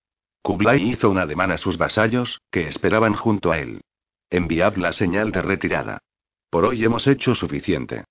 Kublai 0.41 0.81
hizo 0.81 1.09
un 1.09 1.17
ademán 1.17 1.51
a 1.51 1.57
sus 1.57 1.77
vasallos, 1.77 2.41
que 2.51 2.67
esperaban 2.67 3.13
junto 3.13 3.51
a 3.51 3.59
él. 3.59 3.81
Enviad 4.29 4.75
la 4.77 4.91
señal 4.91 5.31
de 5.31 5.41
retirada. 5.41 5.99
Por 6.49 6.65
hoy 6.65 6.83
hemos 6.83 7.05
hecho 7.07 7.35
suficiente. 7.35 8.05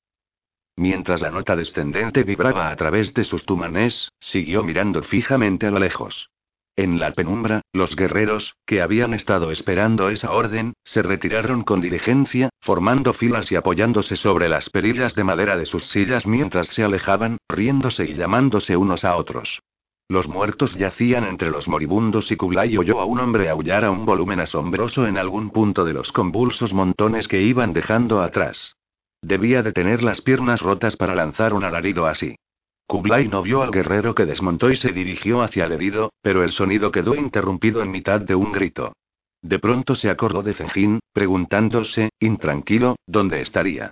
Mientras 0.76 1.20
la 1.20 1.30
nota 1.30 1.56
descendente 1.56 2.22
vibraba 2.22 2.70
a 2.70 2.76
través 2.76 3.12
de 3.14 3.24
sus 3.24 3.44
tumanés, 3.44 4.12
siguió 4.20 4.62
mirando 4.62 5.02
fijamente 5.02 5.66
a 5.66 5.72
lo 5.72 5.80
lejos. 5.80 6.30
En 6.78 7.00
la 7.00 7.10
penumbra, 7.10 7.62
los 7.72 7.96
guerreros, 7.96 8.54
que 8.64 8.80
habían 8.80 9.12
estado 9.12 9.50
esperando 9.50 10.10
esa 10.10 10.30
orden, 10.30 10.74
se 10.84 11.02
retiraron 11.02 11.64
con 11.64 11.80
diligencia, 11.80 12.50
formando 12.60 13.14
filas 13.14 13.50
y 13.50 13.56
apoyándose 13.56 14.14
sobre 14.14 14.48
las 14.48 14.70
perillas 14.70 15.16
de 15.16 15.24
madera 15.24 15.56
de 15.56 15.66
sus 15.66 15.88
sillas 15.88 16.24
mientras 16.24 16.68
se 16.68 16.84
alejaban, 16.84 17.38
riéndose 17.48 18.04
y 18.04 18.14
llamándose 18.14 18.76
unos 18.76 19.04
a 19.04 19.16
otros. 19.16 19.60
Los 20.08 20.28
muertos 20.28 20.76
yacían 20.76 21.24
entre 21.24 21.50
los 21.50 21.66
moribundos 21.66 22.30
y 22.30 22.36
Kublai 22.36 22.76
oyó 22.76 23.00
a 23.00 23.06
un 23.06 23.18
hombre 23.18 23.48
aullar 23.48 23.84
a 23.84 23.90
un 23.90 24.06
volumen 24.06 24.38
asombroso 24.38 25.08
en 25.08 25.18
algún 25.18 25.50
punto 25.50 25.84
de 25.84 25.94
los 25.94 26.12
convulsos 26.12 26.72
montones 26.72 27.26
que 27.26 27.42
iban 27.42 27.72
dejando 27.72 28.22
atrás. 28.22 28.76
Debía 29.20 29.64
de 29.64 29.72
tener 29.72 30.04
las 30.04 30.20
piernas 30.20 30.62
rotas 30.62 30.94
para 30.94 31.16
lanzar 31.16 31.54
un 31.54 31.64
alarido 31.64 32.06
así. 32.06 32.36
Kublai 32.88 33.28
no 33.28 33.42
vio 33.42 33.60
al 33.60 33.70
guerrero 33.70 34.14
que 34.14 34.24
desmontó 34.24 34.70
y 34.70 34.76
se 34.76 34.92
dirigió 34.92 35.42
hacia 35.42 35.66
el 35.66 35.72
herido, 35.72 36.10
pero 36.22 36.42
el 36.42 36.52
sonido 36.52 36.90
quedó 36.90 37.14
interrumpido 37.14 37.82
en 37.82 37.90
mitad 37.90 38.18
de 38.18 38.34
un 38.34 38.50
grito. 38.50 38.94
De 39.42 39.58
pronto 39.58 39.94
se 39.94 40.08
acordó 40.08 40.42
de 40.42 40.54
Zejin, 40.54 40.98
preguntándose, 41.12 42.08
intranquilo, 42.18 42.96
dónde 43.06 43.42
estaría. 43.42 43.90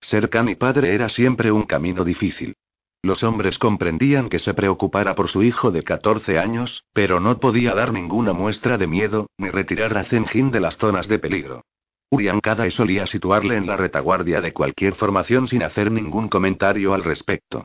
Ser 0.00 0.30
mi 0.44 0.54
padre 0.54 0.94
era 0.94 1.10
siempre 1.10 1.52
un 1.52 1.64
camino 1.64 2.04
difícil. 2.04 2.54
Los 3.02 3.22
hombres 3.22 3.58
comprendían 3.58 4.30
que 4.30 4.38
se 4.38 4.54
preocupara 4.54 5.14
por 5.14 5.28
su 5.28 5.42
hijo 5.42 5.70
de 5.70 5.82
14 5.82 6.38
años, 6.38 6.84
pero 6.94 7.20
no 7.20 7.38
podía 7.38 7.74
dar 7.74 7.92
ninguna 7.92 8.32
muestra 8.32 8.78
de 8.78 8.86
miedo, 8.86 9.26
ni 9.36 9.50
retirar 9.50 9.96
a 9.98 10.04
Zenjin 10.04 10.50
de 10.50 10.60
las 10.60 10.78
zonas 10.78 11.06
de 11.06 11.18
peligro. 11.18 11.66
Urian 12.10 12.40
Kadae 12.40 12.70
solía 12.70 13.06
situarle 13.06 13.56
en 13.58 13.66
la 13.66 13.76
retaguardia 13.76 14.40
de 14.40 14.54
cualquier 14.54 14.94
formación 14.94 15.48
sin 15.48 15.62
hacer 15.62 15.92
ningún 15.92 16.28
comentario 16.28 16.94
al 16.94 17.04
respecto. 17.04 17.64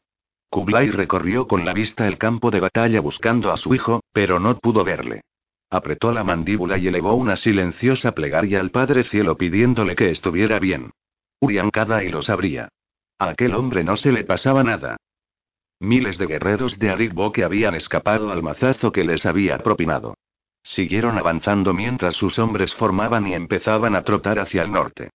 Kublai 0.54 0.92
recorrió 0.92 1.48
con 1.48 1.66
la 1.66 1.74
vista 1.74 2.08
el 2.08 2.20
campo 2.20 2.52
de 2.52 2.60
batalla 2.60 3.02
buscando 3.02 3.52
a 3.52 3.58
su 3.58 3.74
hijo, 3.74 4.04
pero 4.12 4.40
no 4.40 4.60
pudo 4.60 4.84
verle. 4.84 5.22
Apretó 5.72 6.12
la 6.12 6.24
mandíbula 6.24 6.78
y 6.78 6.88
elevó 6.88 7.16
una 7.16 7.38
silenciosa 7.38 8.12
plegaria 8.12 8.60
al 8.60 8.70
Padre 8.70 9.04
Cielo 9.04 9.36
pidiéndole 9.36 9.96
que 9.96 10.12
estuviera 10.12 10.60
bien. 10.60 10.92
Urian 11.40 11.72
Kadae 11.72 12.12
lo 12.12 12.22
sabría. 12.22 12.70
A 13.18 13.30
aquel 13.30 13.56
hombre 13.56 13.84
no 13.84 13.98
se 13.98 14.12
le 14.12 14.26
pasaba 14.26 14.64
nada. 14.64 14.98
Miles 15.80 16.20
de 16.20 16.28
guerreros 16.28 16.78
de 16.78 16.92
Arigbo 16.92 17.32
que 17.32 17.44
habían 17.44 17.74
escapado 17.74 18.32
al 18.32 18.44
mazazo 18.44 18.92
que 18.92 19.04
les 19.04 19.26
había 19.26 19.58
propinado. 19.58 20.14
Siguieron 20.62 21.18
avanzando 21.18 21.74
mientras 21.74 22.14
sus 22.14 22.38
hombres 22.38 22.76
formaban 22.76 23.26
y 23.26 23.34
empezaban 23.34 23.96
a 23.96 24.04
trotar 24.04 24.38
hacia 24.38 24.62
el 24.62 24.72
norte. 24.72 25.10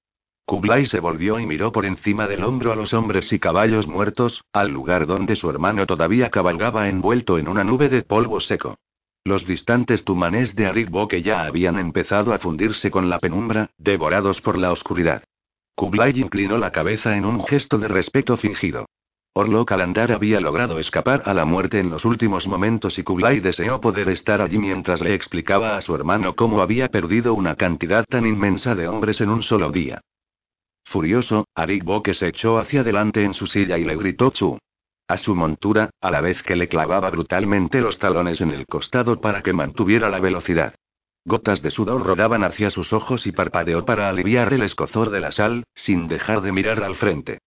Kublai 0.49 0.87
se 0.87 0.99
volvió 0.99 1.39
y 1.39 1.45
miró 1.45 1.73
por 1.73 1.85
encima 1.85 2.27
del 2.27 2.43
hombro 2.43 2.73
a 2.73 2.75
los 2.75 2.95
hombres 2.95 3.31
y 3.35 3.39
caballos 3.39 3.87
muertos, 3.87 4.43
al 4.51 4.71
lugar 4.71 5.07
donde 5.07 5.37
su 5.37 5.51
hermano 5.51 5.85
todavía 5.85 6.31
cabalgaba 6.31 6.89
envuelto 6.89 7.37
en 7.37 7.49
una 7.49 7.65
nube 7.65 7.91
de 7.91 8.01
polvo 8.01 8.41
seco. 8.41 8.79
Los 9.25 9.47
distantes 9.47 10.05
tumanés 10.05 10.57
de 10.57 10.65
Arigbo 10.65 11.07
que 11.07 11.21
ya 11.21 11.43
habían 11.43 11.79
empezado 11.79 12.33
a 12.33 12.39
fundirse 12.39 12.91
con 12.91 13.11
la 13.11 13.19
penumbra, 13.19 13.69
devorados 13.77 14.41
por 14.41 14.57
la 14.57 14.73
oscuridad. 14.73 15.23
Kublai 15.75 16.19
inclinó 16.19 16.57
la 16.57 16.73
cabeza 16.73 17.15
en 17.19 17.27
un 17.27 17.45
gesto 17.45 17.77
de 17.77 17.89
respeto 17.89 18.39
fingido. 18.39 18.87
Orlo 19.35 19.67
Kalandar 19.67 20.13
había 20.13 20.41
logrado 20.41 20.79
escapar 20.79 21.25
a 21.27 21.35
la 21.35 21.45
muerte 21.45 21.79
en 21.79 21.91
los 21.91 22.07
últimos 22.07 22.47
momentos 22.49 22.99
y 22.99 23.03
Kublai 23.03 23.41
deseó 23.41 23.83
poder 23.83 24.09
estar 24.09 24.41
allí 24.41 24.57
mientras 24.57 25.03
le 25.03 25.13
explicaba 25.13 25.77
a 25.77 25.83
su 25.83 25.95
hermano 25.95 26.35
cómo 26.35 26.63
había 26.63 26.89
perdido 26.89 27.35
una 27.35 27.55
cantidad 27.55 28.07
tan 28.09 28.27
inmensa 28.27 28.75
de 28.75 28.89
hombres 28.89 29.21
en 29.21 29.29
un 29.29 29.43
solo 29.43 29.71
día. 29.71 30.01
Furioso, 30.89 31.47
Arik 31.55 31.85
Boke 31.85 32.15
se 32.15 32.29
echó 32.29 32.57
hacia 32.59 32.81
adelante 32.81 33.23
en 33.23 33.35
su 33.35 33.47
silla 33.47 33.77
y 33.77 33.85
le 33.85 33.95
gritó 33.95 34.31
Chu. 34.31 34.59
A 35.07 35.19
su 35.19 35.35
montura, 35.35 35.91
a 36.01 36.11
la 36.11 36.23
vez 36.23 36.43
que 36.43 36.57
le 36.57 36.67
clavaba 36.67 37.11
brutalmente 37.11 37.83
los 37.83 37.99
talones 37.99 38.41
en 38.41 38.53
el 38.53 38.65
costado 38.65 39.21
para 39.21 39.43
que 39.43 39.53
mantuviera 39.53 40.09
la 40.09 40.19
velocidad. 40.19 40.75
Gotas 41.27 41.61
de 41.61 41.71
sudor 41.71 42.07
rodaban 42.07 42.43
hacia 42.43 42.71
sus 42.71 42.95
ojos 42.95 43.27
y 43.27 43.33
parpadeó 43.33 43.85
para 43.85 44.09
aliviar 44.09 44.51
el 44.55 44.63
escozor 44.63 45.11
de 45.11 45.21
la 45.21 45.31
sal, 45.31 45.65
sin 45.75 46.09
dejar 46.09 46.41
de 46.41 46.53
mirar 46.53 46.83
al 46.83 46.95
frente. 46.95 47.41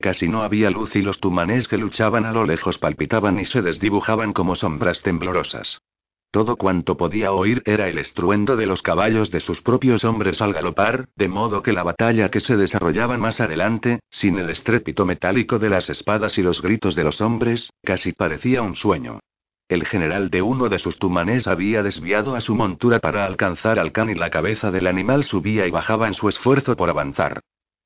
Casi 0.00 0.26
no 0.26 0.42
había 0.42 0.68
luz 0.68 0.96
y 0.96 1.02
los 1.02 1.20
tumanés 1.20 1.68
que 1.68 1.78
luchaban 1.78 2.26
a 2.26 2.32
lo 2.32 2.44
lejos 2.44 2.78
palpitaban 2.78 3.38
y 3.38 3.44
se 3.44 3.62
desdibujaban 3.62 4.32
como 4.32 4.56
sombras 4.56 5.02
temblorosas. 5.02 5.80
Todo 6.30 6.56
cuanto 6.56 6.98
podía 6.98 7.32
oír 7.32 7.62
era 7.64 7.88
el 7.88 7.96
estruendo 7.96 8.56
de 8.56 8.66
los 8.66 8.82
caballos 8.82 9.30
de 9.30 9.40
sus 9.40 9.62
propios 9.62 10.04
hombres 10.04 10.42
al 10.42 10.52
galopar, 10.52 11.08
de 11.16 11.26
modo 11.26 11.62
que 11.62 11.72
la 11.72 11.82
batalla 11.82 12.30
que 12.30 12.40
se 12.40 12.56
desarrollaba 12.56 13.16
más 13.16 13.40
adelante, 13.40 14.00
sin 14.10 14.38
el 14.38 14.50
estrépito 14.50 15.06
metálico 15.06 15.58
de 15.58 15.70
las 15.70 15.88
espadas 15.88 16.36
y 16.36 16.42
los 16.42 16.60
gritos 16.60 16.94
de 16.94 17.04
los 17.04 17.22
hombres, 17.22 17.70
casi 17.82 18.12
parecía 18.12 18.60
un 18.60 18.76
sueño. 18.76 19.20
El 19.68 19.86
general 19.86 20.28
de 20.28 20.42
uno 20.42 20.68
de 20.68 20.78
sus 20.78 20.98
tumanés 20.98 21.46
había 21.46 21.82
desviado 21.82 22.36
a 22.36 22.42
su 22.42 22.54
montura 22.54 23.00
para 23.00 23.24
alcanzar 23.24 23.78
al 23.78 23.92
can 23.92 24.10
y 24.10 24.14
la 24.14 24.30
cabeza 24.30 24.70
del 24.70 24.86
animal 24.86 25.24
subía 25.24 25.66
y 25.66 25.70
bajaba 25.70 26.08
en 26.08 26.14
su 26.14 26.28
esfuerzo 26.28 26.76
por 26.76 26.90
avanzar. 26.90 27.40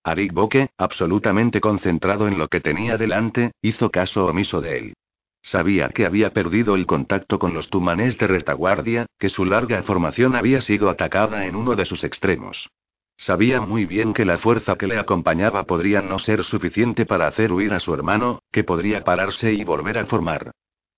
Arik 0.04 0.32
Boke, 0.32 0.70
absolutamente 0.78 1.60
concentrado 1.60 2.26
en 2.26 2.38
lo 2.38 2.48
que 2.48 2.60
tenía 2.60 2.96
delante, 2.96 3.52
hizo 3.62 3.90
caso 3.90 4.26
omiso 4.26 4.60
de 4.60 4.78
él. 4.78 4.94
Sabía 5.42 5.88
que 5.88 6.06
había 6.06 6.30
perdido 6.30 6.76
el 6.76 6.86
contacto 6.86 7.38
con 7.38 7.52
los 7.52 7.68
tumanés 7.68 8.16
de 8.16 8.28
retaguardia, 8.28 9.06
que 9.18 9.28
su 9.28 9.44
larga 9.44 9.82
formación 9.82 10.36
había 10.36 10.60
sido 10.60 10.88
atacada 10.88 11.46
en 11.46 11.56
uno 11.56 11.74
de 11.74 11.84
sus 11.84 12.04
extremos. 12.04 12.70
Sabía 13.16 13.60
muy 13.60 13.84
bien 13.84 14.14
que 14.14 14.24
la 14.24 14.38
fuerza 14.38 14.76
que 14.76 14.86
le 14.86 14.98
acompañaba 14.98 15.64
podría 15.64 16.00
no 16.00 16.18
ser 16.18 16.44
suficiente 16.44 17.06
para 17.06 17.26
hacer 17.26 17.52
huir 17.52 17.72
a 17.72 17.80
su 17.80 17.92
hermano, 17.92 18.42
que 18.50 18.64
podría 18.64 19.04
pararse 19.04 19.52
y 19.52 19.64
volver 19.64 19.98
a 19.98 20.06
formar. 20.06 20.52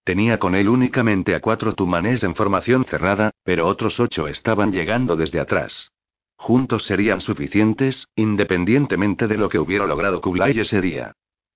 Tenía 0.04 0.38
con 0.38 0.54
él 0.54 0.68
únicamente 0.68 1.34
a 1.34 1.40
cuatro 1.40 1.72
tumanés 1.72 2.22
en 2.22 2.34
formación 2.34 2.84
cerrada, 2.84 3.30
pero 3.42 3.66
otros 3.66 3.98
ocho 3.98 4.28
estaban 4.28 4.72
llegando 4.72 5.16
desde 5.16 5.40
atrás. 5.40 5.90
Juntos 6.36 6.84
serían 6.84 7.22
suficientes, 7.22 8.08
independientemente 8.14 9.26
de 9.26 9.38
lo 9.38 9.48
que 9.48 9.58
hubiera 9.58 9.86
logrado 9.86 10.20
Kublai 10.20 10.58
ese 10.58 10.82
día. 10.82 11.14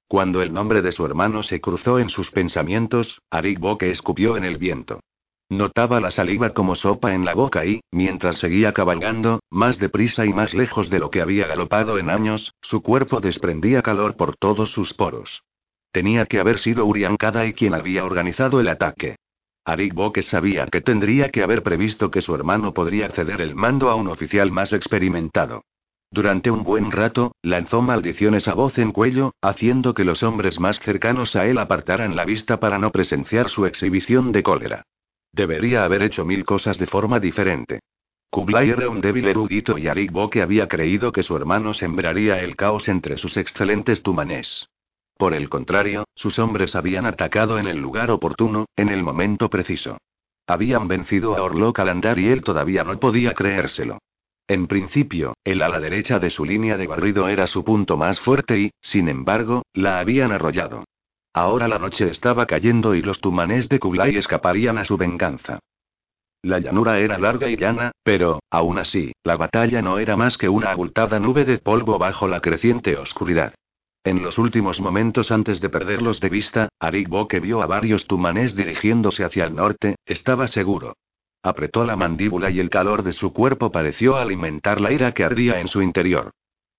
Cuando 0.08 0.40
el 0.40 0.54
nombre 0.54 0.80
de 0.80 0.90
su 0.90 1.04
hermano 1.04 1.42
se 1.42 1.60
cruzó 1.60 1.98
en 1.98 2.08
sus 2.08 2.30
pensamientos, 2.30 3.20
Arik 3.30 3.60
Boke 3.60 3.82
escupió 3.82 4.38
en 4.38 4.44
el 4.44 4.56
viento. 4.56 5.00
Notaba 5.50 6.00
la 6.00 6.10
saliva 6.10 6.54
como 6.54 6.76
sopa 6.76 7.14
en 7.14 7.26
la 7.26 7.34
boca 7.34 7.66
y, 7.66 7.80
mientras 7.90 8.38
seguía 8.38 8.72
cabalgando, 8.72 9.40
más 9.50 9.78
deprisa 9.78 10.24
y 10.24 10.32
más 10.32 10.54
lejos 10.54 10.88
de 10.88 10.98
lo 10.98 11.10
que 11.10 11.20
había 11.20 11.46
galopado 11.46 11.98
en 11.98 12.08
años, 12.08 12.54
su 12.62 12.82
cuerpo 12.82 13.20
desprendía 13.20 13.82
calor 13.82 14.16
por 14.16 14.34
todos 14.36 14.70
sus 14.70 14.94
poros. 14.94 15.42
Tenía 15.92 16.24
que 16.24 16.40
haber 16.40 16.58
sido 16.58 16.86
Urian 16.86 17.16
y 17.46 17.52
quien 17.52 17.74
había 17.74 18.04
organizado 18.04 18.60
el 18.60 18.68
ataque. 18.68 19.16
Arik 19.66 19.92
Boke 19.92 20.22
sabía 20.22 20.66
que 20.66 20.80
tendría 20.80 21.30
que 21.30 21.42
haber 21.42 21.62
previsto 21.62 22.10
que 22.10 22.22
su 22.22 22.34
hermano 22.34 22.72
podría 22.72 23.10
ceder 23.10 23.42
el 23.42 23.54
mando 23.54 23.90
a 23.90 23.94
un 23.94 24.08
oficial 24.08 24.50
más 24.50 24.72
experimentado. 24.72 25.64
Durante 26.10 26.50
un 26.50 26.64
buen 26.64 26.90
rato, 26.90 27.32
lanzó 27.42 27.82
maldiciones 27.82 28.48
a 28.48 28.54
voz 28.54 28.78
en 28.78 28.92
cuello, 28.92 29.34
haciendo 29.42 29.92
que 29.92 30.04
los 30.04 30.22
hombres 30.22 30.58
más 30.58 30.80
cercanos 30.80 31.36
a 31.36 31.46
él 31.46 31.58
apartaran 31.58 32.16
la 32.16 32.24
vista 32.24 32.58
para 32.58 32.78
no 32.78 32.90
presenciar 32.90 33.50
su 33.50 33.66
exhibición 33.66 34.32
de 34.32 34.42
cólera. 34.42 34.82
Debería 35.32 35.84
haber 35.84 36.02
hecho 36.02 36.24
mil 36.24 36.44
cosas 36.44 36.78
de 36.78 36.86
forma 36.86 37.20
diferente. 37.20 37.80
Kublai 38.30 38.70
era 38.70 38.88
un 38.88 39.00
débil 39.00 39.26
erudito 39.26 39.78
y 39.78 39.88
Arik 39.88 40.10
Boke 40.10 40.42
había 40.42 40.66
creído 40.66 41.12
que 41.12 41.22
su 41.22 41.36
hermano 41.36 41.74
sembraría 41.74 42.40
el 42.40 42.56
caos 42.56 42.88
entre 42.88 43.16
sus 43.16 43.36
excelentes 43.36 44.02
tumanés. 44.02 44.68
Por 45.16 45.34
el 45.34 45.48
contrario, 45.48 46.04
sus 46.14 46.38
hombres 46.38 46.74
habían 46.74 47.04
atacado 47.04 47.58
en 47.58 47.66
el 47.66 47.78
lugar 47.78 48.10
oportuno, 48.10 48.66
en 48.76 48.88
el 48.88 49.02
momento 49.02 49.50
preciso. 49.50 49.98
Habían 50.46 50.88
vencido 50.88 51.36
a 51.36 51.42
Orlok 51.42 51.78
al 51.80 51.90
andar 51.90 52.18
y 52.18 52.28
él 52.28 52.42
todavía 52.42 52.84
no 52.84 52.98
podía 52.98 53.34
creérselo. 53.34 53.98
En 54.48 54.66
principio, 54.66 55.34
el 55.44 55.60
ala 55.60 55.78
derecha 55.78 56.18
de 56.18 56.30
su 56.30 56.46
línea 56.46 56.78
de 56.78 56.86
barrido 56.86 57.28
era 57.28 57.46
su 57.46 57.62
punto 57.64 57.98
más 57.98 58.18
fuerte 58.18 58.58
y, 58.58 58.70
sin 58.80 59.10
embargo, 59.10 59.62
la 59.74 60.00
habían 60.00 60.32
arrollado. 60.32 60.84
Ahora 61.34 61.68
la 61.68 61.78
noche 61.78 62.10
estaba 62.10 62.46
cayendo 62.46 62.94
y 62.94 63.02
los 63.02 63.20
tumanés 63.20 63.68
de 63.68 63.78
Kublai 63.78 64.16
escaparían 64.16 64.78
a 64.78 64.86
su 64.86 64.96
venganza. 64.96 65.58
La 66.40 66.60
llanura 66.60 66.98
era 66.98 67.18
larga 67.18 67.48
y 67.50 67.56
llana, 67.56 67.92
pero, 68.02 68.40
aún 68.50 68.78
así, 68.78 69.12
la 69.22 69.36
batalla 69.36 69.82
no 69.82 69.98
era 69.98 70.16
más 70.16 70.38
que 70.38 70.48
una 70.48 70.70
abultada 70.70 71.20
nube 71.20 71.44
de 71.44 71.58
polvo 71.58 71.98
bajo 71.98 72.26
la 72.26 72.40
creciente 72.40 72.96
oscuridad. 72.96 73.52
En 74.02 74.22
los 74.22 74.38
últimos 74.38 74.80
momentos 74.80 75.30
antes 75.30 75.60
de 75.60 75.68
perderlos 75.68 76.20
de 76.20 76.30
vista, 76.30 76.68
Arik 76.78 77.08
Boke 77.08 77.40
vio 77.40 77.60
a 77.60 77.66
varios 77.66 78.06
tumanés 78.06 78.56
dirigiéndose 78.56 79.24
hacia 79.24 79.44
el 79.44 79.54
norte, 79.54 79.96
estaba 80.06 80.46
seguro. 80.46 80.94
Apretó 81.42 81.84
la 81.84 81.96
mandíbula 81.96 82.50
y 82.50 82.60
el 82.60 82.70
calor 82.70 83.02
de 83.02 83.12
su 83.12 83.32
cuerpo 83.32 83.70
pareció 83.70 84.16
alimentar 84.16 84.80
la 84.80 84.92
ira 84.92 85.12
que 85.12 85.24
ardía 85.24 85.60
en 85.60 85.68
su 85.68 85.82
interior. 85.82 86.32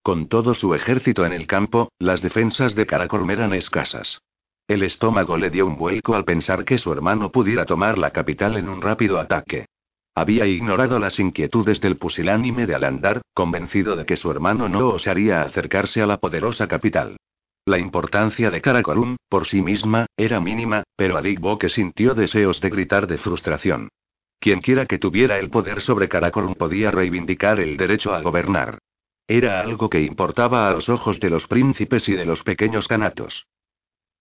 Con 0.03 0.27
todo 0.27 0.53
su 0.53 0.73
ejército 0.73 1.25
en 1.25 1.33
el 1.33 1.47
campo, 1.47 1.91
las 1.99 2.21
defensas 2.21 2.75
de 2.75 2.85
Karakorm 2.85 3.29
eran 3.31 3.53
escasas. 3.53 4.21
El 4.67 4.83
estómago 4.83 5.37
le 5.37 5.49
dio 5.49 5.65
un 5.65 5.77
vuelco 5.77 6.13
al 6.13 6.25
pensar 6.25 6.63
que 6.63 6.77
su 6.77 6.91
hermano 6.91 7.31
pudiera 7.31 7.65
tomar 7.65 7.97
la 7.97 8.11
capital 8.11 8.57
en 8.57 8.69
un 8.69 8.81
rápido 8.81 9.19
ataque. 9.19 9.65
Había 10.13 10.45
ignorado 10.45 10.99
las 10.99 11.19
inquietudes 11.19 11.79
del 11.79 11.97
pusilánime 11.97 12.67
de 12.67 12.75
Alandar, 12.75 13.21
convencido 13.33 13.95
de 13.95 14.05
que 14.05 14.17
su 14.17 14.29
hermano 14.29 14.67
no 14.67 14.89
osaría 14.89 15.41
acercarse 15.41 16.01
a 16.01 16.07
la 16.07 16.17
poderosa 16.17 16.67
capital. 16.67 17.17
La 17.65 17.79
importancia 17.79 18.51
de 18.51 18.61
Karakorum, 18.61 19.15
por 19.29 19.45
sí 19.45 19.61
misma, 19.61 20.07
era 20.17 20.39
mínima, 20.39 20.83
pero 20.95 21.17
Adik 21.17 21.39
Boke 21.39 21.69
sintió 21.69 22.13
deseos 22.13 22.61
de 22.61 22.69
gritar 22.69 23.07
de 23.07 23.17
frustración. 23.17 23.89
Quienquiera 24.39 24.85
que 24.85 24.99
tuviera 24.99 25.37
el 25.37 25.49
poder 25.49 25.81
sobre 25.81 26.07
Karakorum 26.07 26.55
podía 26.55 26.91
reivindicar 26.91 27.59
el 27.59 27.75
derecho 27.75 28.13
a 28.13 28.21
gobernar. 28.21 28.79
Era 29.27 29.59
algo 29.59 29.89
que 29.89 30.01
importaba 30.01 30.67
a 30.67 30.71
los 30.71 30.87
ojos 30.87 31.19
de 31.19 31.29
los 31.29 31.45
príncipes 31.47 32.07
y 32.07 32.13
de 32.13 32.25
los 32.25 32.43
pequeños 32.43 32.87
canatos. 32.87 33.45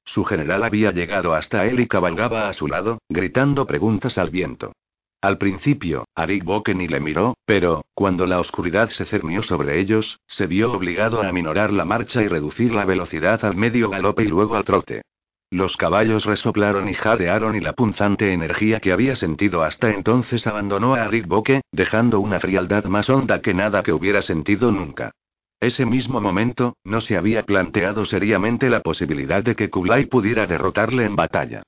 Su 0.04 0.24
general 0.24 0.64
había 0.64 0.90
llegado 0.90 1.34
hasta 1.34 1.66
él 1.66 1.80
y 1.80 1.86
cabalgaba 1.86 2.48
a 2.48 2.52
su 2.52 2.66
lado, 2.66 2.98
gritando 3.08 3.66
preguntas 3.66 4.18
al 4.18 4.30
viento. 4.30 4.72
Al 5.20 5.38
principio, 5.38 6.04
Arik 6.14 6.44
Boke 6.44 6.74
ni 6.74 6.88
le 6.88 7.00
miró, 7.00 7.36
pero, 7.44 7.84
cuando 7.94 8.26
la 8.26 8.40
oscuridad 8.40 8.90
se 8.90 9.04
cernió 9.04 9.42
sobre 9.42 9.80
ellos, 9.80 10.20
se 10.26 10.46
vio 10.46 10.72
obligado 10.72 11.22
a 11.22 11.28
aminorar 11.28 11.72
la 11.72 11.84
marcha 11.84 12.22
y 12.22 12.28
reducir 12.28 12.72
la 12.72 12.84
velocidad 12.84 13.44
al 13.44 13.56
medio 13.56 13.88
galope 13.88 14.24
y 14.24 14.28
luego 14.28 14.56
al 14.56 14.64
trote. 14.64 15.02
Los 15.50 15.78
caballos 15.78 16.26
resoplaron 16.26 16.90
y 16.90 16.94
jadearon 16.94 17.56
y 17.56 17.60
la 17.60 17.72
punzante 17.72 18.32
energía 18.34 18.80
que 18.80 18.92
había 18.92 19.16
sentido 19.16 19.62
hasta 19.62 19.90
entonces 19.90 20.46
abandonó 20.46 20.94
a 20.94 21.08
Rick 21.08 21.26
Boque, 21.26 21.62
dejando 21.72 22.20
una 22.20 22.38
frialdad 22.38 22.84
más 22.84 23.08
honda 23.08 23.40
que 23.40 23.54
nada 23.54 23.82
que 23.82 23.92
hubiera 23.92 24.20
sentido 24.20 24.70
nunca. 24.70 25.12
Ese 25.60 25.86
mismo 25.86 26.20
momento, 26.20 26.76
no 26.84 27.00
se 27.00 27.16
había 27.16 27.44
planteado 27.44 28.04
seriamente 28.04 28.68
la 28.68 28.80
posibilidad 28.80 29.42
de 29.42 29.56
que 29.56 29.70
Kublai 29.70 30.04
pudiera 30.06 30.46
derrotarle 30.46 31.04
en 31.04 31.16
batalla. 31.16 31.62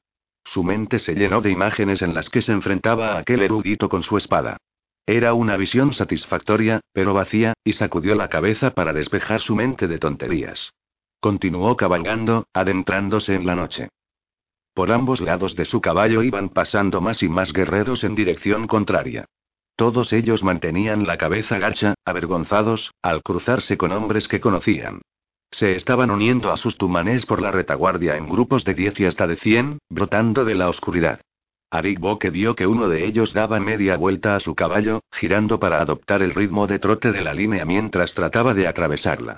Su 0.45 0.63
mente 0.63 0.99
se 0.99 1.15
llenó 1.15 1.41
de 1.41 1.51
imágenes 1.51 2.03
en 2.03 2.13
las 2.15 2.29
que 2.29 2.43
se 2.43 2.53
enfrentaba 2.53 3.15
a 3.15 3.19
aquel 3.19 3.43
erudito 3.43 3.89
con 3.89 4.03
su 4.03 4.19
espada. 4.19 4.59
Era 5.07 5.33
una 5.33 5.57
visión 5.57 5.93
satisfactoria, 5.95 6.81
pero 6.93 7.15
vacía, 7.15 7.55
y 7.65 7.73
sacudió 7.73 8.15
la 8.15 8.29
cabeza 8.29 8.71
para 8.73 8.93
despejar 8.93 9.41
su 9.41 9.57
mente 9.57 9.89
de 9.89 9.99
tonterías. 9.99 10.71
Continuó 11.21 11.77
cabalgando, 11.77 12.47
adentrándose 12.55 13.35
en 13.35 13.47
la 13.47 13.55
noche. 13.55 13.91
Por 14.73 14.91
ambos 14.91 15.21
lados 15.21 15.55
de 15.55 15.67
su 15.67 15.83
caballo 15.83 16.23
iban 16.23 16.49
pasando 16.49 17.03
más 17.03 17.23
y 17.23 17.29
más 17.29 17.53
guerreros 17.53 18.05
en 18.05 18.15
dirección 18.15 18.67
contraria. 18.67 19.27
Todos 19.77 20.15
ellos 20.15 20.43
mantenían 20.43 21.07
la 21.07 21.19
cabeza 21.19 21.59
gacha, 21.59 21.93
avergonzados, 22.07 22.93
al 23.03 23.23
cruzarse 23.23 23.77
con 23.77 23.93
hombres 23.93 24.29
que 24.29 24.41
conocían. 24.41 25.03
Se 25.51 25.73
estaban 25.73 26.11
uniendo 26.11 26.53
a 26.53 26.57
sus 26.57 26.79
tumanés 26.79 27.27
por 27.27 27.43
la 27.43 27.51
retaguardia 27.51 28.17
en 28.17 28.27
grupos 28.27 28.65
de 28.65 28.73
diez 28.73 28.99
y 28.99 29.05
hasta 29.05 29.27
de 29.27 29.37
cien, 29.37 29.79
brotando 29.91 30.47
de 30.47 30.55
la 30.55 30.71
oscuridad. 30.71 31.21
Arik 31.71 32.01
Boke 32.01 32.31
vio 32.31 32.55
que 32.55 32.67
uno 32.67 32.89
de 32.89 33.05
ellos 33.05 33.35
daba 33.35 33.61
media 33.61 33.99
vuelta 33.99 34.37
a 34.37 34.41
su 34.41 34.55
caballo, 34.55 35.03
girando 35.13 35.61
para 35.61 35.83
adoptar 35.83 36.23
el 36.23 36.35
ritmo 36.35 36.67
de 36.67 36.79
trote 36.79 37.13
de 37.13 37.21
la 37.21 37.35
línea 37.35 37.67
mientras 37.67 38.15
trataba 38.15 38.55
de 38.55 38.67
atravesarla. 38.67 39.37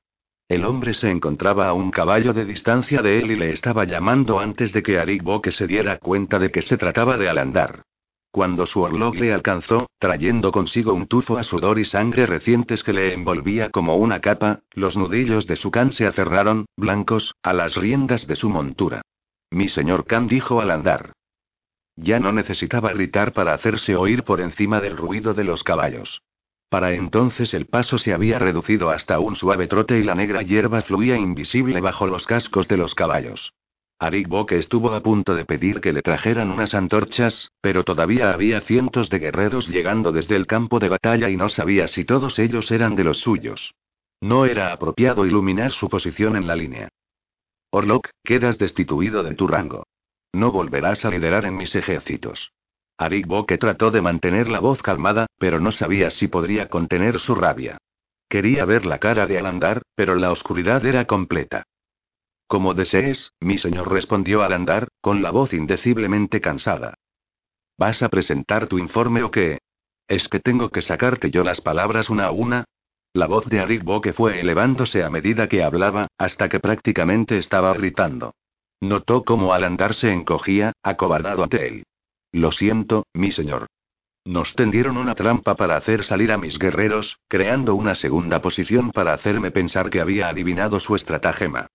El 0.53 0.67
hombre 0.67 0.93
se 0.93 1.11
encontraba 1.11 1.67
a 1.67 1.73
un 1.73 1.91
caballo 1.91 2.35
de 2.35 2.45
distancia 2.45 3.01
de 3.01 3.19
él 3.21 3.31
y 3.31 3.37
le 3.37 3.53
estaba 3.53 3.87
llamando 3.87 4.39
antes 4.39 4.71
de 4.75 4.83
que 4.83 4.99
Arik 4.99 5.23
Boke 5.23 5.51
se 5.51 5.67
diera 5.67 5.97
cuenta 5.97 6.39
de 6.39 6.51
que 6.51 6.61
se 6.61 6.77
trataba 6.77 7.17
de 7.17 7.27
Alandar. 7.31 7.85
Cuando 8.31 8.67
su 8.67 8.83
orlog 8.83 9.15
le 9.15 9.33
alcanzó, 9.33 9.87
trayendo 9.99 10.53
consigo 10.53 10.93
un 10.93 11.07
tufo 11.07 11.39
a 11.39 11.43
sudor 11.43 11.79
y 11.79 11.87
sangre 11.87 12.27
recientes 12.27 12.85
que 12.85 12.93
le 12.93 13.15
envolvía 13.15 13.71
como 13.71 13.97
una 13.97 14.21
capa, 14.21 14.61
los 14.73 14.95
nudillos 14.95 15.47
de 15.47 15.57
su 15.57 15.71
can 15.71 15.91
se 15.91 16.07
aferraron, 16.07 16.67
blancos, 16.77 17.35
a 17.43 17.55
las 17.55 17.75
riendas 17.75 18.27
de 18.27 18.37
su 18.37 18.51
montura. 18.51 19.01
Mi 19.51 19.71
señor 19.71 20.05
Khan 20.05 20.29
dijo 20.29 20.61
al 20.61 20.71
andar. 20.71 21.15
Ya 21.97 22.21
no 22.21 22.31
necesitaba 22.31 22.93
gritar 22.93 23.33
para 23.33 23.55
hacerse 23.55 23.97
oír 23.97 24.23
por 24.23 24.43
encima 24.43 24.83
del 24.83 24.99
ruido 24.99 25.33
de 25.33 25.45
los 25.45 25.65
caballos. 25.65 26.21
Para 26.73 26.95
entonces 26.95 27.53
el 27.53 27.67
paso 27.67 27.99
se 27.99 28.15
había 28.15 28.39
reducido 28.39 28.89
hasta 28.89 29.21
un 29.21 29.37
suave 29.37 29.67
trote 29.67 29.99
y 29.99 30.03
la 30.03 30.15
negra 30.15 30.41
hierba 30.41 30.81
fluía 30.81 31.19
invisible 31.19 31.83
bajo 31.83 32.07
los 32.07 32.27
cascos 32.27 32.67
de 32.67 32.79
los 32.79 32.95
caballos. 32.95 33.53
Arik 33.99 34.27
Boke 34.27 34.53
estuvo 34.53 34.95
a 34.95 35.03
punto 35.03 35.35
de 35.35 35.45
pedir 35.45 35.83
que 35.83 35.93
le 35.93 36.01
trajeran 36.01 36.51
unas 36.51 36.73
antorchas, 36.73 37.53
pero 37.61 37.85
todavía 37.85 38.33
había 38.33 38.63
cientos 38.63 39.11
de 39.11 39.19
guerreros 39.19 39.69
llegando 39.69 40.13
desde 40.13 40.35
el 40.35 40.47
campo 40.47 40.79
de 40.79 40.89
batalla 40.89 41.29
y 41.29 41.37
no 41.37 41.51
sabía 41.51 41.89
si 41.89 42.07
todos 42.07 42.39
ellos 42.39 42.71
eran 42.71 42.97
de 42.97 43.05
los 43.05 43.19
suyos. 43.19 43.75
No 44.23 44.47
era 44.47 44.73
apropiado 44.73 45.27
iluminar 45.27 45.73
su 45.73 45.91
posición 45.91 46.37
en 46.37 46.47
la 46.47 46.57
línea. 46.57 46.89
Orlok, 47.71 48.09
quedas 48.25 48.57
destituido 48.57 49.23
de 49.23 49.35
tu 49.35 49.47
rango. 49.47 49.85
No 50.33 50.51
volverás 50.51 51.05
a 51.05 51.11
liderar 51.11 51.45
en 51.45 51.55
mis 51.55 51.75
ejércitos. 51.75 52.51
Arik 53.05 53.27
Boke 53.27 53.59
trató 53.59 53.91
de 53.91 54.01
mantener 54.01 54.49
la 54.49 54.61
voz 54.61 54.83
calmada, 54.83 55.27
pero 55.39 55.61
no 55.61 55.73
sabía 55.73 56.11
si 56.11 56.29
podría 56.29 56.69
contener 56.69 57.19
su 57.19 57.35
rabia. 57.35 57.79
Quería 58.29 58.65
ver 58.65 58.87
la 58.87 58.99
cara 58.99 59.27
de 59.27 59.39
Alandar, 59.39 59.83
pero 59.95 60.15
la 60.15 60.31
oscuridad 60.31 60.85
era 60.87 61.05
completa. 61.05 61.65
Como 62.47 62.75
desees, 62.75 63.33
mi 63.41 63.59
señor 63.59 63.91
respondió 63.91 64.43
al 64.43 64.53
andar, 64.53 64.89
con 65.01 65.23
la 65.23 65.31
voz 65.31 65.53
indeciblemente 65.53 66.41
cansada. 66.41 66.95
¿Vas 67.79 68.03
a 68.03 68.09
presentar 68.09 68.69
tu 68.69 68.79
informe 68.79 69.23
o 69.23 69.31
qué? 69.31 69.59
¿Es 70.07 70.29
que 70.29 70.41
tengo 70.41 70.71
que 70.71 70.83
sacarte 70.83 71.31
yo 71.31 71.45
las 71.45 71.61
palabras 71.61 72.11
una 72.11 72.27
a 72.27 72.31
una? 72.31 72.65
La 73.15 73.27
voz 73.27 73.47
de 73.47 73.61
Arik 73.61 73.85
Boke 73.85 74.13
fue 74.13 74.41
elevándose 74.41 75.03
a 75.03 75.11
medida 75.11 75.49
que 75.49 75.63
hablaba, 75.63 76.09
hasta 76.19 76.49
que 76.49 76.61
prácticamente 76.61 77.37
estaba 77.39 77.73
gritando. 77.75 78.35
Notó 78.81 79.25
cómo 79.25 79.53
al 79.55 79.65
andar 79.65 79.95
se 79.95 80.13
encogía, 80.13 80.73
acobardado 80.83 81.43
ante 81.43 81.67
él. 81.67 81.85
Lo 82.33 82.51
siento, 82.51 83.05
mi 83.13 83.31
señor. 83.31 83.67
Nos 84.25 84.55
tendieron 84.55 84.97
una 84.97 85.15
trampa 85.15 85.55
para 85.55 85.77
hacer 85.77 86.05
salir 86.05 86.33
a 86.33 86.39
mis 86.39 86.59
guerreros, 86.59 87.19
creando 87.29 87.75
una 87.75 87.95
segunda 87.95 88.41
posición 88.41 88.91
para 88.91 89.13
hacerme 89.13 89.51
pensar 89.51 89.91
que 89.91 90.01
había 90.01 90.29
adivinado 90.29 90.81
su 90.81 90.97
estratagema. 90.97 91.67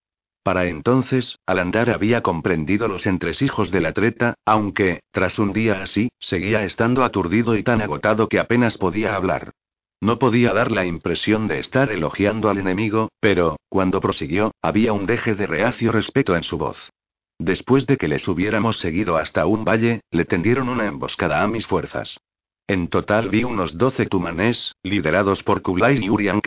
Para 0.43 0.65
entonces, 0.65 1.37
Alandar 1.45 1.89
había 1.89 2.21
comprendido 2.21 2.87
los 2.87 3.05
entresijos 3.05 3.69
de 3.69 3.81
la 3.81 3.91
treta, 3.91 4.35
aunque, 4.45 5.01
tras 5.11 5.39
un 5.39 5.51
día 5.51 5.81
así, 5.81 6.09
seguía 6.19 6.63
estando 6.63 7.03
aturdido 7.03 7.55
y 7.57 7.63
tan 7.63 7.81
agotado 7.81 8.29
que 8.29 8.39
apenas 8.39 8.77
podía 8.77 9.15
hablar. 9.15 9.51
No 9.99 10.19
podía 10.19 10.53
dar 10.53 10.71
la 10.71 10.85
impresión 10.85 11.47
de 11.47 11.59
estar 11.59 11.91
elogiando 11.91 12.49
al 12.49 12.59
enemigo, 12.59 13.09
pero, 13.19 13.57
cuando 13.67 13.99
prosiguió, 13.99 14.51
había 14.61 14.93
un 14.93 15.05
deje 15.05 15.35
de 15.35 15.47
reacio 15.47 15.91
respeto 15.91 16.35
en 16.35 16.43
su 16.43 16.57
voz. 16.57 16.91
Después 17.39 17.85
de 17.87 17.97
que 17.97 18.07
les 18.07 18.27
hubiéramos 18.27 18.79
seguido 18.79 19.17
hasta 19.17 19.45
un 19.45 19.63
valle, 19.63 20.01
le 20.11 20.25
tendieron 20.25 20.69
una 20.69 20.87
emboscada 20.87 21.43
a 21.43 21.47
mis 21.47 21.67
fuerzas. 21.67 22.19
En 22.67 22.87
total 22.87 23.29
vi 23.29 23.43
unos 23.43 23.77
doce 23.77 24.05
tumanés, 24.05 24.75
liderados 24.83 25.43
por 25.43 25.61
Kublai 25.61 26.03
y 26.03 26.09
Urian 26.09 26.41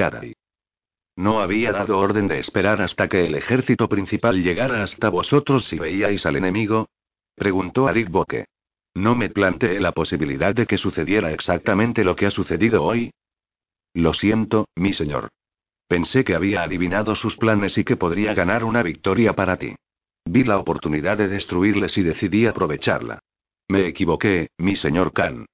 no 1.21 1.43
había 1.43 1.71
dado 1.71 1.99
orden 1.99 2.29
de 2.29 2.39
esperar 2.39 2.81
hasta 2.81 3.07
que 3.07 3.27
el 3.27 3.35
ejército 3.35 3.91
principal 3.91 4.43
llegara 4.43 4.83
hasta 4.83 5.11
vosotros 5.11 5.67
si 5.67 5.79
veíais 5.79 6.25
al 6.25 6.37
enemigo. 6.37 6.89
Preguntó 7.35 7.89
Arik 7.89 8.09
Boke. 8.09 8.47
No 8.95 9.15
me 9.15 9.29
planteé 9.29 9.81
la 9.81 9.93
posibilidad 9.93 10.55
de 10.55 10.67
que 10.67 10.79
sucediera 10.79 11.31
exactamente 11.33 12.05
lo 12.05 12.17
que 12.17 12.25
ha 12.25 12.31
sucedido 12.31 12.83
hoy. 12.85 13.13
Lo 13.93 14.15
siento, 14.15 14.69
mi 14.77 14.95
señor. 14.95 15.29
Pensé 15.87 16.25
que 16.25 16.35
había 16.35 16.63
adivinado 16.63 17.15
sus 17.15 17.37
planes 17.37 17.77
y 17.77 17.85
que 17.85 17.97
podría 17.97 18.33
ganar 18.33 18.65
una 18.65 18.83
victoria 18.83 19.35
para 19.35 19.59
ti. 19.59 19.75
Vi 20.33 20.45
la 20.45 20.61
oportunidad 20.61 21.19
de 21.19 21.27
destruirles 21.27 21.99
y 21.99 22.05
decidí 22.05 22.47
aprovecharla. 22.47 23.19
Me 23.69 23.89
equivoqué, 23.89 24.51
mi 24.59 24.77
señor 24.77 25.13
Khan. 25.13 25.47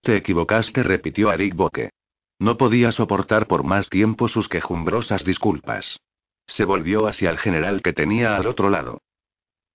Te 0.00 0.16
equivocaste, 0.16 0.82
repitió 0.82 1.28
Arik 1.28 1.54
Boke. 1.54 1.90
No 2.38 2.56
podía 2.56 2.90
soportar 2.90 3.46
por 3.46 3.64
más 3.64 3.90
tiempo 3.90 4.28
sus 4.28 4.48
quejumbrosas 4.48 5.26
disculpas. 5.26 6.00
Se 6.46 6.64
volvió 6.64 7.06
hacia 7.06 7.28
el 7.28 7.36
general 7.36 7.82
que 7.82 7.92
tenía 7.92 8.34
al 8.34 8.46
otro 8.46 8.70
lado. 8.70 9.02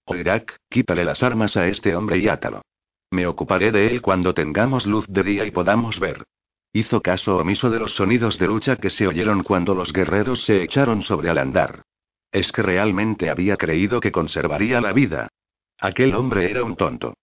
Oirak, 0.06 0.58
quítale 0.68 1.06
las 1.06 1.22
armas 1.22 1.56
a 1.56 1.68
este 1.68 1.96
hombre 1.96 2.18
y 2.18 2.28
átalo. 2.28 2.64
Me 3.12 3.28
ocuparé 3.28 3.72
de 3.72 3.86
él 3.86 4.02
cuando 4.02 4.34
tengamos 4.34 4.88
luz 4.88 5.06
de 5.08 5.22
día 5.22 5.46
y 5.46 5.52
podamos 5.52 6.00
ver. 6.00 6.24
Hizo 6.74 7.04
caso 7.04 7.38
omiso 7.38 7.70
de 7.70 7.78
los 7.78 7.94
sonidos 7.94 8.40
de 8.40 8.48
lucha 8.48 8.78
que 8.78 8.90
se 8.90 9.06
oyeron 9.06 9.44
cuando 9.44 9.76
los 9.76 9.94
guerreros 9.94 10.44
se 10.44 10.64
echaron 10.64 11.04
sobre 11.04 11.30
al 11.30 11.38
andar. 11.38 11.84
Es 12.32 12.52
que 12.52 12.62
realmente 12.62 13.30
había 13.30 13.58
creído 13.58 14.00
que 14.00 14.12
conservaría 14.12 14.82
la 14.82 14.94
vida. 14.94 15.30
Aquel 15.80 16.16
hombre 16.16 16.50
era 16.50 16.64
un 16.64 16.76
tonto. 16.76 17.14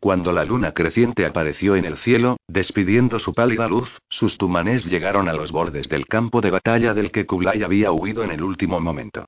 Cuando 0.00 0.32
la 0.32 0.44
luna 0.44 0.72
creciente 0.74 1.26
apareció 1.26 1.74
en 1.74 1.84
el 1.84 1.96
cielo, 1.96 2.36
despidiendo 2.46 3.18
su 3.18 3.34
pálida 3.34 3.66
luz, 3.66 3.98
sus 4.08 4.38
tumanés 4.38 4.84
llegaron 4.84 5.28
a 5.28 5.32
los 5.32 5.50
bordes 5.50 5.88
del 5.88 6.06
campo 6.06 6.40
de 6.40 6.52
batalla 6.52 6.94
del 6.94 7.10
que 7.10 7.26
Kublai 7.26 7.64
había 7.64 7.90
huido 7.90 8.22
en 8.22 8.30
el 8.30 8.44
último 8.44 8.78
momento. 8.78 9.24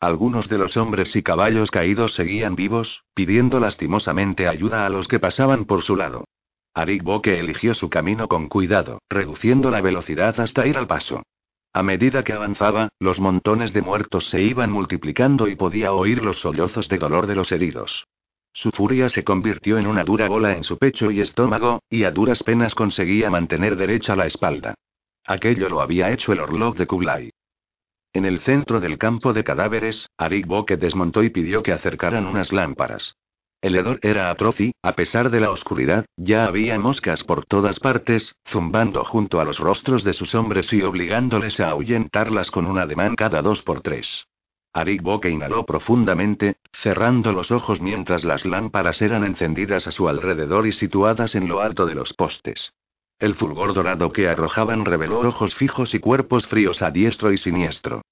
Algunos 0.00 0.48
de 0.48 0.58
los 0.58 0.76
hombres 0.78 1.14
y 1.14 1.22
caballos 1.22 1.70
caídos 1.70 2.14
seguían 2.14 2.56
vivos, 2.56 3.04
pidiendo 3.14 3.60
lastimosamente 3.60 4.48
ayuda 4.48 4.86
a 4.86 4.88
los 4.88 5.08
que 5.08 5.20
pasaban 5.20 5.66
por 5.66 5.82
su 5.82 5.94
lado. 5.94 6.24
Arik 6.74 7.02
Boke 7.02 7.38
eligió 7.38 7.74
su 7.74 7.88
camino 7.88 8.26
con 8.26 8.48
cuidado, 8.48 9.00
reduciendo 9.10 9.70
la 9.70 9.80
velocidad 9.80 10.40
hasta 10.40 10.66
ir 10.66 10.76
al 10.76 10.86
paso. 10.86 11.22
A 11.74 11.82
medida 11.82 12.22
que 12.22 12.32
avanzaba, 12.32 12.88
los 13.00 13.18
montones 13.18 13.72
de 13.72 13.82
muertos 13.82 14.30
se 14.30 14.40
iban 14.40 14.70
multiplicando 14.70 15.48
y 15.48 15.56
podía 15.56 15.92
oír 15.92 16.22
los 16.22 16.38
sollozos 16.38 16.88
de 16.88 16.98
dolor 16.98 17.26
de 17.26 17.34
los 17.34 17.50
heridos. 17.50 18.06
Su 18.52 18.70
furia 18.70 19.08
se 19.08 19.24
convirtió 19.24 19.76
en 19.76 19.88
una 19.88 20.04
dura 20.04 20.28
bola 20.28 20.56
en 20.56 20.62
su 20.62 20.78
pecho 20.78 21.10
y 21.10 21.20
estómago, 21.20 21.82
y 21.90 22.04
a 22.04 22.12
duras 22.12 22.44
penas 22.44 22.76
conseguía 22.76 23.28
mantener 23.28 23.74
derecha 23.74 24.14
la 24.14 24.26
espalda. 24.26 24.74
Aquello 25.26 25.68
lo 25.68 25.80
había 25.80 26.12
hecho 26.12 26.32
el 26.32 26.38
orlog 26.38 26.76
de 26.76 26.86
Kublai. 26.86 27.30
En 28.12 28.24
el 28.24 28.38
centro 28.38 28.78
del 28.78 28.96
campo 28.96 29.32
de 29.32 29.42
cadáveres, 29.42 30.08
Arik 30.16 30.46
Boke 30.46 30.76
desmontó 30.76 31.24
y 31.24 31.30
pidió 31.30 31.64
que 31.64 31.72
acercaran 31.72 32.26
unas 32.26 32.52
lámparas. 32.52 33.16
El 33.64 33.76
hedor 33.76 33.98
era 34.02 34.28
atroz 34.28 34.60
y, 34.60 34.74
a 34.82 34.94
pesar 34.94 35.30
de 35.30 35.40
la 35.40 35.50
oscuridad, 35.50 36.04
ya 36.18 36.44
había 36.44 36.78
moscas 36.78 37.24
por 37.24 37.46
todas 37.46 37.80
partes, 37.80 38.36
zumbando 38.46 39.06
junto 39.06 39.40
a 39.40 39.44
los 39.46 39.58
rostros 39.58 40.04
de 40.04 40.12
sus 40.12 40.34
hombres 40.34 40.70
y 40.74 40.82
obligándoles 40.82 41.60
a 41.60 41.70
ahuyentarlas 41.70 42.50
con 42.50 42.66
un 42.66 42.78
ademán 42.78 43.16
cada 43.16 43.40
dos 43.40 43.62
por 43.62 43.80
tres. 43.80 44.26
Arik 44.74 45.00
Boke 45.00 45.30
inhaló 45.30 45.64
profundamente, 45.64 46.56
cerrando 46.74 47.32
los 47.32 47.50
ojos 47.50 47.80
mientras 47.80 48.22
las 48.24 48.44
lámparas 48.44 49.00
eran 49.00 49.24
encendidas 49.24 49.86
a 49.86 49.92
su 49.92 50.10
alrededor 50.10 50.66
y 50.66 50.72
situadas 50.72 51.34
en 51.34 51.48
lo 51.48 51.62
alto 51.62 51.86
de 51.86 51.94
los 51.94 52.12
postes. 52.12 52.74
El 53.18 53.34
fulgor 53.34 53.72
dorado 53.72 54.12
que 54.12 54.28
arrojaban 54.28 54.84
reveló 54.84 55.20
ojos 55.20 55.54
fijos 55.54 55.94
y 55.94 56.00
cuerpos 56.00 56.46
fríos 56.46 56.82
a 56.82 56.90
diestro 56.90 57.32
y 57.32 57.38
siniestro. 57.38 58.02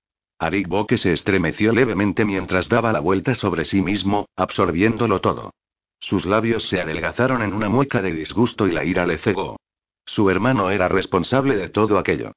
Arik 0.42 0.66
Boke 0.66 0.98
se 0.98 1.12
estremeció 1.12 1.70
levemente 1.70 2.24
mientras 2.24 2.68
daba 2.68 2.92
la 2.92 2.98
vuelta 2.98 3.36
sobre 3.36 3.64
sí 3.64 3.80
mismo, 3.80 4.26
absorbiéndolo 4.34 5.20
todo. 5.20 5.54
Sus 6.00 6.26
labios 6.26 6.68
se 6.68 6.80
adelgazaron 6.80 7.42
en 7.42 7.52
una 7.52 7.68
mueca 7.68 8.02
de 8.02 8.10
disgusto 8.10 8.66
y 8.66 8.72
la 8.72 8.84
ira 8.84 9.06
le 9.06 9.18
cegó. 9.18 9.60
Su 10.04 10.30
hermano 10.30 10.70
era 10.70 10.88
responsable 10.88 11.54
de 11.56 11.68
todo 11.68 11.96
aquello. 11.96 12.32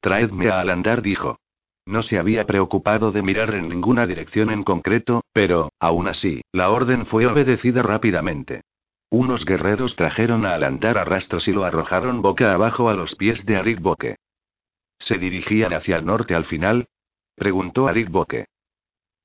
Traedme 0.00 0.50
a 0.50 0.60
Alandar, 0.60 1.02
dijo. 1.02 1.40
No 1.84 2.02
se 2.02 2.16
había 2.16 2.46
preocupado 2.46 3.10
de 3.10 3.22
mirar 3.22 3.54
en 3.54 3.70
ninguna 3.70 4.06
dirección 4.06 4.50
en 4.50 4.62
concreto, 4.62 5.24
pero, 5.32 5.72
aún 5.80 6.06
así, 6.06 6.42
la 6.52 6.70
orden 6.70 7.06
fue 7.06 7.26
obedecida 7.26 7.82
rápidamente. 7.82 8.60
Unos 9.10 9.44
guerreros 9.44 9.96
trajeron 9.96 10.46
a 10.46 10.54
Alandar 10.54 10.96
a 10.96 11.04
rastros 11.04 11.48
y 11.48 11.52
lo 11.52 11.64
arrojaron 11.64 12.22
boca 12.22 12.52
abajo 12.52 12.88
a 12.88 12.94
los 12.94 13.16
pies 13.16 13.44
de 13.46 13.56
Arik 13.56 13.80
Boke. 13.80 14.14
¿Se 15.00 15.18
dirigían 15.18 15.72
hacia 15.72 15.96
el 15.96 16.06
norte 16.06 16.36
al 16.36 16.44
final? 16.44 16.86
Preguntó 17.36 17.86
Arik 17.86 18.10
Boke. 18.10 18.46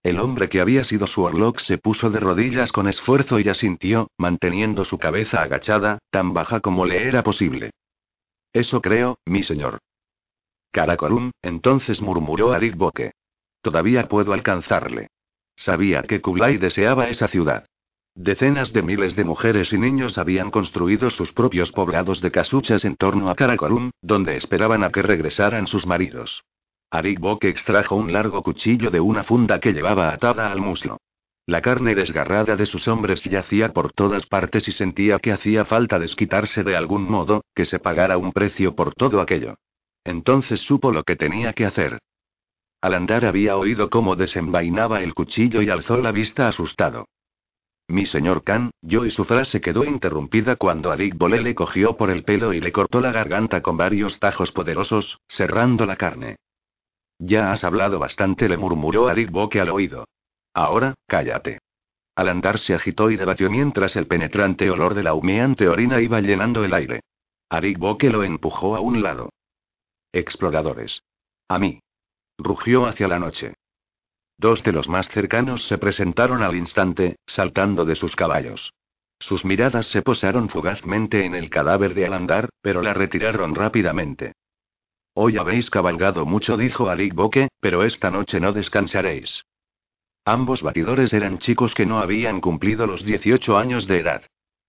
El 0.03 0.19
hombre 0.19 0.49
que 0.49 0.61
había 0.61 0.83
sido 0.83 1.07
su 1.07 1.23
Orlok 1.23 1.59
se 1.59 1.77
puso 1.77 2.09
de 2.09 2.19
rodillas 2.19 2.71
con 2.71 2.87
esfuerzo 2.87 3.39
y 3.39 3.49
asintió, 3.49 4.09
manteniendo 4.17 4.83
su 4.83 4.97
cabeza 4.97 5.41
agachada, 5.41 5.99
tan 6.09 6.33
baja 6.33 6.59
como 6.59 6.85
le 6.85 7.07
era 7.07 7.23
posible. 7.23 7.71
Eso 8.53 8.81
creo, 8.81 9.19
mi 9.25 9.43
señor. 9.43 9.79
Karakorum, 10.71 11.31
entonces 11.41 12.01
murmuró 12.01 12.51
Arik 12.51 12.75
Boke. 12.75 13.11
Todavía 13.61 14.07
puedo 14.07 14.33
alcanzarle. 14.33 15.07
Sabía 15.55 16.03
que 16.03 16.21
Kublai 16.21 16.57
deseaba 16.57 17.09
esa 17.09 17.27
ciudad. 17.27 17.65
Decenas 18.15 18.73
de 18.73 18.81
miles 18.81 19.15
de 19.15 19.23
mujeres 19.23 19.71
y 19.71 19.77
niños 19.77 20.17
habían 20.17 20.51
construido 20.51 21.09
sus 21.11 21.31
propios 21.31 21.71
poblados 21.71 22.19
de 22.21 22.31
casuchas 22.31 22.83
en 22.83 22.95
torno 22.95 23.29
a 23.29 23.35
Karakorum, 23.35 23.91
donde 24.01 24.35
esperaban 24.35 24.83
a 24.83 24.89
que 24.89 25.01
regresaran 25.01 25.67
sus 25.67 25.85
maridos. 25.85 26.43
Arik 26.93 27.19
Boke 27.21 27.47
extrajo 27.47 27.95
un 27.95 28.11
largo 28.11 28.43
cuchillo 28.43 28.91
de 28.91 28.99
una 28.99 29.23
funda 29.23 29.61
que 29.61 29.71
llevaba 29.71 30.09
atada 30.09 30.51
al 30.51 30.59
muslo. 30.59 30.97
La 31.45 31.61
carne 31.61 31.95
desgarrada 31.95 32.57
de 32.57 32.65
sus 32.65 32.85
hombres 32.89 33.23
yacía 33.23 33.71
por 33.71 33.93
todas 33.93 34.25
partes 34.25 34.67
y 34.67 34.73
sentía 34.73 35.17
que 35.17 35.31
hacía 35.31 35.63
falta 35.63 35.99
desquitarse 35.99 36.63
de 36.63 36.75
algún 36.75 37.09
modo, 37.09 37.45
que 37.55 37.63
se 37.63 37.79
pagara 37.79 38.17
un 38.17 38.33
precio 38.33 38.75
por 38.75 38.93
todo 38.93 39.21
aquello. 39.21 39.55
Entonces 40.03 40.59
supo 40.59 40.91
lo 40.91 41.03
que 41.03 41.15
tenía 41.15 41.53
que 41.53 41.65
hacer. 41.65 41.97
Al 42.81 42.93
andar 42.93 43.23
había 43.23 43.55
oído 43.55 43.89
cómo 43.89 44.17
desenvainaba 44.17 45.01
el 45.01 45.13
cuchillo 45.13 45.61
y 45.61 45.69
alzó 45.69 45.95
la 45.97 46.11
vista 46.11 46.49
asustado. 46.49 47.05
Mi 47.87 48.05
señor 48.05 48.43
Khan, 48.43 48.71
yo 48.81 49.05
y 49.05 49.11
su 49.11 49.23
frase 49.23 49.61
quedó 49.61 49.85
interrumpida 49.85 50.57
cuando 50.57 50.91
Arik 50.91 51.15
Bole 51.15 51.41
le 51.41 51.55
cogió 51.55 51.95
por 51.95 52.09
el 52.09 52.23
pelo 52.25 52.51
y 52.51 52.59
le 52.59 52.73
cortó 52.73 52.99
la 52.99 53.13
garganta 53.13 53.61
con 53.61 53.77
varios 53.77 54.19
tajos 54.19 54.51
poderosos, 54.51 55.19
cerrando 55.29 55.85
la 55.85 55.95
carne. 55.95 56.35
Ya 57.23 57.51
has 57.51 57.63
hablado 57.63 57.99
bastante, 57.99 58.49
le 58.49 58.57
murmuró 58.57 59.07
Arik 59.07 59.29
Boke 59.29 59.59
al 59.59 59.69
oído. 59.69 60.07
Ahora, 60.55 60.95
cállate. 61.05 61.59
Al 62.15 62.29
andar 62.29 62.57
se 62.57 62.73
agitó 62.73 63.11
y 63.11 63.15
debatió 63.15 63.51
mientras 63.51 63.95
el 63.95 64.07
penetrante 64.07 64.71
olor 64.71 64.95
de 64.95 65.03
la 65.03 65.13
humeante 65.13 65.67
orina 65.67 66.01
iba 66.01 66.19
llenando 66.19 66.65
el 66.65 66.73
aire. 66.73 67.01
Arik 67.47 67.77
Boke 67.77 68.09
lo 68.09 68.23
empujó 68.23 68.75
a 68.75 68.79
un 68.79 69.03
lado. 69.03 69.29
Exploradores. 70.11 71.03
A 71.47 71.59
mí. 71.59 71.79
Rugió 72.39 72.87
hacia 72.87 73.07
la 73.07 73.19
noche. 73.19 73.53
Dos 74.39 74.63
de 74.63 74.71
los 74.71 74.89
más 74.89 75.07
cercanos 75.09 75.67
se 75.67 75.77
presentaron 75.77 76.41
al 76.41 76.55
instante, 76.55 77.17
saltando 77.27 77.85
de 77.85 77.93
sus 77.95 78.15
caballos. 78.15 78.73
Sus 79.19 79.45
miradas 79.45 79.85
se 79.85 80.01
posaron 80.01 80.49
fugazmente 80.49 81.23
en 81.23 81.35
el 81.35 81.51
cadáver 81.51 81.93
de 81.93 82.07
Alandar, 82.07 82.49
pero 82.63 82.81
la 82.81 82.95
retiraron 82.95 83.53
rápidamente. 83.53 84.33
Hoy 85.23 85.37
habéis 85.37 85.69
cabalgado 85.69 86.25
mucho, 86.25 86.57
dijo 86.57 86.89
Alik 86.89 87.13
Boke, 87.13 87.49
pero 87.59 87.83
esta 87.83 88.09
noche 88.09 88.39
no 88.39 88.53
descansaréis. 88.53 89.45
Ambos 90.25 90.63
batidores 90.63 91.13
eran 91.13 91.37
chicos 91.37 91.75
que 91.75 91.85
no 91.85 91.99
habían 91.99 92.41
cumplido 92.41 92.87
los 92.87 93.05
18 93.05 93.55
años 93.55 93.85
de 93.85 93.99
edad. 93.99 94.23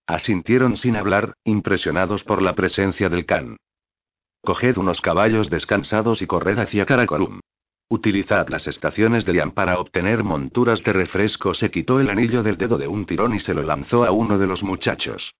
Asintieron 0.06 0.76
sin 0.76 0.96
hablar, 0.96 1.32
impresionados 1.44 2.22
por 2.24 2.42
la 2.42 2.54
presencia 2.54 3.08
del 3.08 3.24
Khan. 3.24 3.56
Coged 4.42 4.76
unos 4.76 5.00
caballos 5.00 5.48
descansados 5.48 6.20
y 6.20 6.26
corred 6.26 6.58
hacia 6.58 6.84
Karakorum. 6.84 7.40
Utilizad 7.88 8.50
las 8.50 8.66
estaciones 8.66 9.24
de 9.24 9.32
Lian 9.32 9.52
para 9.52 9.78
obtener 9.78 10.22
monturas 10.22 10.82
de 10.82 10.92
refresco. 10.92 11.54
Se 11.54 11.70
quitó 11.70 11.98
el 11.98 12.10
anillo 12.10 12.42
del 12.42 12.58
dedo 12.58 12.76
de 12.76 12.88
un 12.88 13.06
tirón 13.06 13.34
y 13.34 13.40
se 13.40 13.54
lo 13.54 13.62
lanzó 13.62 14.04
a 14.04 14.10
uno 14.10 14.36
de 14.36 14.48
los 14.48 14.62
muchachos. 14.62 15.32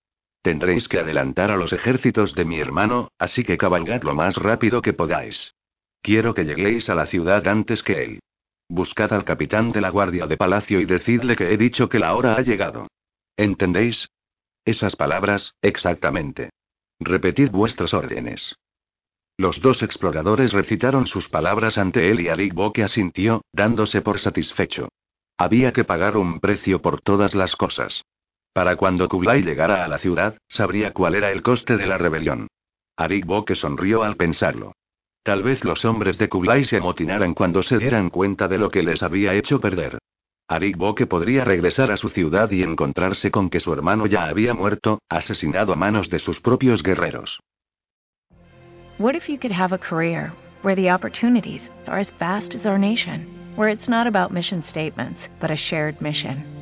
Tendréis 0.43 0.89
que 0.89 0.99
adelantar 0.99 1.53
a 1.53 1.57
los 1.57 1.73
ejércitos 1.73 2.35
de 2.35 2.45
mi 2.45 2.59
hermano, 2.59 3.13
así 3.19 3.45
que 3.45 3.57
cabalgad 3.57 4.03
lo 4.03 4.15
más 4.15 4.37
rápido 4.37 4.83
que 4.83 4.93
podáis. 4.93 5.55
Quiero 6.03 6.35
que 6.35 6.45
lleguéis 6.45 6.91
a 6.91 6.97
la 6.97 7.07
ciudad 7.07 7.47
antes 7.47 7.85
que 7.85 8.03
él. 8.03 8.21
Buscad 8.69 9.13
al 9.13 9.25
capitán 9.25 9.71
de 9.71 9.81
la 9.81 9.91
guardia 9.91 10.27
de 10.27 10.37
palacio 10.37 10.81
y 10.81 10.85
decidle 10.85 11.37
que 11.37 11.53
he 11.53 11.57
dicho 11.57 11.89
que 11.89 12.01
la 12.01 12.15
hora 12.15 12.35
ha 12.35 12.41
llegado. 12.41 12.89
¿Entendéis? 13.37 14.09
Esas 14.65 14.97
palabras, 14.97 15.55
exactamente. 15.63 16.51
Repetid 16.99 17.51
vuestras 17.51 17.95
órdenes. 17.95 18.57
Los 19.37 19.61
dos 19.61 19.83
exploradores 19.83 20.53
recitaron 20.53 21.07
sus 21.07 21.29
palabras 21.29 21.79
ante 21.79 22.11
él 22.11 22.21
y 22.21 22.29
Arik 22.29 22.55
Boke 22.55 22.83
asintió, 22.83 23.43
dándose 23.53 24.03
por 24.03 24.19
satisfecho. 24.19 24.89
Había 25.37 25.73
que 25.73 25.85
pagar 25.85 26.17
un 26.17 26.41
precio 26.41 26.83
por 26.83 27.01
todas 27.01 27.35
las 27.35 27.57
cosas. 27.57 28.05
Para 28.53 28.77
cuando 28.77 29.09
Kublai 29.09 29.43
llegara 29.43 29.85
a 29.85 29.89
la 29.89 29.99
ciudad, 29.99 30.37
sabría 30.47 30.93
cuál 30.93 31.15
era 31.15 31.31
el 31.31 31.43
coste 31.43 31.79
de 31.79 31.87
la 31.87 31.97
rebelión. 31.97 32.49
Arik 32.97 33.25
Boke 33.25 33.55
sonrió 33.55 34.03
al 34.03 34.17
pensarlo. 34.17 34.75
Tal 35.23 35.43
vez 35.43 35.65
los 35.65 35.85
hombres 35.85 36.19
de 36.19 36.29
Kublai 36.29 36.65
se 36.65 36.77
amotinaran 36.77 37.33
cuando 37.33 37.63
se 37.63 37.79
dieran 37.79 38.11
cuenta 38.11 38.49
de 38.49 38.59
lo 38.59 38.71
que 38.71 38.83
les 38.83 39.03
había 39.03 39.35
hecho 39.35 39.59
perder. 39.59 39.99
Arik 40.49 40.77
Boke 40.77 41.07
podría 41.07 41.45
regresar 41.45 41.91
a 41.91 41.97
su 41.97 42.11
ciudad 42.11 42.51
y 42.51 42.63
encontrarse 42.63 43.31
con 43.31 43.49
que 43.49 43.61
su 43.61 43.73
hermano 43.73 44.07
ya 44.07 44.25
había 44.25 44.53
muerto, 44.53 45.01
asesinado 45.09 45.73
a 45.73 45.77
manos 45.77 46.11
de 46.11 46.19
sus 46.19 46.41
propios 46.41 46.83
guerreros. 46.83 47.41
What 48.99 49.15
if 49.15 49.29
you 49.29 49.39
could 49.39 49.53
have 49.53 49.75
a 49.75 49.79
career 49.79 50.33
where 50.63 50.77
the 50.77 50.91
opportunities 50.91 51.63
are 51.87 51.99
as 51.99 52.13
vast 52.19 52.55
as 52.55 52.67
our 52.67 52.79
nation, 52.79 53.27
where 53.57 53.73
it's 53.73 53.89
not 53.89 54.07
about 54.07 54.31
mission 54.31 54.63
statements, 54.69 55.21
but 55.41 55.51
a 55.51 55.57
shared 55.57 56.01
mission? 56.03 56.62